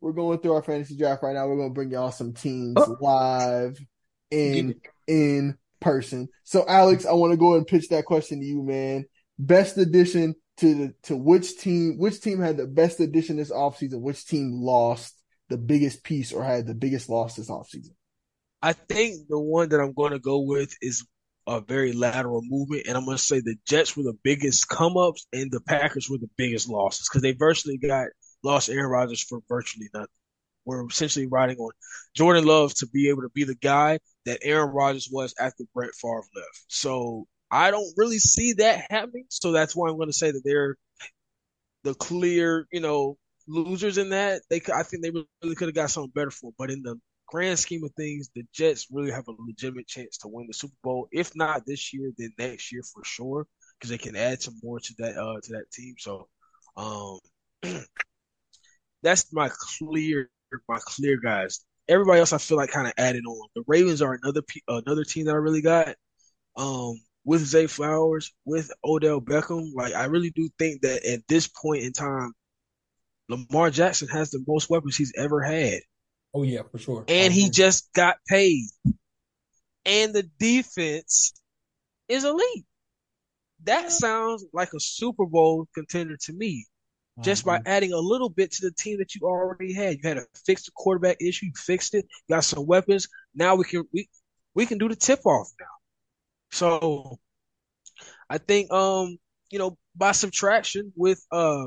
We're 0.00 0.12
going 0.14 0.38
through 0.38 0.54
our 0.54 0.62
fantasy 0.62 0.96
draft 0.96 1.22
right 1.22 1.34
now. 1.34 1.46
We're 1.48 1.56
going 1.56 1.70
to 1.70 1.74
bring 1.74 1.90
y'all 1.90 2.12
some 2.12 2.32
teams 2.32 2.76
Oh. 2.78 2.96
live 3.00 3.78
in 4.30 4.76
in 5.06 5.58
person. 5.80 6.28
So, 6.44 6.64
Alex, 6.66 7.04
I 7.04 7.12
want 7.12 7.32
to 7.32 7.36
go 7.36 7.48
ahead 7.48 7.58
and 7.58 7.66
pitch 7.66 7.88
that 7.88 8.06
question 8.06 8.40
to 8.40 8.46
you, 8.46 8.62
man 8.62 9.06
best 9.38 9.76
addition 9.78 10.34
to 10.58 10.74
the 10.74 10.94
to 11.02 11.16
which 11.16 11.58
team 11.58 11.96
which 11.98 12.20
team 12.20 12.40
had 12.40 12.56
the 12.56 12.66
best 12.66 13.00
addition 13.00 13.36
this 13.36 13.50
offseason 13.50 14.00
which 14.00 14.26
team 14.26 14.60
lost 14.62 15.14
the 15.48 15.58
biggest 15.58 16.02
piece 16.02 16.32
or 16.32 16.42
had 16.42 16.66
the 16.66 16.74
biggest 16.74 17.08
loss 17.08 17.36
this 17.36 17.50
offseason 17.50 17.90
I 18.62 18.72
think 18.72 19.28
the 19.28 19.38
one 19.38 19.68
that 19.68 19.80
I'm 19.80 19.92
going 19.92 20.12
to 20.12 20.18
go 20.18 20.40
with 20.40 20.74
is 20.80 21.06
a 21.46 21.60
very 21.60 21.92
lateral 21.92 22.42
movement, 22.44 22.86
and 22.88 22.96
I'm 22.96 23.04
going 23.04 23.16
to 23.16 23.22
say 23.22 23.40
the 23.40 23.56
Jets 23.66 23.96
were 23.96 24.02
the 24.02 24.18
biggest 24.24 24.68
come 24.68 24.96
ups, 24.96 25.26
and 25.32 25.50
the 25.50 25.60
Packers 25.60 26.10
were 26.10 26.18
the 26.18 26.30
biggest 26.36 26.68
losses 26.68 27.08
because 27.08 27.22
they 27.22 27.32
virtually 27.32 27.78
got 27.78 28.08
lost 28.42 28.68
Aaron 28.68 28.90
Rodgers 28.90 29.22
for 29.22 29.40
virtually 29.48 29.88
nothing. 29.94 30.08
We're 30.64 30.84
essentially 30.86 31.26
riding 31.26 31.58
on 31.58 31.70
Jordan 32.14 32.44
Love 32.44 32.74
to 32.76 32.88
be 32.88 33.08
able 33.08 33.22
to 33.22 33.30
be 33.32 33.44
the 33.44 33.54
guy 33.54 34.00
that 34.24 34.40
Aaron 34.42 34.74
Rodgers 34.74 35.08
was 35.12 35.32
after 35.38 35.62
Brett 35.72 35.94
Favre 35.94 36.24
left. 36.34 36.64
So 36.66 37.26
I 37.50 37.70
don't 37.70 37.92
really 37.96 38.18
see 38.18 38.54
that 38.54 38.86
happening. 38.90 39.26
So 39.30 39.52
that's 39.52 39.74
why 39.76 39.88
I'm 39.88 39.96
going 39.96 40.08
to 40.08 40.12
say 40.12 40.30
that 40.30 40.42
they're 40.44 40.76
the 41.84 41.94
clear, 41.94 42.66
you 42.72 42.80
know, 42.80 43.16
losers 43.46 43.98
in 43.98 44.10
that. 44.10 44.42
They, 44.50 44.60
I 44.74 44.82
think 44.82 45.02
they 45.02 45.10
really 45.10 45.54
could 45.54 45.68
have 45.68 45.74
got 45.74 45.90
something 45.90 46.12
better 46.14 46.30
for. 46.30 46.52
But 46.58 46.70
in 46.70 46.82
the 46.82 46.96
grand 47.26 47.58
scheme 47.58 47.84
of 47.84 47.92
things, 47.96 48.28
the 48.34 48.44
Jets 48.52 48.88
really 48.90 49.10
have 49.12 49.28
a 49.28 49.34
legitimate 49.38 49.86
chance 49.86 50.18
to 50.18 50.28
win 50.28 50.46
the 50.48 50.54
Super 50.54 50.74
Bowl. 50.82 51.08
If 51.12 51.34
not 51.36 51.66
this 51.66 51.92
year, 51.94 52.10
then 52.18 52.32
next 52.38 52.72
year 52.72 52.82
for 52.82 53.04
sure, 53.04 53.46
because 53.78 53.90
they 53.90 53.98
can 53.98 54.16
add 54.16 54.42
some 54.42 54.58
more 54.62 54.80
to 54.80 54.94
that 54.98 55.16
uh 55.16 55.40
to 55.42 55.52
that 55.52 55.70
team. 55.72 55.94
So, 55.98 56.28
um, 56.76 57.18
that's 59.02 59.32
my 59.32 59.50
clear 59.78 60.30
my 60.68 60.78
clear 60.80 61.18
guys. 61.22 61.64
Everybody 61.88 62.20
else, 62.20 62.32
I 62.32 62.38
feel 62.38 62.56
like 62.56 62.70
kind 62.70 62.86
of 62.88 62.94
added 62.98 63.24
on. 63.26 63.48
The 63.54 63.62
Ravens 63.66 64.02
are 64.02 64.18
another 64.22 64.42
another 64.68 65.04
team 65.04 65.26
that 65.26 65.32
I 65.32 65.38
really 65.38 65.62
got. 65.62 65.94
Um, 66.56 67.00
with 67.26 67.44
Zay 67.44 67.66
Flowers, 67.66 68.32
with 68.46 68.72
Odell 68.82 69.20
Beckham, 69.20 69.74
like 69.74 69.92
I 69.92 70.04
really 70.04 70.30
do 70.30 70.48
think 70.58 70.82
that 70.82 71.04
at 71.04 71.26
this 71.28 71.46
point 71.48 71.82
in 71.82 71.92
time, 71.92 72.32
Lamar 73.28 73.70
Jackson 73.70 74.08
has 74.08 74.30
the 74.30 74.42
most 74.46 74.70
weapons 74.70 74.96
he's 74.96 75.12
ever 75.16 75.42
had 75.42 75.80
Oh 76.36 76.42
yeah, 76.42 76.62
for 76.70 76.78
sure. 76.78 77.04
and 77.08 77.32
he 77.32 77.48
just 77.48 77.92
got 77.94 78.16
paid. 78.28 78.66
And 79.86 80.14
the 80.14 80.28
defense 80.38 81.32
is 82.08 82.24
elite. 82.24 82.66
That 83.64 83.90
sounds 83.90 84.44
like 84.52 84.68
a 84.74 84.80
Super 84.80 85.24
Bowl 85.24 85.66
contender 85.74 86.16
to 86.22 86.32
me. 86.32 86.66
Just 87.22 87.46
by 87.46 87.56
mm-hmm. 87.56 87.68
adding 87.68 87.92
a 87.94 87.98
little 87.98 88.28
bit 88.28 88.52
to 88.52 88.66
the 88.66 88.74
team 88.74 88.98
that 88.98 89.14
you 89.14 89.22
already 89.22 89.72
had. 89.72 89.96
You 89.96 90.00
had 90.06 90.18
to 90.18 90.26
fix 90.44 90.66
the 90.66 90.72
quarterback 90.76 91.16
issue, 91.22 91.46
you 91.46 91.52
fixed 91.56 91.94
it, 91.94 92.04
you 92.28 92.34
got 92.34 92.44
some 92.44 92.66
weapons. 92.66 93.08
Now 93.34 93.54
we 93.54 93.64
can 93.64 93.84
we 93.90 94.06
we 94.54 94.66
can 94.66 94.76
do 94.76 94.90
the 94.90 94.96
tip 94.96 95.24
off 95.24 95.48
now. 95.58 95.75
So 96.56 97.18
I 98.30 98.38
think 98.38 98.72
um, 98.72 99.18
you 99.50 99.58
know, 99.58 99.76
by 99.94 100.12
subtraction 100.12 100.92
with 100.96 101.24
uh 101.30 101.66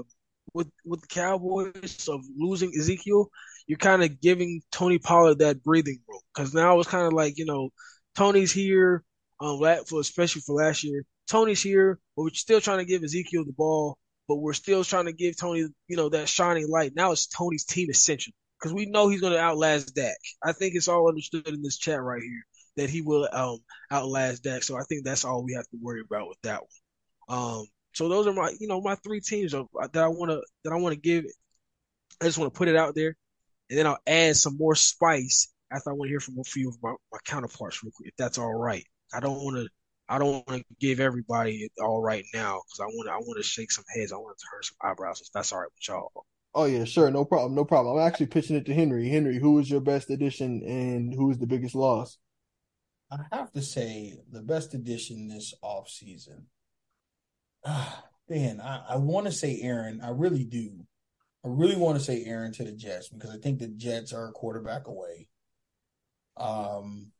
with 0.54 0.70
with 0.84 1.02
the 1.02 1.08
Cowboys 1.08 2.08
of 2.10 2.22
losing 2.36 2.72
Ezekiel, 2.78 3.30
you're 3.68 3.78
kind 3.78 4.04
of 4.04 4.20
giving 4.20 4.62
Tony 4.72 4.98
Pollard 4.98 5.40
that 5.40 5.64
breathing 5.64 6.00
room 6.08 6.22
because 6.34 6.54
now 6.56 6.80
it's 6.80 6.90
kind 6.90 7.06
of 7.06 7.14
like 7.14 7.38
you 7.38 7.46
know 7.46 7.70
Tony's 8.16 8.52
here, 8.52 9.04
um, 9.40 9.60
for 9.88 10.00
especially 10.00 10.42
for 10.42 10.56
last 10.56 10.84
year. 10.84 11.04
Tony's 11.30 11.62
here, 11.62 12.00
but 12.16 12.24
we're 12.24 12.30
still 12.34 12.60
trying 12.60 12.80
to 12.80 12.86
give 12.86 13.04
Ezekiel 13.04 13.46
the 13.46 13.54
ball, 13.54 14.00
but 14.28 14.38
we're 14.38 14.54
still 14.54 14.84
trying 14.84 15.06
to 15.06 15.14
give 15.14 15.38
Tony, 15.38 15.68
you 15.88 15.98
know, 15.98 16.10
that 16.10 16.28
shining 16.28 16.68
light. 16.68 16.94
Now 16.96 17.12
it's 17.12 17.28
Tony's 17.28 17.66
team 17.66 17.90
essential 17.92 18.34
because 18.60 18.74
we 18.74 18.88
know 18.88 19.08
he's 19.10 19.22
going 19.22 19.34
to 19.34 19.40
outlast 19.40 19.94
Dak. 19.94 20.18
I 20.44 20.54
think 20.54 20.74
it's 20.74 20.88
all 20.88 21.08
understood 21.08 21.48
in 21.48 21.62
this 21.62 21.78
chat 21.78 22.02
right 22.02 22.24
here 22.24 22.44
that 22.80 22.90
he 22.90 23.02
will 23.02 23.28
um 23.34 23.60
outlast 23.92 24.44
Dak. 24.44 24.64
So 24.64 24.78
I 24.78 24.84
think 24.84 25.04
that's 25.06 25.26
all 25.26 25.44
we 25.44 25.54
have 25.54 25.68
to 25.70 25.78
worry 25.82 26.02
about 26.02 26.28
with 26.30 26.38
that 26.44 26.62
one. 27.28 27.38
Um, 27.40 27.66
so 27.94 28.08
those 28.08 28.26
are 28.28 28.34
my, 28.34 28.54
you 28.60 28.68
know, 28.68 28.82
my 28.82 28.96
three 28.96 29.20
teams 29.22 29.54
of- 29.54 29.68
that 29.94 30.04
I 30.04 30.08
want 30.08 30.32
to 30.32 30.42
that 30.64 30.74
I 30.74 30.78
want 30.78 30.94
to 30.96 31.00
give. 31.00 31.26
I 32.22 32.26
just 32.26 32.38
want 32.38 32.54
to 32.54 32.58
put 32.58 32.68
it 32.68 32.76
out 32.76 32.96
there, 32.96 33.16
and 33.70 33.78
then 33.80 33.88
I'll 33.88 34.00
add 34.08 34.36
some 34.38 34.58
more 34.58 34.76
spice 34.76 35.52
after 35.72 35.90
I 35.92 35.94
want 35.94 36.08
to 36.08 36.12
hear 36.12 36.20
from 36.20 36.40
a 36.40 36.44
few 36.44 36.70
of 36.70 36.78
my, 36.82 36.94
my 37.12 37.20
counterparts 37.26 37.84
real 37.84 37.92
quick, 37.96 38.10
if 38.10 38.16
that's 38.18 38.38
all 38.38 38.54
right. 38.54 38.84
I 39.14 39.20
don't 39.20 39.44
want 39.44 39.58
to. 39.58 39.68
I 40.12 40.18
don't 40.18 40.44
want 40.48 40.62
to 40.62 40.64
give 40.80 41.00
everybody 41.00 41.58
it 41.58 41.72
all 41.80 42.02
right 42.02 42.26
now 42.34 42.62
because 42.66 42.80
I 42.82 42.86
want 42.86 43.08
to. 43.08 43.12
I 43.14 43.18
want 43.18 43.38
to 43.38 43.44
shake 43.44 43.72
some 43.72 43.84
heads. 43.96 44.12
I 44.12 44.18
want 44.18 44.38
to 44.38 44.46
turn 44.52 44.64
some 44.64 44.78
eyebrows. 44.82 45.22
If 45.22 45.32
that's 45.34 45.52
all 45.54 45.60
right 45.60 45.70
with 45.74 45.88
y'all. 45.88 46.26
oh 46.56 46.66
yeah 46.66 46.84
sure 46.84 47.12
no 47.12 47.24
problem 47.24 47.54
no 47.54 47.64
problem 47.64 47.96
i'm 47.96 48.08
actually 48.08 48.26
pitching 48.26 48.56
it 48.56 48.66
to 48.66 48.74
henry 48.74 49.08
henry 49.08 49.38
who 49.38 49.52
was 49.54 49.70
your 49.70 49.80
best 49.80 50.10
addition 50.10 50.64
and 50.64 51.14
who 51.14 51.28
was 51.28 51.38
the 51.38 51.46
biggest 51.46 51.76
loss 51.76 52.18
I 53.12 53.18
have 53.32 53.52
to 53.54 53.62
say 53.62 54.18
the 54.32 54.42
best 54.42 54.74
addition 54.74 55.28
this 55.28 55.54
offseason. 55.64 56.44
Ah, 57.66 58.06
man, 58.30 58.62
I, 58.62 58.84
I 58.90 58.96
want 58.98 59.26
to 59.26 59.32
say 59.32 59.60
Aaron. 59.62 60.02
I 60.02 60.10
really 60.10 60.44
do. 60.44 60.86
I 61.44 61.48
really 61.48 61.76
want 61.76 61.98
to 61.98 62.04
say 62.04 62.24
Aaron 62.26 62.52
to 62.54 62.64
the 62.64 62.72
Jets 62.72 63.10
because 63.10 63.32
I 63.32 63.38
think 63.38 63.60
the 63.60 63.68
Jets 63.68 64.14
are 64.14 64.28
a 64.28 64.32
quarterback 64.32 64.88
away. 64.88 65.28
Um, 66.38 67.12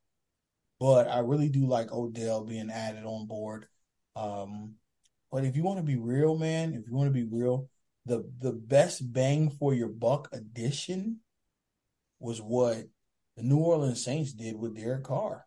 but 0.80 1.08
I 1.10 1.20
really 1.20 1.50
do 1.50 1.66
like 1.66 1.92
Odell 1.92 2.46
being 2.46 2.70
added 2.70 3.04
on 3.06 3.26
board. 3.26 3.66
Um, 4.16 4.76
but 5.32 5.44
if 5.44 5.56
you 5.56 5.64
want 5.64 5.78
to 5.78 5.84
be 5.84 5.98
real, 5.98 6.38
man, 6.38 6.74
if 6.74 6.88
you 6.88 6.96
want 6.96 7.08
to 7.08 7.14
be 7.14 7.28
real, 7.30 7.70
the 8.06 8.30
the 8.40 8.54
best 8.54 9.12
bang 9.12 9.50
for 9.50 9.74
your 9.74 9.90
buck 9.90 10.30
addition 10.32 11.20
was 12.20 12.42
what 12.42 12.78
the 13.38 13.44
New 13.44 13.58
Orleans 13.58 14.04
Saints 14.04 14.34
did 14.34 14.56
with 14.56 14.76
Derek 14.76 15.04
Carr. 15.04 15.46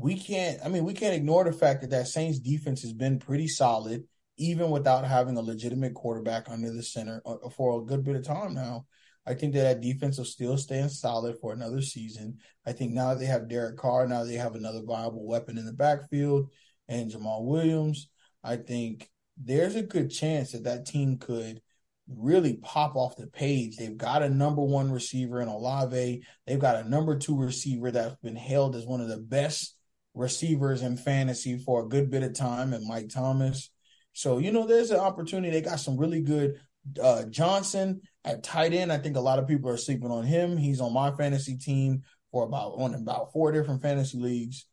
We 0.00 0.18
can't, 0.18 0.60
I 0.64 0.68
mean, 0.68 0.84
we 0.84 0.94
can't 0.94 1.14
ignore 1.14 1.44
the 1.44 1.52
fact 1.52 1.82
that 1.82 1.90
that 1.90 2.08
Saints 2.08 2.38
defense 2.38 2.80
has 2.82 2.94
been 2.94 3.18
pretty 3.18 3.48
solid, 3.48 4.04
even 4.38 4.70
without 4.70 5.04
having 5.04 5.36
a 5.36 5.42
legitimate 5.42 5.92
quarterback 5.92 6.48
under 6.48 6.72
the 6.72 6.82
center 6.82 7.20
uh, 7.26 7.50
for 7.50 7.78
a 7.78 7.84
good 7.84 8.02
bit 8.02 8.16
of 8.16 8.24
time 8.24 8.54
now. 8.54 8.86
I 9.26 9.34
think 9.34 9.52
that 9.52 9.62
that 9.62 9.80
defense 9.82 10.16
will 10.16 10.24
still 10.24 10.56
stand 10.56 10.90
solid 10.90 11.36
for 11.38 11.52
another 11.52 11.82
season. 11.82 12.38
I 12.66 12.72
think 12.72 12.92
now 12.92 13.10
that 13.10 13.20
they 13.20 13.26
have 13.26 13.50
Derek 13.50 13.76
Carr, 13.76 14.06
now 14.06 14.24
they 14.24 14.36
have 14.36 14.54
another 14.54 14.80
viable 14.82 15.26
weapon 15.26 15.58
in 15.58 15.66
the 15.66 15.72
backfield 15.74 16.50
and 16.88 17.10
Jamaal 17.10 17.44
Williams. 17.44 18.08
I 18.42 18.56
think 18.56 19.10
there's 19.36 19.76
a 19.76 19.82
good 19.82 20.10
chance 20.10 20.52
that 20.52 20.64
that 20.64 20.86
team 20.86 21.18
could 21.18 21.60
really 22.08 22.56
pop 22.56 22.96
off 22.96 23.16
the 23.16 23.26
page. 23.26 23.76
They've 23.76 23.96
got 23.96 24.22
a 24.22 24.30
number 24.30 24.62
one 24.62 24.90
receiver 24.90 25.42
in 25.42 25.48
Olave. 25.48 26.24
They've 26.46 26.58
got 26.58 26.76
a 26.76 26.88
number 26.88 27.18
two 27.18 27.36
receiver 27.36 27.90
that's 27.90 28.16
been 28.16 28.36
hailed 28.36 28.74
as 28.76 28.86
one 28.86 29.02
of 29.02 29.08
the 29.08 29.18
best 29.18 29.76
receivers 30.14 30.82
in 30.82 30.96
fantasy 30.96 31.58
for 31.58 31.82
a 31.84 31.88
good 31.88 32.10
bit 32.10 32.22
of 32.22 32.34
time, 32.34 32.72
and 32.72 32.86
Mike 32.86 33.08
Thomas. 33.10 33.70
So 34.12 34.38
you 34.38 34.52
know, 34.52 34.66
there's 34.66 34.90
an 34.90 35.00
opportunity. 35.00 35.50
They 35.50 35.60
got 35.60 35.80
some 35.80 35.96
really 35.96 36.20
good 36.20 36.60
uh, 37.02 37.24
Johnson 37.24 38.00
at 38.24 38.42
tight 38.42 38.72
end. 38.72 38.92
I 38.92 38.98
think 38.98 39.16
a 39.16 39.20
lot 39.20 39.38
of 39.38 39.48
people 39.48 39.70
are 39.70 39.76
sleeping 39.76 40.10
on 40.10 40.24
him. 40.24 40.56
He's 40.56 40.80
on 40.80 40.92
my 40.92 41.10
fantasy 41.12 41.56
team 41.56 42.02
for 42.32 42.44
about 42.44 42.72
on 42.78 42.94
about 42.94 43.32
four 43.32 43.52
different 43.52 43.82
fantasy 43.82 44.18
leagues. 44.18 44.66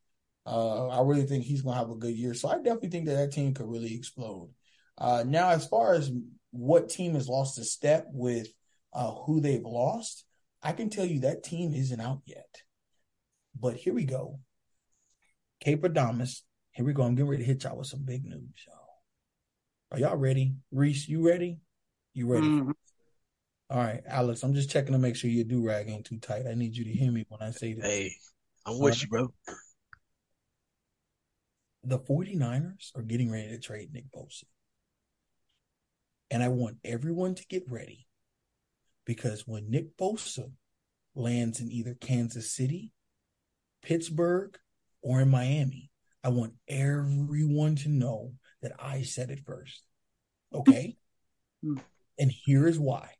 Uh, 0.45 0.87
I 0.87 1.01
really 1.01 1.25
think 1.25 1.43
he's 1.43 1.61
gonna 1.61 1.77
have 1.77 1.89
a 1.89 1.95
good 1.95 2.15
year. 2.15 2.33
So 2.33 2.47
I 2.47 2.55
definitely 2.55 2.89
think 2.89 3.07
that 3.07 3.15
that 3.15 3.31
team 3.33 3.53
could 3.53 3.67
really 3.67 3.93
explode. 3.95 4.49
Uh, 4.97 5.23
now, 5.27 5.49
as 5.49 5.67
far 5.67 5.93
as 5.93 6.11
what 6.51 6.89
team 6.89 7.13
has 7.13 7.27
lost 7.27 7.59
a 7.59 7.63
step 7.63 8.07
with 8.11 8.47
uh, 8.93 9.11
who 9.11 9.41
they've 9.41 9.61
lost, 9.61 10.25
I 10.63 10.71
can 10.71 10.89
tell 10.89 11.05
you 11.05 11.21
that 11.21 11.43
team 11.43 11.73
isn't 11.73 11.99
out 12.01 12.21
yet. 12.25 12.61
But 13.59 13.75
here 13.75 13.93
we 13.93 14.05
go. 14.05 14.39
Cape 15.59 15.81
Adamas. 15.83 16.41
Here 16.71 16.85
we 16.85 16.93
go. 16.93 17.03
I'm 17.03 17.15
getting 17.15 17.29
ready 17.29 17.43
to 17.43 17.47
hit 17.47 17.63
y'all 17.63 17.77
with 17.77 17.87
some 17.87 18.03
big 18.03 18.23
news, 18.25 18.65
y'all. 18.67 18.75
Are 19.91 19.99
y'all 19.99 20.17
ready? 20.17 20.55
Reese, 20.71 21.07
you 21.07 21.25
ready? 21.25 21.59
You 22.13 22.27
ready? 22.27 22.47
Mhm. 22.47 22.73
All 23.69 23.77
right, 23.79 24.01
Alex, 24.05 24.43
I'm 24.43 24.53
just 24.53 24.69
checking 24.69 24.93
to 24.93 24.99
make 24.99 25.15
sure 25.15 25.29
your 25.29 25.43
do 25.43 25.65
rag 25.65 25.89
ain't 25.89 26.05
too 26.05 26.19
tight. 26.19 26.47
I 26.47 26.53
need 26.53 26.75
you 26.75 26.85
to 26.85 26.91
hear 26.91 27.11
me 27.11 27.25
when 27.27 27.41
I 27.41 27.51
say 27.51 27.73
this. 27.73 27.83
Hey, 27.83 28.15
I'm 28.65 28.79
with 28.79 29.01
you, 29.01 29.07
bro. 29.07 29.33
The 31.83 31.99
49ers 31.99 32.91
are 32.95 33.01
getting 33.01 33.29
ready 33.29 33.49
to 33.49 33.59
trade 33.59 33.91
Nick 33.93 34.09
Bosa. 34.11 34.45
And 36.29 36.43
I 36.43 36.49
want 36.49 36.77
everyone 36.83 37.35
to 37.35 37.45
get 37.47 37.69
ready 37.69 38.07
because 39.05 39.47
when 39.47 39.69
Nick 39.69 39.95
Bosa 39.97 40.51
lands 41.15 41.59
in 41.59 41.71
either 41.71 41.93
Kansas 41.95 42.51
City, 42.51 42.93
Pittsburgh, 43.81 44.57
or 45.07 45.21
in 45.21 45.29
Miami, 45.29 45.89
I 46.21 46.29
want 46.29 46.51
everyone 46.67 47.77
to 47.77 47.89
know 47.89 48.33
that 48.61 48.73
I 48.77 49.03
said 49.03 49.31
it 49.31 49.39
first. 49.45 49.81
Okay? 50.53 50.97
and 52.19 52.29
here 52.29 52.67
is 52.67 52.77
why. 52.77 53.11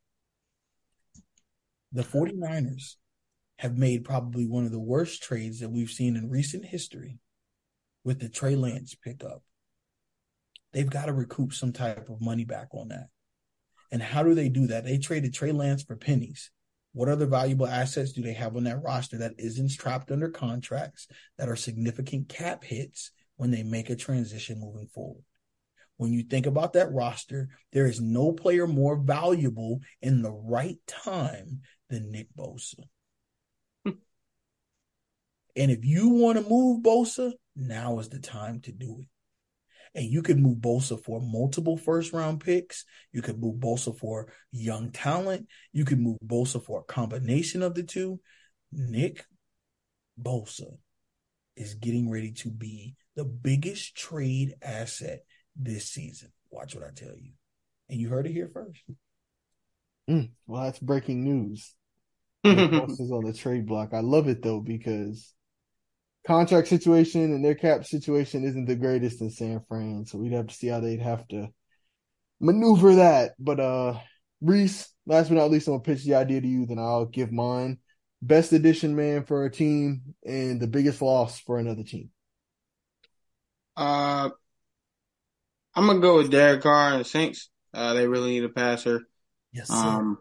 The 1.92 2.02
49ers 2.02 2.96
have 3.56 3.78
made 3.78 4.04
probably 4.04 4.46
one 4.46 4.66
of 4.66 4.70
the 4.70 4.78
worst 4.78 5.22
trades 5.22 5.60
that 5.60 5.70
we've 5.70 5.90
seen 5.90 6.16
in 6.16 6.28
recent 6.28 6.66
history 6.66 7.20
with 8.04 8.20
the 8.20 8.28
Trey 8.28 8.54
Lance 8.54 8.94
pickup. 8.94 9.42
They've 10.74 10.90
got 10.90 11.06
to 11.06 11.14
recoup 11.14 11.54
some 11.54 11.72
type 11.72 12.10
of 12.10 12.20
money 12.20 12.44
back 12.44 12.68
on 12.72 12.88
that. 12.88 13.06
And 13.90 14.02
how 14.02 14.22
do 14.22 14.34
they 14.34 14.50
do 14.50 14.66
that? 14.66 14.84
They 14.84 14.98
traded 14.98 15.32
Trey 15.32 15.52
Lance 15.52 15.84
for 15.84 15.96
pennies. 15.96 16.50
What 16.92 17.08
other 17.08 17.26
valuable 17.26 17.66
assets 17.66 18.12
do 18.12 18.22
they 18.22 18.32
have 18.32 18.56
on 18.56 18.64
that 18.64 18.82
roster 18.82 19.18
that 19.18 19.34
isn't 19.38 19.72
trapped 19.72 20.10
under 20.10 20.30
contracts 20.30 21.06
that 21.36 21.48
are 21.48 21.56
significant 21.56 22.28
cap 22.28 22.64
hits 22.64 23.10
when 23.36 23.50
they 23.50 23.62
make 23.62 23.90
a 23.90 23.96
transition 23.96 24.60
moving 24.60 24.88
forward? 24.88 25.24
When 25.98 26.12
you 26.12 26.22
think 26.22 26.46
about 26.46 26.74
that 26.74 26.92
roster, 26.92 27.48
there 27.72 27.86
is 27.86 28.00
no 28.00 28.32
player 28.32 28.66
more 28.66 28.96
valuable 28.96 29.80
in 30.00 30.22
the 30.22 30.32
right 30.32 30.78
time 30.86 31.60
than 31.90 32.10
Nick 32.10 32.28
Bosa. 32.36 32.84
and 33.84 33.96
if 35.56 35.84
you 35.84 36.08
want 36.10 36.38
to 36.38 36.48
move 36.48 36.82
Bosa, 36.82 37.32
now 37.56 37.98
is 37.98 38.08
the 38.08 38.20
time 38.20 38.60
to 38.60 38.72
do 38.72 39.00
it. 39.00 39.08
And 39.94 40.04
you 40.06 40.22
could 40.22 40.38
move 40.38 40.58
Bosa 40.58 41.02
for 41.02 41.20
multiple 41.20 41.76
first 41.76 42.12
round 42.12 42.40
picks. 42.40 42.84
You 43.12 43.22
could 43.22 43.40
move 43.40 43.56
Bosa 43.56 43.96
for 43.96 44.32
young 44.52 44.90
talent. 44.90 45.48
You 45.72 45.84
could 45.84 46.00
move 46.00 46.18
Bosa 46.24 46.62
for 46.62 46.80
a 46.80 46.84
combination 46.84 47.62
of 47.62 47.74
the 47.74 47.82
two. 47.82 48.20
Nick 48.72 49.24
Bosa 50.20 50.76
is 51.56 51.74
getting 51.74 52.10
ready 52.10 52.32
to 52.32 52.50
be 52.50 52.94
the 53.16 53.24
biggest 53.24 53.96
trade 53.96 54.54
asset 54.62 55.24
this 55.56 55.88
season. 55.90 56.30
Watch 56.50 56.74
what 56.74 56.84
I 56.84 56.90
tell 56.94 57.16
you. 57.16 57.32
And 57.88 58.00
you 58.00 58.08
heard 58.08 58.26
it 58.26 58.32
here 58.32 58.50
first. 58.52 58.80
Mm, 60.08 60.30
well, 60.46 60.64
that's 60.64 60.78
breaking 60.78 61.24
news. 61.24 61.74
is 62.44 63.10
on 63.10 63.24
the 63.24 63.32
trade 63.32 63.66
block. 63.66 63.92
I 63.92 64.00
love 64.00 64.28
it 64.28 64.42
though 64.42 64.60
because 64.60 65.34
contract 66.26 66.68
situation 66.68 67.22
and 67.22 67.44
their 67.44 67.54
cap 67.54 67.84
situation 67.84 68.44
isn't 68.44 68.66
the 68.66 68.76
greatest 68.76 69.20
in 69.20 69.30
San 69.30 69.62
Fran, 69.68 70.04
so 70.06 70.18
we'd 70.18 70.32
have 70.32 70.48
to 70.48 70.54
see 70.54 70.68
how 70.68 70.80
they'd 70.80 71.00
have 71.00 71.26
to 71.28 71.48
maneuver 72.40 72.96
that. 72.96 73.32
But 73.38 73.60
uh 73.60 73.98
Reese, 74.40 74.88
last 75.06 75.28
but 75.28 75.34
not 75.36 75.50
least, 75.50 75.66
I'm 75.66 75.74
gonna 75.74 75.82
pitch 75.82 76.04
the 76.04 76.14
idea 76.14 76.40
to 76.40 76.46
you, 76.46 76.66
then 76.66 76.78
I'll 76.78 77.06
give 77.06 77.32
mine. 77.32 77.78
Best 78.20 78.52
addition 78.52 78.96
man 78.96 79.24
for 79.24 79.44
a 79.44 79.50
team 79.50 80.14
and 80.24 80.60
the 80.60 80.66
biggest 80.66 81.00
loss 81.00 81.40
for 81.40 81.58
another 81.58 81.84
team. 81.84 82.10
Uh 83.76 84.30
I'm 85.74 85.86
gonna 85.86 86.00
go 86.00 86.16
with 86.16 86.30
Derek 86.30 86.62
Carr 86.62 86.92
and 86.92 87.00
the 87.00 87.04
Saints. 87.04 87.50
Uh, 87.72 87.94
they 87.94 88.08
really 88.08 88.30
need 88.30 88.44
a 88.44 88.48
passer. 88.48 89.02
Yes, 89.52 89.68
sir. 89.68 89.74
Um, 89.76 90.18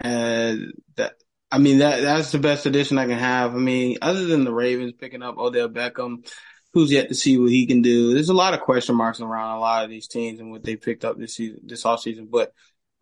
and 0.00 0.72
that 0.96 1.14
I 1.52 1.58
mean 1.58 1.78
that 1.78 2.02
that's 2.02 2.32
the 2.32 2.38
best 2.38 2.66
addition 2.66 2.98
I 2.98 3.06
can 3.06 3.18
have. 3.18 3.54
I 3.54 3.58
mean, 3.58 3.98
other 4.02 4.26
than 4.26 4.44
the 4.44 4.52
Ravens 4.52 4.92
picking 4.92 5.22
up 5.22 5.38
Odell 5.38 5.68
Beckham, 5.68 6.24
who's 6.72 6.92
yet 6.92 7.08
to 7.08 7.14
see 7.14 7.38
what 7.38 7.50
he 7.50 7.66
can 7.66 7.82
do. 7.82 8.14
There's 8.14 8.28
a 8.28 8.34
lot 8.34 8.54
of 8.54 8.60
question 8.60 8.94
marks 8.94 9.20
around 9.20 9.56
a 9.56 9.60
lot 9.60 9.84
of 9.84 9.90
these 9.90 10.06
teams 10.06 10.40
and 10.40 10.50
what 10.50 10.62
they 10.62 10.76
picked 10.76 11.04
up 11.04 11.18
this 11.18 11.34
season, 11.34 11.60
this 11.64 11.84
off 11.84 12.00
season. 12.00 12.28
But 12.30 12.52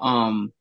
um, 0.00 0.52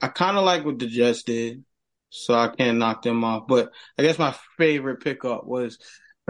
I 0.00 0.08
kind 0.08 0.36
of 0.36 0.44
like 0.44 0.64
what 0.64 0.78
the 0.78 0.86
Jets 0.86 1.22
did, 1.22 1.64
so 2.10 2.34
I 2.34 2.48
can't 2.48 2.78
knock 2.78 3.02
them 3.02 3.24
off. 3.24 3.46
But 3.48 3.72
I 3.98 4.02
guess 4.02 4.18
my 4.18 4.36
favorite 4.58 5.02
pickup 5.02 5.46
was 5.46 5.78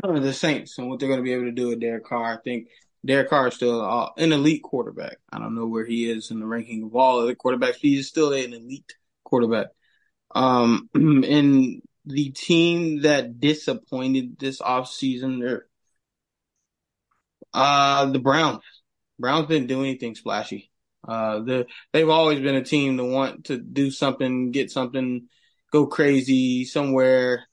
the 0.02 0.32
Saints 0.32 0.78
and 0.78 0.88
what 0.88 1.00
they're 1.00 1.08
going 1.08 1.20
to 1.20 1.24
be 1.24 1.32
able 1.32 1.44
to 1.44 1.52
do 1.52 1.68
with 1.68 1.80
Derek 1.80 2.04
Carr. 2.04 2.34
I 2.34 2.38
think 2.42 2.68
Derek 3.04 3.30
Carr 3.30 3.48
is 3.48 3.54
still 3.54 3.80
uh, 3.80 4.10
an 4.16 4.32
elite 4.32 4.62
quarterback. 4.62 5.16
I 5.32 5.38
don't 5.38 5.56
know 5.56 5.66
where 5.66 5.84
he 5.84 6.08
is 6.08 6.30
in 6.30 6.38
the 6.38 6.46
ranking 6.46 6.84
of 6.84 6.94
all 6.94 7.26
the 7.26 7.34
quarterbacks. 7.34 7.76
He 7.76 7.98
is 7.98 8.08
still 8.08 8.32
an 8.32 8.54
elite 8.54 8.94
quarterback. 9.24 9.68
Um, 10.34 10.88
and 10.94 11.82
the 12.04 12.30
team 12.30 13.02
that 13.02 13.40
disappointed 13.40 14.38
this 14.38 14.60
offseason, 14.60 15.60
uh, 17.54 18.06
the 18.06 18.18
Browns. 18.18 18.62
Browns 19.18 19.48
didn't 19.48 19.68
do 19.68 19.80
anything 19.80 20.14
splashy. 20.14 20.70
Uh, 21.06 21.40
the, 21.40 21.66
they've 21.92 22.08
always 22.08 22.40
been 22.40 22.54
a 22.54 22.64
team 22.64 22.98
to 22.98 23.04
want 23.04 23.46
to 23.46 23.58
do 23.58 23.90
something, 23.90 24.52
get 24.52 24.70
something, 24.70 25.28
go 25.72 25.86
crazy 25.86 26.64
somewhere 26.64 27.48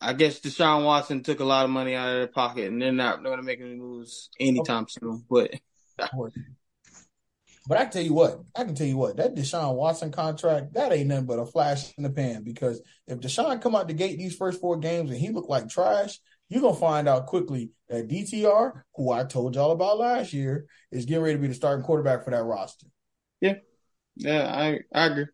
I 0.00 0.12
guess 0.12 0.40
Deshaun 0.40 0.84
Watson 0.84 1.22
took 1.22 1.40
a 1.40 1.44
lot 1.44 1.64
of 1.64 1.70
money 1.70 1.94
out 1.94 2.08
of 2.08 2.14
their 2.14 2.26
pocket, 2.26 2.70
and 2.70 2.80
they're 2.80 2.92
not 2.92 3.22
going 3.22 3.38
to 3.38 3.42
make 3.42 3.60
any 3.60 3.74
moves 3.74 4.28
anytime 4.38 4.86
soon. 4.88 5.24
But, 5.28 5.52
but 7.66 7.78
I 7.78 7.84
can 7.84 7.92
tell 7.92 8.02
you 8.02 8.14
what, 8.14 8.40
I 8.54 8.64
can 8.64 8.74
tell 8.74 8.86
you 8.86 8.96
what, 8.96 9.16
that 9.16 9.34
Deshaun 9.34 9.74
Watson 9.74 10.12
contract, 10.12 10.74
that 10.74 10.92
ain't 10.92 11.08
nothing 11.08 11.26
but 11.26 11.38
a 11.38 11.46
flash 11.46 11.92
in 11.96 12.04
the 12.04 12.10
pan. 12.10 12.42
Because 12.42 12.80
if 13.06 13.20
Deshaun 13.20 13.60
come 13.60 13.74
out 13.74 13.88
the 13.88 13.94
gate 13.94 14.18
these 14.18 14.36
first 14.36 14.60
four 14.60 14.76
games 14.78 15.10
and 15.10 15.18
he 15.18 15.30
look 15.30 15.48
like 15.48 15.68
trash, 15.68 16.18
you're 16.48 16.62
gonna 16.62 16.76
find 16.76 17.08
out 17.08 17.26
quickly 17.26 17.70
that 17.88 18.08
DTR, 18.08 18.82
who 18.94 19.10
I 19.10 19.24
told 19.24 19.54
y'all 19.54 19.72
about 19.72 19.98
last 19.98 20.32
year, 20.32 20.66
is 20.92 21.04
getting 21.04 21.24
ready 21.24 21.36
to 21.36 21.42
be 21.42 21.48
the 21.48 21.54
starting 21.54 21.84
quarterback 21.84 22.24
for 22.24 22.30
that 22.30 22.44
roster. 22.44 22.86
Yeah, 23.40 23.54
yeah, 24.16 24.46
I 24.46 24.80
I 24.94 25.06
agree. 25.06 25.26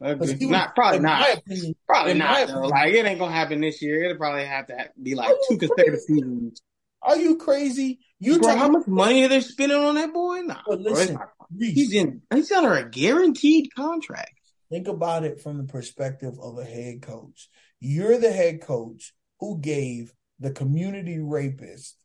Was, 0.00 0.40
not 0.40 0.74
probably 0.74 1.00
not. 1.00 1.38
Opinion, 1.38 1.74
probably 1.86 2.14
not. 2.14 2.48
Like 2.48 2.94
it 2.94 3.04
ain't 3.04 3.18
gonna 3.18 3.32
happen 3.32 3.60
this 3.60 3.82
year. 3.82 4.04
It'll 4.04 4.16
probably 4.16 4.46
have 4.46 4.66
to 4.68 4.88
be 5.02 5.14
like 5.14 5.28
oh, 5.30 5.46
two 5.50 5.58
consecutive 5.58 6.00
seasons. 6.00 6.62
Are 7.02 7.16
you 7.16 7.36
crazy? 7.36 8.00
You 8.18 8.38
bro, 8.38 8.56
how 8.56 8.68
much 8.68 8.86
money 8.86 9.24
are 9.24 9.28
they 9.28 9.40
spending 9.40 9.78
on 9.78 9.94
that 9.94 10.12
boy? 10.12 10.40
Nah, 10.40 10.60
listen, 10.68 11.16
bro, 11.16 11.26
he's 11.58 11.92
in. 11.94 12.22
He's 12.32 12.52
under 12.52 12.74
a 12.74 12.88
guaranteed 12.88 13.74
contract. 13.74 14.34
Think 14.70 14.88
about 14.88 15.24
it 15.24 15.40
from 15.40 15.58
the 15.58 15.64
perspective 15.64 16.34
of 16.40 16.58
a 16.58 16.64
head 16.64 17.02
coach. 17.02 17.48
You're 17.80 18.18
the 18.18 18.30
head 18.32 18.60
coach 18.60 19.14
who 19.40 19.58
gave 19.58 20.12
the 20.38 20.50
community 20.50 21.18
rapist 21.18 21.96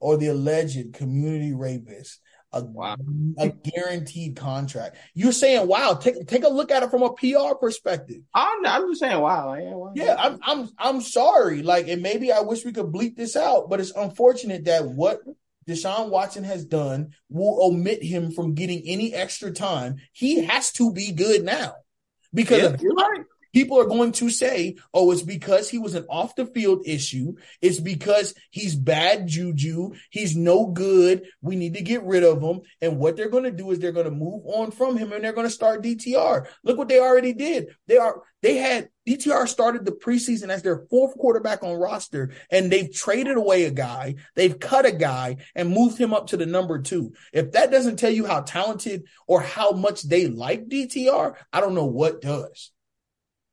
or 0.00 0.16
the 0.16 0.28
alleged 0.28 0.94
community 0.94 1.52
rapist 1.52 2.20
a, 2.52 2.62
wow. 2.62 2.96
a 3.38 3.48
guaranteed 3.48 4.36
contract. 4.36 4.96
You're 5.14 5.32
saying, 5.32 5.66
wow, 5.66 5.94
take 5.94 6.26
take 6.26 6.44
a 6.44 6.48
look 6.48 6.70
at 6.70 6.82
it 6.82 6.90
from 6.90 7.02
a 7.02 7.12
PR 7.12 7.54
perspective. 7.60 8.22
Oh, 8.34 8.56
I'm, 8.58 8.66
I'm 8.66 8.90
just 8.90 9.00
saying, 9.00 9.20
wow. 9.20 9.54
Yeah, 9.54 9.74
wow. 9.74 9.92
yeah 9.94 10.16
I'm, 10.18 10.38
I'm 10.42 10.68
I'm 10.78 11.00
sorry. 11.00 11.62
Like, 11.62 11.88
and 11.88 12.02
maybe 12.02 12.32
I 12.32 12.40
wish 12.40 12.64
we 12.64 12.72
could 12.72 12.86
bleep 12.86 13.16
this 13.16 13.36
out, 13.36 13.68
but 13.68 13.80
it's 13.80 13.92
unfortunate 13.92 14.64
that 14.64 14.86
what 14.86 15.20
Deshaun 15.68 16.08
Watson 16.08 16.44
has 16.44 16.64
done 16.64 17.10
will 17.28 17.58
omit 17.62 18.02
him 18.02 18.30
from 18.30 18.54
getting 18.54 18.82
any 18.86 19.12
extra 19.12 19.52
time. 19.52 19.96
He 20.12 20.44
has 20.44 20.72
to 20.72 20.92
be 20.92 21.12
good 21.12 21.44
now 21.44 21.74
because 22.32 22.62
yeah, 22.62 22.88
right 22.96 23.24
people 23.52 23.80
are 23.80 23.86
going 23.86 24.12
to 24.12 24.30
say, 24.30 24.76
oh, 24.92 25.10
it's 25.10 25.22
because 25.22 25.68
he 25.68 25.78
was 25.78 25.94
an 25.94 26.06
off 26.08 26.34
the 26.34 26.46
field 26.46 26.82
issue. 26.86 27.34
It's 27.60 27.80
because 27.80 28.34
he's 28.50 28.76
bad 28.76 29.26
juju. 29.26 29.92
He's 30.10 30.36
no 30.36 30.66
good. 30.66 31.24
We 31.40 31.56
need 31.56 31.74
to 31.74 31.82
get 31.82 32.04
rid 32.04 32.24
of 32.24 32.42
him. 32.42 32.60
And 32.80 32.98
what 32.98 33.16
they're 33.16 33.30
going 33.30 33.44
to 33.44 33.50
do 33.50 33.70
is 33.70 33.78
they're 33.78 33.92
going 33.92 34.06
to 34.06 34.10
move 34.10 34.42
on 34.46 34.70
from 34.70 34.96
him 34.96 35.12
and 35.12 35.22
they're 35.22 35.32
going 35.32 35.46
to 35.46 35.52
start 35.52 35.82
DTR. 35.82 36.46
Look 36.64 36.78
what 36.78 36.88
they 36.88 37.00
already 37.00 37.32
did. 37.32 37.68
They 37.86 37.96
are, 37.96 38.22
they 38.42 38.56
had 38.56 38.88
DTR 39.08 39.48
started 39.48 39.84
the 39.84 39.92
preseason 39.92 40.50
as 40.50 40.62
their 40.62 40.84
fourth 40.90 41.16
quarterback 41.16 41.62
on 41.64 41.74
roster 41.74 42.30
and 42.50 42.70
they've 42.70 42.92
traded 42.92 43.36
away 43.36 43.64
a 43.64 43.70
guy. 43.70 44.16
They've 44.36 44.58
cut 44.58 44.86
a 44.86 44.92
guy 44.92 45.38
and 45.54 45.70
moved 45.70 45.98
him 45.98 46.12
up 46.12 46.28
to 46.28 46.36
the 46.36 46.46
number 46.46 46.80
two. 46.80 47.12
If 47.32 47.52
that 47.52 47.70
doesn't 47.70 47.96
tell 47.96 48.10
you 48.10 48.26
how 48.26 48.42
talented 48.42 49.04
or 49.26 49.40
how 49.40 49.72
much 49.72 50.02
they 50.02 50.26
like 50.26 50.68
DTR, 50.68 51.34
I 51.52 51.60
don't 51.60 51.74
know 51.74 51.86
what 51.86 52.20
does. 52.20 52.70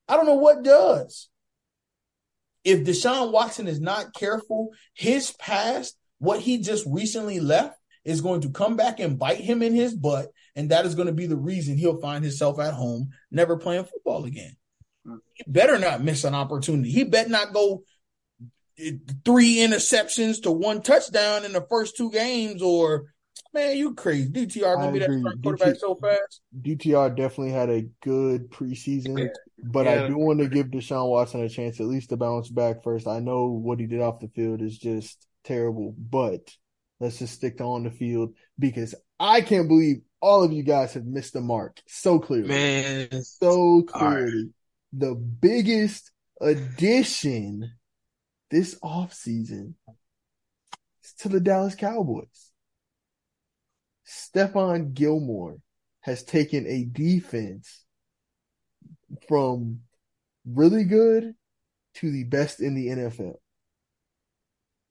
I 0.07 0.15
don't 0.15 0.25
know 0.25 0.35
what 0.35 0.63
does. 0.63 1.29
If 2.63 2.83
Deshaun 2.83 3.31
Watson 3.31 3.67
is 3.67 3.79
not 3.79 4.13
careful, 4.13 4.71
his 4.93 5.31
past, 5.31 5.95
what 6.19 6.39
he 6.39 6.57
just 6.57 6.85
recently 6.87 7.39
left, 7.39 7.77
is 8.03 8.21
going 8.21 8.41
to 8.41 8.49
come 8.49 8.75
back 8.75 8.99
and 8.99 9.19
bite 9.19 9.39
him 9.39 9.61
in 9.61 9.73
his 9.73 9.93
butt. 9.95 10.31
And 10.55 10.69
that 10.71 10.85
is 10.85 10.95
going 10.95 11.07
to 11.07 11.13
be 11.13 11.25
the 11.25 11.35
reason 11.35 11.77
he'll 11.77 11.99
find 11.99 12.23
himself 12.23 12.59
at 12.59 12.73
home, 12.73 13.09
never 13.31 13.57
playing 13.57 13.85
football 13.85 14.25
again. 14.25 14.55
He 15.33 15.43
better 15.47 15.77
not 15.77 16.03
miss 16.03 16.23
an 16.23 16.33
opportunity. 16.33 16.91
He 16.91 17.03
better 17.03 17.29
not 17.29 17.53
go 17.53 17.83
eh, 18.79 18.93
three 19.23 19.57
interceptions 19.57 20.41
to 20.43 20.51
one 20.51 20.81
touchdown 20.81 21.45
in 21.45 21.53
the 21.53 21.65
first 21.69 21.97
two 21.97 22.09
games 22.09 22.61
or 22.61 23.13
Man, 23.55 23.77
you 23.77 23.93
crazy. 23.95 24.29
DTR 24.29 24.75
gonna 24.75 24.91
be 24.91 24.99
that 24.99 25.39
quarterback 25.41 25.75
DT, 25.75 25.77
so 25.79 25.95
fast. 25.95 26.41
DTR 26.61 27.15
definitely 27.15 27.53
had 27.53 27.69
a 27.69 27.87
good 28.03 28.51
preseason, 28.51 29.29
but 29.63 29.85
yeah. 29.85 30.03
I 30.03 30.07
do 30.07 30.17
want 30.17 30.39
to 30.39 30.47
give 30.47 30.67
Deshaun 30.67 31.09
Watson 31.09 31.41
a 31.41 31.49
chance 31.49 31.79
at 31.79 31.87
least 31.87 32.09
to 32.09 32.17
bounce 32.17 32.49
back 32.49 32.83
first. 32.83 33.07
I 33.07 33.19
know 33.19 33.47
what 33.47 33.79
he 33.79 33.87
did 33.87 34.01
off 34.01 34.19
the 34.19 34.27
field 34.27 34.61
is 34.61 34.77
just 34.77 35.25
terrible, 35.43 35.95
but 35.97 36.51
Let's 36.99 37.19
just 37.19 37.33
stick 37.33 37.57
to 37.57 37.63
on 37.63 37.83
the 37.83 37.91
field 37.91 38.33
because 38.57 38.95
I 39.19 39.41
can't 39.41 39.67
believe 39.67 39.97
all 40.21 40.43
of 40.43 40.53
you 40.53 40.63
guys 40.63 40.93
have 40.93 41.05
missed 41.05 41.33
the 41.33 41.41
mark 41.41 41.81
so 41.87 42.19
clearly. 42.19 42.47
Man, 42.47 43.23
so 43.23 43.83
clearly. 43.83 44.51
The 44.93 45.13
biggest 45.13 46.11
addition 46.39 47.71
this 48.49 48.75
offseason 48.79 49.73
is 51.03 51.13
to 51.19 51.29
the 51.29 51.41
Dallas 51.41 51.75
Cowboys. 51.75 52.51
Stephon 54.07 54.93
Gilmore 54.93 55.57
has 56.01 56.23
taken 56.23 56.67
a 56.67 56.85
defense 56.85 57.83
from 59.27 59.79
really 60.45 60.83
good 60.83 61.33
to 61.95 62.11
the 62.11 62.23
best 62.25 62.59
in 62.59 62.75
the 62.75 62.87
NFL. 62.87 63.35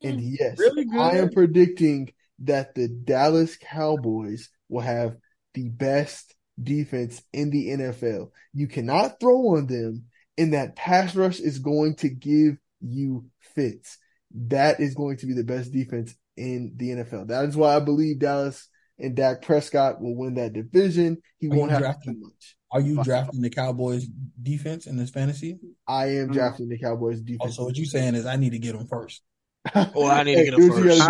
Hmm. 0.03 0.09
And 0.09 0.21
yes, 0.21 0.59
Really? 0.59 0.87
I 0.99 1.19
am 1.19 1.31
predicting 1.31 2.13
that 2.41 2.75
the 2.75 2.89
Dallas 2.89 3.57
Cowboys 3.57 4.51
will 4.69 4.81
have 4.81 5.17
the 5.55 5.69
best 5.69 6.35
defense 6.61 7.23
in 7.33 7.51
the 7.51 7.69
NFL. 7.69 8.31
You 8.53 8.67
cannot 8.67 9.21
throw 9.21 9.57
on 9.57 9.67
them, 9.67 10.05
and 10.37 10.53
that 10.53 10.77
pass 10.77 11.15
rush 11.15 11.39
is 11.41 11.59
going 11.59 11.97
to 11.97 12.09
give 12.09 12.57
you 12.81 13.27
fits. 13.41 13.99
That 14.35 14.81
is 14.81 14.95
going 14.95 15.19
to 15.19 15.27
be 15.27 15.35
the 15.35 15.45
best 15.45 15.73
defense 15.73 16.15
in 16.37 16.73
the 16.77 16.91
NFL. 16.91 17.29
That 17.29 17.45
is 17.45 17.57
why 17.57 17.77
I 17.77 17.81
believe 17.81 18.19
Dallas 18.19 18.69
and 18.99 19.15
Dak 19.15 19.43
Prescott 19.43 20.01
will 20.01 20.17
win 20.17 20.35
that 20.35 20.53
division. 20.53 21.19
He 21.39 21.49
Are 21.49 21.57
won't 21.57 21.71
you 21.73 21.77
have 21.79 22.01
to 22.03 22.13
do 22.13 22.19
much. 22.21 22.57
Are 22.71 22.81
you 22.81 23.03
drafting 23.03 23.41
the 23.41 23.51
Cowboys 23.51 24.07
defense 24.43 24.87
in 24.87 24.97
this 24.97 25.11
fantasy? 25.11 25.59
I 25.87 26.07
am 26.17 26.29
Mm. 26.29 26.33
drafting 26.33 26.69
the 26.69 26.79
Cowboys 26.79 27.21
Oh, 27.21 27.25
defense. 27.25 27.57
so 27.57 27.65
what 27.65 27.77
you 27.77 27.85
saying 27.85 28.15
is 28.15 28.27
I 28.27 28.37
need 28.37 28.51
to 28.51 28.59
get 28.59 28.77
them 28.77 28.87
first. 28.87 29.23
Well, 29.95 30.07
I 30.07 30.23
need 30.25 30.37
to 30.37 30.45
get 30.45 30.55
him 30.55 30.61
do 30.61 30.69
what 30.71 30.83
you 30.85 30.91
first. 30.91 31.01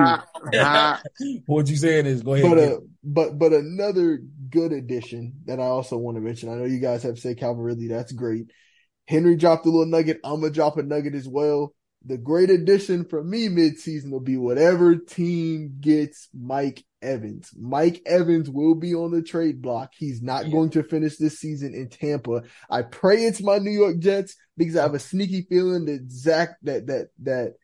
Ah, 0.55 1.03
what 1.47 1.69
you 1.69 1.77
saying 1.77 2.07
is 2.07 2.23
go 2.23 2.35
ahead. 2.35 2.51
But 2.51 2.59
uh, 2.59 2.77
but 3.03 3.39
but 3.39 3.53
another 3.53 4.21
good 4.51 4.73
addition 4.73 5.35
that 5.47 5.59
I 5.59 5.65
also 5.65 5.97
want 5.97 6.17
to 6.17 6.21
mention. 6.21 6.51
I 6.51 6.55
know 6.57 6.65
you 6.65 6.79
guys 6.79 7.03
have 7.03 7.19
said 7.19 7.39
Calvin 7.39 7.63
Ridley. 7.65 7.89
That's 7.89 8.13
great. 8.13 8.51
Henry 9.07 9.37
dropped 9.37 9.67
a 9.67 9.71
little 9.71 9.87
nugget. 9.87 10.21
I'm 10.23 10.41
gonna 10.41 10.53
drop 10.53 10.77
a 10.79 10.83
nugget 10.83 11.15
as 11.15 11.27
well. 11.29 11.75
The 12.07 12.19
great 12.19 12.51
addition 12.51 13.07
for 13.07 13.25
me 13.25 13.49
midseason 13.49 14.11
will 14.11 14.21
be 14.21 14.37
whatever 14.37 14.97
team 14.97 15.77
gets 15.81 16.29
Mike 16.39 16.85
Evans. 17.05 17.51
Mike 17.57 18.03
Evans 18.07 18.51
will 18.51 18.75
be 18.75 18.95
on 18.95 19.11
the 19.13 19.23
trade 19.23 19.63
block. 19.63 19.93
He's 19.97 20.23
not 20.23 20.47
Yeah. 20.47 20.53
going 20.53 20.71
to 20.71 20.83
finish 20.83 21.17
this 21.17 21.39
season 21.39 21.75
in 21.75 21.89
Tampa. 21.89 22.43
I 22.69 22.83
pray 22.83 23.25
it's 23.25 23.43
my 23.43 23.59
New 23.59 23.71
York 23.71 23.99
Jets 23.99 24.35
because 24.57 24.77
I 24.77 24.83
have 24.83 24.95
a 24.95 24.99
sneaky 24.99 25.43
feeling 25.43 25.85
that 25.85 26.11
Zach 26.11 26.57
that 26.63 26.87
that 26.87 27.09
that 27.23 27.55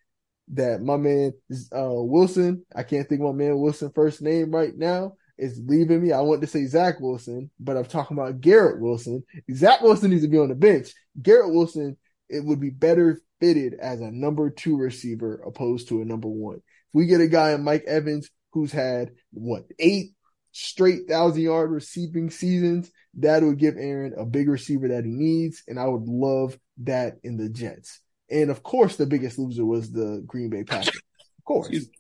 that 0.53 0.83
my 0.83 0.97
man 0.97 1.33
uh, 1.75 1.89
Wilson, 1.93 2.65
I 2.75 2.83
can't 2.83 3.09
think 3.09 3.21
of 3.21 3.27
my 3.29 3.45
man 3.45 3.59
Wilson 3.59 3.91
first 3.95 4.21
name 4.21 4.51
right 4.51 4.77
now, 4.77 5.15
is 5.39 5.61
leaving 5.65 6.03
me. 6.03 6.13
I 6.13 6.21
want 6.21 6.41
to 6.43 6.47
say 6.47 6.67
Zach 6.67 7.01
Wilson, 7.01 7.51
but 7.59 7.77
I'm 7.77 7.85
talking 7.87 8.17
about 8.19 8.41
Garrett 8.41 8.81
Wilson. 8.81 9.25
Zach 9.55 9.81
Wilson 9.81 10.11
needs 10.11 10.23
to 10.23 10.29
be 10.29 10.39
on 10.39 10.49
the 10.49 10.55
bench. 10.55 10.93
Garrett 11.21 11.53
Wilson, 11.55 11.97
it 12.29 12.45
would 12.45 12.61
be 12.61 12.71
better 12.71 13.21
fitted 13.41 13.75
as 13.75 14.01
a 14.01 14.11
number 14.11 14.51
two 14.51 14.77
receiver 14.77 15.43
opposed 15.47 15.89
to 15.89 16.03
a 16.03 16.05
number 16.05 16.29
one. 16.29 16.57
If 16.57 16.63
we 16.95 17.07
get 17.07 17.21
a 17.21 17.29
guy 17.29 17.53
in 17.53 17.63
Mike 17.65 17.85
Evans 17.87 18.29
who's 18.53 18.73
had 18.73 19.13
what 19.33 19.65
eight 19.79 20.13
straight 20.53 21.09
thousand 21.09 21.43
yard 21.43 21.71
receiving 21.71 22.31
seasons, 22.31 22.91
that 23.15 23.43
would 23.43 23.59
give 23.59 23.77
Aaron 23.77 24.15
a 24.17 24.25
big 24.25 24.49
receiver 24.49 24.89
that 24.89 25.05
he 25.05 25.11
needs, 25.11 25.63
and 25.69 25.79
I 25.79 25.87
would 25.87 26.07
love 26.07 26.59
that 26.79 27.19
in 27.23 27.37
the 27.37 27.49
Jets. 27.49 28.01
And 28.31 28.51
of 28.51 28.63
course, 28.63 28.97
the 28.97 29.07
biggest 29.07 29.39
loser 29.39 29.65
was 29.65 29.91
the 29.91 30.23
Green 30.27 30.51
Bay 30.51 30.65
Packers. 30.65 31.03
Of 31.39 31.45
course, 31.45 31.69
Excuse 31.69 31.91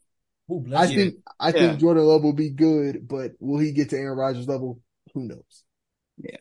Ooh, 0.50 0.60
bless 0.60 0.82
I 0.82 0.86
you. 0.90 0.96
think 0.96 1.14
I 1.38 1.52
Yeah. 1.52 1.58
think 1.60 1.80
Jordan 1.80 2.04
Love 2.04 2.22
will 2.22 2.32
be 2.32 2.50
good, 2.50 3.06
but 3.06 3.32
will 3.38 3.60
he 3.60 3.72
get 3.72 3.90
to 3.90 3.96
Aaron 3.96 4.18
Rodgers 4.18 4.48
level? 4.48 4.80
Who 5.14 5.28
knows? 5.28 5.64
Yeah. 6.18 6.38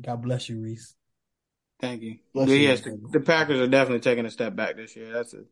God 0.00 0.22
bless 0.22 0.48
you, 0.48 0.60
Reese. 0.60 0.94
Thank 1.80 2.02
you. 2.02 2.18
Bless 2.32 2.48
But 2.48 2.54
you, 2.54 2.62
yes, 2.62 2.80
the, 2.80 2.98
the 3.12 3.20
Packers 3.20 3.60
are 3.60 3.66
definitely 3.66 4.00
taking 4.00 4.26
a 4.26 4.30
step 4.30 4.56
back 4.56 4.76
this 4.76 4.96
year. 4.96 5.12
That's 5.12 5.34
a 5.34 5.44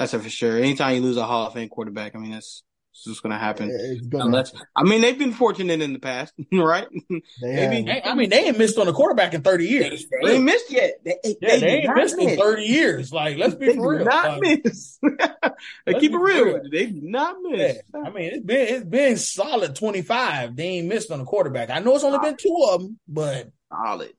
that's 0.00 0.14
a 0.14 0.18
for 0.18 0.30
sure. 0.30 0.56
Anytime 0.56 0.96
you 0.96 1.02
lose 1.02 1.16
a 1.16 1.24
Hall 1.26 1.46
of 1.46 1.52
Fame 1.52 1.68
quarterback, 1.68 2.16
I 2.16 2.18
mean 2.18 2.32
that's 2.32 2.62
it's 2.92 3.04
just 3.04 3.22
going 3.22 3.32
to 3.32 3.38
happen. 3.38 3.68
Gonna 4.08 4.24
Unless 4.24 4.52
happen. 4.52 4.66
I 4.74 4.82
mean 4.82 5.00
they've 5.00 5.18
been 5.18 5.32
fortunate 5.32 5.80
in 5.80 5.92
the 5.92 5.98
past, 6.00 6.34
right? 6.52 6.88
They 7.08 7.22
maybe- 7.42 7.90
have. 7.90 8.02
I 8.04 8.10
I 8.10 8.14
mean, 8.14 8.30
they 8.30 8.46
ain't 8.46 8.58
missed 8.58 8.78
on 8.78 8.88
a 8.88 8.92
quarterback 8.92 9.32
in 9.32 9.42
30 9.42 9.66
years. 9.66 10.06
They 10.22 10.34
ain't 10.34 10.44
missed 10.44 10.70
yet. 10.72 10.94
They, 11.04 11.16
yeah, 11.22 11.32
they, 11.40 11.60
they, 11.60 11.66
ain't 11.66 11.86
did 11.86 11.94
missed 11.94 12.16
not 12.16 12.22
in 12.22 12.30
miss. 12.30 12.40
30 12.40 12.62
years. 12.62 13.12
Like, 13.12 13.36
let's 13.36 13.54
be 13.54 13.66
They 13.66 13.76
for 13.76 13.96
real. 13.96 14.04
not 14.04 14.40
Like, 14.40 14.64
miss. 14.64 14.98
They 15.02 15.92
Let's 15.92 16.00
keep 16.00 16.12
it 16.12 16.18
real 16.18 16.44
real. 16.46 16.62
They 16.70 16.86
did 16.86 17.02
not 17.02 17.36
yeah. 17.50 17.74
I 17.94 18.10
mean, 18.10 18.30
it's 18.32 18.44
been 18.44 18.74
it's 18.74 18.84
been 18.84 19.16
solid 19.18 19.76
25. 19.76 20.56
They 20.56 20.64
ain't 20.64 20.88
missed 20.88 21.10
on 21.12 21.20
a 21.20 21.24
quarterback. 21.24 21.70
I 21.70 21.78
know 21.78 21.94
it's 21.94 22.04
only 22.04 22.18
been 22.18 22.36
two 22.36 22.66
of 22.70 22.80
them, 22.82 22.98
but 23.06 23.50
Solid. 23.70 24.14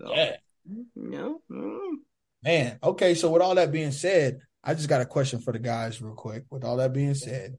So, 0.00 0.14
yeah, 0.14 0.36
you 0.66 0.86
know, 0.96 1.40
mm. 1.50 1.96
man. 2.42 2.78
Okay, 2.82 3.14
so 3.14 3.30
with 3.30 3.42
all 3.42 3.54
that 3.54 3.70
being 3.70 3.92
said, 3.92 4.40
I 4.62 4.74
just 4.74 4.88
got 4.88 5.00
a 5.00 5.06
question 5.06 5.40
for 5.40 5.52
the 5.52 5.58
guys, 5.58 6.02
real 6.02 6.14
quick. 6.14 6.44
With 6.50 6.64
all 6.64 6.76
that 6.76 6.92
being 6.92 7.14
said, 7.14 7.56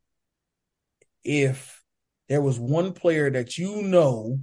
if 1.24 1.82
there 2.30 2.42
was 2.42 2.60
one 2.60 2.94
player 2.94 3.30
that 3.32 3.58
you 3.58 3.82
know 3.82 4.40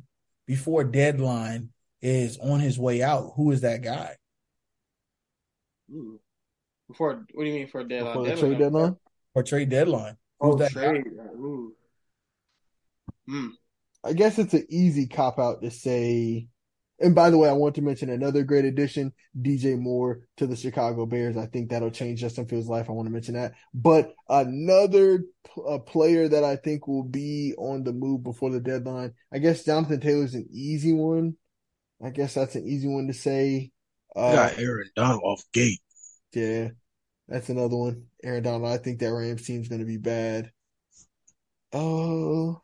before 0.47 0.85
deadline 0.85 1.71
is 2.03 2.39
on 2.39 2.61
his 2.61 2.79
way 2.79 3.03
out, 3.03 3.33
who 3.37 3.51
is 3.53 3.61
that 3.61 3.83
guy? 3.83 4.17
Before, 6.89 7.25
what 7.33 7.45
do 7.45 7.51
you 7.51 7.55
mean 7.55 7.69
for 7.69 7.81
a 7.81 7.89
deadline? 7.89 8.13
Before 8.25 8.27
the 8.27 8.37
trade 8.41 8.59
deadline, 8.59 8.97
or 9.35 9.43
trade 9.43 9.69
deadline? 9.69 10.17
Who's 10.41 10.55
Oh, 10.55 10.59
that 10.59 10.75
guy? 10.75 10.81
trade. 10.91 11.05
Ooh. 11.37 11.75
Mm. 13.29 13.51
I 14.05 14.13
guess 14.13 14.39
it's 14.39 14.55
an 14.55 14.67
easy 14.69 15.07
cop 15.07 15.39
out 15.39 15.63
to 15.63 15.71
say. 15.71 16.49
And 17.01 17.15
by 17.15 17.31
the 17.31 17.39
way, 17.39 17.49
I 17.49 17.53
want 17.53 17.77
to 17.77 17.83
mention 17.83 18.11
another 18.11 18.43
great 18.43 18.65
addition, 18.65 19.13
DJ 19.41 19.79
Moore 19.79 20.21
to 20.39 20.47
the 20.47 20.57
Chicago 20.57 21.07
Bears. 21.07 21.37
I 21.37 21.47
think 21.47 21.71
that'll 21.71 21.91
change 21.91 22.21
Justin 22.21 22.47
Fields' 22.47 22.69
life. 22.69 22.89
I 22.89 22.93
want 22.93 23.07
to 23.07 23.13
mention 23.13 23.35
that. 23.35 23.53
But 23.73 24.15
another 24.29 25.19
p- 25.19 25.63
a 25.67 25.79
player 25.79 26.27
that 26.29 26.43
I 26.43 26.57
think 26.57 26.89
will 26.89 27.05
be 27.05 27.55
on 27.57 27.85
the 27.85 27.93
move 27.93 28.25
before 28.25 28.51
the 28.51 28.61
deadline. 28.61 29.15
I 29.33 29.39
guess 29.39 29.65
Jonathan 29.65 30.01
Taylor's 30.01 30.35
an 30.35 30.49
easy 30.51 30.93
one. 30.93 31.37
I 32.03 32.11
guess 32.11 32.35
that's 32.35 32.57
an 32.57 32.67
easy 32.67 32.89
one 32.89 33.07
to 33.07 33.15
say. 33.15 33.71
Uh, 34.17 34.33
got 34.33 34.59
Aaron 34.59 34.91
Donald 34.97 35.23
off 35.25 35.45
gate. 35.53 35.81
Yeah, 36.33 36.71
that's 37.29 37.49
another 37.49 37.77
one. 37.77 38.07
Aaron 38.25 38.43
Donald. 38.43 38.73
I 38.73 38.79
think 38.79 38.99
that 39.01 39.13
Rams 39.13 39.47
team's 39.47 39.69
going 39.69 39.81
to 39.81 39.87
be 39.87 39.99
bad. 39.99 40.51
Oh, 41.73 42.63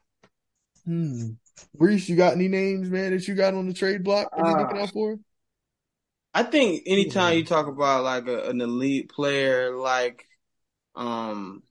hmm. 0.84 1.32
Reese, 1.78 2.08
you 2.08 2.16
got 2.16 2.34
any 2.34 2.48
names, 2.48 2.88
man, 2.88 3.12
that 3.12 3.26
you 3.26 3.34
got 3.34 3.54
on 3.54 3.66
the 3.66 3.74
trade 3.74 4.04
block 4.04 4.30
that 4.36 4.46
you're 4.46 4.58
looking 4.58 4.78
Uh, 4.78 4.82
out 4.82 4.90
for? 4.90 5.18
I 6.32 6.42
think 6.42 6.82
anytime 6.86 7.36
you 7.36 7.44
talk 7.44 7.68
about 7.68 8.02
like 8.02 8.26
a, 8.26 8.48
an 8.50 8.60
elite 8.60 9.08
player, 9.08 9.76
like 9.76 10.26
um, 10.96 11.62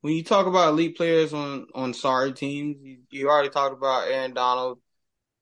when 0.00 0.14
you 0.14 0.22
talk 0.22 0.46
about 0.46 0.70
elite 0.70 0.96
players 0.96 1.32
on 1.32 1.66
on 1.74 1.94
sorry 1.94 2.32
teams, 2.32 2.76
you, 2.80 2.98
you 3.10 3.28
already 3.28 3.50
talked 3.50 3.76
about 3.76 4.08
Aaron 4.08 4.34
Donald. 4.34 4.78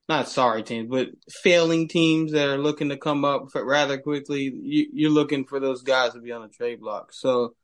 Not 0.09 0.29
sorry 0.29 0.63
teams, 0.63 0.89
but 0.89 1.09
failing 1.31 1.87
teams 1.87 2.33
that 2.33 2.49
are 2.49 2.57
looking 2.57 2.89
to 2.89 2.97
come 2.97 3.27
up 3.27 3.51
rather 3.55 3.99
quickly. 3.99 4.51
You, 4.55 4.87
you're 4.91 5.11
looking 5.11 5.45
for 5.45 5.61
those 5.61 5.83
guys 5.83 6.15
to 6.15 6.21
be 6.21 6.33
on 6.33 6.41
the 6.41 6.49
trade 6.49 6.81
block. 6.81 7.13
So 7.13 7.55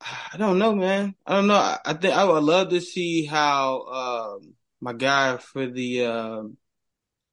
I 0.00 0.36
don't 0.38 0.58
know, 0.58 0.74
man. 0.74 1.14
I 1.26 1.34
don't 1.34 1.46
know. 1.46 1.54
I, 1.54 1.78
I 1.84 1.92
think 1.94 2.14
I 2.14 2.24
would 2.24 2.42
love 2.42 2.70
to 2.70 2.80
see 2.80 3.26
how 3.26 3.82
um, 4.40 4.54
my 4.80 4.92
guy 4.94 5.36
for 5.36 5.66
the 5.66 6.06
um, 6.06 6.56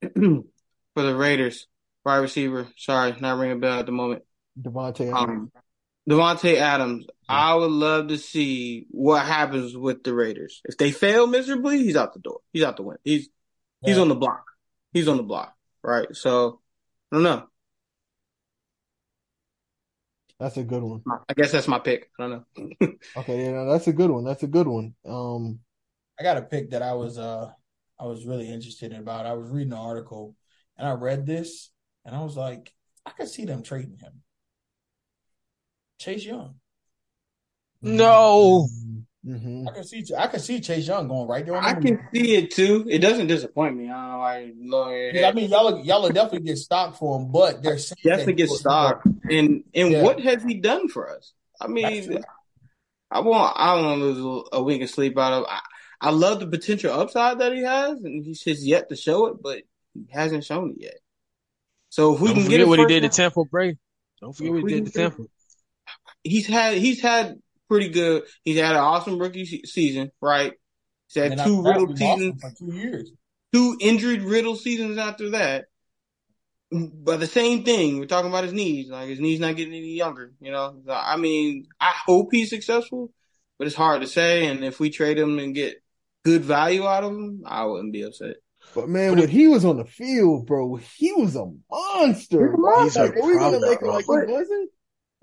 for 0.13 1.01
the 1.01 1.15
Raiders, 1.15 1.67
wide 2.05 2.17
receiver. 2.17 2.67
Sorry, 2.75 3.15
not 3.19 3.37
ringing 3.37 3.57
a 3.57 3.59
bell 3.59 3.79
at 3.79 3.85
the 3.85 3.91
moment. 3.91 4.23
Davante 4.61 5.13
Adams. 5.13 5.51
Um, 5.55 5.63
Davante 6.09 6.55
Adams. 6.55 7.05
I 7.29 7.53
would 7.55 7.71
love 7.71 8.07
to 8.07 8.17
see 8.17 8.87
what 8.89 9.25
happens 9.25 9.75
with 9.75 10.03
the 10.03 10.13
Raiders. 10.13 10.61
If 10.65 10.77
they 10.77 10.91
fail 10.91 11.27
miserably, 11.27 11.83
he's 11.83 11.95
out 11.95 12.13
the 12.13 12.19
door. 12.19 12.39
He's 12.53 12.63
out 12.63 12.77
the 12.77 12.83
win. 12.83 12.97
He's 13.03 13.29
he's 13.85 13.97
on 13.97 14.07
the 14.09 14.15
block. 14.15 14.45
He's 14.93 15.07
on 15.07 15.17
the 15.17 15.23
block. 15.23 15.53
Right. 15.83 16.07
So 16.15 16.61
I 17.11 17.15
don't 17.15 17.23
know. 17.23 17.47
That's 20.39 20.57
a 20.57 20.63
good 20.63 20.83
one. 20.83 21.01
I 21.27 21.33
guess 21.33 21.51
that's 21.51 21.67
my 21.67 21.79
pick. 21.79 22.11
I 22.19 22.27
don't 22.27 22.31
know. 22.31 22.91
Okay, 23.17 23.43
yeah, 23.43 23.51
no, 23.51 23.71
that's 23.71 23.87
a 23.87 23.93
good 23.93 24.11
one. 24.11 24.23
That's 24.23 24.43
a 24.43 24.47
good 24.47 24.67
one. 24.67 24.93
Um, 25.05 25.59
I 26.19 26.23
got 26.23 26.37
a 26.37 26.43
pick 26.43 26.71
that 26.71 26.81
I 26.83 26.93
was 26.93 27.17
uh 27.17 27.51
I 27.99 28.05
was 28.05 28.25
really 28.25 28.49
interested 28.51 28.93
about. 28.93 29.25
I 29.25 29.33
was 29.33 29.49
reading 29.49 29.73
an 29.73 29.79
article 29.79 30.35
and 30.77 30.87
I 30.87 30.91
read 30.91 31.25
this 31.25 31.71
and 32.05 32.15
I 32.15 32.21
was 32.23 32.37
like, 32.37 32.71
I 33.05 33.11
could 33.11 33.27
see 33.29 33.45
them 33.45 33.63
trading 33.63 33.97
him. 33.97 34.21
Chase 35.99 36.25
Young. 36.25 36.55
No. 37.81 38.67
Mhm. 39.27 39.67
I 39.67 39.73
can 39.73 39.83
see 39.83 40.05
I 40.17 40.27
can 40.27 40.39
see 40.39 40.59
Chase 40.61 40.87
Young 40.87 41.07
going 41.07 41.27
right 41.27 41.45
there 41.45 41.55
on 41.55 41.63
I 41.63 41.73
the 41.73 41.81
can 41.81 42.07
see 42.13 42.35
it 42.35 42.51
too. 42.51 42.85
It 42.89 42.99
doesn't 42.99 43.27
disappoint 43.27 43.75
me. 43.75 43.89
I 43.89 44.01
don't 44.01 44.11
know 44.11 44.17
why 44.19 44.39
you 45.11 45.19
Yeah, 45.19 45.29
I 45.29 45.33
mean, 45.33 45.49
y'all 45.49 45.83
y'all 45.83 46.01
will 46.03 46.09
definitely 46.09 46.47
get 46.47 46.57
stock 46.57 46.97
for 46.97 47.19
him, 47.19 47.31
but 47.31 47.61
they're 47.61 47.77
saying 47.77 47.97
definitely 48.03 48.33
that 48.33 48.37
get 48.37 48.49
he 48.49 48.55
stock. 48.55 49.03
And 49.29 49.63
and 49.73 49.91
Yeah. 49.91 50.03
what 50.03 50.19
has 50.21 50.43
he 50.43 50.55
done 50.55 50.87
for 50.87 51.09
us? 51.09 51.33
I 51.59 51.67
mean, 51.67 51.95
That's 51.95 52.07
true. 52.07 52.23
I 53.09 53.19
want 53.21 53.53
I 53.57 53.75
don't 53.75 53.85
want 53.85 53.99
to 54.01 54.05
lose 54.05 54.49
a 54.51 54.63
week 54.63 54.81
of 54.81 54.89
sleep 54.89 55.17
out 55.17 55.33
of. 55.33 55.45
I, 55.49 55.61
I 55.99 56.11
love 56.11 56.39
the 56.39 56.47
potential 56.47 56.93
upside 56.93 57.39
that 57.39 57.53
he 57.53 57.63
has, 57.63 58.03
and 58.03 58.23
he's 58.23 58.41
just 58.41 58.63
yet 58.63 58.89
to 58.89 58.95
show 58.95 59.27
it, 59.27 59.41
but 59.41 59.63
he 59.93 60.05
hasn't 60.09 60.45
shown 60.45 60.71
it 60.71 60.83
yet. 60.83 60.97
So 61.89 62.13
if 62.13 62.21
we 62.21 62.33
Don't 62.33 62.43
can 62.43 62.49
get 62.49 62.67
what 62.67 62.79
he 62.79 62.85
did 62.85 63.01
to 63.01 63.09
Temple, 63.09 63.45
Tampa 63.45 63.57
Bay. 63.73 63.77
Don't 64.21 64.35
forget 64.35 64.51
what 64.53 64.71
he 64.71 64.79
did 64.81 64.85
to 64.85 64.91
Tampa. 64.91 65.23
he's 66.23 66.47
had 66.47 66.77
he's 66.77 67.01
had 67.01 67.41
pretty 67.67 67.89
good. 67.89 68.23
He's 68.43 68.59
had 68.59 68.71
an 68.75 68.81
awesome 68.81 69.19
rookie 69.19 69.45
se- 69.45 69.63
season, 69.65 70.11
right? 70.21 70.53
He's 71.07 71.21
had 71.23 71.31
And 71.33 71.41
two 71.41 71.59
after 71.59 71.63
that, 71.63 71.69
riddled 71.69 71.89
we 71.99 72.05
lost 72.05 72.21
him 72.21 72.37
seasons, 72.37 72.41
for 72.41 72.51
two 72.57 72.73
years. 72.73 73.11
two 73.53 73.77
injured 73.79 74.21
riddled 74.21 74.59
seasons 74.59 74.97
after 74.97 75.31
that. 75.31 75.65
But 76.69 77.21
the 77.21 77.27
same 77.27 77.63
thing, 77.63 77.97
we're 77.99 78.07
talking 78.07 78.29
about 78.29 78.43
his 78.43 78.53
knees. 78.53 78.89
Like 78.89 79.07
his 79.07 79.19
knees 79.21 79.39
not 79.39 79.55
getting 79.55 79.73
any 79.73 79.93
younger. 79.95 80.33
You 80.41 80.51
know, 80.51 80.81
So, 80.85 80.91
I 80.91 81.15
mean, 81.15 81.67
I 81.79 81.93
hope 82.05 82.29
he's 82.31 82.49
successful, 82.49 83.11
but 83.57 83.67
it's 83.67 83.75
hard 83.75 84.01
to 84.01 84.07
say. 84.07 84.47
And 84.47 84.65
if 84.65 84.79
we 84.79 84.89
trade 84.89 85.17
him 85.17 85.39
and 85.39 85.55
get 85.55 85.81
good 86.25 86.43
value 86.43 86.85
out 86.85 87.05
of 87.05 87.11
him, 87.13 87.43
I 87.45 87.63
wouldn't 87.63 87.93
be 87.93 88.01
upset. 88.01 88.35
But 88.75 88.89
man, 88.89 89.15
when 89.15 89.29
he 89.29 89.47
was 89.47 89.63
on 89.63 89.77
the 89.77 89.85
field, 89.85 90.45
bro, 90.45 90.75
he 90.75 91.13
was 91.13 91.37
a 91.37 91.45
monster. 91.71 92.47
He's 92.47 92.53
a 92.53 92.57
bro. 92.57 92.75
monster. 92.79 93.01
Like, 93.05 93.15
are 93.15 93.25
we 93.27 93.33
gonna 93.33 93.59
Problem, 93.59 93.61
make 93.61 93.77
it 93.77 93.79
bro. 93.79 93.93
like 93.93 94.05
he 94.05 94.33
wasn't? 94.33 94.69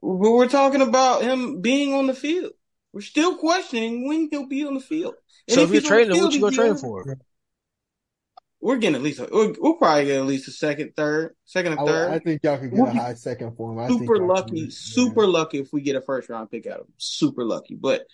But 0.04 0.32
we're 0.32 0.48
talking 0.48 0.82
about 0.82 1.22
him 1.22 1.62
being 1.62 1.94
on 1.94 2.06
the 2.06 2.14
field. 2.14 2.52
We're 2.92 3.00
still 3.00 3.38
questioning 3.38 4.06
when 4.06 4.28
he'll 4.30 4.46
be 4.46 4.64
on 4.66 4.74
the 4.74 4.80
field. 4.80 5.14
And 5.48 5.54
So 5.54 5.62
if 5.62 5.70
you're 5.70 5.80
he's 5.80 5.90
on 5.90 5.96
the 5.96 5.96
trading 5.96 6.16
him, 6.16 6.22
what 6.24 6.34
you 6.34 6.40
gonna 6.40 6.56
trade 6.56 6.78
for? 6.78 7.16
We're 8.60 8.76
getting 8.76 8.96
at 8.96 9.02
least 9.02 9.20
a, 9.20 9.28
we'll, 9.30 9.54
we'll 9.58 9.76
probably 9.76 10.04
get 10.04 10.18
at 10.18 10.26
least 10.26 10.48
a 10.48 10.50
second, 10.50 10.92
third, 10.94 11.34
second 11.46 11.72
I, 11.72 11.76
and 11.76 11.88
third. 11.88 12.10
I 12.12 12.18
think 12.18 12.42
y'all 12.44 12.58
could 12.58 12.70
get 12.70 12.78
We'll 12.78 12.86
a 12.86 12.92
high 12.92 13.14
second 13.14 13.56
for 13.56 13.72
him. 13.72 13.78
I 13.78 13.88
think 13.88 14.00
super 14.00 14.16
y'all 14.16 14.28
lucky, 14.28 14.50
could 14.50 14.54
get 14.56 14.68
it, 14.68 14.72
super 14.72 15.26
lucky 15.26 15.58
if 15.58 15.72
we 15.72 15.80
get 15.80 15.96
a 15.96 16.02
first 16.02 16.28
round 16.28 16.50
pick 16.50 16.66
out 16.66 16.80
of 16.80 16.86
him. 16.86 16.92
Super 16.98 17.44
lucky, 17.44 17.74
but 17.74 18.06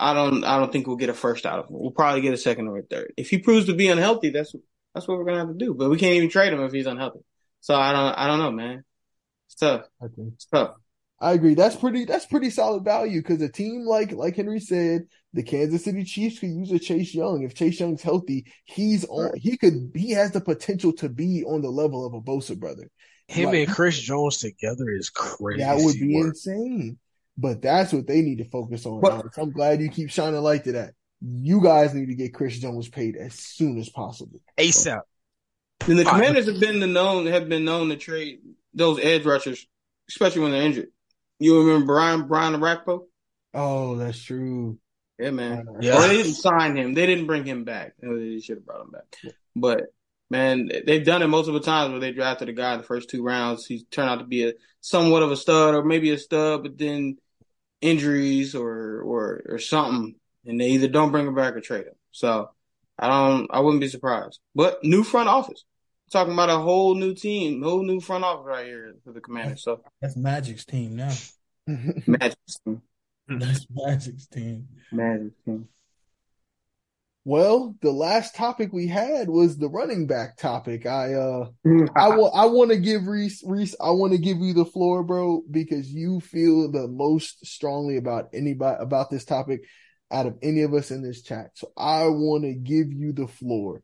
I 0.00 0.14
don't, 0.14 0.44
I 0.44 0.58
don't 0.58 0.72
think 0.72 0.88
we'll 0.88 0.96
get 0.96 1.10
a 1.10 1.14
first 1.14 1.46
out 1.46 1.60
of 1.60 1.70
him. 1.70 1.76
We'll 1.78 1.92
probably 1.92 2.22
get 2.22 2.34
a 2.34 2.36
second 2.36 2.66
or 2.66 2.78
a 2.78 2.82
third. 2.82 3.12
If 3.16 3.30
he 3.30 3.38
proves 3.38 3.66
to 3.66 3.74
be 3.74 3.88
unhealthy, 3.88 4.30
that's 4.30 4.54
that's 4.94 5.06
what 5.06 5.18
we're 5.18 5.24
gonna 5.24 5.38
have 5.38 5.48
to 5.48 5.54
do. 5.54 5.74
But 5.74 5.90
we 5.90 5.98
can't 5.98 6.14
even 6.14 6.28
trade 6.28 6.52
him 6.52 6.60
if 6.62 6.72
he's 6.72 6.86
unhealthy. 6.86 7.20
So 7.60 7.74
I 7.74 7.92
don't, 7.92 8.14
I 8.18 8.26
don't 8.26 8.38
know, 8.38 8.52
man. 8.52 8.84
It's 9.46 9.54
tough. 9.54 9.86
I 10.02 10.06
think. 10.08 10.34
It's 10.34 10.46
tough. 10.46 10.76
I 11.18 11.32
agree. 11.32 11.54
That's 11.54 11.76
pretty. 11.76 12.04
That's 12.04 12.26
pretty 12.26 12.50
solid 12.50 12.84
value 12.84 13.22
because 13.22 13.40
a 13.40 13.48
team 13.48 13.86
like 13.86 14.12
like 14.12 14.36
Henry 14.36 14.60
said, 14.60 15.06
the 15.32 15.42
Kansas 15.42 15.84
City 15.84 16.04
Chiefs 16.04 16.38
could 16.40 16.50
use 16.50 16.70
a 16.72 16.78
Chase 16.78 17.14
Young. 17.14 17.42
If 17.42 17.54
Chase 17.54 17.80
Young's 17.80 18.02
healthy, 18.02 18.46
he's 18.64 19.04
on. 19.06 19.30
He 19.36 19.56
could. 19.56 19.92
He 19.94 20.10
has 20.10 20.32
the 20.32 20.42
potential 20.42 20.92
to 20.94 21.08
be 21.08 21.42
on 21.44 21.62
the 21.62 21.70
level 21.70 22.04
of 22.04 22.12
a 22.12 22.20
Bosa 22.20 22.58
brother. 22.58 22.90
Him 23.28 23.46
Like, 23.46 23.66
and 23.66 23.74
Chris 23.74 23.98
Jones 23.98 24.38
together 24.38 24.90
is 24.90 25.10
crazy. 25.10 25.62
that 25.62 25.78
would 25.78 25.98
be 25.98 26.16
work. 26.16 26.28
insane. 26.28 26.98
But 27.38 27.60
that's 27.60 27.92
what 27.92 28.06
they 28.06 28.20
need 28.22 28.38
to 28.38 28.44
focus 28.44 28.86
on. 28.86 29.00
But- 29.00 29.12
Alex. 29.12 29.38
I'm 29.38 29.52
glad 29.52 29.80
you 29.80 29.88
keep 29.88 30.10
shining 30.10 30.40
light 30.40 30.64
to 30.64 30.72
that. 30.72 30.94
You 31.22 31.62
guys 31.62 31.94
need 31.94 32.06
to 32.06 32.14
get 32.14 32.34
Chris 32.34 32.58
Jones 32.58 32.88
paid 32.88 33.16
as 33.16 33.34
soon 33.34 33.78
as 33.78 33.88
possible. 33.88 34.40
ASAP. 34.58 35.00
And 35.88 35.98
the 35.98 36.04
Commanders 36.04 36.46
have 36.46 36.60
been 36.60 36.80
the 36.80 36.86
known 36.86 37.26
have 37.26 37.48
been 37.48 37.64
known 37.64 37.88
to 37.88 37.96
trade 37.96 38.40
those 38.74 38.98
edge 39.00 39.24
rushers, 39.24 39.66
especially 40.08 40.42
when 40.42 40.52
they're 40.52 40.62
injured. 40.62 40.88
You 41.38 41.60
remember 41.60 41.86
Brian 41.86 42.26
Brian 42.28 42.54
Orakpo? 42.54 43.06
Oh, 43.52 43.96
that's 43.96 44.22
true. 44.22 44.78
Yeah, 45.18 45.30
man. 45.30 45.66
Yeah. 45.80 45.96
Or 45.96 46.08
they 46.08 46.16
didn't 46.16 46.34
sign 46.34 46.76
him. 46.76 46.94
They 46.94 47.06
didn't 47.06 47.26
bring 47.26 47.44
him 47.44 47.64
back. 47.64 47.94
They 48.00 48.40
should 48.40 48.58
have 48.58 48.66
brought 48.66 48.82
him 48.82 48.90
back. 48.90 49.34
But 49.54 49.84
man, 50.28 50.70
they've 50.86 51.04
done 51.04 51.22
it 51.22 51.28
multiple 51.28 51.60
times 51.60 51.90
where 51.90 52.00
they 52.00 52.12
drafted 52.12 52.48
a 52.48 52.52
guy 52.52 52.72
in 52.74 52.78
the 52.78 52.86
first 52.86 53.08
two 53.08 53.22
rounds. 53.22 53.66
He 53.66 53.84
turned 53.84 54.10
out 54.10 54.18
to 54.18 54.24
be 54.24 54.48
a 54.48 54.52
somewhat 54.80 55.22
of 55.22 55.30
a 55.30 55.36
stud, 55.36 55.74
or 55.74 55.84
maybe 55.84 56.10
a 56.10 56.18
stud, 56.18 56.62
but 56.62 56.76
then 56.76 57.16
injuries 57.80 58.54
or 58.54 59.00
or 59.00 59.42
or 59.48 59.58
something, 59.58 60.16
and 60.44 60.60
they 60.60 60.70
either 60.70 60.88
don't 60.88 61.12
bring 61.12 61.26
him 61.26 61.34
back 61.34 61.54
or 61.54 61.60
trade 61.60 61.86
him. 61.86 61.94
So 62.10 62.50
I 62.98 63.08
don't. 63.08 63.48
I 63.50 63.60
wouldn't 63.60 63.80
be 63.80 63.88
surprised. 63.88 64.40
But 64.54 64.84
new 64.84 65.02
front 65.02 65.28
office. 65.28 65.64
Talking 66.10 66.32
about 66.32 66.50
a 66.50 66.58
whole 66.58 66.94
new 66.94 67.14
team, 67.14 67.62
whole 67.62 67.82
new 67.82 68.00
front 68.00 68.24
office 68.24 68.46
right 68.46 68.66
here 68.66 68.94
for 69.04 69.12
the 69.12 69.20
Commanders. 69.20 69.62
So 69.62 69.82
That's 70.00 70.16
Magic's 70.16 70.64
team 70.64 70.96
now. 70.96 71.12
Magic 71.66 72.38
team, 72.64 72.82
That's 73.28 73.66
Magic's 73.70 74.26
team. 74.28 74.68
Magic 74.92 75.32
team. 75.44 75.68
well, 77.24 77.74
the 77.82 77.90
last 77.90 78.36
topic 78.36 78.72
we 78.72 78.86
had 78.86 79.28
was 79.28 79.58
the 79.58 79.68
running 79.68 80.06
back 80.06 80.36
topic. 80.36 80.86
I 80.86 81.14
uh 81.14 81.48
I 81.96 82.10
will 82.10 82.32
I 82.32 82.46
want 82.46 82.70
to 82.70 82.76
give 82.78 83.06
Reese 83.08 83.42
Reese 83.44 83.74
I 83.80 83.90
want 83.90 84.12
to 84.12 84.18
give 84.18 84.38
you 84.38 84.54
the 84.54 84.64
floor, 84.64 85.02
bro, 85.02 85.42
because 85.50 85.90
you 85.92 86.20
feel 86.20 86.70
the 86.70 86.86
most 86.86 87.44
strongly 87.44 87.96
about 87.96 88.28
anybody 88.32 88.76
about 88.80 89.10
this 89.10 89.24
topic 89.24 89.64
out 90.12 90.26
of 90.26 90.38
any 90.40 90.62
of 90.62 90.72
us 90.72 90.92
in 90.92 91.02
this 91.02 91.22
chat. 91.22 91.50
So 91.54 91.72
I 91.76 92.04
want 92.06 92.44
to 92.44 92.54
give 92.54 92.92
you 92.92 93.12
the 93.12 93.26
floor. 93.26 93.82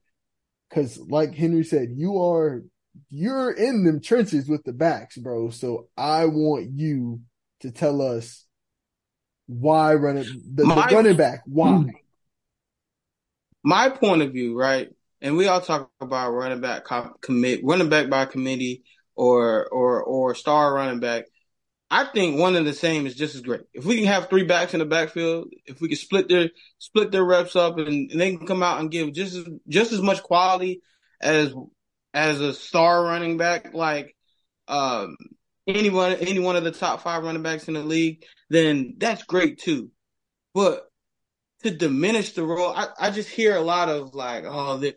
Cuz 0.73 0.99
like 0.99 1.35
Henry 1.35 1.65
said, 1.65 1.91
you 1.95 2.19
are 2.23 2.63
you're 3.11 3.51
in 3.51 3.85
them 3.85 4.01
trenches 4.01 4.49
with 4.49 4.65
the 4.65 4.73
backs, 4.73 5.17
bro. 5.17 5.51
So 5.51 5.89
I 5.97 6.27
want 6.27 6.71
you 6.73 7.21
to 7.61 7.71
tell 7.71 8.01
us 8.03 8.45
why 9.47 9.95
running 9.95 10.25
the, 10.55 10.63
the 10.63 10.65
My- 10.65 10.89
running 10.91 11.17
back, 11.17 11.43
why? 11.47 11.77
Hmm. 11.77 11.91
my 13.65 13.89
point 13.91 14.23
of 14.23 14.33
view, 14.33 14.59
right? 14.59 14.89
And 15.21 15.37
we 15.37 15.47
all 15.47 15.61
talk 15.61 15.91
about 16.01 16.33
running 16.33 16.61
back 16.61 16.85
co- 16.85 17.15
commit, 17.21 17.61
running 17.63 17.89
back 17.89 18.09
by 18.11 18.25
committee, 18.25 18.83
or 19.15 19.67
or 19.69 20.03
or 20.03 20.35
star 20.35 20.75
running 20.75 21.01
back. 21.01 21.25
I 21.93 22.05
think 22.05 22.39
one 22.39 22.57
and 22.57 22.67
the 22.67 22.73
same 22.73 23.07
is 23.07 23.15
just 23.15 23.35
as 23.35 23.43
great. 23.43 23.61
If 23.75 23.85
we 23.85 23.97
can 23.97 24.07
have 24.07 24.31
three 24.31 24.45
backs 24.45 24.73
in 24.73 24.81
the 24.81 24.87
backfield, 24.87 25.49
if 25.67 25.81
we 25.83 25.89
can 25.89 25.99
split 25.99 26.27
their 26.29 26.49
split 26.79 27.13
their 27.13 27.25
reps 27.25 27.55
up, 27.55 27.77
and, 27.77 28.11
and 28.11 28.19
they 28.19 28.35
can 28.35 28.47
come 28.47 28.63
out 28.63 28.81
and 28.81 28.91
give 28.91 29.13
just 29.13 29.37
as 29.37 29.47
just 29.69 29.93
as 29.93 30.01
much 30.01 30.23
quality 30.23 30.81
as 31.21 31.55
as 32.15 32.41
a 32.41 32.55
star 32.55 33.05
running 33.05 33.37
back, 33.37 33.75
like 33.75 34.17
um, 34.69 35.17
anyone 35.67 36.15
any 36.15 36.39
one 36.39 36.57
of 36.57 36.65
the 36.65 36.71
top 36.71 37.03
five 37.03 37.25
running 37.25 37.43
backs 37.43 37.69
in 37.69 37.75
the 37.75 37.81
league, 37.81 38.25
then 38.49 38.95
that's 38.97 39.25
great 39.25 39.59
too. 39.59 39.91
But 40.55 40.89
to 41.63 41.71
diminish 41.71 42.33
the 42.33 42.45
role. 42.45 42.73
I, 42.75 42.89
I 42.99 43.11
just 43.11 43.29
hear 43.29 43.57
a 43.57 43.61
lot 43.61 43.89
of 43.89 44.15
like, 44.15 44.45
oh, 44.47 44.79
the, 44.79 44.95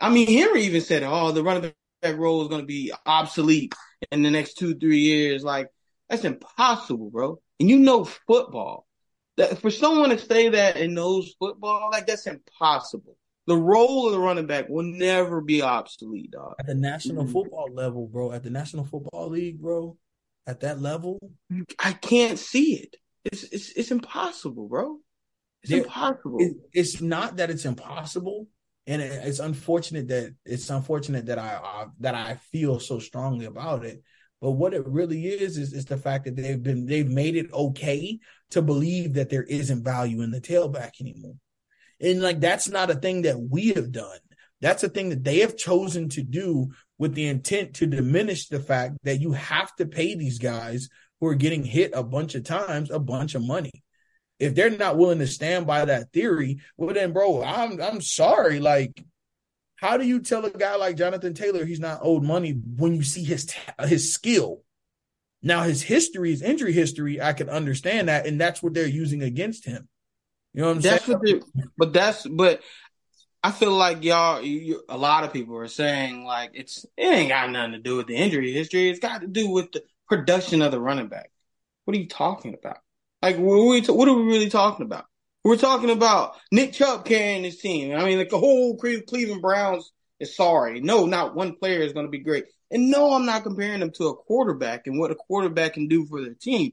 I 0.00 0.10
mean, 0.10 0.26
Henry 0.26 0.62
even 0.62 0.80
said, 0.80 1.02
oh, 1.04 1.32
the 1.32 1.42
running 1.42 1.72
back 2.02 2.16
role 2.16 2.42
is 2.42 2.48
going 2.48 2.60
to 2.60 2.66
be 2.66 2.92
obsolete 3.06 3.74
in 4.10 4.22
the 4.22 4.30
next 4.30 4.54
two, 4.54 4.74
three 4.76 5.00
years. 5.00 5.42
Like, 5.44 5.68
that's 6.08 6.24
impossible, 6.24 7.10
bro. 7.10 7.40
And 7.60 7.68
you 7.68 7.78
know 7.78 8.04
football. 8.04 8.86
That 9.36 9.58
for 9.60 9.70
someone 9.70 10.10
to 10.10 10.18
say 10.18 10.48
that 10.48 10.76
and 10.76 10.94
knows 10.94 11.34
football, 11.38 11.90
like 11.92 12.06
that's 12.06 12.26
impossible. 12.26 13.16
The 13.46 13.56
role 13.56 14.06
of 14.06 14.12
the 14.12 14.18
running 14.18 14.46
back 14.46 14.68
will 14.68 14.82
never 14.84 15.40
be 15.40 15.62
obsolete, 15.62 16.32
dog. 16.32 16.54
At 16.58 16.66
the 16.66 16.74
National 16.74 17.24
Mhm. 17.24 17.32
Football 17.32 17.68
level, 17.72 18.06
bro, 18.08 18.32
at 18.32 18.42
the 18.42 18.50
National 18.50 18.84
Football 18.84 19.28
League, 19.30 19.60
bro, 19.60 19.96
at 20.46 20.60
that 20.60 20.80
level, 20.80 21.18
I 21.78 21.92
can't 21.92 22.38
see 22.38 22.74
it. 22.74 22.96
It's 23.24 23.44
it's 23.44 23.70
it's 23.72 23.90
impossible, 23.90 24.68
bro. 24.68 24.98
It's 25.62 25.70
There- 25.70 25.82
impossible. 25.84 26.40
it, 26.40 26.56
it's 26.72 27.00
not 27.00 27.36
that 27.36 27.48
it's 27.50 27.64
impossible, 27.64 28.48
and 28.86 29.00
it, 29.00 29.12
it's 29.26 29.38
unfortunate 29.38 30.08
that 30.08 30.34
it's 30.44 30.68
unfortunate 30.68 31.26
that 31.26 31.38
I, 31.38 31.56
I 31.62 31.86
that 32.00 32.14
I 32.14 32.34
feel 32.50 32.80
so 32.80 32.98
strongly 32.98 33.44
about 33.46 33.84
it. 33.84 34.02
But 34.40 34.52
what 34.52 34.74
it 34.74 34.86
really 34.86 35.26
is 35.26 35.58
is 35.58 35.72
is 35.72 35.84
the 35.84 35.96
fact 35.96 36.24
that 36.24 36.36
they've 36.36 36.62
been 36.62 36.86
they've 36.86 37.08
made 37.08 37.36
it 37.36 37.52
okay 37.52 38.18
to 38.50 38.62
believe 38.62 39.14
that 39.14 39.30
there 39.30 39.42
isn't 39.42 39.84
value 39.84 40.22
in 40.22 40.30
the 40.30 40.40
tailback 40.40 41.00
anymore, 41.00 41.36
and 42.00 42.22
like 42.22 42.40
that's 42.40 42.68
not 42.68 42.90
a 42.90 42.94
thing 42.94 43.22
that 43.22 43.40
we 43.40 43.68
have 43.70 43.90
done. 43.90 44.18
That's 44.60 44.82
a 44.82 44.88
thing 44.88 45.10
that 45.10 45.24
they 45.24 45.40
have 45.40 45.56
chosen 45.56 46.08
to 46.10 46.22
do 46.22 46.68
with 46.98 47.14
the 47.14 47.26
intent 47.26 47.74
to 47.74 47.86
diminish 47.86 48.48
the 48.48 48.60
fact 48.60 48.96
that 49.04 49.20
you 49.20 49.32
have 49.32 49.74
to 49.76 49.86
pay 49.86 50.14
these 50.14 50.38
guys 50.38 50.88
who 51.20 51.28
are 51.28 51.34
getting 51.34 51.64
hit 51.64 51.92
a 51.94 52.02
bunch 52.02 52.34
of 52.34 52.44
times 52.44 52.90
a 52.90 52.98
bunch 52.98 53.34
of 53.34 53.42
money 53.42 53.84
if 54.38 54.54
they're 54.54 54.70
not 54.70 54.96
willing 54.96 55.18
to 55.18 55.26
stand 55.26 55.66
by 55.66 55.84
that 55.84 56.12
theory, 56.12 56.58
well 56.76 56.94
then, 56.94 57.12
bro, 57.12 57.42
I'm 57.42 57.80
I'm 57.80 58.00
sorry. 58.00 58.60
Like, 58.60 59.04
how 59.80 59.96
do 59.96 60.04
you 60.06 60.20
tell 60.20 60.44
a 60.44 60.50
guy 60.50 60.74
like 60.76 60.96
Jonathan 60.96 61.34
Taylor 61.34 61.64
he's 61.64 61.80
not 61.80 62.00
owed 62.02 62.24
money 62.24 62.50
when 62.76 62.94
you 62.94 63.02
see 63.02 63.22
his 63.24 63.52
his 63.86 64.12
skill? 64.12 64.62
Now 65.40 65.62
his 65.62 65.82
history, 65.82 66.30
his 66.30 66.42
injury 66.42 66.72
history, 66.72 67.20
I 67.20 67.32
can 67.32 67.48
understand 67.48 68.08
that, 68.08 68.26
and 68.26 68.40
that's 68.40 68.60
what 68.60 68.74
they're 68.74 68.88
using 68.88 69.22
against 69.22 69.64
him. 69.64 69.88
You 70.52 70.62
know 70.62 70.68
what 70.68 70.76
I'm 70.76 70.82
That's 70.82 71.04
saying? 71.04 71.20
what 71.20 71.42
but 71.76 71.92
that's 71.92 72.26
but 72.26 72.60
I 73.44 73.52
feel 73.52 73.70
like 73.70 74.02
y'all, 74.02 74.42
you, 74.42 74.58
you- 74.58 74.82
a 74.88 74.98
lot 74.98 75.22
of 75.22 75.32
people 75.32 75.56
are 75.58 75.68
saying 75.68 76.24
like 76.24 76.50
it's 76.54 76.84
it 76.96 77.06
ain't 77.06 77.28
got 77.28 77.50
nothing 77.50 77.72
to 77.72 77.78
do 77.78 77.96
with 77.96 78.08
the 78.08 78.16
injury 78.16 78.52
history. 78.52 78.90
It's 78.90 78.98
got 78.98 79.20
to 79.20 79.28
do 79.28 79.48
with 79.48 79.70
the 79.70 79.82
production 80.08 80.60
of 80.60 80.72
the 80.72 80.80
running 80.80 81.06
back. 81.08 81.30
What 81.84 81.96
are 81.96 82.00
you 82.00 82.08
talking 82.08 82.54
about? 82.54 82.78
Like 83.22 83.36
what 83.36 83.54
are 83.54 83.66
we, 83.68 83.80
what 83.82 84.08
are 84.08 84.14
we 84.14 84.22
really 84.24 84.50
talking 84.50 84.84
about? 84.86 85.06
We're 85.44 85.56
talking 85.56 85.90
about 85.90 86.34
Nick 86.52 86.72
Chubb 86.72 87.04
carrying 87.04 87.44
his 87.44 87.58
team. 87.58 87.96
I 87.96 88.04
mean, 88.04 88.18
like 88.18 88.28
the 88.28 88.38
whole 88.38 88.76
Cleveland 88.76 89.42
Browns 89.42 89.92
is 90.20 90.36
sorry. 90.36 90.80
No, 90.80 91.06
not 91.06 91.34
one 91.34 91.56
player 91.56 91.80
is 91.80 91.92
going 91.92 92.06
to 92.06 92.10
be 92.10 92.18
great. 92.18 92.46
And 92.70 92.90
no, 92.90 93.14
I'm 93.14 93.24
not 93.24 93.44
comparing 93.44 93.80
them 93.80 93.92
to 93.92 94.08
a 94.08 94.16
quarterback 94.16 94.86
and 94.86 94.98
what 94.98 95.10
a 95.10 95.14
quarterback 95.14 95.74
can 95.74 95.88
do 95.88 96.06
for 96.06 96.20
their 96.20 96.34
team. 96.34 96.72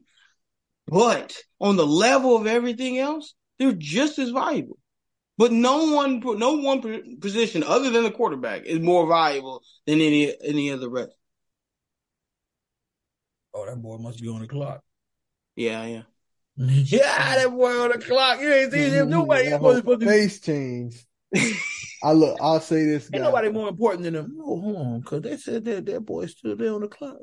But 0.86 1.36
on 1.60 1.76
the 1.76 1.86
level 1.86 2.36
of 2.36 2.46
everything 2.46 2.98
else, 2.98 3.34
they're 3.58 3.72
just 3.72 4.18
as 4.18 4.30
valuable. 4.30 4.78
But 5.38 5.52
no 5.52 5.92
one, 5.92 6.20
no 6.20 6.54
one 6.54 7.18
position 7.20 7.62
other 7.62 7.90
than 7.90 8.04
the 8.04 8.10
quarterback 8.10 8.64
is 8.64 8.80
more 8.80 9.06
valuable 9.06 9.62
than 9.86 10.00
any 10.00 10.34
any 10.42 10.70
of 10.70 10.80
the 10.80 10.88
rest. 10.88 11.12
Oh, 13.52 13.66
that 13.66 13.76
boy 13.76 13.98
must 13.98 14.20
be 14.20 14.28
on 14.28 14.40
the 14.40 14.46
clock. 14.46 14.82
Yeah, 15.56 15.84
yeah. 15.86 16.02
Yeah, 16.56 17.36
that 17.36 17.50
boy 17.50 17.70
on 17.82 17.90
the 17.90 17.98
clock. 17.98 18.40
You 18.40 18.52
ain't 18.52 18.72
seen 18.72 18.90
him. 18.90 19.10
Nobody 19.10 19.50
supposed 19.50 19.84
to 19.84 19.98
face 19.98 20.40
change. 20.40 21.04
I 22.02 22.12
look. 22.12 22.38
I'll 22.40 22.60
say 22.60 22.84
this. 22.84 23.08
Guy. 23.08 23.18
Ain't 23.18 23.24
nobody 23.24 23.50
more 23.50 23.68
important 23.68 24.04
than 24.04 24.14
him. 24.14 24.34
No, 24.36 24.44
hold 24.44 24.76
on, 24.76 25.00
because 25.00 25.22
they 25.22 25.36
said 25.36 25.64
that 25.64 25.86
that 25.86 26.00
boy's 26.00 26.32
still 26.32 26.56
there 26.56 26.72
on 26.72 26.82
the 26.82 26.88
clock. 26.88 27.18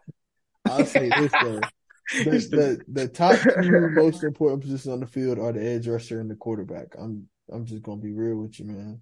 I'll 0.66 0.86
say 0.86 1.10
this 1.10 1.32
though. 1.32 1.60
The, 2.12 2.22
the, 2.22 2.80
the 2.86 3.08
top 3.08 3.34
two 3.40 3.88
most 3.92 4.24
important 4.24 4.60
positions 4.60 4.92
on 4.92 5.00
the 5.00 5.06
field 5.06 5.38
are 5.38 5.52
the 5.52 5.64
edge 5.64 5.88
rusher 5.88 6.20
and 6.20 6.30
the 6.30 6.34
quarterback. 6.34 6.88
I'm 6.98 7.30
I'm 7.50 7.64
just 7.64 7.82
gonna 7.82 8.02
be 8.02 8.12
real 8.12 8.36
with 8.36 8.60
you, 8.60 8.66
man. 8.66 9.00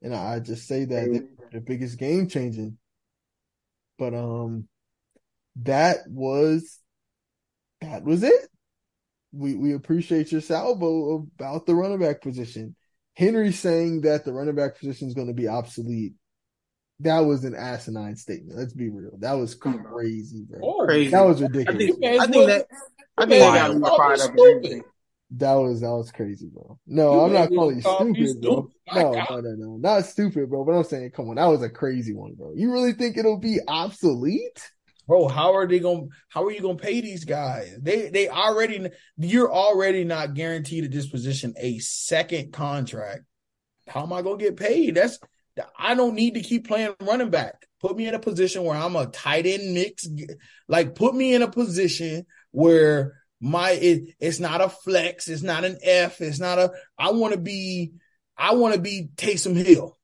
And 0.00 0.14
I, 0.14 0.36
I 0.36 0.40
just 0.40 0.66
say 0.66 0.86
that 0.86 1.12
they're 1.12 1.50
the 1.52 1.60
biggest 1.60 1.98
game 1.98 2.26
changing. 2.26 2.78
But 3.98 4.14
um, 4.14 4.66
that 5.56 6.08
was 6.08 6.78
that 7.82 8.02
was 8.02 8.22
it. 8.22 8.48
We 9.36 9.54
we 9.54 9.74
appreciate 9.74 10.32
your 10.32 10.40
salvo 10.40 11.26
about 11.38 11.66
the 11.66 11.74
running 11.74 12.00
back 12.00 12.22
position. 12.22 12.74
Henry 13.14 13.52
saying 13.52 14.02
that 14.02 14.24
the 14.24 14.32
running 14.32 14.54
back 14.54 14.78
position 14.78 15.08
is 15.08 15.14
going 15.14 15.28
to 15.28 15.34
be 15.34 15.48
obsolete. 15.48 16.12
That 17.00 17.20
was 17.20 17.44
an 17.44 17.54
asinine 17.54 18.16
statement. 18.16 18.58
Let's 18.58 18.72
be 18.72 18.88
real. 18.88 19.18
That 19.18 19.34
was 19.34 19.54
crazy, 19.54 20.44
bro. 20.48 20.86
Crazy. 20.86 21.10
That 21.10 21.22
was 21.22 21.42
ridiculous. 21.42 21.74
I 21.74 21.76
think, 21.76 22.04
I 22.04 22.26
think 22.26 22.46
that 22.46 22.66
I 23.18 23.26
think 23.26 23.54
got 23.54 23.76
more 23.76 23.96
fired 23.96 24.20
up 24.20 24.32
That 25.32 25.54
was 25.54 25.80
that 25.80 25.90
was 25.90 26.10
crazy, 26.12 26.48
bro. 26.52 26.78
No, 26.86 27.14
you 27.14 27.20
I'm 27.20 27.32
not 27.32 27.48
calling 27.48 27.76
you 28.14 28.26
stupid, 28.28 28.42
bro. 28.42 28.70
No, 28.94 29.12
no, 29.12 29.40
no, 29.40 29.54
no, 29.56 29.76
not 29.76 30.04
stupid, 30.04 30.48
bro. 30.48 30.64
But 30.64 30.72
I'm 30.72 30.84
saying, 30.84 31.10
come 31.10 31.28
on, 31.28 31.36
that 31.36 31.46
was 31.46 31.62
a 31.62 31.70
crazy 31.70 32.14
one, 32.14 32.34
bro. 32.34 32.52
You 32.54 32.72
really 32.72 32.92
think 32.92 33.16
it'll 33.16 33.38
be 33.38 33.58
obsolete? 33.66 34.70
Bro, 35.06 35.28
how 35.28 35.54
are 35.54 35.66
they 35.66 35.78
going? 35.78 36.10
How 36.28 36.44
are 36.44 36.52
you 36.52 36.60
going 36.60 36.76
to 36.78 36.82
pay 36.82 37.00
these 37.00 37.24
guys? 37.24 37.76
They 37.80 38.08
they 38.10 38.28
already 38.28 38.90
you're 39.16 39.52
already 39.52 40.04
not 40.04 40.34
guaranteed 40.34 40.84
at 40.84 40.92
this 40.92 41.06
position 41.06 41.54
a 41.58 41.78
second 41.78 42.52
contract. 42.52 43.22
How 43.88 44.02
am 44.02 44.12
I 44.12 44.22
going 44.22 44.38
to 44.38 44.44
get 44.44 44.56
paid? 44.56 44.96
That's 44.96 45.18
I 45.78 45.94
don't 45.94 46.14
need 46.14 46.34
to 46.34 46.40
keep 46.40 46.66
playing 46.66 46.94
running 47.00 47.30
back. 47.30 47.66
Put 47.80 47.96
me 47.96 48.06
in 48.06 48.14
a 48.14 48.18
position 48.18 48.64
where 48.64 48.76
I'm 48.76 48.96
a 48.96 49.06
tight 49.06 49.46
end 49.46 49.74
mix. 49.74 50.08
Like 50.68 50.94
put 50.94 51.14
me 51.14 51.34
in 51.34 51.42
a 51.42 51.50
position 51.50 52.26
where 52.50 53.14
my 53.40 53.70
it, 53.70 54.14
it's 54.18 54.40
not 54.40 54.60
a 54.60 54.68
flex, 54.68 55.28
it's 55.28 55.42
not 55.42 55.64
an 55.64 55.78
F, 55.82 56.20
it's 56.20 56.40
not 56.40 56.58
a. 56.58 56.72
I 56.98 57.12
want 57.12 57.34
to 57.34 57.40
be. 57.40 57.92
I 58.38 58.54
want 58.54 58.74
to 58.74 58.80
be 58.80 59.08
Taysom 59.16 59.56
Hill. 59.56 59.95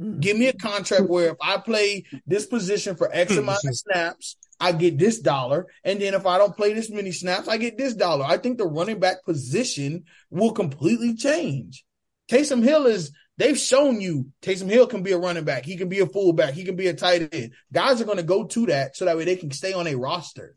Mm. 0.00 0.20
Give 0.20 0.36
me 0.36 0.48
a 0.48 0.52
contract 0.52 1.08
where 1.08 1.30
if 1.30 1.36
I 1.40 1.58
play 1.58 2.04
this 2.26 2.46
position 2.46 2.96
for 2.96 3.10
X 3.12 3.36
amount 3.36 3.64
of 3.64 3.76
snaps, 3.76 4.36
I 4.58 4.72
get 4.72 4.98
this 4.98 5.20
dollar. 5.20 5.66
And 5.84 6.00
then 6.00 6.14
if 6.14 6.26
I 6.26 6.38
don't 6.38 6.56
play 6.56 6.72
this 6.72 6.90
many 6.90 7.12
snaps, 7.12 7.48
I 7.48 7.56
get 7.56 7.76
this 7.76 7.94
dollar. 7.94 8.24
I 8.24 8.38
think 8.38 8.58
the 8.58 8.66
running 8.66 9.00
back 9.00 9.24
position 9.24 10.04
will 10.30 10.52
completely 10.52 11.14
change. 11.14 11.84
Taysom 12.30 12.62
Hill 12.62 12.86
is, 12.86 13.12
they've 13.36 13.58
shown 13.58 14.00
you 14.00 14.26
Taysom 14.42 14.70
Hill 14.70 14.86
can 14.86 15.02
be 15.02 15.12
a 15.12 15.18
running 15.18 15.44
back. 15.44 15.64
He 15.64 15.76
can 15.76 15.88
be 15.88 16.00
a 16.00 16.06
fullback. 16.06 16.54
He 16.54 16.64
can 16.64 16.76
be 16.76 16.88
a 16.88 16.94
tight 16.94 17.34
end. 17.34 17.52
Guys 17.72 18.00
are 18.00 18.04
going 18.06 18.18
to 18.18 18.22
go 18.22 18.44
to 18.44 18.66
that 18.66 18.96
so 18.96 19.04
that 19.04 19.16
way 19.16 19.24
they 19.24 19.36
can 19.36 19.50
stay 19.50 19.72
on 19.72 19.86
a 19.86 19.94
roster. 19.94 20.56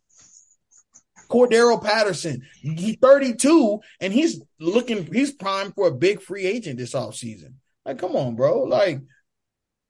Cordarrelle 1.29 1.83
Patterson, 1.83 2.43
he's 2.61 2.97
32 3.01 3.79
and 3.99 4.13
he's 4.13 4.41
looking, 4.59 5.11
he's 5.11 5.31
primed 5.31 5.73
for 5.73 5.87
a 5.87 5.93
big 5.93 6.21
free 6.21 6.45
agent 6.45 6.77
this 6.77 6.93
offseason. 6.93 7.53
Like, 7.85 7.97
come 7.97 8.15
on, 8.15 8.35
bro. 8.35 8.63
Like, 8.63 8.99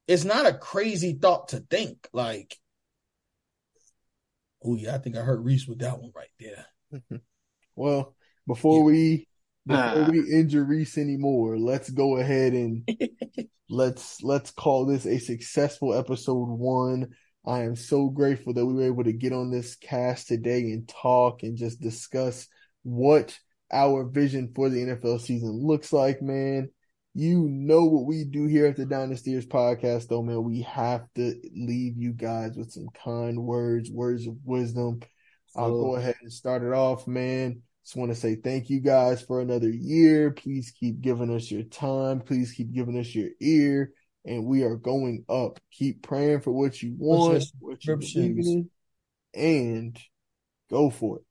it's 0.07 0.23
not 0.23 0.45
a 0.45 0.53
crazy 0.53 1.13
thought 1.13 1.49
to 1.49 1.59
think. 1.59 2.07
Like, 2.13 2.57
oh 4.63 4.75
yeah, 4.75 4.95
I 4.95 4.97
think 4.97 5.17
I 5.17 5.21
heard 5.21 5.43
Reese 5.43 5.67
with 5.67 5.79
that 5.79 5.99
one 5.99 6.11
right 6.15 6.27
there. 6.39 7.21
well, 7.75 8.15
before 8.47 8.79
yeah. 8.79 8.85
we 8.85 9.27
before 9.65 10.11
we 10.11 10.31
injure 10.31 10.63
Reese 10.63 10.97
anymore, 10.97 11.57
let's 11.57 11.89
go 11.89 12.17
ahead 12.17 12.53
and 12.53 12.87
let's 13.69 14.21
let's 14.21 14.51
call 14.51 14.85
this 14.85 15.05
a 15.05 15.19
successful 15.19 15.93
episode 15.93 16.49
one. 16.49 17.09
I 17.45 17.63
am 17.63 17.75
so 17.75 18.07
grateful 18.07 18.53
that 18.53 18.65
we 18.65 18.73
were 18.73 18.85
able 18.85 19.03
to 19.03 19.13
get 19.13 19.33
on 19.33 19.51
this 19.51 19.75
cast 19.75 20.27
today 20.27 20.71
and 20.71 20.87
talk 20.87 21.43
and 21.43 21.57
just 21.57 21.81
discuss 21.81 22.47
what 22.83 23.37
our 23.71 24.05
vision 24.05 24.51
for 24.55 24.69
the 24.69 24.79
NFL 24.79 25.19
season 25.19 25.51
looks 25.51 25.91
like, 25.91 26.21
man. 26.21 26.69
You 27.15 27.47
know 27.47 27.85
what 27.85 28.05
we 28.05 28.23
do 28.23 28.47
here 28.47 28.65
at 28.65 28.75
the 28.75 28.85
Dynastyers 28.85 29.47
podcast, 29.47 30.07
though, 30.07 30.23
man. 30.23 30.43
We 30.43 30.63
have 30.63 31.05
to 31.13 31.39
leave 31.55 31.95
you 31.95 32.11
guys 32.11 32.55
with 32.55 32.71
some 32.71 32.87
kind 33.03 33.37
words, 33.37 33.91
words 33.91 34.25
of 34.25 34.35
wisdom. 34.43 34.99
I'll 35.55 35.69
go 35.69 35.95
ahead 35.95 36.15
and 36.23 36.33
start 36.33 36.63
it 36.63 36.73
off, 36.73 37.07
man. 37.07 37.61
Just 37.83 37.95
want 37.95 38.09
to 38.11 38.15
say 38.15 38.35
thank 38.35 38.71
you 38.71 38.79
guys 38.79 39.21
for 39.21 39.41
another 39.41 39.69
year. 39.69 40.31
Please 40.31 40.71
keep 40.71 41.01
giving 41.01 41.29
us 41.29 41.51
your 41.51 41.63
time. 41.63 42.19
Please 42.19 42.51
keep 42.51 42.73
giving 42.73 42.99
us 42.99 43.13
your 43.13 43.29
ear. 43.39 43.91
And 44.25 44.45
we 44.45 44.63
are 44.63 44.75
going 44.75 45.23
up. 45.29 45.59
Keep 45.71 46.01
praying 46.01 46.41
for 46.41 46.51
what 46.51 46.81
you 46.81 46.95
want, 46.97 47.43
what 47.59 47.85
you 47.85 47.97
believe 47.97 48.39
in, 48.39 48.69
and 49.35 49.99
go 50.71 50.89
for 50.89 51.17
it 51.17 51.25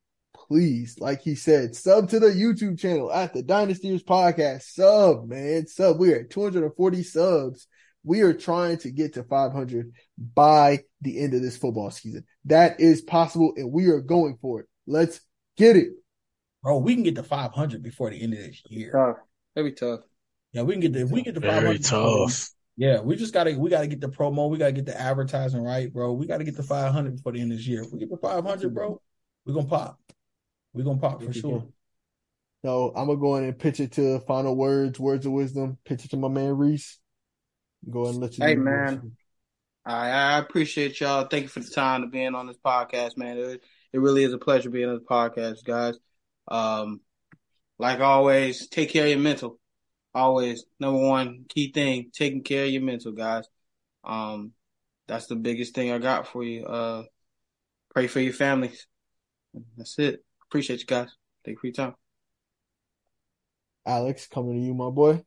please, 0.48 0.98
like 0.98 1.23
he 1.23 1.35
said, 1.35 1.74
sub 1.74 2.09
to 2.10 2.20
the 2.20 2.28
YouTube 2.28 2.78
channel 2.78 3.12
at 3.12 3.32
the 3.32 3.43
Dynastyers 3.43 4.05
podcast. 4.05 4.62
Sub, 4.62 5.28
man, 5.28 5.66
sub. 5.66 5.98
We 5.98 6.12
are 6.12 6.20
at 6.20 6.31
240 6.31 7.02
subs. 7.02 7.66
We 8.05 8.23
are 8.23 8.35
trying 8.35 8.78
to 8.78 8.90
get 8.90 9.14
to 9.14 9.23
500 9.24 9.93
by 10.35 10.81
the 11.01 11.20
end 11.20 11.35
of 11.35 11.43
this 11.43 11.56
football 11.56 11.90
season. 11.90 12.24
That 12.47 12.81
is 12.81 13.01
possible, 13.01 13.52
and 13.56 13.70
we 13.73 13.86
are 13.86 14.01
going 14.01 14.39
for 14.40 14.60
it. 14.60 14.66
Let's 14.86 15.20
get 15.56 15.77
it. 15.77 15.90
Bro, 16.62 16.78
we 16.78 16.94
can 16.94 17.02
get 17.02 17.16
to 17.16 17.23
500 17.23 17.82
before 17.82 18.10
the 18.10 18.20
end 18.20 18.35
of 18.35 18.40
this 18.40 18.62
year. 18.69 18.93
Tough. 18.93 19.16
That'd 19.55 19.74
be 19.74 19.78
tough. 19.78 20.01
Yeah, 20.52 20.62
we 20.62 20.74
can 20.74 20.81
get 20.81 20.93
the 20.93 21.05
we 21.05 21.23
get 21.23 21.35
the 21.35 21.40
Very 21.40 21.78
500. 21.78 21.85
tough. 21.85 22.51
Yeah, 22.77 23.01
we 23.01 23.16
just 23.16 23.35
gotta 23.35 23.59
we 23.59 23.70
gotta 23.70 23.86
get 23.86 24.01
the 24.01 24.09
promo. 24.09 24.51
We 24.51 24.59
gotta 24.59 24.73
get 24.73 24.86
the 24.86 24.98
advertising 24.98 25.62
right, 25.62 25.93
bro. 25.93 26.12
We 26.12 26.27
gotta 26.27 26.44
get 26.44 26.56
the 26.56 26.62
500 26.62 27.16
before 27.16 27.32
the 27.32 27.40
end 27.40 27.52
of 27.52 27.59
this 27.59 27.66
year. 27.66 27.82
If 27.82 27.93
we 27.93 27.98
get 27.98 28.10
the 28.10 28.16
500, 28.16 28.74
bro, 28.74 29.01
we're 29.44 29.55
gonna 29.55 29.66
pop. 29.66 29.98
We're 30.74 30.85
gonna 30.85 30.99
pop 30.99 31.23
for 31.23 31.32
sure. 31.32 31.66
So 32.65 32.93
I'm 32.94 33.07
gonna 33.07 33.19
go 33.19 33.36
in 33.36 33.44
and 33.44 33.59
pitch 33.59 33.81
it 33.81 33.93
to 33.93 34.20
final 34.20 34.57
words, 34.57 34.99
words 34.99 35.27
of 35.27 35.32
wisdom. 35.32 35.78
Pitch 35.85 36.05
it 36.05 36.11
to 36.12 36.16
my 36.16 36.28
man 36.28 36.57
Reese. 36.57 36.99
Go 37.90 38.03
ahead 38.03 38.15
and 38.15 38.23
let 38.23 38.39
you. 38.39 38.44
Hey 38.44 38.55
man, 38.55 39.16
I, 39.85 40.09
I 40.11 40.39
appreciate 40.39 41.01
y'all. 41.01 41.27
Thank 41.27 41.44
you 41.44 41.49
for 41.49 41.61
the 41.61 41.70
time 41.70 42.03
to 42.03 42.07
being 42.07 42.35
on 42.35 42.47
this 42.47 42.59
podcast, 42.65 43.16
man. 43.16 43.36
It, 43.36 43.62
it 43.93 43.99
really 43.99 44.23
is 44.23 44.32
a 44.32 44.39
pleasure 44.39 44.70
being 44.70 44.89
on 44.89 44.94
the 44.94 45.01
podcast, 45.01 45.65
guys. 45.65 45.99
Um, 46.49 47.01
like 47.78 48.01
always, 48.01 48.69
take 48.69 48.90
care 48.90 49.05
of 49.05 49.11
your 49.11 49.19
mental. 49.19 49.59
Always, 50.15 50.65
number 50.78 51.01
one 51.01 51.47
key 51.49 51.73
thing, 51.73 52.11
taking 52.12 52.43
care 52.43 52.65
of 52.65 52.70
your 52.70 52.82
mental, 52.82 53.12
guys. 53.12 53.44
Um, 54.05 54.53
that's 55.09 55.27
the 55.27 55.36
biggest 55.36 55.74
thing 55.74 55.90
I 55.90 55.99
got 55.99 56.28
for 56.28 56.44
you. 56.44 56.65
Uh, 56.65 57.03
pray 57.93 58.07
for 58.07 58.20
your 58.20 58.32
families. 58.32 58.86
That's 59.77 59.99
it. 59.99 60.24
Appreciate 60.53 60.81
you 60.81 60.87
guys. 60.87 61.09
Thank 61.47 61.57
you 61.57 61.61
for 61.61 61.66
your 61.69 61.73
time. 61.73 61.95
Alex, 63.87 64.27
coming 64.27 64.53
to 64.53 64.61
you, 64.61 64.74
my 64.74 64.91
boy. 64.91 65.24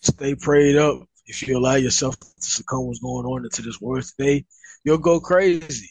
Stay 0.00 0.34
prayed 0.34 0.76
up. 0.76 1.08
If 1.24 1.48
you 1.48 1.56
allow 1.56 1.76
yourself 1.76 2.20
to 2.20 2.26
succumb 2.36 2.86
what's 2.86 2.98
going 2.98 3.24
on 3.24 3.44
into 3.44 3.62
this 3.62 3.80
world 3.80 4.04
today, 4.04 4.44
you'll 4.84 4.98
go 4.98 5.18
crazy. 5.18 5.88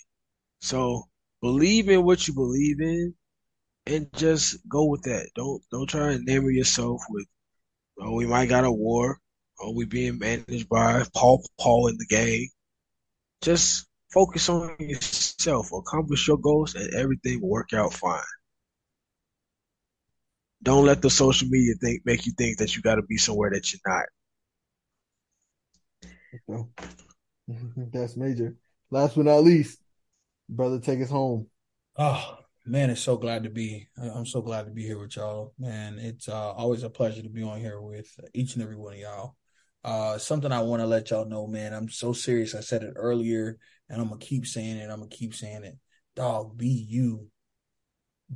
So 0.62 1.06
believe 1.42 1.90
in 1.90 2.04
what 2.04 2.28
you 2.28 2.36
believe 2.36 2.80
in 2.80 3.16
and 3.88 4.08
just 4.14 4.60
go 4.70 4.86
with 4.86 5.02
that. 5.06 5.32
Don't 5.34 5.64
don't 5.72 5.90
try 5.90 6.12
and 6.12 6.26
name 6.26 6.48
yourself 6.52 7.02
with 7.10 7.26
oh 8.00 8.14
we 8.14 8.28
might 8.28 8.50
got 8.50 8.66
a 8.66 8.72
war, 8.72 9.20
Oh 9.60 9.74
we 9.74 9.86
being 9.86 10.20
managed 10.20 10.70
by 10.70 11.04
Paul 11.16 11.44
Paul 11.60 11.88
in 11.88 11.98
the 11.98 12.06
game. 12.06 12.50
Just 13.42 13.87
Focus 14.12 14.50
on 14.50 14.76
yourself, 14.80 15.72
accomplish 15.74 16.28
your 16.28 16.38
goals, 16.38 16.76
and 16.76 16.94
everything 16.94 17.42
will 17.42 17.50
work 17.50 17.74
out 17.74 17.94
fine. 17.94 18.22
Don't 20.64 20.86
let 20.86 21.02
the 21.02 21.10
social 21.10 21.48
media 21.50 21.76
think 21.82 22.02
make 22.06 22.26
you 22.26 22.32
think 22.38 22.58
that 22.58 22.76
you 22.76 22.82
got 22.82 22.96
to 22.96 23.04
be 23.04 23.18
somewhere 23.18 23.52
that 23.52 23.72
you're 23.72 23.80
not. 23.86 24.06
That's 27.94 28.18
major. 28.18 28.56
Last 28.90 29.16
but 29.16 29.26
not 29.26 29.44
least, 29.44 29.80
brother, 30.50 30.80
take 30.80 31.02
us 31.02 31.10
home. 31.10 31.48
Oh 31.98 32.38
man, 32.66 32.90
it's 32.90 33.02
so 33.02 33.18
glad 33.18 33.44
to 33.44 33.50
be. 33.50 33.88
I'm 33.98 34.26
so 34.26 34.42
glad 34.42 34.66
to 34.66 34.72
be 34.72 34.84
here 34.84 35.00
with 35.00 35.16
y'all, 35.16 35.54
man. 35.60 36.00
It's 36.00 36.28
uh, 36.28 36.52
always 36.52 36.84
a 36.84 36.90
pleasure 36.90 37.22
to 37.22 37.30
be 37.30 37.44
on 37.44 37.60
here 37.60 37.82
with 37.82 38.08
each 38.34 38.54
and 38.54 38.64
every 38.64 38.76
one 38.78 38.94
of 38.94 39.00
y'all. 39.00 39.36
Uh, 39.84 40.18
something 40.18 40.52
I 40.52 40.62
want 40.62 40.82
to 40.82 40.88
let 40.88 41.12
y'all 41.12 41.26
know, 41.26 41.48
man. 41.48 41.74
I'm 41.74 41.90
so 41.90 42.14
serious. 42.14 42.56
I 42.56 42.62
said 42.62 42.84
it 42.84 42.94
earlier, 42.96 43.58
and 43.90 44.02
I'm 44.02 44.10
gonna 44.10 44.20
keep 44.20 44.46
saying 44.46 44.78
it. 44.78 44.90
I'm 44.90 45.00
gonna 45.00 45.08
keep 45.10 45.34
saying 45.34 45.64
it. 45.64 45.78
Dog, 46.16 46.58
be 46.58 46.68
you. 46.68 47.30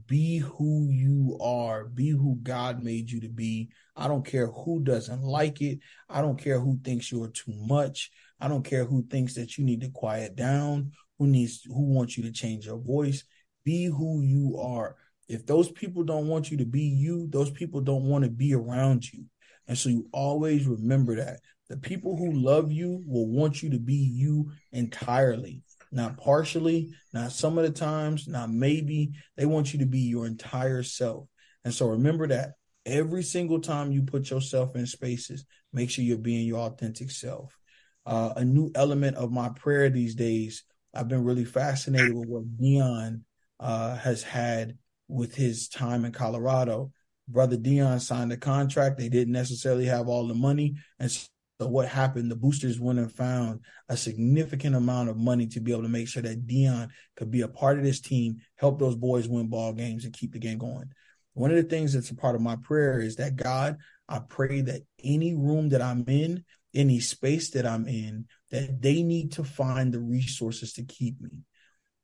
Be 0.07 0.37
who 0.37 0.89
you 0.89 1.37
are. 1.41 1.85
Be 1.85 2.09
who 2.09 2.37
God 2.41 2.81
made 2.83 3.11
you 3.11 3.19
to 3.21 3.29
be. 3.29 3.69
I 3.95 4.07
don't 4.07 4.25
care 4.25 4.47
who 4.47 4.79
doesn't 4.79 5.21
like 5.21 5.61
it. 5.61 5.79
I 6.09 6.21
don't 6.21 6.41
care 6.41 6.59
who 6.59 6.79
thinks 6.83 7.11
you're 7.11 7.27
too 7.27 7.53
much. 7.53 8.09
I 8.39 8.47
don't 8.47 8.63
care 8.63 8.85
who 8.85 9.03
thinks 9.03 9.33
that 9.35 9.57
you 9.57 9.65
need 9.65 9.81
to 9.81 9.89
quiet 9.89 10.35
down, 10.35 10.93
who 11.19 11.27
needs 11.27 11.63
who 11.65 11.93
wants 11.93 12.17
you 12.17 12.23
to 12.23 12.31
change 12.31 12.65
your 12.65 12.79
voice. 12.79 13.25
Be 13.65 13.85
who 13.85 14.21
you 14.21 14.57
are. 14.59 14.95
If 15.27 15.45
those 15.45 15.71
people 15.71 16.03
don't 16.03 16.27
want 16.27 16.51
you 16.51 16.57
to 16.57 16.65
be 16.65 16.83
you, 16.83 17.27
those 17.29 17.51
people 17.51 17.81
don't 17.81 18.05
want 18.05 18.23
to 18.23 18.29
be 18.29 18.53
around 18.53 19.11
you. 19.11 19.25
And 19.71 19.77
so 19.77 19.87
you 19.87 20.09
always 20.11 20.67
remember 20.67 21.15
that. 21.15 21.39
The 21.69 21.77
people 21.77 22.17
who 22.17 22.33
love 22.33 22.73
you 22.73 23.01
will 23.07 23.29
want 23.29 23.63
you 23.63 23.69
to 23.69 23.79
be 23.79 23.95
you 23.95 24.51
entirely, 24.73 25.63
not 25.93 26.17
partially, 26.17 26.89
not 27.13 27.31
some 27.31 27.57
of 27.57 27.63
the 27.63 27.71
times, 27.71 28.27
not 28.27 28.51
maybe. 28.51 29.11
They 29.37 29.45
want 29.45 29.71
you 29.71 29.79
to 29.79 29.85
be 29.85 29.99
your 29.99 30.25
entire 30.25 30.83
self. 30.83 31.29
And 31.63 31.73
so 31.73 31.87
remember 31.87 32.27
that 32.27 32.55
every 32.85 33.23
single 33.23 33.61
time 33.61 33.93
you 33.93 34.03
put 34.03 34.29
yourself 34.29 34.75
in 34.75 34.85
spaces, 34.85 35.45
make 35.71 35.89
sure 35.89 36.03
you're 36.03 36.17
being 36.17 36.45
your 36.45 36.67
authentic 36.67 37.09
self. 37.09 37.57
Uh, 38.05 38.33
a 38.35 38.43
new 38.43 38.71
element 38.75 39.15
of 39.15 39.31
my 39.31 39.47
prayer 39.55 39.89
these 39.89 40.15
days, 40.15 40.65
I've 40.93 41.07
been 41.07 41.23
really 41.23 41.45
fascinated 41.45 42.13
with 42.13 42.27
what 42.27 42.57
Deion 42.57 43.21
uh, 43.61 43.95
has 43.95 44.21
had 44.21 44.77
with 45.07 45.33
his 45.33 45.69
time 45.69 46.03
in 46.03 46.11
Colorado. 46.11 46.91
Brother 47.27 47.57
Deion 47.57 48.01
signed 48.01 48.31
a 48.31 48.37
contract. 48.37 48.97
They 48.97 49.09
didn't 49.09 49.33
necessarily 49.33 49.85
have 49.85 50.07
all 50.07 50.27
the 50.27 50.33
money. 50.33 50.75
And 50.99 51.11
so 51.11 51.27
what 51.59 51.87
happened? 51.87 52.31
The 52.31 52.35
boosters 52.35 52.79
went 52.79 52.99
and 52.99 53.11
found 53.11 53.61
a 53.87 53.95
significant 53.95 54.75
amount 54.75 55.09
of 55.09 55.17
money 55.17 55.47
to 55.47 55.59
be 55.59 55.71
able 55.71 55.83
to 55.83 55.89
make 55.89 56.07
sure 56.07 56.23
that 56.23 56.47
Deion 56.47 56.89
could 57.15 57.31
be 57.31 57.41
a 57.41 57.47
part 57.47 57.77
of 57.77 57.83
this 57.83 58.01
team, 58.01 58.37
help 58.55 58.79
those 58.79 58.95
boys 58.95 59.27
win 59.27 59.47
ball 59.47 59.73
games, 59.73 60.03
and 60.03 60.13
keep 60.13 60.33
the 60.33 60.39
game 60.39 60.57
going. 60.57 60.91
One 61.33 61.51
of 61.51 61.57
the 61.57 61.63
things 61.63 61.93
that's 61.93 62.09
a 62.09 62.15
part 62.15 62.35
of 62.35 62.41
my 62.41 62.57
prayer 62.57 62.99
is 62.99 63.15
that 63.17 63.35
God, 63.35 63.77
I 64.09 64.19
pray 64.19 64.61
that 64.61 64.81
any 65.03 65.33
room 65.33 65.69
that 65.69 65.81
I'm 65.81 66.03
in, 66.07 66.43
any 66.73 66.99
space 66.99 67.51
that 67.51 67.65
I'm 67.65 67.87
in, 67.87 68.25
that 68.51 68.81
they 68.81 69.03
need 69.03 69.33
to 69.33 69.43
find 69.43 69.93
the 69.93 69.99
resources 69.99 70.73
to 70.73 70.83
keep 70.83 71.21
me. 71.21 71.29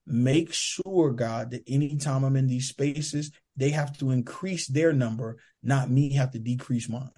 Make 0.10 0.54
sure, 0.54 1.12
God, 1.12 1.52
that 1.52 1.64
anytime 1.68 2.24
I'm 2.24 2.38
in 2.38 2.48
these 2.48 2.70
spaces, 2.70 3.30
they 3.58 3.72
have 3.72 3.98
to 3.98 4.12
increase 4.12 4.68
their 4.68 4.94
number, 4.94 5.38
not 5.62 5.90
me 5.90 6.14
have 6.14 6.32
to 6.32 6.40
decrease 6.40 6.88
mine. 6.88 7.12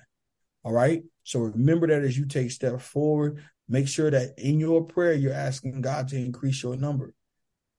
All 0.63 0.73
right. 0.73 1.03
So 1.23 1.39
remember 1.39 1.85
that 1.85 2.01
as 2.01 2.17
you 2.17 2.25
take 2.25 2.49
step 2.49 2.81
forward, 2.81 3.43
make 3.67 3.87
sure 3.87 4.09
that 4.09 4.33
in 4.39 4.59
your 4.59 4.83
prayer, 4.85 5.13
you're 5.13 5.33
asking 5.33 5.81
God 5.81 6.07
to 6.07 6.17
increase 6.17 6.63
your 6.63 6.75
number. 6.75 7.13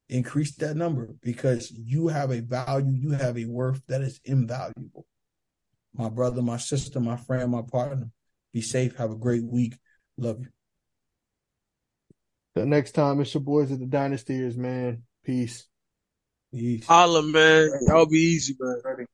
Increase 0.08 0.54
that 0.56 0.76
number 0.76 1.08
because 1.22 1.72
you 1.72 2.08
have 2.08 2.30
a 2.30 2.40
value, 2.40 2.92
you 2.92 3.10
have 3.10 3.36
a 3.36 3.46
worth 3.46 3.82
that 3.88 4.02
is 4.02 4.20
invaluable. 4.24 5.06
My 5.92 6.08
brother, 6.08 6.40
my 6.40 6.56
sister, 6.56 7.00
my 7.00 7.16
friend, 7.16 7.50
my 7.50 7.62
partner, 7.62 8.10
be 8.52 8.60
safe. 8.60 8.96
Have 8.96 9.10
a 9.10 9.16
great 9.16 9.44
week. 9.44 9.74
Love 10.16 10.38
you. 10.40 10.48
The 12.54 12.66
next 12.66 12.92
time, 12.92 13.20
it's 13.20 13.32
your 13.32 13.42
boys 13.42 13.70
at 13.70 13.78
the 13.78 13.86
Dynastyers, 13.86 14.56
man. 14.56 15.04
Peace. 15.24 15.66
Peace. 16.52 16.86
Holla, 16.86 17.22
man. 17.22 17.70
Y'all 17.86 18.06
be 18.06 18.18
easy, 18.18 18.56
man. 18.58 19.06